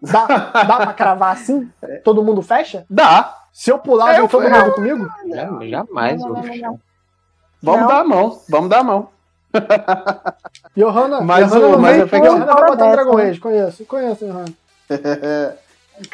Dá, 0.03 0.27
dá 0.27 0.77
pra 0.77 0.93
cravar 0.95 1.33
assim? 1.35 1.69
Todo 2.05 2.23
mundo 2.23 2.41
fecha? 2.43 2.87
Dá! 2.89 3.37
Se 3.53 3.71
eu 3.71 3.79
pular, 3.79 4.15
vem 4.15 4.29
todo 4.29 4.49
mundo 4.49 4.73
comigo? 4.73 5.09
Já- 5.29 5.67
Jamais, 5.69 6.21
Não, 6.21 6.29
não, 6.29 6.43
não, 6.43 6.57
não. 6.57 6.81
Vamos 7.63 7.81
Não. 7.81 7.89
dar 7.89 7.99
a 8.01 8.05
mão, 8.05 8.41
vamos 8.49 8.71
dar 8.71 8.79
a 8.79 8.85
mão. 8.85 9.09
Johanna, 10.77 11.21
Mas 11.21 11.49
Johanna 11.49 11.67
o 11.67 11.73
não 11.73 11.79
Mass 11.81 11.97
Effect- 11.97 12.27
Johanna 12.29 12.47
vai 12.47 12.67
botar 12.67 12.91
Dragon 12.93 13.17
né? 13.17 13.25
Age. 13.31 13.41
Conheço, 13.41 13.85
conheço, 13.85 14.25
Johanna. 14.27 14.55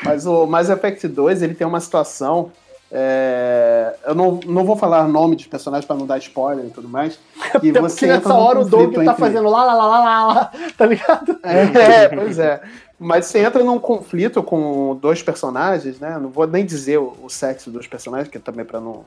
Mas 0.04 0.26
o 0.26 0.46
Mass 0.46 0.68
Effect 0.70 1.06
2, 1.08 1.42
ele 1.42 1.54
tem 1.54 1.66
uma 1.66 1.78
situação. 1.80 2.50
É, 2.90 3.96
eu 4.06 4.14
não, 4.14 4.38
não 4.46 4.64
vou 4.64 4.76
falar 4.76 5.08
nome 5.08 5.34
de 5.34 5.48
personagens 5.48 5.84
para 5.84 5.96
não 5.96 6.06
dar 6.06 6.18
spoiler 6.18 6.64
e 6.64 6.70
tudo 6.70 6.88
mais. 6.88 7.18
Até 7.52 7.72
você 7.72 8.06
nessa 8.06 8.34
hora 8.34 8.60
o 8.60 8.64
Doug 8.64 8.94
tá 8.94 9.02
entre- 9.02 9.14
fazendo 9.16 9.48
lá, 9.48 9.64
lá, 9.64 9.74
lá, 9.74 9.86
lá, 9.86 10.26
lá, 10.26 10.52
tá 10.76 10.86
ligado? 10.86 11.38
É, 11.42 12.08
pois 12.08 12.38
é. 12.38 12.60
Mas 12.98 13.26
você 13.26 13.40
entra 13.40 13.62
num 13.62 13.78
conflito 13.78 14.42
com 14.42 14.96
dois 15.00 15.22
personagens, 15.22 15.98
né? 16.00 16.18
Não 16.18 16.30
vou 16.30 16.46
nem 16.46 16.64
dizer 16.64 16.98
o, 16.98 17.14
o 17.22 17.28
sexo 17.28 17.70
dos 17.70 17.86
personagens, 17.86 18.30
que 18.30 18.38
é 18.38 18.40
também 18.40 18.64
para 18.64 18.80
não, 18.80 19.04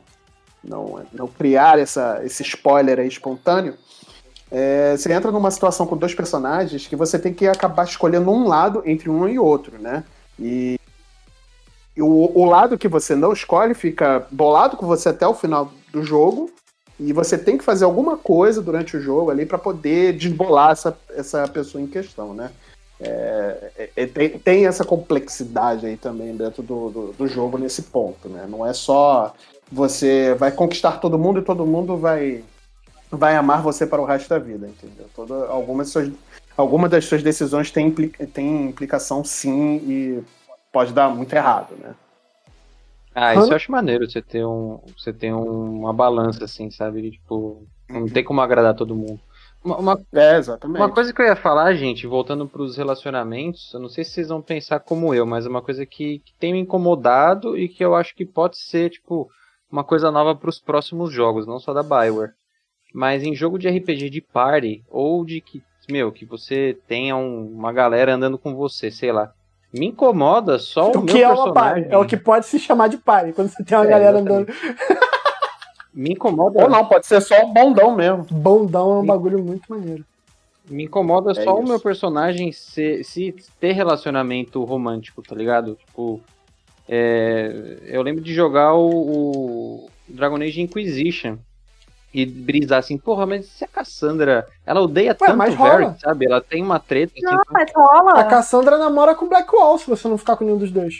não, 0.63 1.01
não 1.11 1.27
criar 1.27 1.79
essa, 1.79 2.21
esse 2.23 2.43
spoiler 2.43 2.99
aí 2.99 3.07
espontâneo. 3.07 3.75
É, 4.51 4.95
você 4.97 5.11
entra 5.11 5.31
numa 5.31 5.51
situação 5.51 5.85
com 5.85 5.95
dois 5.95 6.13
personagens 6.13 6.87
que 6.87 6.95
você 6.95 7.17
tem 7.17 7.33
que 7.33 7.47
acabar 7.47 7.85
escolhendo 7.85 8.31
um 8.31 8.47
lado 8.47 8.81
entre 8.85 9.09
um 9.09 9.27
e 9.27 9.39
outro, 9.39 9.79
né? 9.79 10.03
E, 10.37 10.78
e 10.78 10.78
o, 12.01 12.31
o 12.33 12.45
lado 12.45 12.77
que 12.77 12.87
você 12.87 13.15
não 13.15 13.33
escolhe 13.33 13.73
fica 13.73 14.27
bolado 14.31 14.77
com 14.77 14.85
você 14.85 15.09
até 15.09 15.27
o 15.27 15.33
final 15.33 15.71
do 15.91 16.03
jogo. 16.03 16.51
E 16.99 17.13
você 17.13 17.37
tem 17.37 17.57
que 17.57 17.63
fazer 17.63 17.85
alguma 17.85 18.17
coisa 18.17 18.61
durante 18.61 18.97
o 18.97 19.01
jogo 19.01 19.31
ali 19.31 19.45
para 19.45 19.57
poder 19.57 20.13
desbolar 20.17 20.71
essa, 20.71 20.97
essa 21.15 21.47
pessoa 21.47 21.81
em 21.81 21.87
questão, 21.87 22.33
né? 22.33 22.51
É, 22.99 23.71
é, 23.77 23.89
é, 23.95 24.05
tem, 24.05 24.29
tem 24.37 24.67
essa 24.67 24.83
complexidade 24.83 25.85
aí 25.85 25.95
também 25.95 26.35
dentro 26.35 26.61
do, 26.61 26.89
do, 26.89 27.13
do 27.13 27.27
jogo 27.27 27.57
nesse 27.57 27.83
ponto, 27.83 28.27
né? 28.27 28.45
Não 28.49 28.65
é 28.65 28.73
só 28.73 29.33
você 29.71 30.35
vai 30.35 30.51
conquistar 30.51 30.99
todo 30.99 31.17
mundo 31.17 31.39
e 31.39 31.43
todo 31.43 31.65
mundo 31.65 31.95
vai 31.95 32.43
vai 33.09 33.35
amar 33.35 33.63
você 33.63 33.87
para 33.87 34.01
o 34.01 34.05
resto 34.05 34.29
da 34.29 34.37
vida, 34.37 34.67
entendeu? 34.67 35.05
Toda, 35.15 35.47
algumas, 35.47 35.89
suas, 35.89 36.11
algumas 36.55 36.91
das 36.91 37.05
suas 37.05 37.23
decisões 37.23 37.71
têm, 37.71 37.87
impli- 37.87 38.09
têm 38.09 38.67
implicação 38.67 39.23
sim 39.23 39.77
e 39.77 40.23
pode 40.71 40.93
dar 40.93 41.09
muito 41.09 41.33
errado, 41.33 41.75
né? 41.77 41.95
Ah, 43.13 43.33
isso 43.35 43.47
Hã? 43.47 43.49
eu 43.51 43.55
acho 43.55 43.71
maneiro, 43.71 44.09
você 44.09 44.21
ter, 44.21 44.45
um, 44.45 44.79
você 44.97 45.11
ter 45.11 45.33
um- 45.33 45.79
uma 45.79 45.93
balança, 45.93 46.45
assim, 46.45 46.69
sabe? 46.69 47.11
Tipo, 47.11 47.67
não 47.89 48.07
tem 48.07 48.23
como 48.23 48.39
agradar 48.39 48.75
todo 48.75 48.95
mundo. 48.95 49.19
Uma, 49.63 49.77
uma, 49.77 50.01
É, 50.13 50.37
exatamente. 50.37 50.79
uma 50.79 50.89
coisa 50.93 51.11
que 51.11 51.21
eu 51.21 51.25
ia 51.25 51.35
falar, 51.35 51.73
gente, 51.73 52.07
voltando 52.07 52.47
pros 52.47 52.77
relacionamentos, 52.77 53.73
eu 53.73 53.79
não 53.79 53.89
sei 53.89 54.03
se 54.05 54.11
vocês 54.11 54.29
vão 54.29 54.41
pensar 54.41 54.79
como 54.79 55.13
eu, 55.13 55.25
mas 55.25 55.45
é 55.45 55.49
uma 55.49 55.61
coisa 55.61 55.85
que, 55.85 56.19
que 56.19 56.33
tem 56.39 56.53
me 56.53 56.59
incomodado 56.59 57.57
e 57.57 57.67
que 57.67 57.83
eu 57.83 57.95
acho 57.95 58.15
que 58.15 58.25
pode 58.25 58.57
ser, 58.57 58.89
tipo, 58.91 59.27
uma 59.71 59.83
coisa 59.83 60.11
nova 60.11 60.33
pros 60.35 60.59
próximos 60.59 61.11
jogos, 61.11 61.45
não 61.45 61.59
só 61.59 61.73
da 61.73 61.83
Bioware. 61.83 62.31
Mas 62.93 63.23
em 63.23 63.35
jogo 63.35 63.57
de 63.59 63.67
RPG 63.67 64.09
de 64.09 64.21
party, 64.21 64.83
ou 64.89 65.25
de 65.25 65.41
que, 65.41 65.61
meu, 65.89 66.11
que 66.11 66.25
você 66.25 66.77
tenha 66.87 67.15
um- 67.17 67.51
uma 67.51 67.71
galera 67.73 68.15
andando 68.15 68.37
com 68.37 68.55
você, 68.55 68.91
sei 68.91 69.11
lá. 69.11 69.33
Me 69.71 69.87
incomoda 69.87 70.57
só 70.57 70.91
o, 70.91 70.97
O 70.97 71.01
meu 71.03 71.05
que 71.13 71.21
é 71.21 71.27
uma 71.27 71.35
personagem. 71.45 71.83
party? 71.83 71.93
É 71.95 71.97
o 71.97 72.05
que 72.05 72.17
pode 72.17 72.45
se 72.47 72.57
chamar 72.59 72.87
de 72.87 72.97
party, 72.97 73.33
quando 73.33 73.49
você 73.49 73.63
tem 73.63 73.77
uma 73.77 73.85
É, 73.85 73.89
galera 73.89 74.19
exatamente. 74.19 74.51
andando. 74.51 74.99
Me 75.93 76.11
incomoda, 76.11 76.63
Ou 76.63 76.69
não, 76.69 76.85
pode 76.85 77.05
ser 77.07 77.19
só 77.21 77.43
um 77.45 77.53
bondão 77.53 77.95
mesmo. 77.95 78.25
Bondão 78.31 78.97
é 78.97 78.99
um 79.01 79.05
bagulho 79.05 79.43
muito 79.43 79.63
maneiro. 79.69 80.05
me 80.69 80.85
incomoda 80.85 81.31
É 81.31 81.33
só 81.43 81.55
o 81.55 81.59
isso. 81.59 81.67
meu 81.67 81.79
personagem 81.79 82.51
se, 82.51 83.03
se 83.03 83.33
ter 83.59 83.73
relacionamento 83.73 84.63
romântico, 84.63 85.21
tá 85.21 85.35
ligado? 85.35 85.75
Tipo, 85.75 86.21
é, 86.87 87.77
eu 87.87 88.01
lembro 88.01 88.23
de 88.23 88.33
jogar 88.33 88.73
o, 88.75 88.89
o 89.85 89.89
Dragon 90.07 90.37
Age 90.37 90.61
Inquisition 90.61 91.37
e 92.13 92.25
brisar 92.25 92.79
assim, 92.79 92.97
porra, 92.97 93.25
mas 93.25 93.45
se 93.45 93.63
a 93.63 93.67
Cassandra, 93.67 94.47
ela 94.65 94.81
odeia 94.81 95.13
tanto 95.13 95.37
mas 95.37 95.53
o 95.53 95.57
Varric, 95.57 95.99
sabe? 96.01 96.25
Ela 96.25 96.41
tem 96.41 96.63
uma 96.63 96.79
treta 96.79 97.13
assim. 97.15 97.25
Não, 97.25 97.41
mas 97.51 97.71
rola. 97.75 98.19
A 98.19 98.23
Cassandra 98.23 98.77
namora 98.77 99.13
com 99.15 99.25
o 99.25 99.29
Blackwall, 99.29 99.77
se 99.77 99.87
você 99.87 100.07
não 100.07 100.17
ficar 100.17 100.35
com 100.35 100.43
nenhum 100.43 100.57
dos 100.57 100.71
dois. 100.71 100.95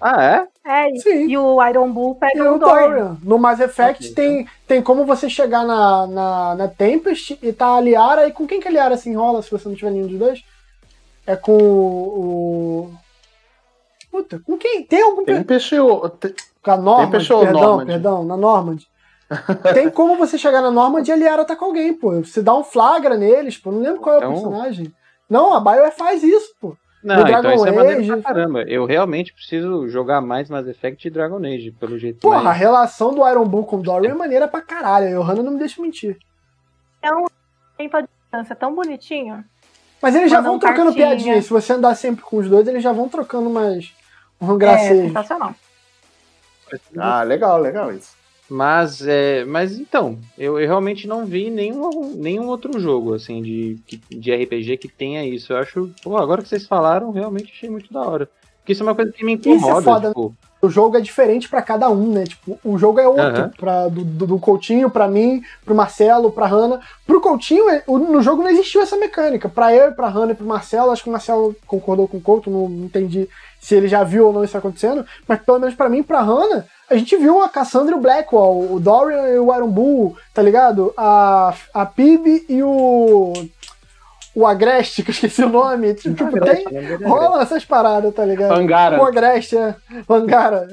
Ah, 0.00 0.22
é? 0.22 0.46
É, 0.66 0.90
e- 0.90 0.98
Sim. 1.00 1.28
e 1.28 1.38
o 1.38 1.62
Iron 1.68 1.90
Bull 1.90 2.16
E 2.16 2.20
pega 2.20 2.52
o 2.52 2.56
o 2.56 2.58
Dorian. 2.58 2.88
Dorian. 2.88 3.16
No 3.22 3.38
Mass 3.38 3.60
Effect 3.60 4.04
Ok, 4.10 4.14
tem, 4.14 4.48
tem 4.66 4.82
como 4.82 5.04
você 5.06 5.30
chegar 5.30 5.64
na, 5.64 6.06
na, 6.06 6.54
na 6.56 6.68
Tempest 6.68 7.38
e 7.42 7.52
tá 7.52 7.76
a 7.76 7.80
Liara. 7.80 8.26
E 8.26 8.32
com 8.32 8.46
quem 8.46 8.60
que 8.60 8.68
a 8.68 8.70
Liara 8.70 8.96
se 8.96 9.08
enrola 9.08 9.40
se 9.42 9.50
você 9.50 9.68
não 9.68 9.74
tiver 9.76 9.90
nenhum 9.92 10.06
dos 10.08 10.18
dois? 10.18 10.42
É 11.26 11.36
com 11.36 11.52
o. 11.56 12.88
o- 12.90 12.94
Puta, 14.10 14.40
com 14.46 14.56
quem? 14.58 14.82
Tem 14.84 15.02
algum. 15.02 15.24
Tem 15.24 15.42
peixe. 15.42 15.76
tem- 16.20 16.34
Com 16.62 16.70
a 16.70 16.76
Normand, 16.76 17.04
Tempest 17.06 17.32
ou 17.32 17.40
perdão, 17.40 17.60
Normand? 17.62 17.86
perdão, 17.86 18.24
na 18.24 18.36
Normand. 18.36 18.78
Tem 19.74 19.90
como 19.90 20.16
você 20.16 20.36
chegar 20.38 20.60
na 20.62 20.70
Normand 20.70 21.04
e 21.06 21.12
a 21.12 21.16
Liara 21.16 21.44
tá 21.44 21.54
com 21.56 21.64
alguém, 21.66 21.92
pô. 21.94 22.12
Você 22.22 22.42
dá 22.42 22.54
um 22.54 22.64
flagra 22.64 23.16
neles, 23.16 23.56
pô. 23.58 23.70
Não 23.72 23.80
lembro 23.80 24.00
qual 24.00 24.14
é 24.14 24.18
o 24.18 24.20
Então- 24.20 24.32
personagem. 24.32 24.94
Não, 25.28 25.54
a 25.54 25.60
BioWare 25.60 25.92
faz 25.96 26.22
isso, 26.22 26.54
pô. 26.60 26.76
Não, 27.02 27.16
No 27.16 27.20
então 27.22 27.40
Dragon 27.42 27.54
isso 27.56 27.66
é 27.66 27.72
maneiro 27.72 28.00
Age- 28.00 28.08
pra 28.12 28.22
caramba. 28.22 28.62
Eu 28.62 28.86
realmente 28.86 29.32
preciso 29.34 29.86
jogar 29.88 30.20
mais 30.22 30.48
Mass 30.48 30.66
Effect 30.66 31.06
e 31.06 31.10
Dragon 31.10 31.36
Age, 31.38 31.70
pelo 31.72 31.98
jeito. 31.98 32.20
Porra, 32.20 32.38
a 32.40 32.42
mas- 32.44 32.56
relação 32.58 33.12
do 33.14 33.28
Iron 33.28 33.44
Bull 33.46 33.64
com 33.64 33.76
o 33.76 33.82
Dorian 33.82 34.12
é 34.12 34.14
maneira 34.14 34.48
pra 34.48 34.60
caralho. 34.62 35.08
A 35.08 35.10
Johanna 35.22 35.42
não 35.42 35.52
me 35.52 35.58
deixa 35.58 35.82
mentir. 35.82 36.16
É 37.02 37.12
um 37.14 37.26
tempo 37.76 38.00
de 38.00 38.08
distância 38.22 38.56
tão 38.56 38.74
bonitinho. 38.74 39.44
Mas 40.00 40.14
eles 40.14 40.30
já 40.30 40.38
Mandam 40.38 40.52
vão 40.52 40.58
trocando 40.60 40.84
cartinha. 40.90 41.06
piadinhas. 41.08 41.44
Se 41.44 41.50
você 41.50 41.72
andar 41.74 41.94
sempre 41.94 42.22
com 42.24 42.36
os 42.38 42.48
dois, 42.48 42.66
eles 42.68 42.82
já 42.82 42.92
vão 42.92 43.08
trocando 43.08 43.50
mais 43.50 43.92
um 44.40 44.54
É 44.54 44.58
gracejo. 44.58 45.06
sensacional. 45.08 45.54
Ah, 46.98 47.22
legal, 47.22 47.58
legal 47.58 47.92
isso. 47.92 48.12
Mas, 48.48 49.06
é, 49.06 49.44
mas 49.44 49.78
então, 49.78 50.18
eu, 50.36 50.58
eu 50.58 50.66
realmente 50.66 51.06
não 51.06 51.24
vi 51.24 51.50
nenhum, 51.50 52.14
nenhum 52.14 52.46
outro 52.46 52.78
jogo, 52.78 53.14
assim, 53.14 53.40
de, 53.40 53.78
de 54.10 54.34
RPG 54.34 54.76
que 54.76 54.88
tenha 54.88 55.24
isso. 55.26 55.52
Eu 55.52 55.58
acho, 55.58 55.90
pô, 56.02 56.16
agora 56.16 56.42
que 56.42 56.48
vocês 56.48 56.66
falaram, 56.66 57.10
realmente 57.10 57.52
achei 57.52 57.70
muito 57.70 57.92
da 57.92 58.02
hora. 58.02 58.28
Porque 58.58 58.72
isso 58.72 58.82
é 58.82 58.86
uma 58.86 58.94
coisa 58.94 59.12
que 59.12 59.24
me 59.24 59.34
Isso 59.34 59.48
é 59.48 59.52
incomoda, 59.52 59.82
foda, 59.82 60.08
tipo, 60.08 60.36
O 60.64 60.70
jogo 60.70 60.96
é 60.96 61.00
diferente 61.00 61.48
pra 61.48 61.62
cada 61.62 61.88
um, 61.90 62.12
né? 62.12 62.24
Tipo, 62.24 62.58
o 62.64 62.78
jogo 62.78 62.98
é 63.00 63.06
outro. 63.06 63.22
Aham. 63.22 63.50
Pra, 63.58 63.88
do, 63.88 64.04
do, 64.04 64.38
Coutinho, 64.38 64.88
pra 64.90 65.06
mim, 65.08 65.42
pro 65.64 65.74
Marcelo, 65.74 66.30
pra 66.30 66.46
Hanna. 66.46 66.80
Pro 67.06 67.20
Coutinho, 67.20 67.68
é- 67.70 67.82
no 67.86 68.22
jogo 68.22 68.42
não 68.42 68.50
existiu 68.50 68.80
essa 68.82 68.96
mecânica. 68.96 69.48
Pra 69.48 69.74
eu, 69.74 69.92
pra 69.92 70.08
Hanna 70.08 70.32
e 70.32 70.34
pro 70.34 70.46
Marcelo, 70.46 70.90
acho 70.90 71.02
que 71.02 71.08
o 71.08 71.12
Marcelo 71.12 71.54
concordou 71.66 72.08
com 72.08 72.16
o 72.16 72.20
Couto, 72.20 72.50
não 72.50 72.64
entendi 72.84 73.28
se 73.60 73.74
ele 73.74 73.88
já 73.88 74.02
viu 74.04 74.26
ou 74.26 74.32
não 74.32 74.44
isso 74.44 74.56
acontecendo. 74.58 75.04
Mas 75.26 75.40
pelo 75.40 75.58
menos 75.58 75.74
pra 75.74 75.88
mim, 75.88 76.02
pra 76.02 76.20
Hanna, 76.20 76.66
a 76.90 76.94
gente 76.96 77.16
viu 77.16 77.40
a 77.40 77.48
Cassandra 77.48 77.94
e 77.94 77.98
o 77.98 78.00
Blackwall, 78.00 78.72
o 78.74 78.78
Dorian 78.78 79.26
e 79.28 79.38
o 79.38 79.54
Iron 79.54 79.68
Bull, 79.68 80.16
tá 80.34 80.42
ligado? 80.42 80.92
A, 80.96 81.54
a 81.72 81.86
Pib 81.86 82.44
e 82.48 82.62
o. 82.62 83.32
O 84.34 84.46
Agreste, 84.46 85.02
que 85.02 85.10
eu 85.10 85.12
esqueci 85.12 85.44
o 85.44 85.48
nome. 85.48 85.94
Tipo, 85.94 86.28
tem, 86.40 86.64
rola 87.06 87.42
essas 87.42 87.64
paradas, 87.64 88.12
tá 88.12 88.24
ligado? 88.24 88.52
Angara. 88.52 89.00
O 89.00 89.04
Agreste, 89.04 89.56
é. 89.56 89.74
O 90.08 90.14
Angara. 90.14 90.68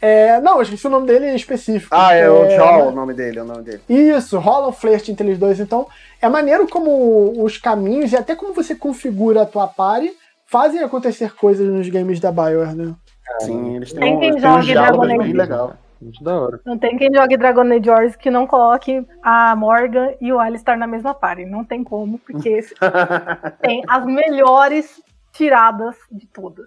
É, 0.00 0.40
não, 0.40 0.56
eu 0.56 0.62
esqueci 0.62 0.86
o 0.86 0.90
nome 0.90 1.06
dele 1.06 1.34
específico. 1.34 1.94
Ah, 1.96 2.12
é, 2.14 2.28
o 2.28 2.48
Joel, 2.50 2.88
o 2.88 2.92
nome 2.92 3.14
dele, 3.14 3.38
é 3.38 3.42
o 3.42 3.46
nome 3.46 3.62
dele. 3.62 3.80
Isso, 3.88 4.38
rola 4.38 4.68
um 4.68 4.72
flerte 4.72 5.12
entre 5.12 5.26
eles 5.26 5.38
dois. 5.38 5.60
Então, 5.60 5.86
é 6.20 6.28
maneiro 6.28 6.66
como 6.66 7.42
os 7.42 7.56
caminhos 7.56 8.12
e 8.12 8.16
até 8.16 8.34
como 8.34 8.52
você 8.52 8.74
configura 8.74 9.42
a 9.42 9.46
tua 9.46 9.68
party 9.68 10.12
fazem 10.46 10.82
acontecer 10.82 11.34
coisas 11.34 11.68
nos 11.68 11.88
games 11.88 12.18
da 12.18 12.32
BioWare, 12.32 12.74
né? 12.74 12.94
Sim, 13.40 13.76
eles 13.76 13.92
têm, 13.92 14.00
Tem 14.00 14.16
um, 14.16 14.22
eles 14.22 14.42
têm 14.42 14.60
diálogos 14.60 15.08
Age. 15.08 15.18
bem 15.18 15.32
legal. 15.32 15.74
Muito 16.00 16.22
da 16.22 16.40
hora. 16.40 16.60
Não 16.64 16.78
tem 16.78 16.96
quem 16.96 17.12
jogue 17.12 17.36
Dragon 17.36 17.72
Age 17.72 17.90
Wars 17.90 18.16
que 18.16 18.30
não 18.30 18.46
coloque 18.46 19.04
a 19.22 19.54
Morgan 19.56 20.14
e 20.20 20.32
o 20.32 20.38
Alistar 20.38 20.78
na 20.78 20.86
mesma 20.86 21.14
party. 21.14 21.44
Não 21.44 21.64
tem 21.64 21.82
como, 21.82 22.18
porque 22.18 22.48
esse 22.48 22.74
tem 23.60 23.82
as 23.88 24.04
melhores 24.06 25.02
tiradas 25.32 25.96
de 26.10 26.26
todas. 26.26 26.66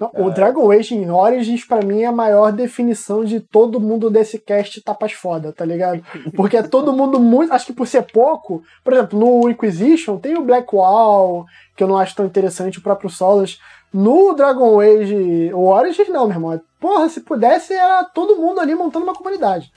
Não, 0.00 0.10
O 0.14 0.30
Dragon 0.30 0.70
Age 0.70 0.94
em 0.94 1.10
Origins, 1.10 1.64
pra 1.64 1.82
mim, 1.82 2.02
é 2.02 2.06
a 2.06 2.12
maior 2.12 2.50
definição 2.50 3.24
de 3.24 3.40
todo 3.40 3.80
mundo 3.80 4.08
desse 4.08 4.38
cast 4.38 4.80
tapas 4.82 5.12
foda, 5.12 5.52
tá 5.52 5.64
ligado? 5.64 6.02
Porque 6.34 6.56
é 6.56 6.62
todo 6.62 6.94
mundo 6.94 7.20
muito. 7.20 7.52
Acho 7.52 7.66
que 7.66 7.72
por 7.74 7.86
ser 7.86 8.02
pouco, 8.02 8.62
por 8.82 8.94
exemplo, 8.94 9.18
no 9.18 9.50
Inquisition 9.50 10.16
tem 10.16 10.36
o 10.36 10.42
Blackwall, 10.42 11.44
que 11.76 11.82
eu 11.82 11.88
não 11.88 11.98
acho 11.98 12.16
tão 12.16 12.24
interessante, 12.24 12.78
o 12.78 12.82
próprio 12.82 13.10
Solas. 13.10 13.58
No 13.92 14.34
Dragon 14.34 14.80
Age 14.80 15.52
o 15.52 15.66
Origins, 15.66 16.08
não, 16.08 16.26
meu 16.26 16.36
irmão. 16.36 16.60
Porra, 16.86 17.08
se 17.08 17.20
pudesse, 17.20 17.72
era 17.72 18.04
todo 18.04 18.36
mundo 18.36 18.60
ali 18.60 18.72
montando 18.72 19.04
uma 19.04 19.14
comunidade. 19.14 19.72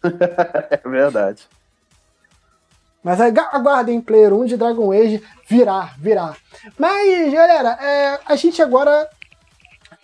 É 0.70 0.88
verdade. 0.88 1.48
Mas 3.02 3.20
aguardem, 3.20 4.00
Player 4.00 4.32
1 4.32 4.44
de 4.44 4.56
Dragon 4.56 4.92
Age 4.92 5.20
virar, 5.48 5.98
virar. 5.98 6.36
Mas, 6.78 7.32
galera, 7.32 7.70
é, 7.80 8.20
a 8.24 8.36
gente 8.36 8.62
agora 8.62 9.08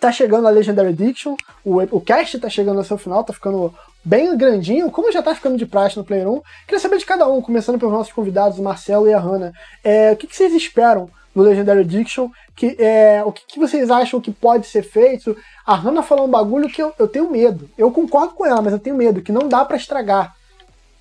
tá 0.01 0.11
chegando 0.11 0.49
a 0.49 0.51
Legendary 0.51 0.89
Edition, 0.89 1.37
o, 1.63 1.77
o 1.95 2.01
cast 2.01 2.37
tá 2.39 2.49
chegando 2.49 2.79
ao 2.79 2.83
seu 2.83 2.97
final, 2.97 3.23
tá 3.23 3.31
ficando 3.31 3.73
bem 4.03 4.35
grandinho, 4.35 4.91
como 4.91 5.13
já 5.13 5.23
tá 5.23 5.33
ficando 5.33 5.57
de 5.57 5.65
praxe 5.65 5.95
no 5.95 6.03
Player 6.03 6.27
1. 6.27 6.41
Queria 6.65 6.79
saber 6.79 6.97
de 6.97 7.05
cada 7.05 7.25
um, 7.25 7.41
começando 7.41 7.79
pelos 7.79 7.93
nossos 7.93 8.11
convidados, 8.11 8.59
o 8.59 8.63
Marcelo 8.63 9.07
e 9.07 9.13
a 9.13 9.19
Hannah. 9.19 9.53
É, 9.81 10.11
o 10.11 10.17
que, 10.17 10.27
que 10.27 10.35
vocês 10.35 10.53
esperam 10.53 11.09
no 11.33 11.41
Legendary 11.41 11.81
Edition? 11.81 12.29
Que, 12.53 12.75
é, 12.79 13.23
o 13.23 13.31
que, 13.31 13.45
que 13.47 13.59
vocês 13.59 13.89
acham 13.89 14.19
que 14.19 14.31
pode 14.31 14.67
ser 14.67 14.83
feito? 14.83 15.37
A 15.71 15.75
Hannah 15.75 16.01
falou 16.03 16.25
um 16.25 16.31
bagulho 16.31 16.67
que 16.69 16.81
eu, 16.81 16.91
eu 16.97 17.07
tenho 17.07 17.29
medo. 17.29 17.69
Eu 17.77 17.91
concordo 17.91 18.33
com 18.33 18.45
ela, 18.45 18.61
mas 18.61 18.73
eu 18.73 18.79
tenho 18.79 18.95
medo, 18.95 19.21
que 19.21 19.31
não 19.31 19.47
dá 19.47 19.63
pra 19.63 19.77
estragar. 19.77 20.35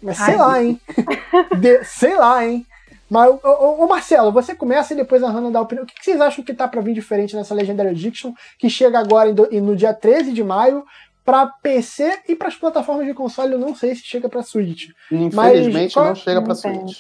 Mas 0.03 0.19
sei 0.19 0.35
Ai. 0.35 0.37
lá, 0.37 0.63
hein? 0.63 0.81
De- 1.59 1.85
sei 1.85 2.15
lá, 2.17 2.45
hein? 2.47 2.67
Mas, 3.09 3.31
ô, 3.31 3.39
ô, 3.49 3.85
ô, 3.85 3.89
Marcelo, 3.89 4.31
você 4.31 4.55
começa 4.55 4.93
e 4.93 4.97
depois 4.97 5.23
a 5.23 5.31
Hannah 5.31 5.51
dá 5.51 5.59
a 5.59 5.63
opinião. 5.63 5.85
O 5.85 5.87
que 5.87 5.95
que 5.95 6.05
vocês 6.05 6.21
acham 6.21 6.45
que 6.45 6.53
tá 6.53 6.69
pra 6.69 6.83
vir 6.83 6.93
diferente 6.93 7.35
nessa 7.35 7.55
Legendary 7.55 7.89
Edition, 7.89 8.35
que 8.59 8.69
chega 8.69 8.99
agora 8.99 9.35
em 9.51 9.61
no 9.63 9.75
dia 9.75 9.95
13 9.95 10.33
de 10.33 10.45
maio 10.45 10.85
pra 11.25 11.47
PC 11.47 12.21
e 12.29 12.37
pras 12.37 12.55
plataformas 12.55 13.07
de 13.07 13.15
console? 13.15 13.55
Eu 13.55 13.59
não 13.59 13.75
sei 13.75 13.95
se 13.95 14.03
chega 14.03 14.29
pra 14.29 14.43
Switch. 14.43 14.91
Infelizmente 15.11 15.95
qual- 15.95 16.07
não 16.09 16.15
chega 16.15 16.43
pra 16.43 16.55
não 16.55 16.61
tem. 16.61 16.75
Switch. 16.81 16.99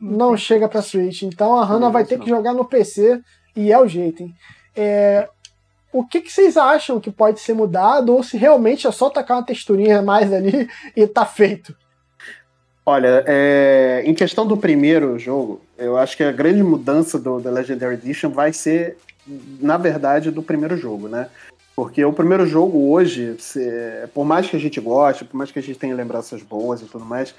Não 0.00 0.36
chega 0.38 0.66
pra 0.68 0.80
Switch. 0.80 1.22
Então 1.24 1.54
a 1.60 1.64
Hannah 1.66 1.90
vai 1.90 2.06
ter 2.06 2.18
que 2.18 2.28
jogar 2.28 2.54
no 2.54 2.64
PC 2.64 3.20
e 3.54 3.70
é 3.70 3.78
o 3.78 3.86
jeito, 3.86 4.22
hein? 4.22 4.34
É, 4.74 5.28
O 5.92 6.04
que, 6.04 6.20
que 6.20 6.32
vocês 6.32 6.56
acham 6.56 7.00
que 7.00 7.10
pode 7.10 7.40
ser 7.40 7.54
mudado 7.54 8.14
ou 8.14 8.22
se 8.22 8.36
realmente 8.36 8.86
é 8.86 8.92
só 8.92 9.10
tacar 9.10 9.38
uma 9.38 9.46
texturinha 9.46 10.02
mais 10.02 10.32
ali 10.32 10.68
e 10.94 11.06
tá 11.06 11.24
feito? 11.26 11.74
Olha, 12.86 13.24
é, 13.26 14.02
em 14.04 14.14
questão 14.14 14.46
do 14.46 14.56
primeiro 14.56 15.18
jogo, 15.18 15.60
eu 15.76 15.96
acho 15.96 16.16
que 16.16 16.24
a 16.24 16.32
grande 16.32 16.62
mudança 16.62 17.18
do 17.18 17.40
The 17.40 17.50
Legendary 17.50 17.94
Edition 17.94 18.30
vai 18.30 18.52
ser, 18.52 18.96
na 19.60 19.76
verdade, 19.76 20.30
do 20.30 20.42
primeiro 20.42 20.76
jogo, 20.76 21.06
né? 21.06 21.28
Porque 21.76 22.04
o 22.04 22.12
primeiro 22.12 22.46
jogo 22.46 22.90
hoje, 22.90 23.36
por 24.12 24.24
mais 24.24 24.48
que 24.48 24.56
a 24.56 24.58
gente 24.58 24.80
goste, 24.80 25.24
por 25.24 25.36
mais 25.36 25.50
que 25.50 25.58
a 25.58 25.62
gente 25.62 25.78
tenha 25.78 25.94
lembranças 25.94 26.42
boas 26.42 26.82
e 26.82 26.86
tudo 26.86 27.04
mais, 27.04 27.34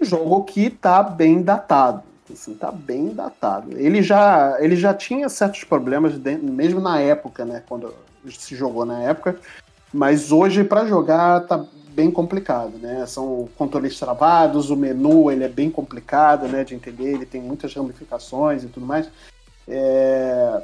é 0.00 0.02
um 0.02 0.06
jogo 0.06 0.44
que 0.44 0.68
tá 0.68 1.02
bem 1.02 1.42
datado. 1.42 2.02
Assim, 2.32 2.54
tá 2.54 2.70
bem 2.70 3.08
datado. 3.08 3.76
Ele 3.78 4.02
já, 4.02 4.56
ele 4.60 4.76
já 4.76 4.92
tinha 4.94 5.28
certos 5.28 5.64
problemas, 5.64 6.14
mesmo 6.42 6.80
na 6.80 7.00
época, 7.00 7.44
né? 7.44 7.62
Quando 7.68 7.94
se 8.30 8.54
jogou 8.54 8.84
na 8.84 9.02
época. 9.02 9.36
Mas 9.92 10.30
hoje, 10.30 10.64
para 10.64 10.86
jogar, 10.86 11.46
tá 11.46 11.64
bem 11.90 12.10
complicado, 12.10 12.78
né? 12.78 13.04
São 13.06 13.48
controles 13.56 13.98
travados, 13.98 14.70
o 14.70 14.76
menu 14.76 15.30
ele 15.30 15.44
é 15.44 15.48
bem 15.48 15.70
complicado, 15.70 16.46
né, 16.46 16.62
de 16.62 16.74
entender, 16.74 17.14
ele 17.14 17.26
tem 17.26 17.40
muitas 17.40 17.74
ramificações 17.74 18.62
e 18.62 18.68
tudo 18.68 18.86
mais. 18.86 19.08
É, 19.66 20.62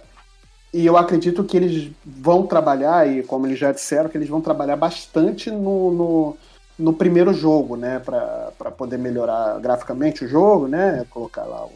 E 0.73 0.85
eu 0.87 0.97
acredito 0.97 1.45
que 1.45 1.57
eles 1.57 1.93
vão 2.05 2.47
trabalhar, 2.47 3.09
e 3.09 3.23
como 3.23 3.47
eles 3.47 3.59
já 3.59 3.71
disseram, 3.73 4.11
que 4.11 4.19
eles 4.19 4.29
vão 4.29 4.41
trabalhar 4.41 4.77
bastante 4.77 5.51
no, 5.51 5.93
no, 5.93 6.37
no 6.79 6.93
primeiro 6.93 7.33
jogo, 7.33 7.77
né, 7.77 8.01
para 8.01 8.71
poder 8.77 8.99
melhorar 8.99 9.59
graficamente 9.61 10.25
o 10.25 10.29
jogo, 10.29 10.67
né, 10.69 11.05
colocar 11.11 11.45
lá 11.45 11.65
o 11.67 11.73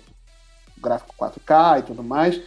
gráfico 0.81 1.15
4K 1.19 1.79
e 1.81 1.83
tudo 1.83 2.03
mais. 2.03 2.41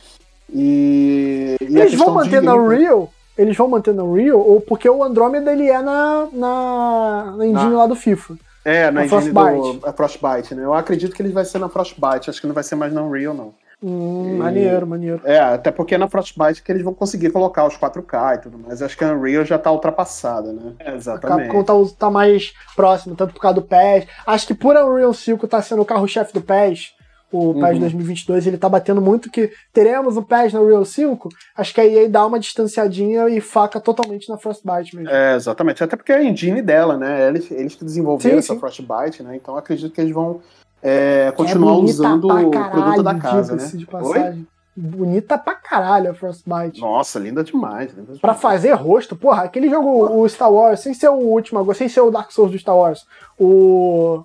E, 0.53 1.55
e 1.61 1.79
Eles 1.79 1.93
vão 1.95 2.13
manter 2.13 2.41
na 2.41 2.55
Unreal? 2.55 3.11
Eles 3.37 3.55
vão 3.55 3.67
manter 3.69 3.93
na 3.93 4.03
Unreal? 4.03 4.39
Ou 4.39 4.59
porque 4.59 4.89
o 4.89 5.03
Andromeda 5.03 5.51
ele 5.51 5.69
é 5.69 5.81
na, 5.81 6.27
na, 6.33 7.33
na 7.37 7.45
engine 7.47 7.71
Na- 7.71 7.77
lá 7.77 7.87
do 7.87 7.95
FIFA? 7.95 8.35
É, 8.63 8.85
na 8.85 8.91
Na 8.91 9.05
engine 9.05 9.31
Frostbite. 9.31 9.79
do 9.79 9.87
a 9.87 9.93
Frostbite, 9.93 10.53
né? 10.55 10.63
Eu 10.65 10.73
acredito 10.73 11.15
que 11.15 11.21
ele 11.21 11.31
vai 11.31 11.45
ser 11.45 11.57
na 11.57 11.69
Frostbite, 11.69 12.29
acho 12.29 12.39
que 12.41 12.47
não 12.47 12.53
vai 12.53 12.63
ser 12.63 12.75
mais 12.75 12.93
na 12.93 13.01
Unreal, 13.01 13.33
não. 13.33 13.53
Hum, 13.84 14.36
E- 14.36 14.38
maneiro, 14.38 14.86
maneiro. 14.86 15.21
É, 15.23 15.39
até 15.39 15.71
porque 15.71 15.95
é 15.95 15.97
na 15.97 16.07
Frostbite 16.07 16.61
que 16.61 16.71
eles 16.71 16.84
vão 16.84 16.93
conseguir 16.93 17.32
colocar 17.32 17.65
os 17.65 17.75
4K 17.75 18.36
e 18.36 18.38
tudo 18.39 18.57
mais. 18.59 18.82
Acho 18.82 18.95
que 18.97 19.03
a 19.03 19.11
Unreal 19.13 19.43
já 19.43 19.57
tá 19.57 19.71
ultrapassada, 19.71 20.53
né? 20.53 20.73
É, 20.79 20.91
A 20.91 20.95
exatamente. 20.95 21.51
Capcom 21.51 21.63
tá, 21.63 21.95
tá 21.97 22.09
mais 22.11 22.53
próximo, 22.75 23.15
tanto 23.15 23.34
por 23.34 23.41
causa 23.41 23.55
do 23.55 23.63
PES. 23.63 24.05
Acho 24.27 24.47
que 24.47 24.53
por 24.53 24.75
Unreal 24.75 25.13
5 25.13 25.47
tá 25.47 25.61
sendo 25.61 25.82
o 25.82 25.86
carro-chefe 25.86 26.32
do 26.32 26.41
PES, 26.41 26.91
o 27.32 27.53
PES 27.55 27.73
Uhum. 27.75 27.79
2022, 27.79 28.45
ele 28.45 28.57
tá 28.57 28.67
batendo 28.69 29.01
muito 29.01 29.32
que 29.32 29.49
teremos 29.73 30.15
um 30.17 30.21
PES 30.21 30.53
na 30.53 30.59
Unreal 30.61 30.86
5. 30.86 31.29
Acho 31.57 31.73
que 31.73 31.82
a 31.82 31.86
EA 31.86 32.07
dá 32.09 32.23
uma 32.25 32.39
distanciadinha 32.39 33.29
e 33.29 33.41
faca 33.41 33.79
totalmente 33.79 34.29
na 34.29 34.38
Frostbite 34.38 34.95
mesmo. 34.95 35.09
É, 35.09 35.36
exatamente. 35.36 35.84
Até 35.84 35.95
porque 35.95 36.11
é 36.11 36.17
a 36.17 36.23
engine 36.23 36.61
dela, 36.61 36.97
né? 36.97 37.29
Eles, 37.29 37.49
eles 37.49 37.73
que 37.73 37.84
desenvolveram 37.86 38.36
Sim, 38.36 38.39
essa 38.39 38.53
sim. 38.53 38.59
Frostbite, 38.59 39.23
né? 39.23 39.36
Então 39.38 39.55
acredito 39.57 39.91
que 39.93 40.01
eles 40.01 40.13
vão 40.13 40.41
é, 40.82 41.32
continuar 41.36 41.73
É 41.73 41.75
usando 41.77 42.27
o 42.29 42.51
produto 42.51 43.03
da 43.03 43.15
casa, 43.15 43.55
né? 43.55 43.69
de 43.73 43.86
passagem. 43.86 44.47
Bonita 44.75 45.38
pra 45.38 45.53
caralho 45.53 46.11
a 46.11 46.13
Frostbite. 46.13 46.79
Nossa, 46.79 47.19
linda 47.19 47.43
demais. 47.43 47.89
Linda 47.91 48.03
demais. 48.03 48.21
Pra 48.21 48.34
fazer 48.34 48.71
rosto, 48.73 49.15
porra, 49.15 49.43
aquele 49.43 49.69
jogo, 49.69 50.21
o 50.21 50.27
Star 50.29 50.51
Wars, 50.51 50.79
sem 50.79 50.93
ser 50.93 51.09
o 51.09 51.15
último 51.15 51.59
agora, 51.59 51.77
sem 51.77 51.89
ser 51.89 51.99
o 52.01 52.09
Dark 52.09 52.32
Souls 52.32 52.51
do 52.51 52.57
Star 52.59 52.75
Wars, 52.75 53.05
o. 53.39 54.23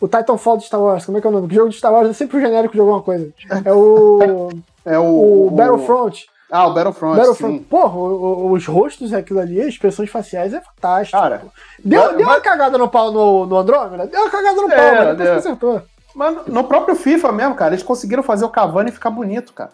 O 0.00 0.06
Titanfall 0.06 0.58
do 0.58 0.62
Star 0.62 0.80
Wars, 0.80 1.04
como 1.04 1.18
é 1.18 1.20
que 1.20 1.26
é 1.26 1.30
o 1.30 1.32
nome? 1.32 1.48
O 1.48 1.52
jogo 1.52 1.70
de 1.70 1.76
Star 1.76 1.92
Wars 1.92 2.08
é 2.08 2.12
sempre 2.12 2.36
o 2.36 2.40
genérico 2.40 2.72
de 2.74 2.78
alguma 2.80 3.02
coisa. 3.02 3.32
É 3.64 3.72
o. 3.72 4.50
É 4.84 4.98
o, 4.98 5.48
o 5.48 5.50
Battlefront. 5.50 6.26
Ah, 6.50 6.66
o 6.66 6.72
Battlefront, 6.72 7.16
Battlefront. 7.16 7.58
sim. 7.58 7.62
Porra, 7.64 7.98
os 7.98 8.66
rostos 8.66 9.12
aquilo 9.12 9.38
ali, 9.40 9.60
as 9.60 9.68
expressões 9.68 10.08
faciais 10.08 10.54
é 10.54 10.60
fantástico. 10.60 11.18
Cara, 11.20 11.42
deu, 11.84 12.00
vai- 12.02 12.16
deu 12.16 12.26
uma 12.26 12.40
cagada 12.40 12.78
no 12.78 12.88
pau 12.88 13.12
no, 13.12 13.44
no 13.46 13.56
Andrômeda? 13.58 14.06
Deu 14.06 14.20
uma 14.22 14.30
cagada 14.30 14.60
no 14.62 14.68
pau, 14.68 14.78
É, 14.78 14.94
mas 15.04 15.16
depois 15.16 15.16
deu. 15.28 15.34
consertou. 15.34 15.82
Mas 16.14 16.46
no 16.46 16.64
próprio 16.64 16.96
FIFA 16.96 17.32
mesmo, 17.32 17.54
cara, 17.54 17.74
eles 17.74 17.82
conseguiram 17.84 18.22
fazer 18.22 18.44
o 18.44 18.48
Cavani 18.48 18.90
ficar 18.90 19.10
bonito, 19.10 19.52
cara. 19.52 19.72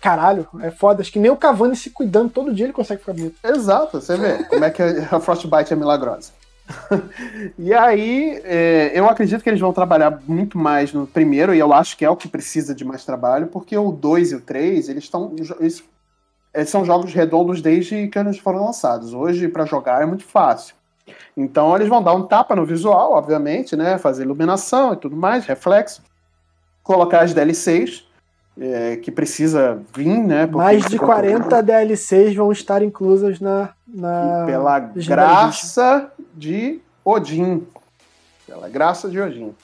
Caralho, 0.00 0.48
é 0.62 0.70
foda. 0.70 1.02
Acho 1.02 1.12
que 1.12 1.18
nem 1.18 1.30
o 1.30 1.36
Cavani 1.36 1.76
se 1.76 1.90
cuidando 1.90 2.30
todo 2.30 2.52
dia 2.54 2.66
ele 2.66 2.72
consegue 2.72 3.00
ficar 3.00 3.12
bonito. 3.12 3.36
Exato, 3.44 4.00
você 4.00 4.16
vê 4.16 4.42
como 4.44 4.64
é 4.64 4.70
que 4.70 4.82
a 4.82 5.20
Frostbite 5.20 5.72
é 5.72 5.76
milagrosa. 5.76 6.32
e 7.58 7.72
aí, 7.74 8.40
é, 8.44 8.92
eu 8.94 9.08
acredito 9.08 9.42
que 9.42 9.48
eles 9.48 9.60
vão 9.60 9.72
trabalhar 9.72 10.20
muito 10.26 10.58
mais 10.58 10.92
no 10.92 11.06
primeiro, 11.06 11.54
e 11.54 11.58
eu 11.58 11.72
acho 11.72 11.96
que 11.96 12.04
é 12.04 12.10
o 12.10 12.16
que 12.16 12.28
precisa 12.28 12.74
de 12.74 12.84
mais 12.84 13.04
trabalho, 13.04 13.46
porque 13.48 13.76
o 13.76 13.92
2 13.92 14.32
e 14.32 14.34
o 14.36 14.40
3, 14.40 14.88
eles 14.88 15.04
estão. 15.04 15.34
Eles, 15.60 15.82
eles 16.52 16.68
são 16.68 16.84
jogos 16.84 17.12
redondos 17.14 17.62
desde 17.62 18.08
que 18.08 18.18
eles 18.18 18.38
foram 18.38 18.64
lançados. 18.64 19.14
Hoje, 19.14 19.48
para 19.48 19.64
jogar, 19.64 20.02
é 20.02 20.06
muito 20.06 20.24
fácil. 20.24 20.74
Então, 21.36 21.74
eles 21.74 21.88
vão 21.88 22.02
dar 22.02 22.14
um 22.14 22.24
tapa 22.24 22.54
no 22.56 22.64
visual, 22.64 23.12
obviamente, 23.12 23.76
né? 23.76 23.98
Fazer 23.98 24.24
iluminação 24.24 24.92
e 24.92 24.96
tudo 24.96 25.16
mais, 25.16 25.46
reflexo. 25.46 26.02
Colocar 26.82 27.20
as 27.20 27.32
DLCs, 27.32 28.04
é, 28.58 28.96
que 28.96 29.10
precisa 29.10 29.80
vir, 29.94 30.18
né? 30.18 30.46
Mais 30.46 30.84
de 30.84 30.98
conteúdo- 30.98 31.48
40 31.48 31.62
DLCs 31.62 32.34
vão 32.34 32.52
estar 32.52 32.82
inclusas 32.82 33.40
na. 33.40 33.70
na 33.86 34.44
pela 34.46 34.78
graça 34.78 36.10
de 36.34 36.80
Odin. 37.04 37.66
Pela 38.46 38.68
graça 38.68 39.08
de 39.08 39.20
Odin. 39.20 39.54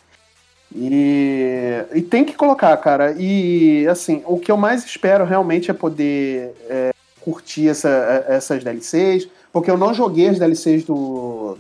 E, 0.75 1.85
e 1.95 2.03
tem 2.03 2.25
que 2.25 2.35
colocar, 2.35 2.77
cara. 2.79 3.15
E 3.19 3.87
assim, 3.89 4.23
o 4.27 4.39
que 4.39 4.51
eu 4.51 4.57
mais 4.57 4.85
espero 4.85 5.25
realmente 5.25 5.71
é 5.71 5.75
poder 5.75 6.55
é, 6.69 6.93
curtir 7.21 7.69
essa, 7.69 8.25
essas 8.29 8.63
DLCs, 8.63 9.29
porque 9.53 9.71
eu 9.71 9.79
não 9.79 9.95
joguei 9.95 10.29
as 10.29 10.39
DLCs 10.39 10.85
do, 10.85 11.57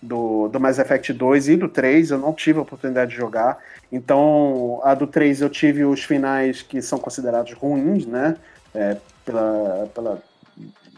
do, 0.00 0.48
do 0.48 0.60
Mass 0.60 0.78
Effect 0.78 1.12
2 1.12 1.48
e 1.48 1.56
do 1.56 1.68
3, 1.68 2.10
eu 2.10 2.18
não 2.18 2.32
tive 2.32 2.58
a 2.58 2.62
oportunidade 2.62 3.10
de 3.10 3.16
jogar. 3.16 3.58
Então, 3.90 4.80
a 4.84 4.94
do 4.94 5.06
3 5.06 5.40
eu 5.40 5.50
tive 5.50 5.84
os 5.84 6.02
finais 6.04 6.62
que 6.62 6.82
são 6.82 6.98
considerados 6.98 7.52
ruins, 7.52 8.06
né? 8.06 8.36
É, 8.74 8.96
pela, 9.24 9.88
pela 9.94 10.22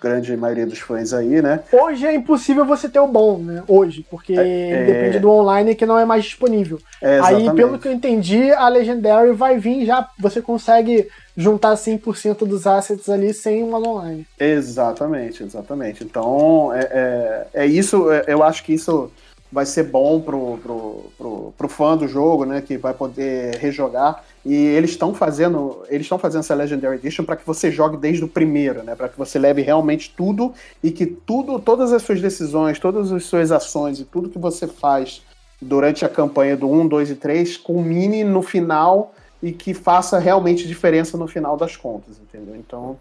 grande 0.00 0.36
maioria 0.36 0.66
dos 0.66 0.78
fãs 0.78 1.12
aí, 1.12 1.42
né? 1.42 1.60
Hoje 1.72 2.06
é 2.06 2.14
impossível 2.14 2.64
você 2.64 2.88
ter 2.88 3.00
o 3.00 3.06
bom, 3.06 3.38
né? 3.38 3.62
Hoje, 3.66 4.04
porque 4.10 4.34
É, 4.34 4.84
depende 4.86 5.18
do 5.18 5.30
online 5.30 5.74
que 5.74 5.86
não 5.86 5.98
é 5.98 6.04
mais 6.04 6.24
disponível. 6.24 6.78
É, 7.02 7.20
Aí, 7.20 7.50
pelo 7.52 7.78
que 7.78 7.88
eu 7.88 7.92
entendi, 7.92 8.50
a 8.52 8.68
Legendary 8.68 9.32
vai 9.32 9.58
vir 9.58 9.84
já. 9.84 10.08
Você 10.18 10.40
consegue 10.40 11.08
juntar 11.36 11.74
100% 11.74 12.46
dos 12.46 12.66
assets 12.66 13.08
ali 13.08 13.32
sem 13.32 13.62
uma 13.62 13.78
online. 13.78 14.26
Exatamente, 14.38 15.42
exatamente. 15.42 16.02
Então, 16.02 16.72
é, 16.74 16.80
é, 16.90 17.46
é 17.64 17.66
isso, 17.66 18.10
é, 18.10 18.24
eu 18.26 18.42
acho 18.42 18.64
que 18.64 18.74
isso 18.74 19.10
vai 19.50 19.64
ser 19.64 19.84
bom 19.84 20.20
pro, 20.20 20.58
pro, 20.58 21.04
pro, 21.16 21.54
pro 21.56 21.68
fã 21.68 21.96
do 21.96 22.06
jogo, 22.06 22.44
né? 22.44 22.60
Que 22.60 22.76
vai 22.76 22.92
poder 22.92 23.56
rejogar. 23.56 24.22
E 24.44 24.54
eles 24.54 24.90
estão 24.90 25.12
fazendo, 25.12 25.82
eles 25.88 26.04
estão 26.04 26.18
fazendo 26.18 26.40
essa 26.40 26.54
Legendary 26.54 26.96
Edition 26.96 27.24
para 27.24 27.36
que 27.36 27.46
você 27.46 27.70
jogue 27.70 27.96
desde 27.96 28.24
o 28.24 28.28
primeiro, 28.28 28.82
né? 28.82 28.94
Para 28.94 29.08
que 29.08 29.18
você 29.18 29.38
leve 29.38 29.62
realmente 29.62 30.14
tudo 30.16 30.52
e 30.82 30.90
que 30.90 31.06
tudo, 31.06 31.58
todas 31.58 31.92
as 31.92 32.02
suas 32.02 32.20
decisões, 32.20 32.78
todas 32.78 33.12
as 33.12 33.24
suas 33.24 33.50
ações 33.50 34.00
e 34.00 34.04
tudo 34.04 34.28
que 34.28 34.38
você 34.38 34.66
faz 34.66 35.22
durante 35.60 36.04
a 36.04 36.08
campanha 36.08 36.56
do 36.56 36.70
1, 36.70 36.86
2 36.88 37.10
e 37.10 37.14
3 37.16 37.56
culmine 37.56 38.22
no 38.22 38.42
final 38.42 39.12
e 39.42 39.52
que 39.52 39.74
faça 39.74 40.18
realmente 40.18 40.66
diferença 40.66 41.16
no 41.16 41.26
final 41.26 41.56
das 41.56 41.76
contas, 41.76 42.18
entendeu? 42.18 42.56
Então, 42.56 42.96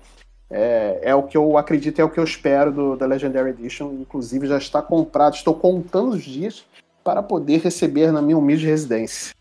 é, 0.49 0.99
é, 1.01 1.15
o 1.15 1.23
que 1.23 1.37
eu 1.37 1.57
acredito, 1.57 1.99
é 1.99 2.03
o 2.03 2.09
que 2.09 2.19
eu 2.19 2.23
espero 2.23 2.71
do, 2.71 2.95
da 2.95 3.05
Legendary 3.05 3.49
Edition. 3.49 3.91
Inclusive, 3.93 4.47
já 4.47 4.57
está 4.57 4.81
comprado. 4.81 5.35
Estou 5.35 5.53
contando 5.53 6.11
os 6.11 6.23
dias 6.23 6.65
para 7.03 7.21
poder 7.21 7.59
receber 7.59 8.11
na 8.11 8.21
minha 8.21 8.37
humilde 8.37 8.65
residência. 8.65 9.33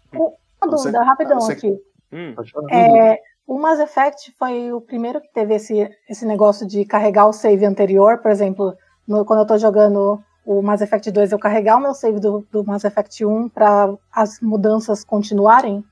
Uma 0.62 0.70
dúvida, 0.70 1.02
rapidão 1.02 1.40
você... 1.40 1.52
aqui. 1.52 1.78
Hum. 2.12 2.34
É, 2.70 3.18
o 3.46 3.58
Mass 3.58 3.78
Effect 3.78 4.34
foi 4.38 4.72
o 4.72 4.80
primeiro 4.80 5.20
que 5.20 5.32
teve 5.32 5.54
esse, 5.54 5.88
esse 6.08 6.26
negócio 6.26 6.66
de 6.66 6.84
carregar 6.84 7.26
o 7.26 7.32
save 7.32 7.64
anterior. 7.64 8.18
Por 8.18 8.30
exemplo, 8.30 8.74
no, 9.06 9.24
quando 9.24 9.40
eu 9.40 9.42
estou 9.42 9.58
jogando 9.58 10.20
o 10.44 10.62
Mass 10.62 10.80
Effect 10.80 11.10
2, 11.10 11.32
eu 11.32 11.38
carregar 11.38 11.76
o 11.76 11.80
meu 11.80 11.94
save 11.94 12.20
do, 12.20 12.46
do 12.50 12.64
Mass 12.64 12.84
Effect 12.84 13.24
1 13.24 13.48
para 13.48 13.94
as 14.12 14.40
mudanças 14.40 15.04
continuarem? 15.04 15.84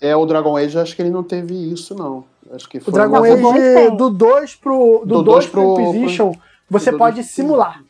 É, 0.00 0.16
o 0.16 0.26
Dragon 0.26 0.56
Age, 0.56 0.78
acho 0.78 0.96
que 0.96 1.02
ele 1.02 1.10
não 1.10 1.22
teve 1.22 1.54
isso, 1.72 1.94
não. 1.94 2.24
Acho 2.50 2.68
que 2.68 2.80
foi 2.80 2.90
o 2.90 2.94
Dragon 2.94 3.22
Age 3.22 3.96
do 3.96 4.10
2 4.10 4.56
pro, 4.56 5.02
do, 5.06 5.16
do 5.18 5.22
2 5.22 5.46
pro 5.46 5.80
Inquisition, 5.80 6.32
você 6.68 6.90
pode 6.90 7.22
simular. 7.22 7.84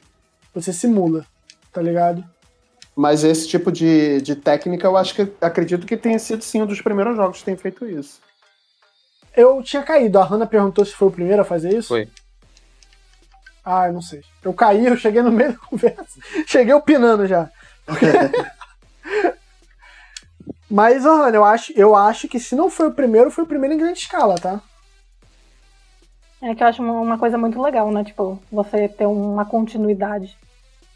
Você 0.54 0.72
simula, 0.72 1.24
tá 1.72 1.80
ligado? 1.80 2.22
Mas 2.94 3.24
esse 3.24 3.48
tipo 3.48 3.72
de, 3.72 4.20
de 4.20 4.36
técnica, 4.36 4.86
eu 4.86 4.96
acho 4.96 5.14
que 5.14 5.32
acredito 5.40 5.86
que 5.86 5.96
tenha 5.96 6.18
sido 6.18 6.42
sim 6.44 6.60
um 6.62 6.66
dos 6.66 6.80
primeiros 6.80 7.16
jogos 7.16 7.38
que 7.38 7.44
tem 7.44 7.56
feito 7.56 7.86
isso. 7.86 8.20
Eu 9.34 9.62
tinha 9.62 9.82
caído. 9.82 10.18
A 10.18 10.24
Hannah 10.24 10.46
perguntou 10.46 10.84
se 10.84 10.92
foi 10.92 11.08
o 11.08 11.12
primeiro 11.12 11.40
a 11.40 11.44
fazer 11.44 11.74
isso. 11.76 11.88
Foi. 11.88 12.08
Ah, 13.64 13.86
eu 13.86 13.94
não 13.94 14.02
sei. 14.02 14.22
Eu 14.42 14.52
caí, 14.52 14.86
eu 14.86 14.96
cheguei 14.96 15.22
no 15.22 15.30
meio 15.30 15.52
da 15.52 15.58
conversa. 15.66 16.20
Cheguei 16.46 16.74
opinando 16.74 17.26
já. 17.26 17.50
Mas, 20.70 21.04
Ohana, 21.04 21.36
eu 21.36 21.44
acho, 21.44 21.72
eu 21.76 21.94
acho 21.94 22.26
que 22.28 22.40
se 22.40 22.54
não 22.54 22.70
foi 22.70 22.88
o 22.88 22.94
primeiro, 22.94 23.30
foi 23.30 23.44
o 23.44 23.46
primeiro 23.46 23.74
em 23.74 23.78
grande 23.78 23.98
escala, 23.98 24.36
tá? 24.36 24.60
É 26.40 26.54
que 26.54 26.62
eu 26.62 26.66
acho 26.66 26.82
uma 26.82 27.18
coisa 27.18 27.36
muito 27.38 27.60
legal, 27.60 27.90
né? 27.92 28.02
Tipo, 28.02 28.42
você 28.50 28.88
ter 28.88 29.06
uma 29.06 29.44
continuidade. 29.44 30.36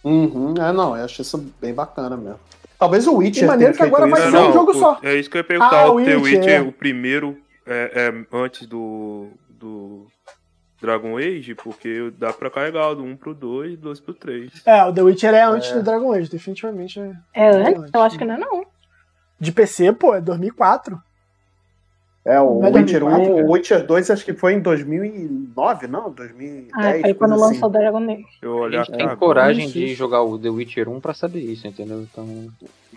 Uhum, 0.06 0.54
é, 0.56 0.72
não, 0.72 0.96
eu 0.96 1.04
acho 1.04 1.20
isso 1.20 1.36
bem 1.60 1.74
bacana 1.74 2.16
mesmo. 2.16 2.38
Talvez 2.78 3.08
o 3.08 3.16
Witcher. 3.16 3.42
E 3.42 3.46
maneiro 3.46 3.74
que 3.74 3.82
agora 3.82 4.06
vai 4.06 4.30
ser 4.30 4.36
um 4.36 4.52
jogo 4.52 4.72
só. 4.72 5.00
É 5.02 5.14
isso 5.14 5.28
que 5.28 5.36
eu 5.36 5.40
ia 5.40 5.44
perguntar. 5.44 5.80
Ah, 5.80 5.90
o 5.90 5.96
The 5.96 6.16
Witcher, 6.16 6.48
é. 6.48 6.60
o 6.60 6.70
primeiro, 6.70 7.36
é, 7.66 7.90
é, 7.92 8.36
antes 8.36 8.68
do, 8.68 9.30
do 9.48 10.06
Dragon 10.80 11.18
Age, 11.18 11.56
porque 11.56 12.12
dá 12.16 12.32
pra 12.32 12.48
carregar 12.50 12.94
do 12.94 13.02
1 13.02 13.16
pro 13.16 13.34
2 13.34 13.78
2 13.78 14.00
pro 14.00 14.14
3. 14.14 14.62
É, 14.64 14.84
o 14.84 14.92
The 14.92 15.02
Witcher 15.02 15.34
é 15.34 15.42
antes 15.42 15.70
é. 15.70 15.74
do 15.74 15.82
Dragon 15.82 16.12
Age, 16.12 16.30
definitivamente 16.30 17.00
é. 17.00 17.12
É 17.34 17.48
antes? 17.48 17.80
antes? 17.80 17.90
Eu 17.92 18.02
acho 18.02 18.16
que 18.16 18.24
não 18.24 18.34
é 18.34 18.38
não. 18.38 18.64
De 19.40 19.50
PC, 19.50 19.92
pô, 19.92 20.14
é 20.14 20.20
2004. 20.20 21.02
É, 22.26 22.40
o 22.40 22.58
Witcher 22.58 23.04
1, 23.04 23.44
o 23.44 23.52
Witcher 23.52 23.86
2 23.86 24.10
acho 24.10 24.24
que 24.24 24.34
foi 24.34 24.54
em 24.54 24.60
2009, 24.60 25.86
não? 25.86 26.10
2010. 26.10 26.70
Ah, 26.74 27.00
foi 27.00 27.14
quando 27.14 27.34
assim. 27.34 27.42
lançou 27.42 27.68
o 27.68 27.72
Dragon 27.72 27.98
Age. 27.98 28.26
Eu 28.42 28.56
olhar, 28.56 28.80
a 28.80 28.84
gente 28.84 28.96
tem 28.96 29.16
coragem 29.16 29.68
de 29.68 29.94
jogar 29.94 30.22
o 30.24 30.36
The 30.36 30.48
Witcher 30.48 30.88
1 30.88 30.98
pra 30.98 31.14
saber 31.14 31.38
isso, 31.38 31.68
entendeu? 31.68 32.02
Então... 32.02 32.26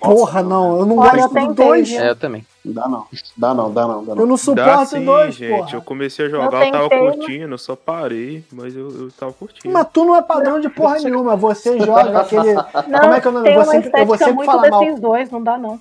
Porra, 0.02 0.42
não, 0.42 0.80
eu 0.80 0.86
não 0.88 0.98
Olha, 0.98 1.28
gosto 1.28 1.48
do 1.48 1.54
2. 1.54 1.92
É, 1.92 2.10
eu 2.10 2.16
também. 2.16 2.44
Dá 2.66 2.88
não, 2.88 3.06
dá 3.38 3.54
não, 3.54 3.72
dá 3.72 3.88
não, 3.88 4.04
dá 4.04 4.16
não. 4.16 4.22
Eu 4.24 4.28
não 4.28 4.38
suporto 4.38 4.98
o 4.98 5.06
2, 5.06 5.36
gente. 5.36 5.56
Porra. 5.56 5.70
Eu 5.74 5.82
comecei 5.84 6.26
a 6.26 6.30
jogar, 6.30 6.62
eu, 6.62 6.66
eu 6.66 6.72
tava 6.72 6.90
curtindo, 6.90 7.54
eu 7.54 7.58
só 7.60 7.76
parei, 7.76 8.44
mas 8.52 8.76
eu, 8.76 8.90
eu 8.90 9.12
tava 9.12 9.32
curtindo. 9.34 9.72
Mas 9.72 9.88
tu 9.94 10.06
não 10.06 10.16
é 10.16 10.24
padrão 10.24 10.60
de 10.60 10.70
porra 10.70 10.98
nenhuma, 11.06 11.36
você 11.36 11.78
joga 11.78 12.18
aquele... 12.22 12.56
Não, 12.56 13.00
Como 13.00 13.14
é 13.14 13.22
que 13.22 13.28
eu 13.28 13.32
não... 13.32 13.46
Eu 13.46 13.54
vou 13.54 13.66
sempre, 13.66 13.92
eu 13.94 14.06
vou 14.08 14.18
sempre 14.18 14.46
falar 14.46 14.70
mal. 14.72 14.96
dois, 14.96 15.30
não 15.30 15.44
dá 15.44 15.56
não. 15.56 15.80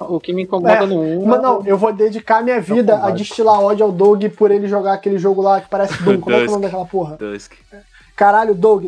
O 0.00 0.20
que 0.20 0.32
me 0.32 0.42
incomoda 0.42 0.72
é, 0.72 0.86
no 0.86 1.00
1. 1.00 1.26
Mas 1.26 1.42
não, 1.42 1.64
eu 1.66 1.76
vou 1.76 1.92
dedicar 1.92 2.42
minha 2.42 2.60
vida 2.60 2.98
a 3.02 3.10
destilar 3.10 3.60
ódio 3.60 3.84
ao 3.84 3.92
Doug 3.92 4.24
por 4.36 4.50
ele 4.50 4.66
jogar 4.66 4.94
aquele 4.94 5.18
jogo 5.18 5.42
lá 5.42 5.60
que 5.60 5.68
parece 5.68 6.00
Doom. 6.02 6.20
Como 6.20 6.34
é 6.34 6.40
que 6.40 6.44
é 6.46 6.48
o 6.48 6.52
nome 6.52 6.64
daquela 6.64 6.86
porra? 6.86 7.16
Dusk. 7.16 7.52
Caralho, 8.16 8.54
Doug, 8.54 8.84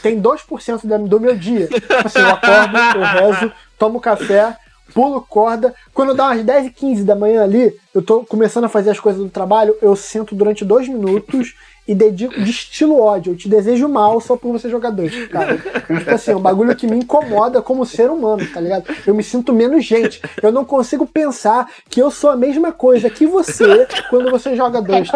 tem 0.00 0.20
2% 0.20 1.08
do 1.08 1.20
meu 1.20 1.36
dia. 1.36 1.66
Tipo 1.66 2.06
assim, 2.06 2.20
eu 2.20 2.28
acordo, 2.28 2.76
eu 2.96 3.04
rezo, 3.04 3.52
tomo 3.76 4.00
café, 4.00 4.56
pulo 4.94 5.20
corda. 5.20 5.74
Quando 5.92 6.14
dá 6.14 6.26
umas 6.26 6.44
10 6.44 6.66
e 6.66 6.70
15 6.70 7.04
da 7.04 7.16
manhã 7.16 7.42
ali, 7.42 7.74
eu 7.92 8.00
tô 8.00 8.24
começando 8.24 8.64
a 8.64 8.68
fazer 8.68 8.90
as 8.90 9.00
coisas 9.00 9.20
do 9.20 9.28
trabalho, 9.28 9.74
eu 9.82 9.96
sento 9.96 10.34
durante 10.36 10.64
dois 10.64 10.88
minutos 10.88 11.54
e 11.86 11.94
dedico, 11.94 12.34
destilo 12.40 13.00
ódio. 13.00 13.32
Eu 13.32 13.36
te 13.36 13.48
desejo 13.48 13.88
mal 13.88 14.20
só 14.20 14.36
por 14.36 14.52
você 14.52 14.68
jogar 14.68 14.90
Dust, 14.90 15.28
cara. 15.28 15.56
Tipo 15.56 16.14
assim, 16.14 16.32
é 16.32 16.36
um 16.36 16.40
bagulho 16.40 16.74
que 16.74 16.86
me 16.86 16.96
incomoda 16.96 17.62
como 17.62 17.86
ser 17.86 18.10
humano, 18.10 18.46
tá 18.52 18.60
ligado? 18.60 18.84
Eu 19.06 19.14
me 19.14 19.22
sinto 19.22 19.52
menos 19.52 19.84
gente. 19.84 20.20
Eu 20.42 20.50
não 20.50 20.64
consigo 20.64 21.06
pensar 21.06 21.70
que 21.88 22.00
eu 22.00 22.10
sou 22.10 22.30
a 22.30 22.36
mesma 22.36 22.72
coisa 22.72 23.08
que 23.08 23.26
você 23.26 23.86
quando 24.10 24.30
você 24.30 24.56
joga 24.56 24.82
Dust. 24.82 25.12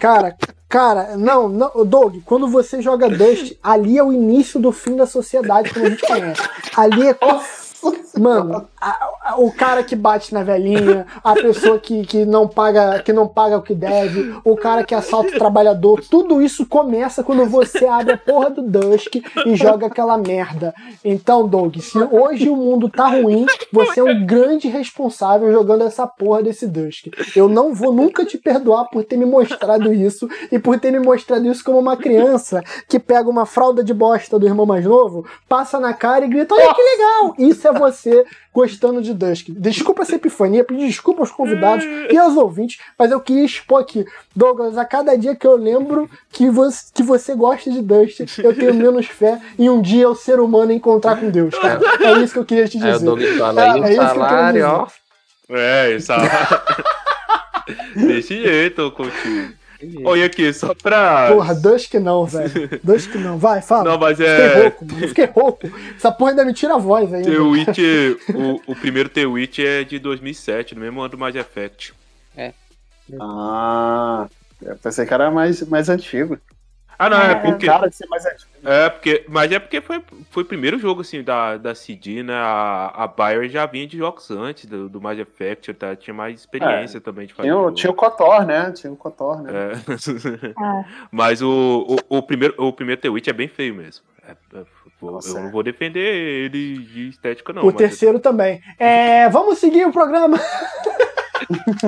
Cara, 0.00 0.36
cara, 0.68 1.16
não, 1.16 1.48
não, 1.48 1.70
Doug, 1.84 2.16
quando 2.24 2.48
você 2.48 2.82
joga 2.82 3.08
Dust, 3.08 3.54
ali 3.62 3.96
é 3.96 4.02
o 4.02 4.12
início 4.12 4.58
do 4.58 4.72
fim 4.72 4.96
da 4.96 5.06
sociedade 5.06 5.72
como 5.72 5.86
a 5.86 5.90
gente 5.90 6.06
conhece. 6.06 6.42
Ali 6.76 7.08
é. 7.08 7.16
Mano, 8.18 8.68
a, 8.80 9.08
a, 9.22 9.40
o 9.40 9.52
cara 9.52 9.82
que 9.82 9.94
bate 9.94 10.34
na 10.34 10.42
velhinha, 10.42 11.06
a 11.22 11.34
pessoa 11.34 11.78
que, 11.78 12.04
que, 12.04 12.24
não 12.24 12.46
paga, 12.46 13.02
que 13.02 13.12
não 13.12 13.26
paga 13.26 13.56
o 13.56 13.62
que 13.62 13.74
deve, 13.74 14.34
o 14.44 14.56
cara 14.56 14.84
que 14.84 14.94
assalta 14.94 15.30
o 15.30 15.38
trabalhador, 15.38 16.02
tudo 16.10 16.42
isso 16.42 16.66
começa 16.66 17.22
quando 17.22 17.46
você 17.46 17.86
abre 17.86 18.14
a 18.14 18.18
porra 18.18 18.50
do 18.50 18.62
Dusk 18.62 19.16
e 19.46 19.56
joga 19.56 19.86
aquela 19.86 20.18
merda. 20.18 20.74
Então, 21.04 21.46
Doug, 21.46 21.76
se 21.78 21.98
hoje 21.98 22.48
o 22.48 22.56
mundo 22.56 22.88
tá 22.88 23.06
ruim, 23.06 23.46
você 23.72 24.00
é 24.00 24.04
um 24.04 24.26
grande 24.26 24.68
responsável 24.68 25.52
jogando 25.52 25.84
essa 25.84 26.06
porra 26.06 26.42
desse 26.42 26.66
Dusk. 26.66 27.06
Eu 27.34 27.48
não 27.48 27.72
vou 27.72 27.92
nunca 27.92 28.24
te 28.24 28.36
perdoar 28.36 28.86
por 28.90 29.04
ter 29.04 29.16
me 29.16 29.24
mostrado 29.24 29.92
isso 29.92 30.28
e 30.50 30.58
por 30.58 30.78
ter 30.78 30.90
me 30.90 31.00
mostrado 31.00 31.46
isso 31.46 31.64
como 31.64 31.78
uma 31.78 31.96
criança 31.96 32.62
que 32.88 32.98
pega 32.98 33.28
uma 33.28 33.46
fralda 33.46 33.82
de 33.82 33.94
bosta 33.94 34.38
do 34.38 34.46
irmão 34.46 34.66
mais 34.66 34.84
novo, 34.84 35.24
passa 35.48 35.78
na 35.78 35.94
cara 35.94 36.24
e 36.24 36.28
grita: 36.28 36.54
Olha 36.54 36.74
que 36.74 36.82
legal! 36.82 37.34
Isso 37.38 37.66
é 37.66 37.69
você 37.72 38.24
gostando 38.52 39.02
de 39.02 39.14
Dusk. 39.14 39.46
Desculpa 39.50 40.02
essa 40.02 40.16
epifania, 40.16 40.64
pedir 40.64 40.86
desculpa 40.86 41.22
aos 41.22 41.30
convidados 41.30 41.84
e 42.10 42.16
aos 42.18 42.36
ouvintes, 42.36 42.80
mas 42.98 43.10
eu 43.10 43.20
queria 43.20 43.44
expor 43.44 43.80
aqui. 43.80 44.04
Douglas, 44.34 44.76
a 44.76 44.84
cada 44.84 45.16
dia 45.16 45.34
que 45.34 45.46
eu 45.46 45.56
lembro 45.56 46.08
que 46.30 46.50
você, 46.50 46.84
que 46.92 47.02
você 47.02 47.34
gosta 47.34 47.70
de 47.70 47.80
Dust, 47.80 48.20
eu 48.38 48.54
tenho 48.54 48.74
menos 48.74 49.06
fé 49.06 49.40
em 49.58 49.68
um 49.68 49.80
dia 49.80 50.08
o 50.08 50.14
ser 50.14 50.40
humano 50.40 50.72
encontrar 50.72 51.18
com 51.18 51.30
Deus, 51.30 51.54
cara. 51.58 51.80
É 52.00 52.18
isso 52.18 52.32
que 52.32 52.38
eu 52.38 52.44
queria 52.44 52.66
te 52.66 52.78
dizer. 52.78 52.90
É, 52.90 52.96
o 52.96 53.00
Douglas 53.00 53.38
fala 53.38 53.72
aí, 53.72 53.82
é, 53.82 53.92
é 53.92 53.96
salário, 53.96 54.66
ó. 54.66 54.86
É, 55.48 55.98
salário. 56.00 56.30
Desse 57.94 58.42
jeito, 58.42 58.90
contigo. 58.92 59.59
Olha 60.04 60.26
aqui, 60.26 60.52
só 60.52 60.74
pra. 60.74 61.32
Porra, 61.32 61.54
Dusk 61.54 61.94
não, 61.94 62.24
velho. 62.26 62.80
Dusk 62.82 63.14
não. 63.14 63.38
Vai, 63.38 63.62
fala. 63.62 63.84
Não, 63.90 63.98
mas 63.98 64.20
é. 64.20 64.36
Fiquei 64.36 64.62
rouco, 64.62 64.84
mano. 64.84 65.08
Fiquei 65.08 65.24
rouco. 65.26 65.70
Essa 65.96 66.12
porra 66.12 66.30
ainda 66.30 66.44
me 66.44 66.52
tira 66.52 66.74
a 66.74 66.78
voz 66.78 67.12
aí. 67.12 67.22
The 67.22 67.38
Witch, 67.38 67.78
o, 68.34 68.72
o 68.72 68.76
primeiro 68.76 69.08
The 69.08 69.26
Witch 69.26 69.58
é 69.60 69.84
de 69.84 69.98
2007, 69.98 70.74
no 70.74 70.80
mesmo 70.80 71.00
ano 71.00 71.08
do 71.10 71.18
Mass 71.18 71.34
Effect. 71.34 71.94
É. 72.36 72.52
Ah, 73.20 74.28
eu 74.62 74.76
pensei 74.76 75.06
que 75.06 75.14
era 75.14 75.30
mais, 75.30 75.62
mais 75.66 75.88
antigo. 75.88 76.38
Ah, 77.00 77.08
não, 77.08 77.16
é, 77.16 77.32
é 77.32 77.34
porque. 77.34 77.66
É, 78.62 78.90
porque. 78.90 79.24
Mas 79.26 79.50
é 79.50 79.58
porque 79.58 79.80
foi, 79.80 80.02
foi 80.30 80.42
o 80.42 80.46
primeiro 80.46 80.78
jogo, 80.78 81.00
assim, 81.00 81.22
da, 81.22 81.56
da 81.56 81.74
CD, 81.74 82.22
né? 82.22 82.34
A, 82.34 82.92
a 82.94 83.06
Bayer 83.06 83.48
já 83.48 83.64
vinha 83.64 83.86
de 83.86 83.96
jogos 83.96 84.30
antes 84.30 84.66
do, 84.66 84.86
do 84.86 85.00
Mass 85.00 85.18
Effect, 85.18 85.72
tá? 85.72 85.96
tinha 85.96 86.12
mais 86.12 86.40
experiência 86.40 86.98
é, 86.98 87.00
também 87.00 87.26
de 87.26 87.32
fazer. 87.32 87.48
Tinha, 87.48 87.58
o, 87.58 87.72
tinha 87.72 87.90
o 87.90 87.94
Kotor, 87.94 88.44
né? 88.44 88.70
Tinha 88.72 88.92
o 88.92 88.96
Kotor, 88.96 89.40
né? 89.40 89.50
É. 89.50 89.72
é. 89.72 90.84
Mas 91.10 91.40
o, 91.40 91.86
o, 92.10 92.18
o, 92.18 92.22
primeiro, 92.22 92.54
o 92.58 92.70
primeiro 92.70 93.00
The 93.00 93.08
Witch 93.08 93.28
é 93.28 93.32
bem 93.32 93.48
feio 93.48 93.74
mesmo. 93.74 94.04
É, 94.28 94.32
é 94.58 94.64
eu 95.02 95.42
não 95.42 95.50
vou 95.50 95.62
defender 95.62 96.00
ele 96.00 96.80
de 96.80 97.08
estética, 97.08 97.54
não. 97.54 97.64
O 97.64 97.72
terceiro 97.72 98.18
é... 98.18 98.20
também. 98.20 98.60
É, 98.78 99.26
vamos 99.30 99.56
seguir 99.56 99.86
o 99.86 99.92
programa. 99.92 100.38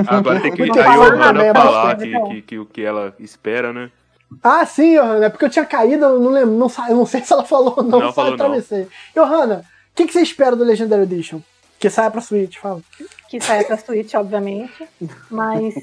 Agora 0.09 0.41
tem 0.41 0.55
que 0.55 0.63
a 0.63 0.67
Johanna 0.67 1.53
falar 1.53 1.97
que, 1.97 2.21
que, 2.21 2.43
que, 2.43 2.59
o 2.59 2.65
que 2.65 2.83
ela 2.83 3.15
espera, 3.19 3.75
né? 3.75 3.91
Ah, 4.43 4.65
sim, 4.65 4.95
Johanna, 4.95 5.27
é 5.27 5.29
porque 5.29 5.45
eu 5.45 5.51
tinha 5.51 5.65
caído, 5.65 6.05
eu 6.05 6.21
não 6.21 6.31
lembro, 6.31 6.55
não, 6.55 6.71
eu 6.89 6.97
não 6.97 7.07
sei 7.07 7.23
se 7.23 7.33
ela 7.33 7.45
falou 7.45 7.75
ou 7.77 7.83
não, 7.83 7.99
não 7.99 8.13
só 8.13 8.33
atravessei. 8.33 8.89
Johanna, 9.15 9.65
o 9.91 9.95
que, 9.95 10.07
que, 10.07 10.13
você 10.13 10.23
espera 10.23 10.55
do 10.55 10.65
Legendary 10.65 11.03
Edition? 11.03 11.41
Que 11.79 11.91
saia 11.91 12.11
pra 12.11 12.21
Switch, 12.21 12.59
fala. 12.59 12.81
Que 13.29 13.41
saia 13.41 13.65
pra 13.65 13.77
Switch, 13.77 14.15
obviamente, 14.15 14.89
mas 15.31 15.75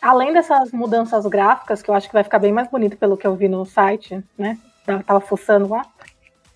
além 0.00 0.32
dessas 0.32 0.72
mudanças 0.72 1.26
gráficas, 1.26 1.82
que 1.82 1.90
eu 1.90 1.94
acho 1.94 2.08
que 2.08 2.14
vai 2.14 2.24
ficar 2.24 2.38
bem 2.38 2.52
mais 2.52 2.68
bonito 2.68 2.96
pelo 2.96 3.16
que 3.16 3.26
eu 3.26 3.34
vi 3.34 3.48
no 3.48 3.64
site, 3.64 4.22
né? 4.36 4.58
tava 5.06 5.20
fuçando 5.20 5.68
lá. 5.68 5.86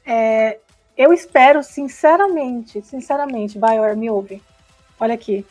É, 0.05 0.59
eu 0.97 1.13
espero, 1.13 1.63
sinceramente, 1.63 2.83
sinceramente, 2.83 3.59
Bioware, 3.59 3.97
me 3.97 4.11
ouve. 4.11 4.43
Olha 5.01 5.15
aqui. 5.15 5.47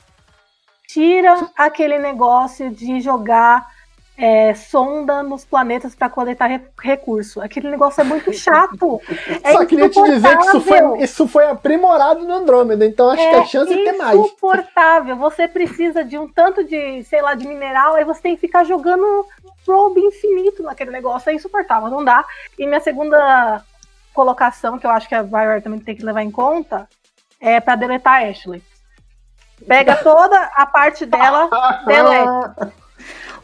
Tira 0.88 1.49
aquele 1.56 1.98
negócio 1.99 2.69
de 2.69 3.02
jogar 3.02 3.77
é, 4.18 4.56
sonda 4.56 5.22
nos 5.22 5.45
planetas 5.45 5.94
para 5.94 6.10
coletar 6.10 6.48
re 6.48 6.60
recurso. 6.81 7.39
Aquele 7.39 7.69
negócio 7.69 8.02
é 8.02 8.03
muito 8.03 8.34
chato. 8.34 8.99
É 9.44 9.52
Só 9.52 9.64
queria 9.64 9.89
te 9.89 10.02
dizer 10.03 10.38
que 10.38 10.48
isso 10.48 10.61
foi, 10.61 11.03
isso 11.03 11.27
foi 11.27 11.48
aprimorado 11.48 12.26
no 12.26 12.34
Andrômeda, 12.34 12.84
então 12.84 13.11
acho 13.11 13.22
é 13.22 13.30
que 13.30 13.35
a 13.35 13.45
chance 13.45 13.72
é 13.72 13.91
ter 13.91 13.98
mais. 13.98 14.18
É 14.18 14.22
insuportável. 14.22 15.15
Você 15.18 15.48
precisa 15.48 16.03
de 16.03 16.18
um 16.18 16.27
tanto 16.27 16.64
de, 16.64 17.03
sei 17.03 17.22
lá, 17.22 17.35
de 17.35 17.48
mineral, 17.48 17.94
aí 17.94 18.03
você 18.03 18.22
tem 18.23 18.35
que 18.35 18.41
ficar 18.41 18.64
jogando 18.64 19.26
probe 19.64 20.02
infinito 20.02 20.64
naquele 20.64 20.89
negócio. 20.89 21.30
É 21.30 21.34
insuportável, 21.35 21.89
não 21.89 22.03
dá. 22.03 22.26
E 22.57 22.65
minha 22.65 22.80
segunda 22.80 23.64
colocação, 24.14 24.80
que 24.80 24.88
eu 24.88 24.91
acho 24.91 25.07
que 25.07 25.14
a 25.14 25.22
Bioware 25.22 25.61
também 25.61 25.80
tem 25.80 25.95
que 25.95 26.03
levar 26.03 26.23
em 26.23 26.31
conta, 26.31 26.89
é 27.39 27.60
para 27.60 27.76
deletar 27.76 28.23
a 28.23 28.27
Ashley. 28.27 28.64
Pega 29.68 29.95
toda 29.98 30.39
a 30.56 30.65
parte 30.65 31.06
dela, 31.06 31.49
deleta. 31.85 32.86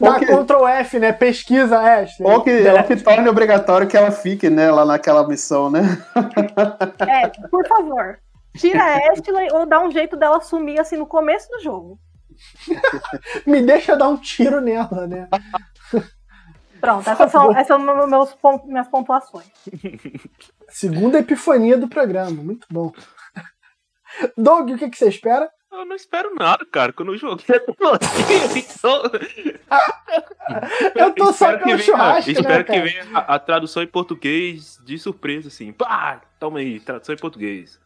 Dá 0.00 0.18
que... 0.18 0.26
Ctrl 0.26 0.66
F, 0.66 0.98
né? 0.98 1.12
Pesquisa 1.12 1.78
Ashley. 1.78 2.30
Ou 2.30 2.42
que, 2.42 2.68
ou 2.68 2.84
que 2.84 2.96
torne 2.96 3.28
obrigatório 3.28 3.86
que 3.86 3.96
ela 3.96 4.10
fique, 4.10 4.50
né, 4.50 4.70
lá 4.70 4.84
naquela 4.84 5.26
missão, 5.26 5.70
né? 5.70 5.82
É, 7.06 7.28
por 7.48 7.66
favor. 7.66 8.18
Tira 8.56 8.82
a 8.82 9.12
Ashley 9.12 9.48
ou 9.52 9.66
dá 9.66 9.80
um 9.80 9.90
jeito 9.90 10.16
dela 10.16 10.40
sumir 10.40 10.80
assim 10.80 10.96
no 10.96 11.06
começo 11.06 11.48
do 11.48 11.60
jogo. 11.60 11.98
Me 13.46 13.62
deixa 13.62 13.96
dar 13.96 14.08
um 14.08 14.16
tiro 14.16 14.60
nela, 14.60 15.06
né? 15.06 15.28
Pronto, 16.80 17.08
essas 17.08 17.30
são, 17.30 17.50
essas 17.50 17.66
são 17.66 17.78
meus, 17.78 18.36
minhas 18.66 18.88
pontuações. 18.88 19.46
Segunda 20.68 21.18
epifania 21.18 21.78
do 21.78 21.88
programa, 21.88 22.42
muito 22.42 22.66
bom. 22.70 22.92
Doug, 24.36 24.70
o 24.70 24.78
que, 24.78 24.90
que 24.90 24.98
você 24.98 25.08
espera? 25.08 25.50
Eu 25.74 25.84
não 25.84 25.96
espero 25.96 26.34
nada, 26.34 26.64
cara. 26.64 26.92
Quando 26.92 27.12
eu 27.12 27.18
joguei 27.18 27.44
eu 30.94 31.12
tô 31.14 31.32
só 31.34 31.58
pelo 31.58 31.78
churrasco, 31.78 32.30
né, 32.30 32.38
Espero 32.38 32.64
que 32.64 32.80
venha 32.80 33.04
a, 33.12 33.34
a, 33.34 33.38
tradução 33.38 33.82
em 33.82 33.86
português 33.86 34.80
de 34.84 34.98
surpresa, 34.98 35.48
assim. 35.48 35.72
Pá! 35.72 36.20
Toma 36.38 36.60
aí, 36.60 36.78
tradução 36.78 37.14
em 37.14 37.18
português. 37.18 37.80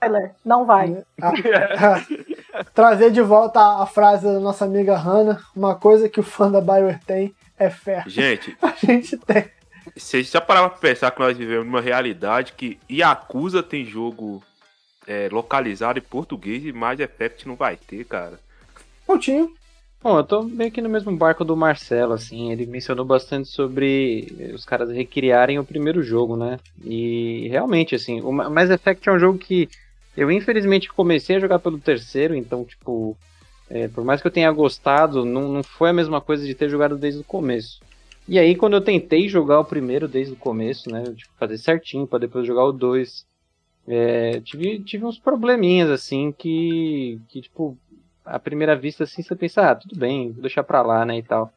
Tyler, 0.00 0.34
não 0.44 0.64
vai. 0.64 1.04
Trazer 2.74 3.10
de 3.10 3.20
volta 3.20 3.60
a, 3.60 3.82
a 3.82 3.86
frase 3.86 4.24
da 4.24 4.40
nossa 4.40 4.64
amiga 4.64 4.96
Hannah. 4.96 5.42
Uma 5.54 5.74
coisa 5.74 6.08
que 6.08 6.18
o 6.18 6.22
fã 6.22 6.50
da 6.50 6.60
Bioware 6.60 7.00
tem 7.06 7.34
é 7.58 7.68
fé. 7.68 8.02
Gente, 8.06 8.56
a 8.62 8.72
gente 8.74 9.18
tem. 9.18 9.50
Você 9.94 10.22
já 10.22 10.40
parava 10.40 10.70
pra 10.70 10.78
pensar 10.78 11.10
que 11.10 11.20
nós 11.20 11.36
vivemos 11.36 11.66
numa 11.66 11.80
realidade 11.80 12.54
que 12.54 12.78
Yakuza 12.90 13.62
tem 13.62 13.84
jogo 13.84 14.42
é, 15.06 15.28
localizado 15.30 15.98
em 15.98 16.02
português 16.02 16.64
e 16.64 16.72
Mass 16.72 17.00
Effect 17.00 17.46
não 17.46 17.56
vai 17.56 17.76
ter, 17.76 18.04
cara. 18.04 18.38
Pontinho. 19.06 19.52
Bom, 20.02 20.16
eu 20.16 20.24
tô 20.24 20.42
meio 20.42 20.70
que 20.70 20.80
no 20.80 20.88
mesmo 20.88 21.14
barco 21.14 21.44
do 21.44 21.54
Marcelo, 21.54 22.14
assim, 22.14 22.50
ele 22.50 22.64
mencionou 22.64 23.04
bastante 23.04 23.48
sobre 23.48 24.50
os 24.54 24.64
caras 24.64 24.90
recriarem 24.90 25.58
o 25.58 25.64
primeiro 25.64 26.02
jogo, 26.02 26.36
né? 26.36 26.58
E 26.82 27.48
realmente, 27.48 27.94
assim, 27.94 28.20
o 28.22 28.32
Mass 28.32 28.70
Effect 28.70 29.06
é 29.08 29.12
um 29.12 29.18
jogo 29.18 29.38
que 29.38 29.68
eu 30.16 30.30
infelizmente 30.30 30.88
comecei 30.88 31.36
a 31.36 31.40
jogar 31.40 31.58
pelo 31.58 31.78
terceiro, 31.78 32.34
então, 32.34 32.64
tipo, 32.64 33.14
é, 33.68 33.88
por 33.88 34.02
mais 34.02 34.22
que 34.22 34.26
eu 34.26 34.32
tenha 34.32 34.50
gostado, 34.50 35.24
não, 35.24 35.48
não 35.48 35.62
foi 35.62 35.90
a 35.90 35.94
mesma 35.94 36.20
coisa 36.20 36.46
de 36.46 36.54
ter 36.54 36.70
jogado 36.70 36.96
desde 36.96 37.20
o 37.20 37.24
começo. 37.24 37.80
E 38.26 38.38
aí, 38.38 38.56
quando 38.56 38.74
eu 38.74 38.80
tentei 38.80 39.28
jogar 39.28 39.60
o 39.60 39.64
primeiro 39.64 40.08
desde 40.08 40.32
o 40.32 40.36
começo, 40.36 40.90
né? 40.90 41.04
Tipo, 41.14 41.32
fazer 41.38 41.58
certinho 41.58 42.06
para 42.06 42.20
depois 42.20 42.46
jogar 42.46 42.64
o 42.64 42.72
dois 42.72 43.26
é, 43.86 44.40
tive, 44.40 44.80
tive 44.80 45.04
uns 45.04 45.18
probleminhas, 45.18 45.90
assim, 45.90 46.32
que, 46.32 47.20
que, 47.28 47.40
tipo, 47.40 47.76
à 48.24 48.38
primeira 48.38 48.76
vista, 48.76 49.04
assim, 49.04 49.22
você 49.22 49.34
pensa, 49.34 49.70
ah, 49.70 49.74
tudo 49.74 49.96
bem, 49.98 50.30
vou 50.32 50.42
deixar 50.42 50.62
pra 50.62 50.82
lá, 50.82 51.04
né, 51.04 51.18
e 51.18 51.22
tal. 51.22 51.52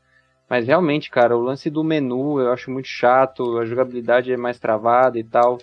Mas 0.50 0.68
realmente, 0.68 1.10
cara, 1.10 1.38
o 1.38 1.42
lance 1.42 1.70
do 1.70 1.84
menu 1.84 2.40
eu 2.40 2.52
acho 2.52 2.70
muito 2.70 2.88
chato, 2.88 3.58
a 3.58 3.66
jogabilidade 3.66 4.32
é 4.32 4.38
mais 4.38 4.60
travada 4.60 5.18
e 5.18 5.24
tal. 5.24 5.58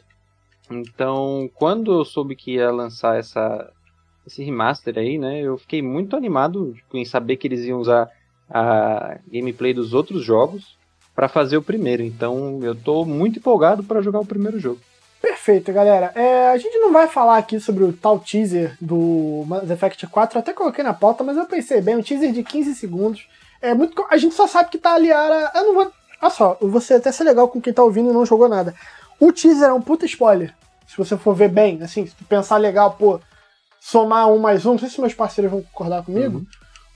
Então, 0.71 1.51
quando 1.55 1.93
eu 1.93 2.05
soube 2.05 2.35
que 2.35 2.55
ia 2.55 2.71
lançar 2.71 3.19
essa, 3.19 3.73
esse 4.27 4.43
remaster 4.43 4.99
aí, 4.99 5.19
né, 5.19 5.41
eu 5.41 5.59
fiquei 5.59 5.83
muito 5.83 6.17
animado 6.17 6.73
tipo, 6.75 6.97
em 6.97 7.05
saber 7.05 7.37
que 7.37 7.47
eles 7.47 7.65
iam 7.65 7.81
usar 7.81 8.11
a 8.49 9.19
gameplay 9.31 9.73
dos 9.73 9.95
outros 9.95 10.25
jogos 10.25 10.77
para 11.15 11.29
fazer 11.29 11.57
o 11.57 11.63
primeiro. 11.63 12.03
Então, 12.03 12.61
eu 12.63 12.75
tô 12.75 13.05
muito 13.05 13.39
empolgado 13.39 13.83
para 13.83 14.03
jogar 14.03 14.21
o 14.21 14.27
primeiro 14.27 14.59
jogo. 14.59 14.81
Perfeito, 15.21 15.73
galera. 15.73 16.13
É, 16.15 16.49
a 16.49 16.57
gente 16.57 16.79
não 16.79 16.93
vai 16.93 17.07
falar 17.07 17.37
aqui 17.37 17.61
sobre 17.61 17.85
o 17.85 17.93
tal 17.93 18.19
teaser 18.19 18.77
do 18.81 19.45
Mass 19.47 19.71
Effect 19.71 20.07
4, 20.07 20.39
eu 20.39 20.41
até 20.41 20.53
coloquei 20.53 20.83
na 20.83 20.95
pauta, 20.95 21.23
mas 21.23 21.37
eu 21.37 21.45
pensei 21.45 21.81
bem, 21.81 21.97
um 21.97 22.03
teaser 22.03 22.33
de 22.33 22.43
15 22.43 22.75
segundos. 22.75 23.29
É 23.61 23.75
muito. 23.75 24.07
A 24.11 24.17
gente 24.17 24.35
só 24.35 24.47
sabe 24.47 24.71
que 24.71 24.79
tá 24.79 24.95
ali 24.95 25.13
a. 25.13 25.53
Eu 25.55 25.65
não 25.65 25.75
vou. 25.75 25.93
Olha 26.23 26.31
só, 26.31 26.57
eu 26.61 26.71
vou 26.71 26.81
ser 26.81 26.95
até 26.95 27.13
ser 27.13 27.25
legal 27.25 27.49
com 27.49 27.61
quem 27.61 27.73
tá 27.73 27.83
ouvindo 27.83 28.11
e 28.11 28.13
não 28.13 28.25
jogou 28.25 28.49
nada. 28.49 28.75
O 29.19 29.33
teaser 29.33 29.69
é 29.69 29.73
um 29.73 29.83
puta 29.83 30.07
spoiler. 30.07 30.55
Se 30.87 30.97
você 30.97 31.17
for 31.17 31.35
ver 31.35 31.49
bem, 31.49 31.83
assim, 31.83 32.07
se 32.07 32.15
tu 32.15 32.25
pensar 32.25 32.57
legal, 32.57 32.93
pô, 32.93 33.21
somar 33.79 34.31
um 34.31 34.39
mais 34.39 34.65
um, 34.65 34.73
não 34.73 34.79
sei 34.79 34.89
se 34.89 35.01
meus 35.01 35.15
parceiros 35.15 35.51
vão 35.51 35.63
concordar 35.63 36.03
comigo. 36.03 36.39
Uhum. 36.39 36.47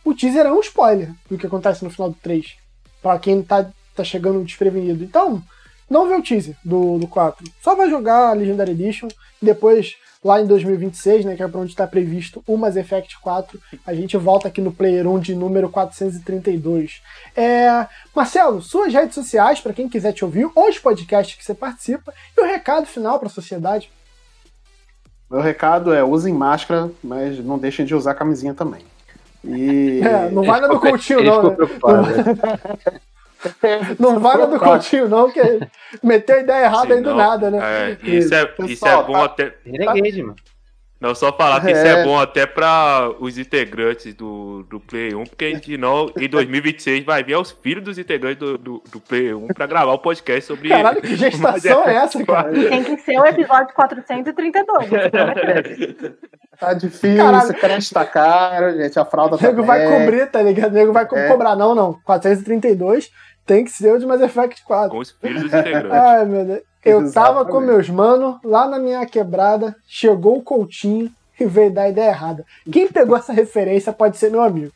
O 0.05 0.15
teaser 0.15 0.47
é 0.47 0.53
um 0.53 0.61
spoiler 0.61 1.13
do 1.31 1.39
que 1.39 1.47
acontece 1.47 1.85
no 1.85 1.91
final 1.91 2.11
do 2.11 2.17
3. 2.17 2.57
Pra 3.03 3.19
quem 3.19 3.43
tá, 3.43 3.67
tá 3.95 4.03
chegando 4.03 4.45
desprevenido. 4.45 5.05
Então, 5.05 5.43
não 5.89 6.09
vê 6.09 6.15
o 6.15 6.23
teaser 6.23 6.57
do, 6.65 6.99
do 6.99 7.07
4. 7.07 7.45
Só 7.63 7.75
vai 7.75 7.91
jogar 7.91 8.31
a 8.31 8.33
Legendary 8.33 8.73
Edition 8.73 9.09
e 9.41 9.47
depois, 9.47 9.97
lá 10.25 10.41
em 10.41 10.47
2026, 10.47 11.25
né, 11.25 11.37
que 11.37 11.43
é 11.43 11.49
pra 11.49 11.61
onde 11.61 11.71
está 11.71 11.87
previsto 11.87 12.43
o 12.47 12.57
Mass 12.57 12.77
Effect 12.77 13.19
4, 13.21 13.61
a 13.87 13.95
gente 13.95 14.17
volta 14.17 14.49
aqui 14.49 14.61
no 14.61 14.73
Player 14.73 15.07
1 15.07 15.19
de 15.21 15.35
número 15.35 15.69
432. 15.69 17.03
É... 17.37 17.87
Marcelo, 18.15 18.63
suas 18.63 18.93
redes 18.93 19.15
sociais, 19.15 19.61
para 19.61 19.73
quem 19.73 19.89
quiser 19.89 20.13
te 20.13 20.25
ouvir, 20.25 20.49
ou 20.55 20.69
os 20.69 20.79
podcasts 20.79 21.37
que 21.37 21.45
você 21.45 21.55
participa, 21.55 22.13
e 22.37 22.41
o 22.41 22.47
recado 22.47 22.87
final 22.87 23.19
para 23.19 23.29
a 23.29 23.33
sociedade. 23.33 23.91
Meu 25.31 25.41
recado 25.41 25.93
é 25.93 26.03
usem 26.03 26.33
máscara, 26.33 26.91
mas 27.03 27.39
não 27.39 27.59
deixem 27.59 27.85
de 27.85 27.95
usar 27.95 28.15
camisinha 28.15 28.55
também. 28.55 28.83
E... 29.45 30.01
É, 30.05 30.31
não 30.31 30.43
vai 30.43 30.61
no 30.61 30.81
Coutinho, 30.81 31.23
não. 31.23 31.51
Né? 31.51 31.57
Não 33.99 34.19
vai 34.19 34.37
no 34.37 34.47
do 34.47 34.59
Coutinho, 34.59 35.09
não, 35.09 35.31
que 35.31 35.41
meteu 36.03 36.37
a 36.37 36.41
ideia 36.41 36.65
errada 36.65 36.87
Sim, 36.87 36.93
aí 36.93 37.01
do 37.01 37.11
não. 37.11 37.17
nada, 37.17 37.51
né? 37.51 37.59
É, 37.63 37.99
isso, 38.03 38.35
é, 38.35 38.55
isso 38.67 38.87
é 38.87 39.03
bom 39.03 39.13
tá... 39.13 39.25
até. 39.25 39.55
Renegade, 39.65 40.23
mano. 40.23 40.37
Não, 41.05 41.15
só 41.15 41.31
falar 41.31 41.61
que 41.61 41.69
é. 41.69 41.73
isso 41.73 41.87
é 41.87 42.03
bom 42.03 42.19
até 42.19 42.47
para 42.47 43.11
os 43.21 43.37
integrantes 43.37 44.15
do, 44.15 44.63
do 44.63 44.81
Play 44.81 45.15
1, 45.15 45.25
porque 45.25 45.61
senão 45.63 46.11
em 46.17 46.27
2026 46.27 47.05
vai 47.05 47.23
vir 47.23 47.37
os 47.37 47.51
filhos 47.51 47.85
dos 47.85 47.99
integrantes 47.99 48.39
do, 48.39 48.57
do, 48.57 48.83
do 48.91 49.01
Play 49.01 49.35
1 49.35 49.49
para 49.49 49.67
gravar 49.67 49.93
o 49.93 49.97
um 49.97 49.99
podcast 49.99 50.47
sobre. 50.47 50.71
Caralho, 50.71 51.03
que 51.03 51.15
gestação 51.15 51.85
é 51.85 51.97
essa, 51.97 52.25
cara? 52.25 52.51
Tem 52.51 52.83
que 52.83 52.97
ser 52.99 53.21
o 53.21 53.27
episódio 53.27 53.75
432. 53.75 54.89
tá 56.59 56.73
difícil, 56.73 57.17
Caralho. 57.19 57.55
creche 57.55 57.93
tá 57.93 58.07
caro, 58.07 58.75
gente, 58.75 58.99
a 58.99 59.05
fralda 59.05 59.37
tá. 59.37 59.45
O 59.45 59.49
nego 59.51 59.63
vai 59.63 59.87
cobrir, 59.87 60.27
tá 60.31 60.41
ligado? 60.41 60.71
O 60.71 60.75
nego 60.75 60.93
vai 60.95 61.05
é. 61.05 61.29
cobrar, 61.29 61.55
não, 61.55 61.75
não. 61.75 61.99
432 62.03 63.11
tem 63.47 63.65
que 63.65 63.71
ser 63.71 63.93
o 63.93 63.99
de 63.99 64.07
Mass 64.07 64.21
Effect 64.21 64.65
4. 64.65 64.91
Com 64.91 64.99
os 64.99 65.11
filhos 65.11 65.43
dos 65.43 65.53
integrantes. 65.53 65.91
Ai, 65.93 66.25
meu 66.25 66.45
Deus. 66.45 66.63
Eu 66.85 67.01
Exatamente. 67.01 67.15
tava 67.15 67.51
com 67.51 67.61
meus 67.61 67.89
manos 67.89 68.37
lá 68.45 68.69
na 68.69 68.79
minha 68.79 69.05
quebrada, 69.07 69.75
chegou 69.87 70.39
o 70.39 70.43
Coutinho 70.43 71.11
e 71.41 71.47
veio 71.47 71.73
dar 71.73 71.83
a 71.83 71.89
ideia 71.89 72.11
errada. 72.11 72.45
Quem 72.71 72.89
pegou 72.89 73.17
essa 73.17 73.33
referência 73.33 73.93
pode 73.93 74.19
ser 74.19 74.31
meu 74.31 74.43
amigo. 74.43 74.73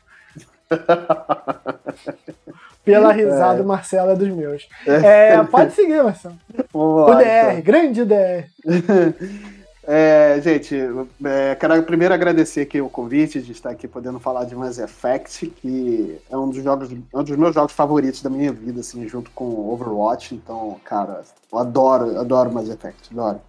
Pela 2.85 3.13
risada, 3.13 3.61
é. 3.61 3.63
Marcelo 3.63 4.13
é 4.13 4.17
dos 4.17 4.29
meus. 4.29 4.67
É, 4.87 5.43
pode 5.45 5.75
seguir, 5.75 6.03
Marcelo. 6.03 6.37
Vamos 6.73 7.07
lá, 7.07 7.17
o 7.17 7.19
DR, 7.19 7.51
então. 7.51 7.63
grande 7.63 8.05
DR. 8.07 8.47
É, 9.91 10.39
gente, 10.43 10.77
é, 11.25 11.55
quero 11.55 11.83
primeiro 11.83 12.13
agradecer 12.13 12.61
aqui 12.61 12.79
o 12.79 12.91
convite 12.91 13.41
de 13.41 13.53
estar 13.53 13.71
aqui 13.71 13.89
podendo 13.89 14.21
falar 14.21 14.45
de 14.45 14.55
Mass 14.55 14.79
Effect, 14.79 15.47
que 15.47 16.19
é 16.31 16.37
um 16.37 16.51
dos 16.51 16.63
jogos, 16.63 16.91
um 16.93 17.23
dos 17.23 17.37
meus 17.39 17.55
jogos 17.55 17.73
favoritos 17.73 18.21
da 18.21 18.29
minha 18.29 18.53
vida, 18.53 18.81
assim, 18.81 19.09
junto 19.09 19.31
com 19.31 19.47
Overwatch. 19.73 20.35
Então, 20.35 20.79
cara, 20.85 21.23
eu 21.51 21.59
adoro, 21.59 22.21
adoro 22.21 22.53
Mass 22.53 22.69
Effect, 22.69 23.09
adoro. 23.13 23.41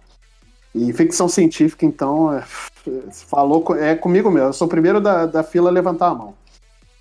E 0.74 0.90
ficção 0.94 1.28
científica, 1.28 1.84
então, 1.84 2.32
é, 2.32 2.42
falou 3.10 3.76
é 3.76 3.94
comigo 3.94 4.30
mesmo. 4.30 4.48
Eu 4.48 4.54
sou 4.54 4.66
o 4.66 4.70
primeiro 4.70 4.98
da, 4.98 5.26
da 5.26 5.42
fila 5.42 5.68
a 5.68 5.72
levantar 5.72 6.06
a 6.06 6.14
mão. 6.14 6.34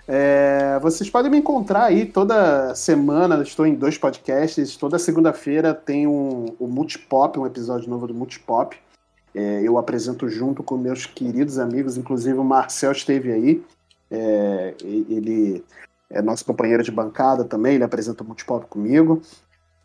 É, 0.05 0.77
vocês 0.81 1.09
podem 1.09 1.31
me 1.31 1.37
encontrar 1.37 1.85
aí 1.85 2.05
toda 2.05 2.75
semana. 2.75 3.41
Estou 3.41 3.65
em 3.65 3.73
dois 3.73 3.97
podcasts. 3.97 4.75
Toda 4.75 4.99
segunda-feira 4.99 5.73
tem 5.73 6.07
um, 6.07 6.53
o 6.59 6.67
Multipop, 6.67 7.39
um 7.39 7.45
episódio 7.45 7.89
novo 7.89 8.05
do 8.05 8.13
Multipop 8.13 8.75
é, 9.33 9.61
eu 9.63 9.77
apresento 9.77 10.27
junto 10.27 10.63
com 10.63 10.77
meus 10.77 11.05
queridos 11.05 11.59
amigos, 11.59 11.97
inclusive 11.97 12.37
o 12.37 12.43
Marcel 12.43 12.91
esteve 12.91 13.31
aí. 13.31 13.63
É, 14.11 14.73
ele 14.81 15.63
é 16.09 16.21
nosso 16.21 16.43
companheiro 16.43 16.83
de 16.83 16.91
bancada 16.91 17.43
também, 17.43 17.75
ele 17.75 17.83
apresenta 17.83 18.23
o 18.23 18.25
Multipop 18.25 18.65
comigo. 18.67 19.21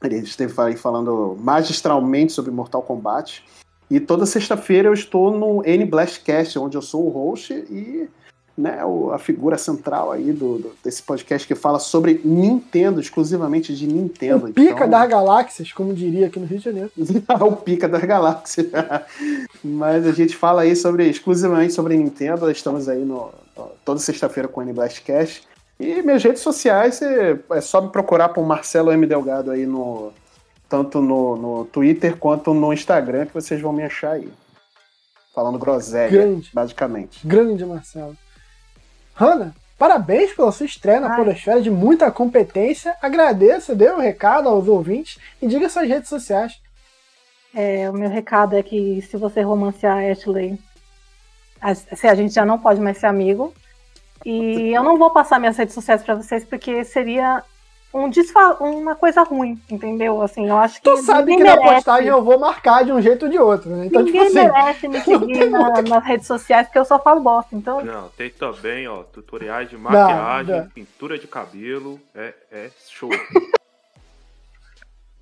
Ele 0.03 0.17
esteve 0.19 0.53
aí 0.61 0.77
falando 0.77 1.37
magistralmente 1.41 2.33
sobre 2.33 2.51
Mortal 2.51 2.83
Kombat. 2.83 3.45
E 3.91 4.01
toda 4.01 4.27
sexta-feira 4.27 4.89
eu 4.89 4.95
estou 4.95 5.37
no 5.37 5.65
N 5.65 5.85
Blastcast, 5.85 6.59
onde 6.59 6.77
eu 6.77 6.83
sou 6.83 7.07
o 7.07 7.11
host 7.11 7.53
e 7.53 8.09
né, 8.57 8.85
o- 8.85 9.11
a 9.13 9.19
figura 9.19 9.59
central 9.59 10.13
aí 10.13 10.33
do, 10.33 10.59
do- 10.59 10.73
desse 10.85 11.03
podcast 11.03 11.47
que 11.47 11.55
fala 11.55 11.79
sobre 11.79 12.21
Nintendo, 12.25 13.01
exclusivamente 13.01 13.75
de 13.75 13.87
Nintendo. 13.87 14.47
O 14.47 14.53
pica 14.53 14.71
Então- 14.73 14.89
das 14.91 15.09
galáxias, 15.09 15.73
como 15.73 15.93
diria 15.93 16.27
aqui 16.29 16.39
no 16.39 16.47
Rio 16.47 16.59
de 16.59 16.65
Janeiro. 16.65 16.91
o 16.97 17.53
pica 17.57 17.89
das 17.89 18.03
galáxias. 18.05 18.69
Mas 19.63 20.07
a 20.07 20.13
gente 20.13 20.37
fala 20.37 20.63
aí 20.63 20.77
sobre 20.77 21.09
exclusivamente 21.09 21.73
sobre 21.73 21.97
Nintendo. 21.97 22.51
Estamos 22.51 22.89
aí 22.89 23.05
no, 23.05 23.31
no- 23.57 23.71
toda 23.85 23.99
sexta-feira 23.99 24.49
com 24.49 24.61
o 24.61 24.63
N-Blastcast. 24.63 25.43
E 25.81 26.03
minhas 26.03 26.23
redes 26.23 26.41
sociais 26.43 27.03
é, 27.03 27.37
é 27.51 27.61
só 27.61 27.81
me 27.81 27.89
procurar 27.89 28.29
por 28.29 28.47
Marcelo 28.47 28.93
M. 28.93 29.07
Delgado 29.07 29.51
aí 29.51 29.67
no. 29.67 30.13
Tanto 30.69 31.01
no, 31.01 31.37
no 31.37 31.65
Twitter 31.67 32.17
quanto 32.17 32.55
no 32.55 32.73
Instagram, 32.73 33.27
que 33.27 33.35
vocês 33.35 33.61
vão 33.61 33.73
me 33.73 33.83
achar 33.83 34.13
aí. 34.13 34.29
Falando 35.35 35.59
groselha, 35.59 36.09
Grande. 36.11 36.51
basicamente. 36.55 37.27
Grande 37.27 37.65
Marcelo. 37.67 38.17
Hanna, 39.15 39.55
parabéns 39.79 40.33
pela 40.33 40.53
sua 40.53 40.67
estreia 40.67 41.01
na. 41.01 41.17
Podosfera 41.17 41.63
de 41.63 41.71
muita 41.71 42.11
competência. 42.11 42.97
Agradeça, 43.01 43.75
dê 43.75 43.91
um 43.91 43.99
recado 43.99 44.49
aos 44.49 44.67
ouvintes 44.69 45.19
e 45.41 45.47
diga 45.47 45.69
suas 45.69 45.89
redes 45.89 46.09
sociais. 46.09 46.61
É, 47.55 47.89
o 47.89 47.93
meu 47.93 48.11
recado 48.11 48.57
é 48.57 48.63
que 48.63 49.01
se 49.03 49.17
você 49.17 49.41
romancear 49.41 49.99
a 49.99 50.11
Ashley, 50.11 50.59
a, 51.61 51.75
se 51.75 52.07
a 52.07 52.15
gente 52.15 52.35
já 52.35 52.45
não 52.45 52.59
pode 52.59 52.81
mais 52.81 52.99
ser 52.99 53.07
amigo. 53.07 53.55
E 54.25 54.73
eu 54.75 54.83
não 54.83 54.99
vou 54.99 55.11
passar 55.11 55.39
minhas 55.39 55.57
redes 55.57 55.75
sociais 55.75 56.03
pra 56.03 56.15
vocês 56.15 56.45
porque 56.45 56.83
seria 56.85 57.43
um 57.95 58.11
desfa 58.11 58.57
uma 58.61 58.95
coisa 58.97 59.23
ruim, 59.23 59.59
entendeu? 59.71 60.21
Assim, 60.21 60.49
eu 60.49 60.59
acho 60.59 60.75
que 60.77 60.83
Tu 60.83 60.97
sabe 60.99 61.37
que 61.37 61.45
na 61.45 61.55
merece- 61.57 61.75
postagem 61.77 62.09
eu 62.09 62.23
vou 62.25 62.39
marcar 62.41 62.85
de 62.85 62.91
um 62.93 63.01
jeito 63.01 63.27
ou 63.27 63.31
de 63.31 63.39
outro, 63.39 63.71
né? 63.71 63.87
Então, 63.87 64.05
tipo 64.05 64.19
ninguém 64.19 64.41
assim. 64.41 64.53
merece 64.53 64.89
me 64.89 65.01
seguir 65.01 65.49
na- 65.49 65.81
nas 65.81 66.05
redes 66.05 66.27
sociais 66.27 66.67
porque 66.67 66.79
eu 66.81 66.85
só 66.85 66.99
falo 66.99 67.21
bosta. 67.21 67.55
Então, 67.55 67.83
Não, 67.85 68.09
tem 68.11 68.29
também, 68.31 68.89
ó, 68.89 69.05
tutoriais 69.05 69.71
de 69.71 69.77
maquiagem, 69.79 70.61
não. 70.61 70.69
pintura 70.71 71.17
de 71.19 71.29
cabelo. 71.29 72.01
É, 72.15 72.35
é 72.51 72.71
show. 72.89 73.11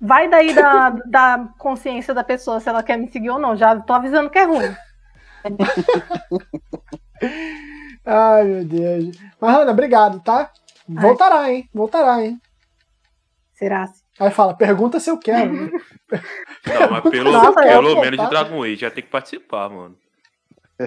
vai 0.01 0.27
daí 0.27 0.53
da, 0.53 0.89
da 1.05 1.47
consciência 1.57 2.13
da 2.13 2.23
pessoa 2.23 2.59
se 2.59 2.67
ela 2.67 2.83
quer 2.83 2.97
me 2.97 3.09
seguir 3.11 3.29
ou 3.29 3.39
não. 3.39 3.55
Já 3.55 3.79
tô 3.79 3.93
avisando 3.93 4.29
que 4.29 4.39
é 4.39 4.43
ruim. 4.45 4.75
Ai, 8.05 8.43
meu 8.43 8.65
Deus. 8.65 9.17
Mas, 9.39 9.55
Hanna, 9.55 9.71
obrigado, 9.71 10.19
tá? 10.21 10.49
Voltará, 10.87 11.51
hein? 11.51 11.69
Voltará, 11.73 12.21
hein? 12.21 12.39
Será? 13.53 13.85
Aí 14.19 14.31
fala, 14.31 14.53
pergunta 14.55 14.99
se 14.99 15.09
eu 15.09 15.17
quero. 15.17 15.51
né? 15.53 15.69
Não, 16.67 16.91
mas 16.91 17.03
pelo, 17.09 17.31
Nossa, 17.31 17.61
pelo 17.61 17.95
menos 17.95 18.11
de 18.11 18.17
voltar. 18.17 18.29
Dragon 18.29 18.63
Age 18.63 18.75
já 18.77 18.91
tem 18.91 19.03
que 19.03 19.09
participar, 19.09 19.69
mano. 19.69 19.97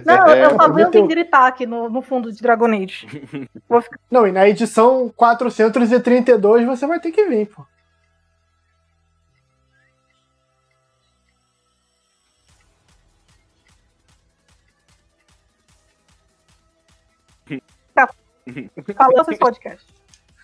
Não, 0.05 0.27
eu 0.35 0.51
só 0.51 0.67
vi 0.69 0.75
meteu- 0.75 0.87
alguém 0.87 1.07
gritar 1.07 1.47
aqui 1.47 1.65
no, 1.65 1.89
no 1.89 2.03
fundo 2.03 2.33
de 2.33 2.43
Dragon 2.43 2.67
Age. 2.67 3.07
Vou 3.69 3.81
ficar 3.81 3.99
Não, 4.11 4.27
e 4.27 4.33
na 4.33 4.49
edição 4.49 5.09
432 5.17 6.67
você 6.67 6.87
vai 6.87 6.99
ter 7.01 7.13
que 7.13 7.25
vir, 7.27 7.47
pô. 7.47 7.65
falando 18.97 19.31
esse 19.31 19.39
podcast. 19.39 19.87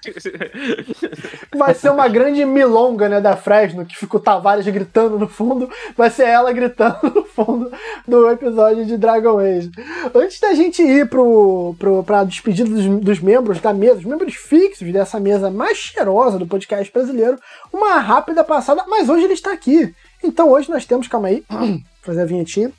Vai 1.56 1.74
ser 1.74 1.90
uma 1.90 2.08
grande 2.08 2.44
milonga, 2.44 3.08
né, 3.08 3.20
da 3.20 3.36
Fresno, 3.36 3.84
que 3.86 3.96
fica 3.96 4.16
o 4.16 4.20
Tavares 4.20 4.66
gritando 4.66 5.18
no 5.18 5.28
fundo, 5.28 5.70
vai 5.96 6.10
ser 6.10 6.26
ela 6.26 6.52
gritando 6.52 7.10
no 7.14 7.24
fundo 7.24 7.70
do 8.06 8.28
episódio 8.30 8.84
de 8.84 8.96
Dragon 8.96 9.38
Age. 9.38 9.70
Antes 10.14 10.40
da 10.40 10.54
gente 10.54 10.82
ir 10.82 11.08
pro, 11.08 11.74
pro, 11.78 12.02
pra 12.02 12.24
despedida 12.24 12.68
dos, 12.68 12.84
dos 13.00 13.20
membros 13.20 13.60
da 13.60 13.72
mesa, 13.72 13.98
os 13.98 14.04
membros 14.04 14.34
fixos 14.34 14.92
dessa 14.92 15.20
mesa 15.20 15.50
mais 15.50 15.78
cheirosa 15.78 16.38
do 16.38 16.46
podcast 16.46 16.92
brasileiro, 16.92 17.38
uma 17.72 17.98
rápida 17.98 18.42
passada, 18.42 18.84
mas 18.88 19.08
hoje 19.08 19.24
ele 19.24 19.34
está 19.34 19.52
aqui. 19.52 19.94
Então 20.22 20.50
hoje 20.50 20.70
nós 20.70 20.84
temos, 20.84 21.08
calma 21.08 21.28
aí, 21.28 21.44
fazer 22.02 22.22
a 22.22 22.26
vinhetinha. 22.26 22.72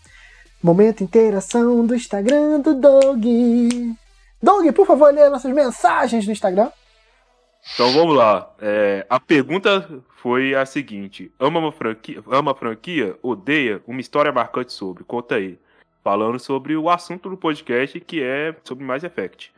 Momento 0.62 1.04
interação 1.04 1.86
do 1.86 1.94
Instagram 1.94 2.62
do 2.62 2.74
Doug. 2.74 3.26
Doug, 4.42 4.72
por 4.74 4.88
favor, 4.88 5.14
lê 5.14 5.28
nossas 5.30 5.54
mensagens 5.54 6.26
no 6.26 6.32
Instagram. 6.32 6.70
Então 7.74 7.92
vamos 7.94 8.16
lá. 8.16 8.52
É, 8.60 9.06
a 9.10 9.20
pergunta 9.20 10.04
foi 10.18 10.54
a 10.54 10.66
seguinte: 10.66 11.32
ama 11.40 11.60
uma 11.60 11.72
franquia, 11.72 12.22
ama 12.28 12.52
a 12.52 12.56
franquia? 12.56 13.18
Odeia? 13.22 13.82
Uma 13.88 14.02
história 14.02 14.32
marcante 14.32 14.74
sobre. 14.74 15.04
Conta 15.04 15.36
aí. 15.36 15.58
Falando 16.04 16.38
sobre 16.38 16.76
o 16.76 16.90
assunto 16.90 17.30
do 17.30 17.38
podcast 17.38 18.00
que 18.02 18.22
é 18.22 18.54
sobre 18.64 18.84
Mass 18.84 19.04
Effect. 19.04 19.54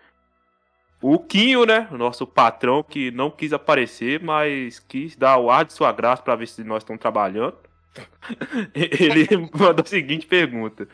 O 1.02 1.19
Quinho, 1.19 1.65
né? 1.65 1.88
Nosso 1.91 2.26
patrão 2.26 2.84
que 2.84 3.11
não 3.11 3.30
quis 3.30 3.52
aparecer, 3.52 4.22
mas 4.23 4.80
quis 4.80 5.15
dar 5.15 5.38
o 5.38 5.49
ar 5.49 5.65
de 5.65 5.73
sua 5.73 5.91
graça 5.91 6.22
para 6.22 6.36
ver 6.36 6.48
se 6.48 6.64
nós 6.64 6.84
estamos 6.84 7.02
trabalhando. 7.02 7.57
Ele 8.73 9.49
mandou 9.53 9.84
a 9.84 9.88
seguinte 9.88 10.26
pergunta. 10.26 10.88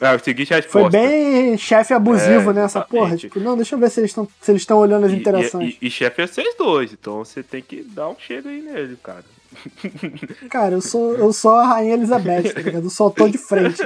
É, 0.00 0.08
a 0.08 0.18
seguinte 0.18 0.52
resposta. 0.52 0.90
Foi 0.90 0.90
bem 0.90 1.56
chefe 1.56 1.94
abusivo 1.94 2.50
É, 2.50 2.54
nessa 2.54 2.80
exatamente. 2.80 2.90
porra. 2.90 3.16
Tipo, 3.16 3.40
não, 3.40 3.56
deixa 3.56 3.74
eu 3.74 3.78
ver 3.78 3.90
se 3.90 4.00
eles 4.00 4.10
estão 4.10 4.28
se 4.40 4.50
eles 4.50 4.62
estão 4.62 4.78
olhando 4.78 5.06
as 5.06 5.12
E- 5.12 5.16
interações. 5.16 5.74
E, 5.74 5.78
e, 5.80 5.86
e 5.86 5.90
chefe 5.90 6.20
é 6.22 6.26
vocês 6.26 6.54
dois, 6.58 6.92
então 6.92 7.24
você 7.24 7.42
tem 7.42 7.62
que 7.62 7.82
dar 7.82 8.08
um 8.10 8.16
chego 8.18 8.48
aí 8.48 8.60
nele, 8.60 8.96
cara. 9.02 9.24
Cara, 10.50 10.74
eu 10.74 10.82
sou, 10.82 11.14
eu 11.16 11.32
sou 11.32 11.52
a 11.52 11.66
Rainha 11.66 11.94
Elizabeth, 11.94 12.52
tá 12.52 12.60
ligado? 12.60 12.84
Eu 12.84 12.90
só 12.90 13.08
tô 13.08 13.26
de 13.26 13.38
frente. 13.38 13.78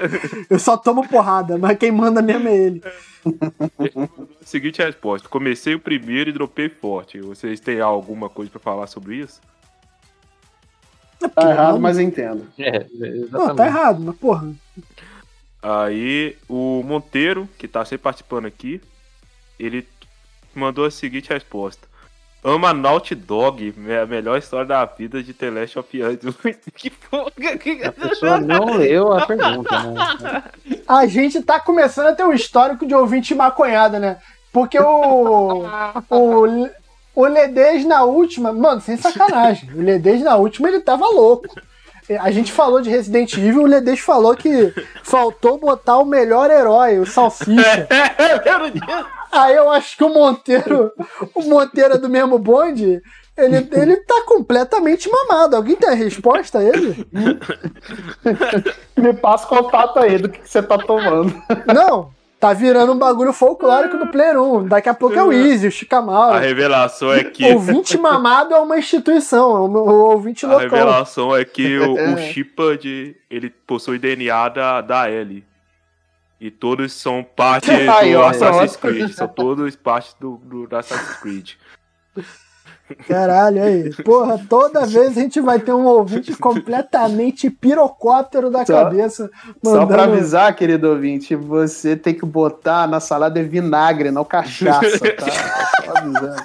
Eu 0.49 0.59
só 0.59 0.77
tomo 0.77 1.07
porrada, 1.07 1.57
mas 1.59 1.79
quem 1.79 1.93
manda 1.93 2.21
mesmo 2.21 2.49
é 2.49 2.57
ele. 2.57 2.83
Seguinte 4.45 4.83
resposta. 4.83 5.29
Comecei 5.29 5.75
o 5.75 5.79
primeiro 5.81 6.31
e 6.31 6.33
dropei 6.33 6.69
forte. 6.69 7.21
Vocês 7.21 7.61
têm 7.61 7.81
alguma 7.81 8.29
coisa 8.29 8.51
pra 8.51 8.59
falar 8.61 8.87
sobre 8.89 9.17
isso? 9.17 9.41
Tá 11.35 11.51
errado, 11.51 11.79
mas 11.81 11.99
eu 11.99 12.05
entendo. 12.05 12.47
É, 12.59 12.87
Não, 12.93 13.07
exatamente. 13.07 13.57
tá 13.57 13.67
errado, 13.67 14.01
mas 14.01 14.17
porra. 14.17 14.49
Aí 15.63 16.37
o 16.49 16.83
Monteiro, 16.85 17.49
que 17.59 17.69
tá 17.69 17.85
sempre 17.85 18.05
participando 18.05 18.47
aqui, 18.47 18.81
ele 19.59 19.87
mandou 20.55 20.85
a 20.87 20.91
seguinte 20.91 21.31
resposta. 21.33 21.89
Ama 22.43 22.73
Naughty 22.73 23.15
Dog, 23.15 23.75
me- 23.77 23.99
a 23.99 24.07
melhor 24.07 24.39
história 24.39 24.65
da 24.65 24.83
vida 24.87 25.23
de 25.23 25.35
The 25.35 25.51
Last 25.51 25.79
of 25.79 26.03
Us. 26.03 26.17
que 26.75 26.89
porra? 26.89 27.31
Que... 27.59 27.85
A 27.85 27.93
pessoa 27.93 28.41
não 28.41 28.77
leu 28.79 29.13
a 29.13 29.27
pergunta, 29.27 29.83
né? 29.83 30.43
A 30.89 31.07
gente 31.07 31.43
tá 31.43 31.61
começando 31.61 32.07
a 32.07 32.15
ter 32.15 32.25
um 32.25 32.33
histórico 32.33 32.87
de 32.87 32.95
ouvinte 32.95 33.35
maconhada, 33.35 33.99
né? 33.99 34.17
Porque 34.51 34.81
o. 34.81 35.65
O, 36.09 36.69
o 37.15 37.27
Ledez 37.27 37.85
na 37.85 38.05
última. 38.05 38.53
Mano, 38.53 38.81
sem 38.81 38.97
sacanagem. 38.97 39.71
O 39.75 39.81
Ledez 39.81 40.23
na 40.23 40.37
última 40.37 40.69
ele 40.69 40.81
tava 40.81 41.07
louco. 41.07 41.49
A 42.19 42.31
gente 42.31 42.51
falou 42.51 42.81
de 42.81 42.91
Resident 42.91 43.35
Evil, 43.35 43.63
o 43.63 43.67
Ledez 43.67 44.01
falou 44.01 44.35
que 44.35 44.75
faltou 45.03 45.59
botar 45.59 45.99
o 45.99 46.05
melhor 46.05 46.51
herói, 46.51 46.99
o 46.99 47.07
Salsicha. 47.07 47.87
Aí 49.31 49.55
eu 49.55 49.71
acho 49.71 49.97
que 49.97 50.03
o 50.03 50.09
Monteiro, 50.09 50.91
o 51.35 51.43
Monteiro 51.43 51.95
é 51.95 51.99
do 51.99 52.09
mesmo 52.09 52.37
bonde, 52.37 53.01
ele, 53.37 53.69
ele 53.73 53.97
tá 53.99 54.25
completamente 54.27 55.09
mamado. 55.09 55.55
Alguém 55.55 55.77
tem 55.77 55.91
a 55.91 55.95
resposta 55.95 56.59
a 56.59 56.65
ele? 56.65 57.07
Me 58.97 59.15
passa 59.15 59.47
o 59.47 59.49
contato 59.49 59.99
aí 60.01 60.19
do 60.19 60.29
que, 60.29 60.41
que 60.41 60.51
você 60.51 60.63
tá 60.63 60.77
tomando. 60.79 61.33
Não, 61.73 62.11
tá 62.41 62.55
virando 62.55 62.93
um 62.93 62.99
bagulho 62.99 63.33
folclórico 63.35 63.99
do 63.99 64.07
Player 64.07 64.41
1. 64.41 64.67
Daqui 64.67 64.89
a 64.89 64.95
pouco 64.95 65.15
é 65.15 65.23
o 65.23 65.31
Easy, 65.31 65.67
o 65.67 65.69
A 65.69 65.71
Shikamaru. 65.71 66.39
revelação 66.39 67.13
é 67.13 67.23
que. 67.23 67.45
Ouvinte 67.53 67.99
mamado 67.99 68.55
é 68.55 68.59
uma 68.59 68.79
instituição, 68.79 69.57
é 69.57 69.61
um 69.61 69.77
o 69.77 70.11
ouvinte 70.11 70.47
A 70.47 70.49
local. 70.49 70.63
revelação 70.63 71.37
é 71.37 71.45
que 71.45 71.79
o, 71.79 71.93
o 72.15 72.17
Shepard, 72.33 73.17
ele 73.31 73.51
possui 73.51 73.99
DNA 73.99 74.49
da, 74.49 74.81
da 74.81 75.11
Ellie. 75.11 75.45
E 76.41 76.51
todos 76.51 76.95
são 76.95 77.23
parte 77.23 77.69
do 77.71 78.23
Assassin's. 78.23 78.77
Creed. 78.77 79.13
São 79.13 79.29
todos 79.29 79.77
parte 79.77 80.15
do, 80.19 80.39
do 80.39 80.75
Assassin's 80.75 81.19
Creed. 81.19 81.51
Caralho, 83.07 83.63
aí. 83.63 83.95
Porra, 84.03 84.41
toda 84.49 84.87
vez 84.87 85.17
a 85.17 85.21
gente 85.21 85.41
vai 85.41 85.59
ter 85.59 85.73
um 85.73 85.85
ouvinte 85.87 86.35
completamente 86.37 87.49
pirocóptero 87.51 88.51
da 88.51 88.65
Só- 88.67 88.85
cabeça. 88.85 89.31
Só 89.65 89.87
pra 89.87 89.99
mandando- 89.99 90.15
avisar, 90.15 90.55
querido 90.55 90.89
ouvinte, 90.91 91.35
você 91.37 91.97
tem 91.97 92.15
que 92.15 92.25
botar 92.27 92.87
na 92.89 93.01
salada 93.01 93.43
vinagre, 93.43 94.11
não 94.11 94.25
cachaça, 94.25 94.99
tá? 95.15 95.27
Só 95.85 95.97
avisando. 95.99 96.43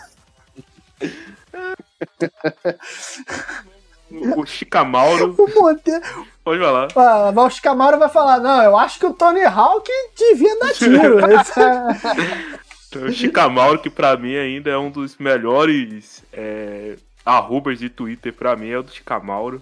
O 4.36 4.46
Shikamaru. 4.46 5.36
O 5.38 5.60
Monteiro. 5.62 6.02
Pode 6.44 6.60
falar. 6.62 6.88
Ah, 6.96 7.32
mas 7.34 7.46
o 7.46 7.50
Shikamaru 7.56 7.98
vai 7.98 8.08
falar: 8.10 8.40
não, 8.40 8.62
eu 8.62 8.78
acho 8.78 9.00
que 9.00 9.06
o 9.06 9.14
Tony 9.14 9.44
Hawk 9.44 9.90
devia 10.18 10.58
dar 10.60 10.74
tiro. 10.74 11.18
é- 13.00 13.06
O 13.06 13.12
Shikamaru, 13.12 13.80
que 13.80 13.90
pra 13.90 14.16
mim 14.18 14.36
ainda 14.36 14.70
é 14.70 14.78
um 14.78 14.90
dos 14.92 15.18
melhores 15.18 16.24
é, 16.32 16.96
arrobas 17.26 17.80
de 17.80 17.90
Twitter 17.90 18.34
pra 18.34 18.56
mim 18.56 18.70
é 18.70 18.78
o 18.78 18.84
do 18.84 18.92
Chicamauro. 18.92 19.62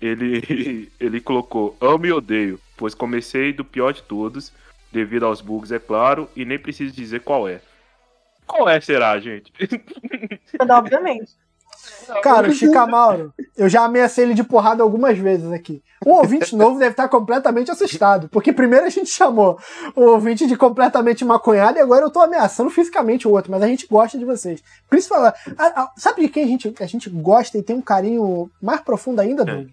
Ele, 0.00 0.90
ele 0.98 1.20
colocou 1.20 1.76
amo 1.80 2.06
e 2.06 2.12
odeio, 2.12 2.60
pois 2.76 2.94
comecei 2.94 3.52
do 3.52 3.64
pior 3.64 3.92
de 3.92 4.02
todos, 4.02 4.52
devido 4.92 5.26
aos 5.26 5.40
bugs, 5.40 5.70
é 5.70 5.78
claro, 5.78 6.28
e 6.34 6.44
nem 6.44 6.58
preciso 6.58 6.94
dizer 6.94 7.20
qual 7.20 7.48
é. 7.48 7.60
Qual 8.46 8.68
é, 8.68 8.80
será, 8.80 9.18
gente? 9.18 9.52
Obviamente. 10.70 11.32
Cara, 12.22 12.48
o 12.48 12.52
Chicamauro, 12.52 13.34
eu 13.56 13.68
já 13.68 13.84
ameacei 13.84 14.24
ele 14.24 14.34
de 14.34 14.44
porrada 14.44 14.82
algumas 14.82 15.18
vezes 15.18 15.50
aqui. 15.52 15.82
O 16.04 16.10
ouvinte 16.12 16.54
novo 16.56 16.78
deve 16.78 16.92
estar 16.92 17.08
completamente 17.08 17.70
assustado, 17.70 18.28
porque 18.28 18.52
primeiro 18.52 18.86
a 18.86 18.90
gente 18.90 19.10
chamou 19.10 19.58
o 19.94 20.02
ouvinte 20.02 20.46
de 20.46 20.56
completamente 20.56 21.24
maconhado 21.24 21.78
e 21.78 21.80
agora 21.80 22.04
eu 22.04 22.10
tô 22.10 22.20
ameaçando 22.20 22.70
fisicamente 22.70 23.26
o 23.26 23.32
outro, 23.32 23.50
mas 23.50 23.62
a 23.62 23.66
gente 23.66 23.86
gosta 23.86 24.16
de 24.18 24.24
vocês. 24.24 24.62
Principalmente, 24.88 25.34
a- 25.58 25.82
a- 25.82 25.92
sabe 25.96 26.22
de 26.22 26.28
quem 26.28 26.44
a 26.44 26.46
gente, 26.46 26.74
a 26.80 26.86
gente 26.86 27.10
gosta 27.10 27.58
e 27.58 27.62
tem 27.62 27.76
um 27.76 27.82
carinho 27.82 28.50
mais 28.62 28.80
profundo 28.80 29.20
ainda, 29.20 29.44
Doug? 29.44 29.68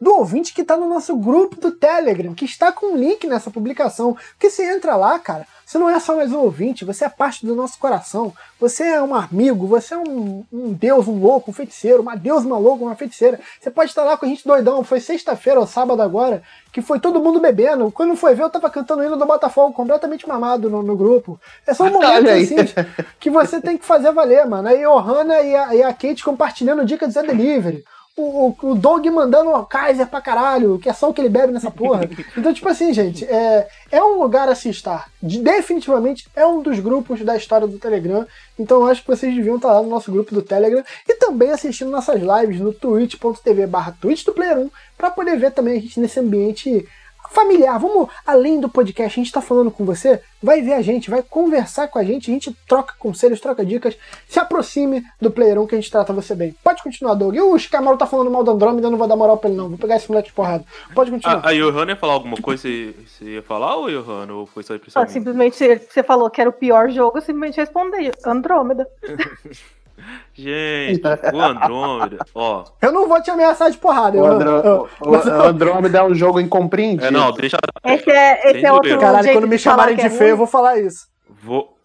Do 0.00 0.16
ouvinte 0.16 0.52
que 0.52 0.64
tá 0.64 0.76
no 0.76 0.88
nosso 0.88 1.16
grupo 1.16 1.58
do 1.60 1.70
Telegram, 1.70 2.34
que 2.34 2.44
está 2.44 2.70
com 2.72 2.92
um 2.92 2.96
link 2.96 3.26
nessa 3.26 3.50
publicação. 3.50 4.16
Porque 4.32 4.50
você 4.50 4.64
entra 4.74 4.96
lá, 4.96 5.18
cara, 5.18 5.46
você 5.64 5.78
não 5.78 5.88
é 5.88 5.98
só 5.98 6.14
mais 6.14 6.30
um 6.30 6.40
ouvinte, 6.40 6.84
você 6.84 7.04
é 7.04 7.08
parte 7.08 7.46
do 7.46 7.54
nosso 7.54 7.78
coração. 7.78 8.32
Você 8.60 8.84
é 8.84 9.02
um 9.02 9.14
amigo, 9.14 9.66
você 9.66 9.94
é 9.94 9.98
um, 9.98 10.44
um 10.52 10.72
deus, 10.72 11.08
um 11.08 11.18
louco, 11.18 11.50
um 11.50 11.54
feiticeiro, 11.54 12.02
uma 12.02 12.14
deusa, 12.16 12.46
uma 12.46 12.58
louca, 12.58 12.84
uma 12.84 12.94
feiticeira. 12.94 13.40
Você 13.60 13.70
pode 13.70 13.90
estar 13.90 14.04
lá 14.04 14.16
com 14.16 14.26
a 14.26 14.28
gente 14.28 14.46
doidão. 14.46 14.84
Foi 14.84 15.00
sexta-feira 15.00 15.58
ou 15.58 15.66
sábado 15.66 16.02
agora, 16.02 16.42
que 16.70 16.82
foi 16.82 17.00
todo 17.00 17.20
mundo 17.20 17.40
bebendo. 17.40 17.90
Quando 17.90 18.14
foi 18.14 18.34
ver, 18.34 18.42
eu 18.42 18.50
tava 18.50 18.68
cantando 18.68 19.02
o 19.02 19.06
hino 19.06 19.16
do 19.16 19.26
Botafogo, 19.26 19.72
completamente 19.72 20.28
mamado 20.28 20.68
no, 20.68 20.82
no 20.82 20.96
grupo. 20.96 21.40
É 21.66 21.72
só 21.72 21.84
um 21.84 21.90
momento 21.92 22.28
aí. 22.28 22.42
assim 22.42 22.56
que 23.18 23.30
você 23.30 23.60
tem 23.60 23.78
que 23.78 23.86
fazer 23.86 24.12
valer, 24.12 24.46
mano. 24.46 24.68
A 24.68 24.74
Johanna 24.74 25.40
e 25.40 25.56
a, 25.56 25.74
e 25.74 25.82
a 25.82 25.92
Kate 25.92 26.22
compartilhando 26.22 26.84
dica 26.84 27.06
de 27.06 27.14
Zé 27.14 27.22
Delivery. 27.22 27.84
O, 28.16 28.54
o, 28.62 28.74
Doug 28.76 29.04
mandando 29.06 29.50
o 29.50 29.66
Kaiser 29.66 30.06
pra 30.06 30.20
caralho, 30.20 30.78
que 30.78 30.88
é 30.88 30.92
só 30.92 31.10
o 31.10 31.12
que 31.12 31.20
ele 31.20 31.28
bebe 31.28 31.52
nessa 31.52 31.70
porra. 31.70 32.08
Então, 32.38 32.54
tipo 32.54 32.68
assim, 32.68 32.92
gente, 32.92 33.24
é, 33.24 33.68
é 33.90 34.04
um 34.04 34.20
lugar 34.22 34.48
a 34.48 34.54
se 34.54 34.68
estar. 34.68 35.10
De- 35.20 35.40
definitivamente 35.42 36.28
é 36.36 36.46
um 36.46 36.62
dos 36.62 36.78
grupos 36.78 37.22
da 37.22 37.36
história 37.36 37.66
do 37.66 37.78
Telegram. 37.78 38.24
Então 38.56 38.82
eu 38.82 38.86
acho 38.86 39.02
que 39.02 39.08
vocês 39.08 39.34
deviam 39.34 39.56
estar 39.56 39.72
lá 39.72 39.82
no 39.82 39.88
nosso 39.90 40.12
grupo 40.12 40.32
do 40.32 40.42
Telegram 40.42 40.84
e 41.08 41.14
também 41.14 41.50
assistindo 41.50 41.90
nossas 41.90 42.20
lives 42.20 42.60
no 42.60 42.72
twitch.tv 42.72 43.66
barra 43.66 43.96
Twitch 44.00 44.24
do 44.24 44.32
Player 44.32 44.58
1 44.58 44.70
pra 44.96 45.10
poder 45.10 45.36
ver 45.36 45.50
também 45.50 45.78
a 45.78 45.80
gente 45.80 45.98
nesse 45.98 46.20
ambiente 46.20 46.86
familiar. 47.30 47.78
Vamos 47.78 48.08
além 48.26 48.60
do 48.60 48.68
podcast, 48.68 49.18
a 49.18 49.22
gente 49.22 49.32
tá 49.32 49.40
falando 49.40 49.70
com 49.70 49.84
você, 49.84 50.20
vai 50.42 50.60
ver 50.62 50.74
a 50.74 50.82
gente, 50.82 51.10
vai 51.10 51.22
conversar 51.22 51.88
com 51.88 51.98
a 51.98 52.04
gente, 52.04 52.30
a 52.30 52.34
gente 52.34 52.56
troca 52.68 52.94
conselhos, 52.98 53.40
troca 53.40 53.64
dicas, 53.64 53.96
se 54.28 54.38
aproxime 54.38 55.02
do 55.20 55.30
Player 55.30 55.60
1 55.60 55.66
que 55.66 55.74
a 55.74 55.80
gente 55.80 55.90
trata 55.90 56.12
você 56.12 56.34
bem. 56.34 56.54
Pode 56.62 56.82
continuar, 56.82 57.14
Doug. 57.14 57.34
E 57.34 57.40
o 57.40 57.58
Shikamaru 57.58 57.96
tá 57.96 58.06
falando 58.06 58.30
mal 58.30 58.44
do 58.44 58.50
Andrômeda, 58.50 58.86
eu 58.86 58.90
não 58.90 58.98
vou 58.98 59.08
dar 59.08 59.16
moral 59.16 59.36
pra 59.36 59.48
ele 59.48 59.58
não, 59.58 59.68
vou 59.68 59.78
pegar 59.78 59.96
esse 59.96 60.08
moleque 60.08 60.28
de 60.28 60.34
porrada. 60.34 60.64
Pode 60.94 61.10
continuar. 61.10 61.44
A, 61.44 61.48
a 61.48 61.54
Johanna 61.54 61.92
ia 61.92 61.96
falar 61.96 62.12
alguma 62.14 62.36
coisa? 62.36 62.62
Você, 62.62 62.94
você 63.06 63.24
ia 63.24 63.42
falar, 63.42 63.76
ou 63.76 63.90
Johanna? 63.90 64.34
Ou 64.34 64.46
foi 64.46 64.62
só 64.62 64.74
impressão 64.74 65.02
minha? 65.02 65.12
simplesmente 65.12 65.56
você 65.56 66.02
falou 66.02 66.30
que 66.30 66.40
era 66.40 66.50
o 66.50 66.52
pior 66.52 66.90
jogo, 66.90 67.18
eu 67.18 67.22
simplesmente 67.22 67.56
respondi. 67.56 68.10
Andrômeda. 68.24 68.88
Gente, 70.34 71.00
o 71.32 71.40
Andrômeda, 71.40 72.18
ó. 72.34 72.64
Eu 72.82 72.92
não 72.92 73.08
vou 73.08 73.22
te 73.22 73.30
ameaçar 73.30 73.70
de 73.70 73.78
porrada. 73.78 74.16
O, 74.18 74.20
Eu, 74.20 74.26
Andro... 74.32 74.48
eu- 74.50 74.88
o- 75.00 75.10
o 75.10 75.42
Andrômeda 75.42 75.98
é 75.98 76.02
um 76.02 76.14
jogo 76.14 76.40
incompreendido. 76.40 77.06
É, 77.06 77.10
não, 77.10 77.30
deixa. 77.32 77.56
Esse 77.84 78.10
é, 78.10 78.50
esse 78.50 78.66
é 78.66 78.72
outro. 78.72 78.98
Caralho, 78.98 79.32
quando 79.32 79.46
me 79.48 79.58
chamarem 79.58 79.94
de 79.96 80.02
é 80.02 80.10
feio, 80.10 80.30
eu 80.30 80.36
vou 80.36 80.46
falar 80.46 80.78
isso. 80.78 81.06
Vou. 81.42 81.76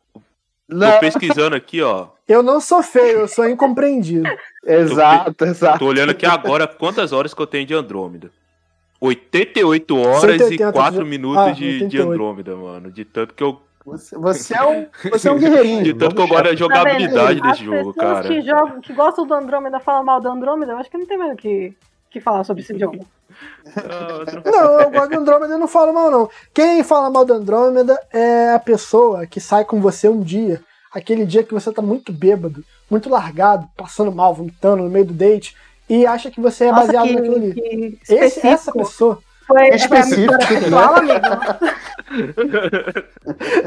Não, 0.67 0.91
Tô 0.93 0.99
pesquisando 0.99 1.55
aqui, 1.55 1.81
ó. 1.81 2.07
Eu 2.27 2.43
não 2.43 2.59
sou 2.61 2.83
feio, 2.83 3.19
eu 3.21 3.27
sou 3.27 3.47
incompreendido. 3.49 4.29
Exato, 4.65 5.45
exato. 5.45 5.79
Tô 5.79 5.85
olhando 5.85 6.09
aqui 6.11 6.25
agora 6.25 6.67
quantas 6.67 7.11
horas 7.13 7.33
que 7.33 7.41
eu 7.41 7.47
tenho 7.47 7.65
de 7.65 7.73
Andrômeda. 7.73 8.29
88 9.01 9.97
horas 9.97 10.21
180 10.21 10.69
e 10.69 10.71
4 10.73 11.03
de- 11.03 11.09
minutos 11.09 11.37
ah, 11.47 11.51
de, 11.51 11.77
de 11.87 12.01
88. 12.01 12.11
Andrômeda, 12.11 12.55
mano. 12.55 12.91
De 12.91 13.05
tanto 13.05 13.33
que 13.33 13.41
eu, 13.41 13.59
Você, 13.89 14.17
você 14.17 14.55
é 14.55 14.63
um, 14.63 14.87
você 15.11 15.27
é 15.27 15.31
um 15.31 15.37
guerreirinho. 15.39 15.83
de 15.83 15.93
tanto 15.93 16.15
que 16.15 16.21
eu 16.21 16.27
gosto 16.27 16.43
da 16.43 16.49
Tá 16.49 16.55
jogabilidade 16.55 17.41
As 17.43 17.51
desse 17.51 17.65
jogo, 17.65 17.93
pessoas 17.93 17.95
cara. 17.95 18.27
Que, 18.27 18.41
jogam, 18.41 18.81
que 18.81 18.93
gostam 18.93 19.25
do 19.25 19.33
Andrômeda 19.33 19.79
falam 19.79 20.03
mal 20.03 20.21
do 20.21 20.29
Andrômeda, 20.29 20.71
eu 20.73 20.77
acho 20.77 20.89
que 20.89 20.97
não 20.97 21.05
tem 21.05 21.17
mais 21.17 21.33
o 21.33 21.35
que, 21.35 21.73
que 22.09 22.19
falar 22.19 22.43
sobre 22.43 22.63
esse 22.63 22.77
jogo. 22.77 23.05
Não, 24.43 24.81
eu 24.81 24.89
gosto 24.89 25.09
do 25.11 25.19
Andrômeda 25.19 25.55
e 25.55 25.57
não 25.57 25.67
falo 25.67 25.93
mal, 25.93 26.09
não. 26.09 26.29
Quem 26.53 26.83
fala 26.83 27.09
mal 27.11 27.23
do 27.23 27.33
Andrômeda 27.33 27.97
é 28.11 28.53
a 28.53 28.59
pessoa 28.59 29.25
que 29.27 29.39
sai 29.39 29.63
com 29.63 29.79
você 29.79 30.09
um 30.09 30.19
dia, 30.19 30.61
aquele 30.91 31.25
dia 31.25 31.43
que 31.43 31.53
você 31.53 31.71
tá 31.71 31.81
muito 31.81 32.11
bêbado, 32.11 32.63
muito 32.89 33.07
largado, 33.07 33.67
passando 33.77 34.11
mal, 34.11 34.33
vomitando 34.33 34.83
no 34.83 34.89
meio 34.89 35.05
do 35.05 35.13
date, 35.13 35.55
e 35.87 36.05
acha 36.05 36.29
que 36.31 36.41
você 36.41 36.65
é 36.65 36.71
Nossa, 36.71 36.87
baseado 36.87 37.07
que, 37.07 37.13
naquilo 37.13 37.35
ali. 37.35 37.53
que 37.53 37.99
Esse, 38.09 38.45
essa 38.45 38.71
pessoa. 38.71 39.19
Foi, 39.49 39.67
Específico, 39.69 40.33
foi 40.33 40.35
a 40.35 40.37
né? 40.51 40.59
pessoal, 40.61 40.95
amigo. 40.95 41.25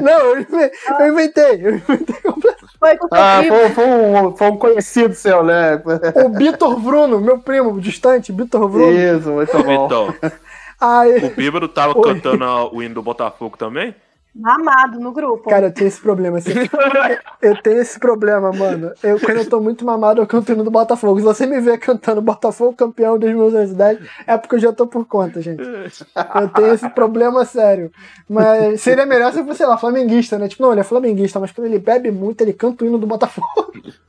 Não, 0.01 0.21
eu 0.21 0.41
inve- 0.41 0.73
eu 1.01 1.09
inventei. 1.13 1.67
Eu 1.67 1.75
inventei 1.77 2.17
completamente. 2.23 2.79
Foi 2.79 2.97
com 2.97 3.07
o 3.07 3.09
Ah, 3.13 3.43
foi, 3.47 3.69
foi 3.71 3.85
um, 3.87 4.37
foi 4.37 4.51
um 4.51 4.57
conhecido 4.57 5.15
seu, 5.15 5.43
né? 5.43 5.83
O 6.25 6.29
Vitor 6.39 6.79
Bruno, 6.81 7.21
meu 7.21 7.39
primo 7.39 7.81
distante, 7.81 8.33
Vitor 8.33 8.69
Bruno. 8.69 8.93
Isso, 8.93 9.31
muito 9.31 9.63
bom. 9.63 9.87
Então, 9.87 10.15
Aí, 10.81 11.25
o 11.25 11.31
Bíbaro 11.31 11.69
tava 11.69 11.97
Oi. 11.97 12.03
cantando 12.03 12.45
o 12.75 12.83
hino 12.83 12.95
do 12.95 13.03
Botafogo 13.03 13.57
também? 13.57 13.95
Mamado 14.35 14.99
no 14.99 15.13
grupo. 15.13 15.49
Cara, 15.51 15.67
eu 15.67 15.73
tenho 15.73 15.89
esse 15.89 16.01
problema. 16.01 16.39
assim. 16.39 16.51
Eu 17.41 17.61
tenho 17.63 17.81
esse 17.81 17.99
problema, 17.99 18.51
mano. 18.53 18.93
Eu, 19.03 19.19
quando 19.21 19.39
eu 19.39 19.49
tô 19.49 19.61
muito 19.61 19.85
mamado, 19.85 20.21
eu 20.21 20.27
canto 20.27 20.49
o 20.49 20.53
hino 20.53 20.65
do 20.65 20.71
Botafogo. 20.71 21.19
Se 21.19 21.25
você 21.25 21.47
me 21.47 21.61
ver 21.61 21.79
cantando 21.79 22.23
Botafogo 22.23 22.73
campeão 22.75 23.19
2010, 23.19 23.99
é 24.27 24.39
porque 24.39 24.55
eu 24.57 24.61
já 24.61 24.73
tô 24.73 24.87
por 24.87 25.05
conta, 25.07 25.41
gente. 25.41 25.63
Eu 25.63 26.49
tenho 26.49 26.73
esse 26.75 26.89
problema 26.91 27.45
sério. 27.45 27.91
Mas 28.29 28.81
seria 28.81 29.05
melhor 29.07 29.33
se 29.33 29.41
eu 29.41 29.45
fosse, 29.45 29.59
sei 29.59 29.67
lá, 29.67 29.77
flamenguista, 29.77 30.39
né? 30.39 30.49
Tipo, 30.49 30.63
não, 30.63 30.73
ele 30.73 30.81
é 30.81 30.85
flamenguista, 30.85 31.39
mas 31.39 31.53
quando 31.53 31.67
ele 31.67 31.79
bebe 31.79 32.11
muito, 32.11 32.41
ele 32.41 32.53
canta 32.53 32.85
o 32.85 32.87
hino 32.87 32.99
do 32.99 33.07
Botafogo. 33.07 33.47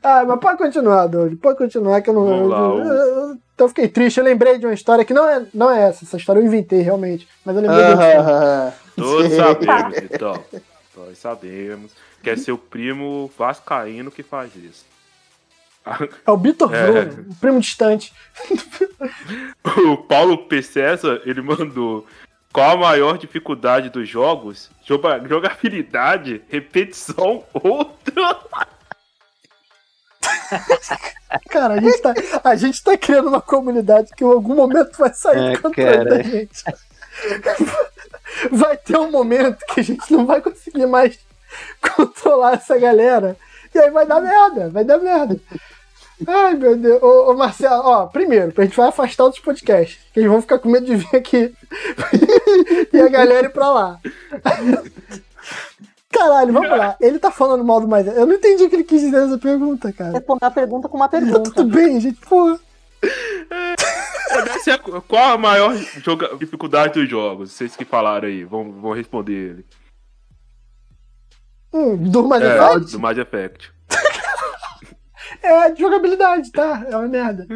Ah, 0.00 0.24
mas 0.24 0.38
pode 0.38 0.58
continuar, 0.58 1.08
Doug. 1.08 1.34
Pode 1.42 1.58
continuar, 1.58 2.00
que 2.00 2.08
eu 2.08 2.14
não. 2.14 2.24
Vamos 2.24 2.48
lá, 2.48 2.58
eu- 2.58 2.74
o- 2.74 2.82
eu- 3.32 3.36
então 3.58 3.64
eu 3.64 3.68
fiquei 3.70 3.88
triste. 3.88 4.18
Eu 4.18 4.24
lembrei 4.24 4.56
de 4.56 4.64
uma 4.66 4.72
história 4.72 5.04
que 5.04 5.12
não 5.12 5.28
é, 5.28 5.44
não 5.52 5.68
é 5.68 5.88
essa. 5.88 6.04
Essa 6.04 6.16
história 6.16 6.38
eu 6.38 6.46
inventei, 6.46 6.80
realmente. 6.80 7.26
Mas 7.44 7.56
eu 7.56 7.62
lembrei 7.62 7.84
de 7.84 7.90
outra 7.90 8.08
história. 8.08 8.32
Ah, 8.38 8.72
Todos 8.94 9.30
sim. 9.32 9.36
sabemos, 9.36 9.98
então. 9.98 10.44
Nós 10.96 11.18
sabemos 11.18 11.92
que 12.22 12.30
é 12.30 12.36
seu 12.36 12.56
primo 12.56 13.28
vascaíno 13.36 14.12
que 14.12 14.22
faz 14.22 14.54
isso. 14.54 14.86
É 16.24 16.30
o 16.30 16.36
Vitor 16.36 16.72
É. 16.72 16.86
Bruno, 17.02 17.26
um 17.30 17.34
primo 17.34 17.60
distante. 17.60 18.12
O 19.86 19.96
Paulo 19.96 20.38
P. 20.46 20.62
César, 20.62 21.20
ele 21.24 21.40
mandou 21.42 22.06
qual 22.52 22.70
a 22.72 22.76
maior 22.76 23.18
dificuldade 23.18 23.90
dos 23.90 24.08
jogos? 24.08 24.70
Joga- 24.84 25.20
Jogabilidade, 25.26 26.42
repetição, 26.48 27.44
outra. 27.54 28.38
Cara, 31.50 31.74
a 31.74 31.80
gente, 31.80 31.98
tá, 31.98 32.14
a 32.44 32.56
gente 32.56 32.82
tá 32.82 32.96
criando 32.96 33.28
uma 33.28 33.40
comunidade 33.40 34.10
que 34.16 34.24
em 34.24 34.26
algum 34.26 34.54
momento 34.54 34.96
vai 34.98 35.12
sair 35.12 35.52
É, 35.52 35.56
cantando 35.56 36.04
da 36.04 36.22
gente. 36.22 36.64
Vai 38.52 38.76
ter 38.76 38.96
um 38.96 39.10
momento 39.10 39.64
que 39.66 39.80
a 39.80 39.82
gente 39.82 40.12
não 40.12 40.26
vai 40.26 40.40
conseguir 40.40 40.86
mais 40.86 41.18
controlar 41.96 42.54
essa 42.54 42.78
galera. 42.78 43.36
E 43.74 43.78
aí 43.78 43.90
vai 43.90 44.06
dar 44.06 44.20
merda, 44.20 44.68
vai 44.68 44.84
dar 44.84 44.98
merda. 44.98 45.40
Ai, 46.26 46.54
meu 46.54 46.76
Deus. 46.76 47.02
Ô, 47.02 47.30
ô, 47.30 47.34
Marcelo, 47.34 47.82
ó, 47.84 48.06
primeiro, 48.06 48.52
a 48.56 48.64
gente 48.64 48.76
vai 48.76 48.88
afastar 48.88 49.24
outros 49.24 49.42
podcasts, 49.42 49.98
que 50.12 50.20
eles 50.20 50.30
vão 50.30 50.40
ficar 50.40 50.58
com 50.58 50.68
medo 50.68 50.86
de 50.86 50.96
vir 50.96 51.16
aqui 51.16 51.54
e 52.92 53.00
a 53.00 53.08
galera 53.08 53.46
ir 53.46 53.50
pra 53.50 53.70
lá. 53.70 54.00
Caralho, 56.18 56.52
vamos 56.52 56.70
lá. 56.70 56.96
Ele 57.00 57.18
tá 57.18 57.30
falando 57.30 57.64
mal 57.64 57.80
do 57.80 57.88
mais. 57.88 58.06
Eu 58.06 58.26
não 58.26 58.34
entendi 58.34 58.64
o 58.64 58.68
que 58.68 58.76
ele 58.76 58.84
quis 58.84 59.00
dizer 59.00 59.20
nessa 59.24 59.38
pergunta, 59.38 59.92
cara. 59.92 60.12
Responder 60.12 60.44
a 60.46 60.50
pergunta 60.50 60.88
com 60.88 60.96
uma 60.96 61.08
Tá 61.08 61.18
pergunta. 61.18 61.50
tudo 61.52 61.74
bem, 61.74 62.00
gente, 62.00 62.20
porra. 62.26 62.58
A- 64.30 65.00
Qual 65.06 65.32
a 65.34 65.38
maior 65.38 65.74
joga- 66.04 66.36
dificuldade 66.36 67.00
dos 67.00 67.08
jogos? 67.08 67.52
Vocês 67.52 67.74
que 67.76 67.84
falaram 67.84 68.26
aí, 68.28 68.44
vão, 68.44 68.72
vão 68.72 68.92
responder 68.92 69.32
ele. 69.32 69.66
Hum, 71.72 71.96
do 71.96 72.26
Mass 72.26 72.42
É, 72.42 72.56
Effect? 72.56 72.92
do 72.92 73.00
Mass 73.00 73.18
Effect. 73.18 73.72
É, 75.42 75.70
de 75.70 75.80
jogabilidade, 75.82 76.50
tá? 76.50 76.84
É 76.88 76.96
uma 76.96 77.06
merda. 77.06 77.46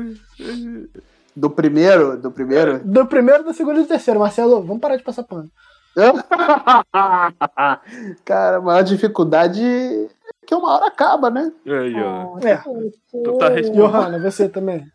Do 1.35 1.49
primeiro, 1.51 2.17
do 2.19 2.31
primeiro. 2.31 2.79
Do 2.85 3.07
primeiro, 3.07 3.43
do 3.45 3.55
segundo 3.55 3.81
e 3.81 3.83
do 3.83 3.89
terceiro. 3.89 4.21
Marcelo, 4.21 4.63
vamos 4.63 4.81
parar 4.81 4.97
de 4.97 5.03
passar 5.03 5.23
pano. 5.25 5.51
Cara, 8.25 8.57
a 8.57 8.61
maior 8.61 8.83
dificuldade 8.83 9.63
é 9.63 10.07
que 10.47 10.55
uma 10.55 10.75
hora 10.75 10.87
acaba, 10.87 11.31
né? 11.31 11.53
Aí, 11.67 11.95
ó. 12.03 12.35
Oh, 12.35 12.39
É. 12.47 12.57
gente. 12.63 12.99
Tu 13.25 13.39
tá 13.39 13.49
respondendo. 13.49 13.89
Johanna, 13.91 14.19
você 14.19 14.49
também. 14.49 14.87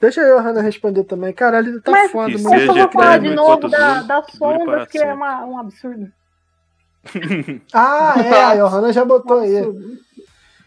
Deixa 0.00 0.22
a 0.22 0.36
Johanna 0.36 0.62
responder 0.62 1.04
também. 1.04 1.32
Caralho, 1.32 1.68
ele 1.68 1.80
tá 1.80 1.90
Mas- 1.90 2.10
foda, 2.12 2.30
mano. 2.38 2.50
Mas 2.50 2.62
eu 2.62 2.74
vou 2.74 2.92
falar 2.92 3.18
de 3.18 3.34
novo 3.34 3.68
da, 3.68 4.22
sombras, 4.32 4.64
para 4.64 4.86
que 4.86 4.98
é 4.98 5.12
uma, 5.12 5.44
um 5.44 5.58
absurdo. 5.58 6.06
Ah, 7.74 8.14
é, 8.16 8.44
a 8.44 8.54
Johanna 8.56 8.92
já 8.92 9.04
botou 9.04 9.40
aí. 9.40 9.52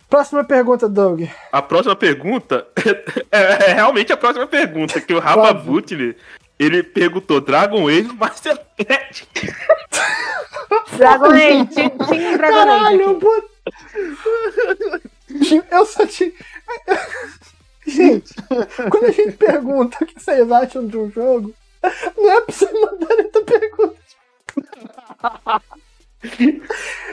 Próxima 0.10 0.44
pergunta, 0.44 0.88
Doug. 0.88 1.24
A 1.52 1.62
próxima 1.62 1.96
pergunta 1.96 2.68
é, 3.32 3.72
é 3.72 3.74
realmente 3.74 4.14
a 4.14 4.18
próxima 4.18 4.46
pergunta, 4.46 5.02
que 5.02 5.14
o 5.14 5.20
Rafa. 5.20 5.54
Butler, 5.54 6.16
ele 6.60 6.84
perguntou 6.84 7.42
Dragon 7.42 7.88
Age, 7.88 8.10
mas 8.20 8.46
é 8.46 8.54
Dragon 10.98 11.32
Age, 11.32 11.82
um 12.12 12.38
Dragon 12.38 12.58
Age 12.58 12.98
Caralho, 12.98 13.20
pô. 13.20 13.44
Eu 15.72 15.86
só 15.86 16.06
tinha. 16.08 16.32
Gente, 17.86 18.34
quando 18.90 19.06
a 19.06 19.12
gente 19.12 19.38
pergunta 19.38 19.98
o 20.02 20.06
que 20.06 20.20
vocês 20.20 20.52
acham 20.52 20.88
de 20.88 20.98
um 20.98 21.10
jogo, 21.12 21.54
não 22.18 22.32
é 22.32 22.42
pra 22.42 22.54
você 22.54 22.72
mandar 22.74 23.20
essa 23.20 23.42
pergunta. 23.44 23.98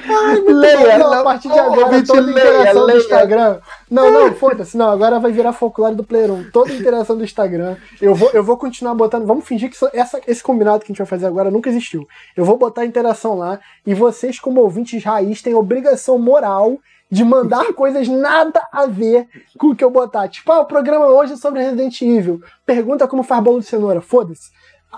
Ai, 0.07 0.41
Leia, 0.41 0.99
não. 0.99 1.13
a 1.13 1.23
partir 1.25 1.49
de 1.49 1.59
agora, 1.59 2.03
toda 2.05 2.21
leia, 2.21 2.31
interação 2.33 2.81
do 2.81 2.87
leia. 2.87 2.99
Instagram. 2.99 3.59
Não, 3.91 4.11
não, 4.11 4.33
foda-se, 4.37 4.77
não, 4.77 4.91
agora 4.91 5.19
vai 5.19 5.33
virar 5.33 5.53
folclore 5.53 5.95
do 5.95 6.05
Player 6.05 6.31
1. 6.31 6.51
Toda 6.51 6.73
interação 6.73 7.17
do 7.17 7.25
Instagram. 7.25 7.77
Eu 8.01 8.15
vou, 8.15 8.31
eu 8.33 8.43
vou 8.43 8.57
continuar 8.57 8.95
botando. 8.95 9.27
Vamos 9.27 9.47
fingir 9.47 9.71
que 9.71 9.77
essa- 9.93 10.21
esse 10.27 10.43
combinado 10.43 10.81
que 10.81 10.87
a 10.87 10.89
gente 10.89 10.99
vai 10.99 11.07
fazer 11.07 11.27
agora 11.27 11.51
nunca 11.51 11.71
existiu. 11.71 12.07
Eu 12.37 12.45
vou 12.45 12.57
botar 12.59 12.83
a 12.83 12.87
interação 12.87 13.35
lá 13.37 13.59
e 13.87 13.95
vocês, 13.95 14.39
como 14.39 14.61
ouvintes 14.61 15.03
raiz, 15.05 15.41
têm 15.43 15.55
obrigação 15.55 16.19
moral 16.19 16.79
de 17.11 17.25
mandar 17.25 17.65
coisas 17.75 18.09
nada 18.09 18.61
a 18.73 18.87
ver 18.87 19.27
com 19.59 19.69
o 19.69 19.77
que 19.77 19.85
eu 19.85 19.91
botar. 19.91 20.29
Tipo, 20.29 20.53
ah, 20.53 20.61
o 20.61 20.67
programa 20.67 21.07
hoje 21.07 21.35
é 21.35 21.37
sobre 21.37 21.63
Resident 21.63 22.01
Evil. 22.03 22.41
Pergunta 22.67 23.07
como 23.09 23.23
faz 23.23 23.43
bolo 23.43 23.61
de 23.61 23.67
cenoura. 23.67 24.01
Foda-se. 24.01 24.51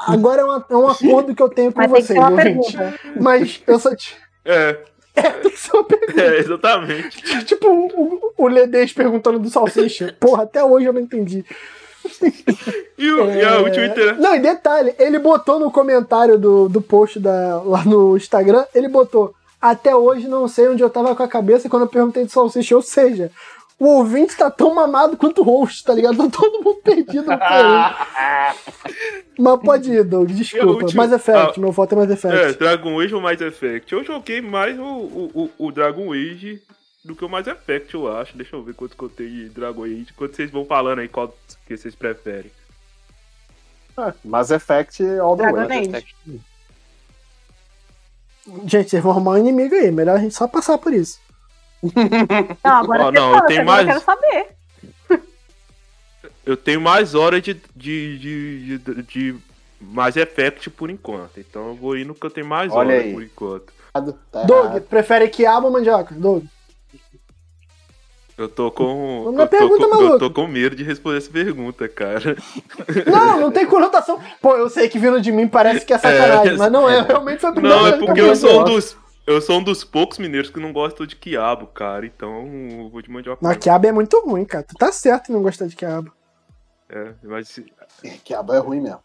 Agora 0.07 0.43
é, 0.43 0.45
uma- 0.45 0.67
é 0.71 0.77
um 0.77 0.89
acordo 0.89 1.35
que 1.35 1.43
eu 1.43 1.49
tenho 1.49 1.73
com 1.73 1.81
Mas 1.81 1.91
vocês, 1.91 2.19
ouvinte. 2.19 2.77
Mas 3.21 3.63
eu 3.67 3.79
só 3.79 3.95
te. 3.95 4.15
É, 4.45 4.79
É, 5.15 5.23
tem 5.31 5.51
que 5.51 5.59
ser 5.59 5.73
uma 5.75 5.85
pergunta. 5.85 6.21
é, 6.23 6.39
exatamente. 6.39 7.45
Tipo 7.47 7.69
o, 7.69 7.87
o, 7.87 8.33
o 8.45 8.49
Ledez 8.49 8.93
perguntando 8.93 9.39
do 9.39 9.49
Salsicha. 9.49 10.15
Porra, 10.21 10.43
até 10.43 10.63
hoje 10.63 10.87
eu 10.87 10.93
não 10.93 11.01
entendi. 11.01 11.45
E, 12.99 13.11
o- 13.11 13.31
e 13.31 13.43
a 13.45 13.51
É, 13.53 13.59
última 13.59 13.87
interação. 13.87 14.23
Não, 14.23 14.35
e 14.37 14.39
detalhe, 14.41 14.95
ele 14.99 15.19
botou 15.19 15.59
no 15.59 15.71
comentário 15.71 16.39
do, 16.39 16.69
do 16.69 16.81
post 16.81 17.19
da, 17.19 17.61
lá 17.65 17.85
no 17.85 18.17
Instagram, 18.17 18.65
ele 18.75 18.89
botou. 18.89 19.35
Até 19.61 19.97
hoje 19.97 20.29
não 20.29 20.47
sei 20.47 20.69
onde 20.69 20.83
eu 20.83 20.91
tava 20.91 21.17
com 21.17 21.23
a 21.23 21.29
cabeça 21.29 21.69
quando 21.69 21.83
eu 21.83 21.89
perguntei 21.89 22.25
do 22.25 22.31
Salsicha. 22.31 22.77
Ou 22.77 22.83
seja, 22.83 23.31
o 23.79 23.87
ouvinte 23.87 24.37
tá 24.37 24.51
tão 24.51 24.75
mamado 24.75 25.17
quanto 25.17 25.43
o 25.43 25.45
host, 25.45 25.85
tá 25.85 25.93
ligado? 25.95 26.17
Tá 26.17 26.29
todo 26.41 26.63
mundo 26.63 26.81
perdido. 26.83 27.27
Mas 29.39 29.61
pode 29.61 29.93
ir, 29.93 30.03
Doug, 30.05 30.31
desculpa. 30.31 30.85
última- 30.85 31.03
Mass 31.07 31.13
Effect, 31.13 31.59
ah, 31.59 31.61
meu 31.61 31.71
voto 31.73 31.95
é 31.95 31.99
Mass 31.99 32.09
É, 32.11 32.15
Effect. 32.15 32.59
Dragon 32.59 33.01
Age 33.01 33.15
ou 33.15 33.21
Mass 33.21 33.41
Effect? 33.41 33.93
Eu 33.93 34.03
joguei 34.05 34.41
mais 34.41 34.79
o, 34.79 34.83
o, 34.83 35.51
o- 35.59 35.67
o 35.67 35.73
Dragon 35.73 36.11
Age 36.13 36.63
do 37.05 37.15
que 37.15 37.25
o 37.25 37.29
Mass 37.29 37.47
Effect, 37.47 37.95
eu 37.95 38.11
acho. 38.17 38.35
Deixa 38.37 38.57
eu 38.57 38.63
ver 38.63 38.75
quanto 38.75 38.97
que 38.97 39.03
eu 39.03 39.09
tenho 39.11 39.29
de 39.31 39.49
Dragon 39.51 39.85
Age. 39.85 40.07
Quando 40.17 40.35
vocês 40.35 40.51
vão 40.51 40.65
falando 40.65 41.01
aí, 41.01 41.09
qual 41.09 41.35
que 41.67 41.77
vocês 41.77 41.95
preferem. 41.95 42.51
Mass 44.25 44.51
Effect 44.51 45.03
all 45.21 45.37
the 45.37 45.43
Dragon 45.53 45.69
way. 45.69 45.95
Age. 45.95 46.15
Gente, 48.65 48.91
vocês 48.91 49.03
vão 49.03 49.13
arrumar 49.13 49.33
um 49.33 49.39
inimigo 49.39 49.75
aí. 49.75 49.91
Melhor 49.91 50.17
a 50.17 50.21
gente 50.21 50.35
só 50.35 50.47
passar 50.49 50.79
por 50.79 50.93
isso. 50.95 51.19
Não, 51.83 52.73
agora 52.73 53.11
não, 53.13 53.33
fala, 53.33 53.37
eu 53.43 53.47
tenho 53.47 53.61
agora 53.63 53.85
mais- 53.85 53.87
eu 53.89 53.93
quero 53.93 54.05
saber. 54.05 54.47
Eu 56.47 56.57
tenho 56.57 56.81
mais 56.81 57.13
horas 57.17 57.43
de, 57.43 57.55
de, 57.75 58.19
de, 58.19 58.79
de, 58.79 59.03
de 59.03 59.37
Mass 59.81 60.17
Effect 60.17 60.71
por 60.71 60.89
enquanto. 60.91 61.39
Então 61.41 61.69
eu 61.71 61.75
vou 61.75 61.97
ir 61.97 62.05
no 62.07 62.15
que 62.15 62.25
eu 62.25 62.31
tenho 62.31 62.47
mais 62.47 62.73
Olha 62.73 62.95
horas 62.95 63.05
aí. 63.05 63.13
por 63.13 63.23
enquanto. 63.25 63.73
Tá 64.31 64.43
Doug, 64.45 64.67
errado. 64.67 64.81
prefere 64.83 65.29
quiabo 65.29 65.67
ou 65.67 65.73
mandioca? 65.73 66.15
Doug. 66.15 66.45
Eu 68.39 68.49
tô 68.49 68.71
com. 68.71 69.25
É 69.27 69.29
Eu 69.29 69.33
tô, 69.39 69.49
pergunta, 69.49 69.85
com 69.85 69.91
maluco. 69.91 70.13
eu 70.15 70.19
tô 70.19 70.31
com 70.31 70.47
medo 70.47 70.77
de 70.77 70.85
responder 70.85 71.19
essa 71.19 71.31
pergunta, 71.31 71.89
cara. 71.89 72.37
Não, 73.11 73.41
não 73.41 73.51
tem 73.51 73.67
conotação. 73.67 74.21
Pô, 74.41 74.55
eu 74.57 74.69
sei 74.71 74.89
que 74.89 74.99
vindo 75.01 75.21
de 75.21 75.33
mim 75.33 75.49
parece 75.49 75.85
que 75.87 75.93
é 75.95 75.99
sacanagem, 75.99 76.53
É. 76.55 76.57
mas 76.57 76.71
não 76.71 76.89
é. 76.89 77.01
Realmente 77.03 77.41
foi 77.41 77.51
a 77.51 77.53
primeira 77.53 77.77
Não, 77.77 77.87
é 77.89 77.93
porque 77.99 78.21
eu 78.21 78.37
sou 78.37 78.61
um 78.61 78.65
dos. 78.65 78.97
Eu 79.27 79.41
sou 79.41 79.59
um 79.59 79.63
dos 79.63 79.83
poucos 79.83 80.19
mineiros 80.19 80.51
que 80.51 80.61
não 80.61 80.73
gostam 80.73 81.05
de 81.05 81.17
quiabo, 81.17 81.67
cara. 81.67 82.07
Então 82.07 82.47
eu 82.79 82.89
vou 82.89 83.03
de 83.03 83.11
mandioca. 83.11 83.47
Não, 83.47 83.55
quiabo 83.59 83.87
é 83.87 83.93
muito 83.93 84.21
ruim, 84.21 84.45
cara. 84.45 84.63
Tu 84.63 84.75
tá 84.77 84.93
certo 84.93 85.31
em 85.31 85.33
não 85.33 85.43
gostar 85.43 85.67
de 85.67 85.75
quiabo. 85.75 86.13
É, 86.89 87.13
mas. 87.25 87.61
Quiabo 88.23 88.55
é 88.55 88.59
ruim 88.59 88.81
mesmo. 88.81 89.01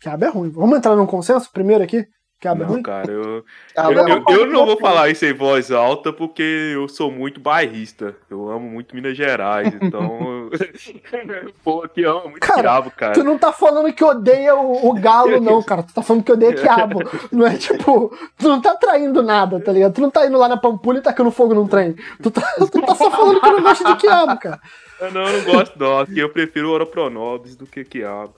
Quiabo 0.00 0.24
é 0.24 0.28
ruim. 0.28 0.50
Vamos 0.50 0.76
entrar 0.76 0.96
num 0.96 1.06
consenso 1.06 1.50
primeiro 1.52 1.84
aqui? 1.84 2.08
Não, 2.44 2.82
cara, 2.82 3.10
eu. 3.10 3.44
Eu, 3.76 4.08
eu, 4.08 4.24
eu 4.28 4.46
não 4.46 4.66
vou 4.66 4.76
falar 4.78 5.08
isso 5.08 5.24
em 5.24 5.32
voz 5.32 5.70
alta 5.70 6.12
porque 6.12 6.42
eu 6.74 6.88
sou 6.88 7.10
muito 7.10 7.40
bairrista. 7.40 8.16
Eu 8.28 8.50
amo 8.50 8.68
muito 8.68 8.94
Minas 8.94 9.16
Gerais, 9.16 9.72
então. 9.80 10.50
Pô, 11.62 11.84
aqui 11.84 12.04
ama 12.04 12.24
muito 12.24 12.40
Cara, 12.40 12.60
quiabo, 12.60 12.90
cara. 12.90 13.12
Tu 13.12 13.22
não 13.22 13.38
tá 13.38 13.52
falando 13.52 13.92
que 13.92 14.04
odeia 14.04 14.54
o, 14.56 14.88
o 14.88 14.92
galo, 14.94 15.40
não, 15.40 15.62
cara. 15.62 15.82
Tu 15.82 15.94
tá 15.94 16.02
falando 16.02 16.24
que 16.24 16.32
odeia 16.32 16.54
quiabo. 16.54 17.00
Não 17.30 17.46
é 17.46 17.56
tipo. 17.56 18.14
Tu 18.38 18.48
não 18.48 18.60
tá 18.60 18.74
traindo 18.74 19.22
nada, 19.22 19.60
tá 19.60 19.72
ligado? 19.72 19.94
Tu 19.94 20.00
não 20.00 20.10
tá 20.10 20.26
indo 20.26 20.36
lá 20.36 20.48
na 20.48 20.56
Pampulha 20.56 20.98
e 20.98 21.02
tacando 21.02 21.30
fogo 21.30 21.54
num 21.54 21.66
trem. 21.66 21.94
Tu 22.22 22.30
tá, 22.30 22.42
tu 22.58 22.82
tá 22.82 22.94
só 22.94 23.10
falando 23.10 23.40
que 23.40 23.50
não 23.50 23.62
gosta 23.62 23.84
de 23.84 23.96
quiabo, 24.00 24.38
cara. 24.38 24.60
Eu 25.00 25.12
não, 25.12 25.22
eu 25.22 25.42
não 25.42 25.52
gosto, 25.52 25.78
não. 25.78 26.00
Aqui 26.00 26.18
eu 26.18 26.28
prefiro 26.28 26.70
Ora 26.70 26.86
Pronobis 26.86 27.56
do 27.56 27.66
que 27.66 27.84
quiabo. 27.84 28.34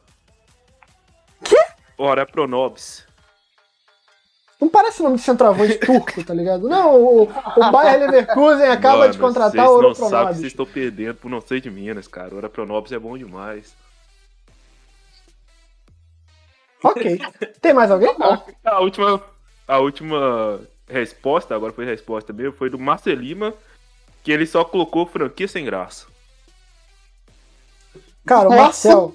Quê? 1.43 1.59
Ora 1.99 2.25
Pronobis. 2.25 3.04
Não 4.65 4.71
parece 4.71 5.03
nome 5.03 5.17
de 5.17 5.23
centroavante 5.23 5.75
turco, 5.77 6.25
tá 6.25 6.33
ligado? 6.33 6.67
Não, 6.67 6.97
o, 6.99 7.23
o 7.25 7.27
Bayer 7.71 8.01
Leverkusen 8.01 8.69
acaba 8.69 9.01
Mano, 9.01 9.13
de 9.13 9.19
contratar 9.19 9.67
vocês 9.67 9.69
o 9.69 9.83
não 9.83 9.89
Ouro 9.89 9.95
sabem 9.95 10.09
que 10.09 10.09
vocês 10.09 10.11
Pronobis. 10.11 10.45
estão 10.45 10.67
perdendo 10.67 11.15
por 11.17 11.31
não 11.31 11.41
ser 11.43 11.61
de 11.61 11.71
Minas, 11.71 12.09
cara. 12.09 12.35
Ora 12.35 12.49
Pronobis 12.49 12.91
é 12.93 12.99
bom 12.99 13.19
demais. 13.19 13.77
Ok. 16.83 17.21
Tem 17.61 17.75
mais 17.75 17.91
alguém? 17.91 18.09
A 18.65 18.81
última, 18.81 19.23
a 19.69 19.79
última 19.79 20.61
resposta, 20.89 21.55
agora 21.55 21.75
foi 21.75 21.85
resposta 21.85 22.33
mesmo, 22.33 22.57
foi 22.57 22.71
do 22.71 22.79
Marcel 22.79 23.17
Lima, 23.17 23.53
que 24.23 24.33
ele 24.33 24.47
só 24.47 24.65
colocou 24.65 25.05
franquia 25.05 25.47
sem 25.47 25.67
graça. 25.67 26.07
Cara, 28.25 28.49
o. 28.49 28.57
Marcel. 28.57 29.15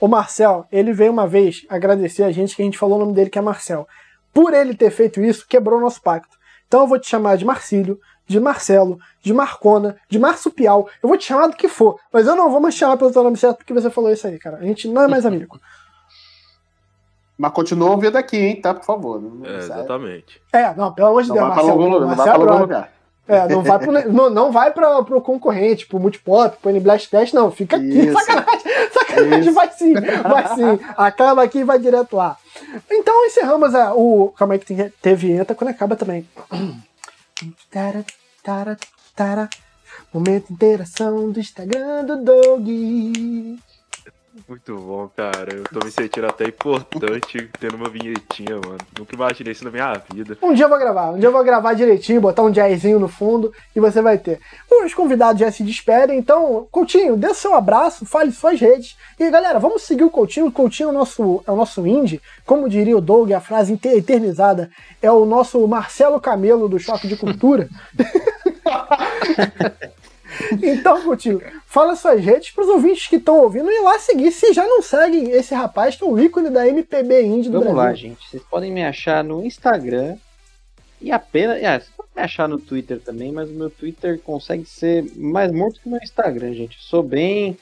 O 0.00 0.06
Marcel, 0.06 0.68
ele 0.70 0.92
veio 0.92 1.10
uma 1.10 1.26
vez 1.26 1.66
agradecer 1.68 2.22
a 2.22 2.30
gente 2.30 2.54
que 2.54 2.62
a 2.62 2.64
gente 2.64 2.78
falou 2.78 2.96
o 2.96 3.00
nome 3.00 3.14
dele, 3.14 3.30
que 3.30 3.38
é 3.38 3.42
Marcel. 3.42 3.88
Por 4.34 4.52
ele 4.52 4.74
ter 4.74 4.90
feito 4.90 5.22
isso, 5.22 5.46
quebrou 5.48 5.78
o 5.78 5.82
nosso 5.82 6.02
pacto. 6.02 6.36
Então 6.66 6.80
eu 6.80 6.86
vou 6.86 6.98
te 6.98 7.08
chamar 7.08 7.36
de 7.36 7.44
Marcílio, 7.44 8.00
de 8.26 8.40
Marcelo, 8.40 8.98
de 9.22 9.32
Marcona, 9.32 9.96
de 10.10 10.18
Marsupial. 10.18 10.88
Eu 11.02 11.08
vou 11.08 11.16
te 11.16 11.24
chamar 11.26 11.46
do 11.46 11.56
que 11.56 11.68
for. 11.68 11.98
Mas 12.12 12.26
eu 12.26 12.34
não 12.34 12.50
vou 12.50 12.60
mais 12.60 12.74
te 12.74 12.78
chamar 12.80 12.96
pelo 12.96 13.12
teu 13.12 13.22
nome 13.22 13.36
certo 13.36 13.58
porque 13.58 13.72
você 13.72 13.88
falou 13.90 14.10
isso 14.10 14.26
aí, 14.26 14.38
cara. 14.38 14.56
A 14.58 14.62
gente 14.64 14.88
não 14.88 15.02
é 15.02 15.08
mais 15.08 15.24
amigo. 15.24 15.58
Mas 17.36 17.52
continua 17.52 17.90
ouvindo 17.90 18.16
aqui, 18.16 18.36
hein, 18.36 18.60
tá? 18.60 18.72
Por 18.72 18.84
favor. 18.84 19.20
Não, 19.20 19.44
É, 19.44 19.56
exatamente. 19.58 20.40
É, 20.52 20.72
não, 20.74 20.92
pelo 20.92 21.08
amor 21.08 21.22
de 21.24 21.28
não 21.30 21.34
Deus, 21.36 21.48
vai 21.48 21.54
pra 21.56 21.64
Marcel. 21.64 21.82
algum 21.82 21.92
lugar. 21.92 22.08
Não 22.08 22.16
vai 22.16 22.24
pra 22.24 22.34
algum 22.34 22.58
lugar. 22.58 22.92
É, 23.26 23.48
não 23.48 23.62
vai 23.62 23.78
pro, 23.78 23.92
não, 24.12 24.30
não 24.30 24.52
vai 24.52 24.70
pra, 24.72 25.02
pro 25.02 25.20
concorrente, 25.20 25.86
pro 25.86 25.98
Multipop, 25.98 26.56
pro 26.60 26.80
Blast 26.80 27.08
Test, 27.10 27.32
não. 27.32 27.50
Fica 27.50 27.76
aqui. 27.76 27.86
Isso. 27.86 28.12
Sacanagem, 28.12 28.60
sacanagem, 28.92 29.40
Isso. 29.40 29.52
vai 29.52 29.70
sim, 29.72 29.94
vai 29.94 30.54
sim. 30.54 30.80
Acaba 30.96 31.42
aqui 31.42 31.58
e 31.58 31.64
vai 31.64 31.78
direto 31.78 32.16
lá. 32.16 32.36
Então 32.90 33.26
encerramos 33.26 33.74
a, 33.74 33.94
o. 33.94 34.32
Calma 34.36 34.54
aí 34.54 34.60
que 34.60 34.66
tem, 34.66 34.92
teve 35.00 35.32
entra 35.32 35.54
quando 35.54 35.70
acaba 35.70 35.96
também. 35.96 36.28
Tara, 37.70 38.04
tara, 38.42 38.76
tara. 39.14 39.50
Momento 40.12 40.46
de 40.46 40.52
interação 40.54 41.30
do 41.30 41.40
Instagram 41.40 42.04
do 42.04 42.16
Doug. 42.22 42.68
Muito 44.48 44.76
bom, 44.76 45.08
cara. 45.16 45.54
Eu 45.54 45.64
tô 45.64 45.84
me 45.84 45.92
sentindo 45.92 46.26
até 46.26 46.48
importante 46.48 47.48
tendo 47.60 47.76
uma 47.76 47.88
vinhetinha, 47.88 48.56
mano. 48.56 48.78
Nunca 48.98 49.14
imaginei 49.14 49.52
isso 49.52 49.64
na 49.64 49.70
minha 49.70 49.92
vida. 50.12 50.36
Um 50.42 50.52
dia 50.52 50.64
eu 50.64 50.68
vou 50.68 50.78
gravar, 50.78 51.10
um 51.10 51.18
dia 51.18 51.28
eu 51.28 51.32
vou 51.32 51.44
gravar 51.44 51.74
direitinho, 51.74 52.20
botar 52.20 52.42
um 52.42 52.50
jazzinho 52.50 52.98
no 52.98 53.06
fundo 53.06 53.52
e 53.76 53.80
você 53.80 54.02
vai 54.02 54.18
ter. 54.18 54.40
Os 54.68 54.92
convidados 54.92 55.38
já 55.38 55.52
se 55.52 55.62
despedem, 55.62 56.18
então, 56.18 56.66
Coutinho, 56.72 57.16
dê 57.16 57.32
seu 57.32 57.54
abraço, 57.54 58.04
fale 58.04 58.32
suas 58.32 58.60
redes. 58.60 58.96
E 59.20 59.30
galera, 59.30 59.60
vamos 59.60 59.82
seguir 59.82 60.02
o 60.02 60.10
Coutinho. 60.10 60.46
O 60.46 60.52
Coutinho 60.52 60.88
é 60.88 60.90
o 60.90 60.94
nosso, 60.94 61.44
é 61.46 61.52
o 61.52 61.56
nosso 61.56 61.86
indie, 61.86 62.20
como 62.44 62.68
diria 62.68 62.96
o 62.96 63.00
Doug, 63.00 63.30
a 63.30 63.40
frase 63.40 63.78
eternizada, 63.84 64.68
é 65.00 65.12
o 65.12 65.24
nosso 65.24 65.64
Marcelo 65.68 66.20
Camelo 66.20 66.68
do 66.68 66.78
Choque 66.78 67.06
de 67.06 67.16
Cultura. 67.16 67.68
Então, 70.62 71.02
Coutinho, 71.02 71.40
fala 71.66 71.96
suas 71.96 72.20
redes 72.24 72.50
para 72.50 72.64
os 72.64 72.70
ouvintes 72.70 73.06
que 73.06 73.16
estão 73.16 73.40
ouvindo 73.40 73.70
e 73.70 73.80
lá 73.80 73.98
seguir, 73.98 74.30
se 74.32 74.52
já 74.52 74.66
não 74.66 74.82
seguem 74.82 75.30
esse 75.30 75.54
rapaz 75.54 75.96
que 75.96 76.04
é 76.04 76.06
o 76.06 76.18
ícone 76.18 76.50
da 76.50 76.66
MPB 76.66 77.22
Indie 77.22 77.48
do 77.50 77.58
Vamos 77.60 77.74
Brasil. 77.74 77.76
lá, 77.76 77.94
gente. 77.94 78.28
Vocês 78.28 78.42
podem 78.42 78.72
me 78.72 78.84
achar 78.84 79.22
no 79.24 79.44
Instagram 79.44 80.16
e 81.00 81.10
apenas. 81.12 81.62
É, 81.62 81.78
vocês 81.78 81.90
podem 81.96 82.12
me 82.16 82.22
achar 82.22 82.48
no 82.48 82.58
Twitter 82.58 83.00
também, 83.00 83.32
mas 83.32 83.50
o 83.50 83.54
meu 83.54 83.70
Twitter 83.70 84.18
consegue 84.20 84.64
ser 84.64 85.04
mais 85.16 85.50
morto 85.52 85.80
que 85.80 85.86
o 85.88 85.90
meu 85.90 86.00
Instagram, 86.02 86.52
gente. 86.54 86.76
Sou 86.80 87.02
bem. 87.02 87.56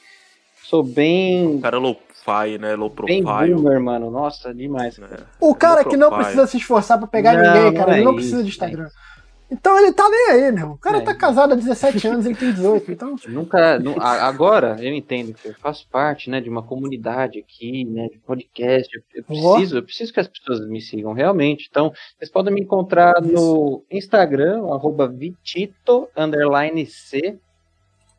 Sou 0.63 0.81
bem. 0.81 1.59
Cara 1.61 1.77
low 1.77 1.99
fi, 2.23 2.57
né? 2.57 2.73
Low 2.75 2.89
Bem 2.89 3.21
profile. 3.21 3.53
boomer, 3.53 3.81
mano. 3.81 4.09
Nossa, 4.09 4.53
demais. 4.53 4.97
né? 4.97 5.07
O 5.41 5.53
cara 5.53 5.83
que 5.83 5.97
não 5.97 6.09
precisa 6.09 6.47
se 6.47 6.55
esforçar 6.57 6.97
pra 6.97 7.05
pegar 7.05 7.33
Não, 7.33 7.41
ninguém, 7.43 7.63
não 7.71 7.73
cara. 7.73 7.91
é 7.91 7.95
ele 7.97 8.05
não 8.05 8.11
isso, 8.11 8.19
precisa 8.21 8.43
de 8.43 8.49
Instagram. 8.49 8.87
Então 9.53 9.77
ele 9.79 9.93
tá 9.93 10.09
nem 10.09 10.29
aí, 10.31 10.51
meu. 10.51 10.71
O 10.71 10.77
cara 10.77 10.97
É. 10.97 11.01
tá 11.01 11.13
casado 11.13 11.53
há 11.53 11.55
17 11.55 12.07
anos, 12.07 12.25
ele 12.25 12.35
tem 12.35 12.51
18. 12.51 12.91
Então, 12.91 13.15
Nunca. 13.29 13.79
agora 14.01 14.77
eu 14.81 14.93
entendo 14.93 15.33
que 15.33 15.47
eu 15.47 15.53
faço 15.53 15.87
parte, 15.89 16.29
né, 16.29 16.41
de 16.41 16.49
uma 16.49 16.63
comunidade 16.63 17.39
aqui, 17.39 17.85
né, 17.85 18.07
de 18.09 18.17
podcast. 18.19 18.89
Eu, 19.13 19.23
preciso, 19.23 19.77
eu 19.77 19.83
preciso 19.83 20.11
que 20.13 20.19
as 20.19 20.27
pessoas 20.27 20.67
me 20.67 20.81
sigam 20.81 21.13
realmente. 21.13 21.67
Então, 21.69 21.93
vocês 22.17 22.29
podem 22.31 22.53
me 22.53 22.61
encontrar 22.61 23.13
no 23.21 23.83
Instagram, 23.91 24.65
arroba 24.73 25.07
Vitito 25.07 26.09
underline 26.17 26.85
C. 26.85 27.37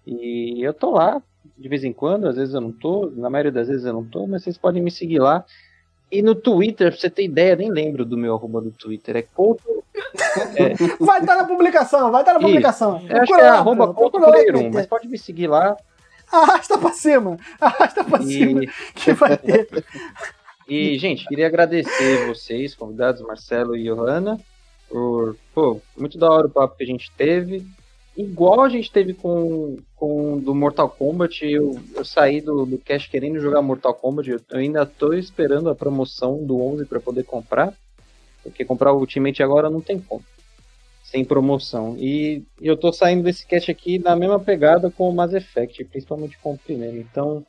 E 0.06 0.62
eu 0.62 0.72
tô 0.72 0.90
lá 0.92 1.22
de 1.58 1.68
vez 1.68 1.84
em 1.84 1.92
quando, 1.92 2.26
às 2.26 2.36
vezes 2.36 2.54
eu 2.54 2.60
não 2.60 2.72
tô, 2.72 3.10
na 3.14 3.28
maioria 3.30 3.52
das 3.52 3.68
vezes 3.68 3.84
eu 3.84 3.92
não 3.92 4.04
tô, 4.04 4.26
mas 4.26 4.42
vocês 4.42 4.56
podem 4.58 4.82
me 4.82 4.90
seguir 4.90 5.18
lá. 5.18 5.44
E 6.14 6.22
no 6.22 6.34
Twitter, 6.34 6.90
pra 6.92 7.00
você 7.00 7.10
ter 7.10 7.24
ideia, 7.24 7.56
nem 7.56 7.70
lembro 7.70 8.04
do 8.04 8.16
meu 8.16 8.34
arroba 8.34 8.60
do 8.60 8.70
Twitter, 8.70 9.16
é 9.16 9.22
Couto. 9.22 9.82
vai 11.00 11.20
estar 11.20 11.34
na 11.36 11.44
publicação, 11.44 12.10
vai 12.12 12.22
estar 12.22 12.32
na 12.34 12.38
Isso. 12.38 12.46
publicação. 12.48 13.04
Eu 13.08 13.22
acho 13.22 13.34
que 13.34 13.40
é 13.40 13.48
arroba 13.48 13.92
Couto 13.92 14.12
procura 14.12 14.26
lá 14.26 14.32
que 14.32 14.38
Player 14.44 14.52
vai 14.52 14.62
1, 14.62 14.70
ter. 14.70 14.74
mas 14.76 14.86
pode 14.86 15.08
me 15.08 15.18
seguir 15.18 15.48
lá. 15.48 15.76
Arrasta 16.32 16.78
pra 16.78 16.92
cima, 16.92 17.36
arrasta 17.60 18.02
pra 18.04 18.20
cima 18.22 18.64
E, 18.64 18.68
que 18.94 19.12
vai 19.12 19.36
ter. 19.36 19.84
e, 20.68 20.98
gente, 20.98 21.26
queria 21.26 21.46
agradecer 21.46 22.26
vocês, 22.26 22.74
convidados, 22.74 23.20
Marcelo 23.22 23.76
e 23.76 23.84
Johanna, 23.84 24.40
por, 24.88 25.36
pô, 25.54 25.80
muito 25.96 26.16
da 26.18 26.30
hora 26.30 26.46
o 26.46 26.50
papo 26.50 26.76
que 26.76 26.84
a 26.84 26.86
gente 26.86 27.10
teve. 27.16 27.66
Igual 28.16 28.60
a 28.60 28.68
gente 28.68 28.92
teve 28.92 29.12
com, 29.12 29.76
com 29.96 30.38
do 30.38 30.54
Mortal 30.54 30.88
Kombat, 30.88 31.44
eu, 31.44 31.80
eu 31.96 32.04
saí 32.04 32.40
do, 32.40 32.64
do 32.64 32.78
cash 32.78 33.08
querendo 33.08 33.40
jogar 33.40 33.60
Mortal 33.60 33.92
Kombat, 33.92 34.30
eu, 34.30 34.40
ainda 34.52 34.86
tô 34.86 35.12
esperando 35.12 35.68
a 35.68 35.74
promoção 35.74 36.44
do 36.44 36.60
11 36.60 36.86
para 36.86 37.00
poder 37.00 37.24
comprar, 37.24 37.74
porque 38.40 38.64
comprar 38.64 38.92
o 38.92 39.00
Ultimate 39.00 39.42
agora 39.42 39.68
não 39.68 39.80
tem 39.80 39.98
como, 39.98 40.22
sem 41.02 41.24
promoção. 41.24 41.96
E, 41.98 42.44
e 42.60 42.68
eu 42.68 42.76
tô 42.76 42.92
saindo 42.92 43.24
desse 43.24 43.44
cash 43.44 43.68
aqui 43.68 43.98
na 43.98 44.14
mesma 44.14 44.38
pegada 44.38 44.92
com 44.92 45.08
o 45.08 45.12
Mass 45.12 45.34
Effect, 45.34 45.84
principalmente 45.86 46.38
com 46.38 46.52
o 46.52 46.58
primeiro. 46.58 46.98
Então, 46.98 47.44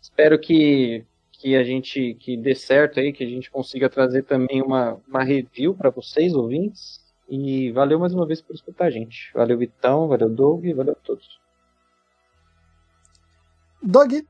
espero 0.00 0.38
que, 0.38 1.04
que 1.32 1.54
a 1.54 1.62
gente 1.62 2.14
que 2.14 2.34
dê 2.34 2.54
certo 2.54 2.98
aí, 2.98 3.12
que 3.12 3.24
a 3.24 3.28
gente 3.28 3.50
consiga 3.50 3.90
trazer 3.90 4.22
também 4.22 4.62
uma, 4.62 4.98
uma 5.06 5.22
review 5.22 5.74
para 5.74 5.90
vocês, 5.90 6.32
ouvintes. 6.32 7.06
E 7.28 7.70
valeu 7.72 7.98
mais 7.98 8.14
uma 8.14 8.26
vez 8.26 8.40
por 8.40 8.54
escutar 8.54 8.86
a 8.86 8.90
gente. 8.90 9.30
Valeu, 9.34 9.58
Vitão, 9.58 10.08
valeu, 10.08 10.30
Doug, 10.30 10.64
valeu 10.74 10.92
a 10.92 11.06
todos. 11.06 11.38
Dog, 13.82 14.26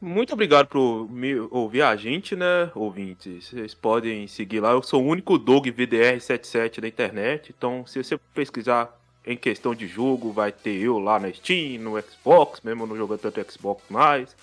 Muito 0.00 0.32
obrigado 0.32 0.68
por 0.68 1.10
me 1.10 1.34
ouvir 1.50 1.82
a 1.82 1.96
gente, 1.96 2.36
né, 2.36 2.70
ouvintes. 2.74 3.48
Vocês 3.48 3.74
podem 3.74 4.26
seguir 4.28 4.60
lá. 4.60 4.70
Eu 4.70 4.82
sou 4.82 5.02
o 5.02 5.06
único 5.06 5.36
Doug 5.36 5.66
VDR77 5.66 6.80
da 6.80 6.88
internet. 6.88 7.52
Então, 7.56 7.84
se 7.86 8.02
você 8.02 8.16
pesquisar 8.32 8.96
em 9.26 9.36
questão 9.36 9.74
de 9.74 9.86
jogo, 9.86 10.30
vai 10.30 10.52
ter 10.52 10.80
eu 10.80 10.98
lá 10.98 11.18
na 11.18 11.32
Steam, 11.32 11.82
no 11.82 12.00
Xbox, 12.00 12.60
mesmo 12.62 12.86
não 12.86 12.96
jogando 12.96 13.20
tanto 13.20 13.52
Xbox 13.52 13.82
mais. 13.88 14.36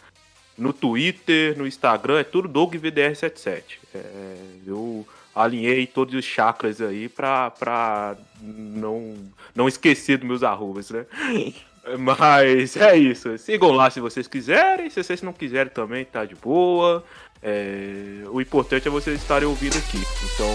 No 0.57 0.73
Twitter, 0.73 1.57
no 1.57 1.65
Instagram, 1.65 2.19
é 2.19 2.23
tudo 2.23 2.47
Doug 2.47 2.75
VDR77. 2.75 3.79
É, 3.95 4.35
eu 4.67 5.07
alinhei 5.35 5.87
todos 5.87 6.13
os 6.13 6.25
chakras 6.25 6.81
aí 6.81 7.07
pra, 7.09 7.51
pra 7.51 8.15
não, 8.41 9.15
não 9.55 9.67
esquecer 9.67 10.17
dos 10.17 10.27
meus 10.27 10.43
arrobas, 10.43 10.89
né? 10.89 11.05
Mas 11.99 12.77
é 12.77 12.95
isso. 12.95 13.37
Sigam 13.37 13.71
lá 13.71 13.89
se 13.89 13.99
vocês 13.99 14.27
quiserem. 14.27 14.89
Se 14.89 15.03
vocês 15.03 15.21
não 15.21 15.33
quiserem 15.33 15.71
também, 15.71 16.05
tá 16.05 16.25
de 16.25 16.35
boa. 16.35 17.03
É, 17.41 18.23
o 18.29 18.39
importante 18.39 18.87
é 18.87 18.91
vocês 18.91 19.19
estarem 19.19 19.47
ouvindo 19.47 19.77
aqui. 19.77 19.97
Então, 19.97 20.53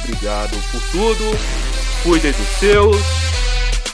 obrigado 0.00 0.56
por 0.70 0.80
tudo. 0.92 1.24
Cuidem 2.04 2.30
dos 2.30 2.46
seus. 2.60 2.96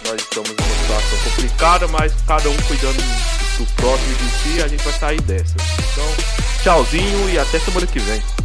Nós 0.07 0.21
estamos 0.21 0.51
numa 0.51 0.75
situação 0.83 1.31
complicada, 1.31 1.89
mas 1.89 2.15
cada 2.27 2.51
um 2.51 2.57
cuidando 2.69 2.99
do 3.59 3.67
próximo 3.75 4.13
e 4.13 4.17
de 4.17 4.31
si, 4.31 4.63
a 4.63 4.69
gente 4.69 4.85
vai 4.85 4.93
sair 4.93 5.21
dessa. 5.23 5.57
Então, 5.93 6.63
tchauzinho 6.63 7.31
e 7.31 7.39
até 7.39 7.59
semana 7.59 7.87
que 7.87 7.99
vem. 8.01 8.44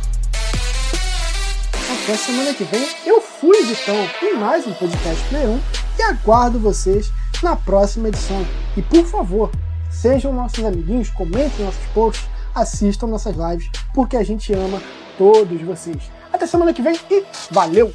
Até 1.89 2.15
semana 2.15 2.53
que 2.53 2.63
vem 2.65 2.87
eu 3.03 3.19
fui 3.19 3.63
Vitão 3.63 3.95
em 4.21 4.37
mais 4.37 4.67
um 4.67 4.73
podcast 4.73 5.23
Play 5.27 5.47
1 5.47 5.59
e 5.97 6.01
aguardo 6.03 6.59
vocês 6.59 7.11
na 7.41 7.55
próxima 7.55 8.09
edição. 8.09 8.45
E 8.77 8.81
por 8.83 9.03
favor, 9.05 9.51
sejam 9.89 10.31
nossos 10.31 10.63
amiguinhos, 10.63 11.09
comentem 11.09 11.65
nossos 11.65 11.85
posts, 11.87 12.29
assistam 12.53 13.07
nossas 13.07 13.35
lives, 13.35 13.69
porque 13.93 14.17
a 14.17 14.23
gente 14.23 14.53
ama 14.53 14.79
todos 15.17 15.61
vocês. 15.61 16.11
Até 16.31 16.45
semana 16.45 16.73
que 16.73 16.81
vem 16.81 16.95
e 17.09 17.25
valeu! 17.49 17.91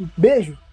Um 0.00 0.08
beijo! 0.16 0.65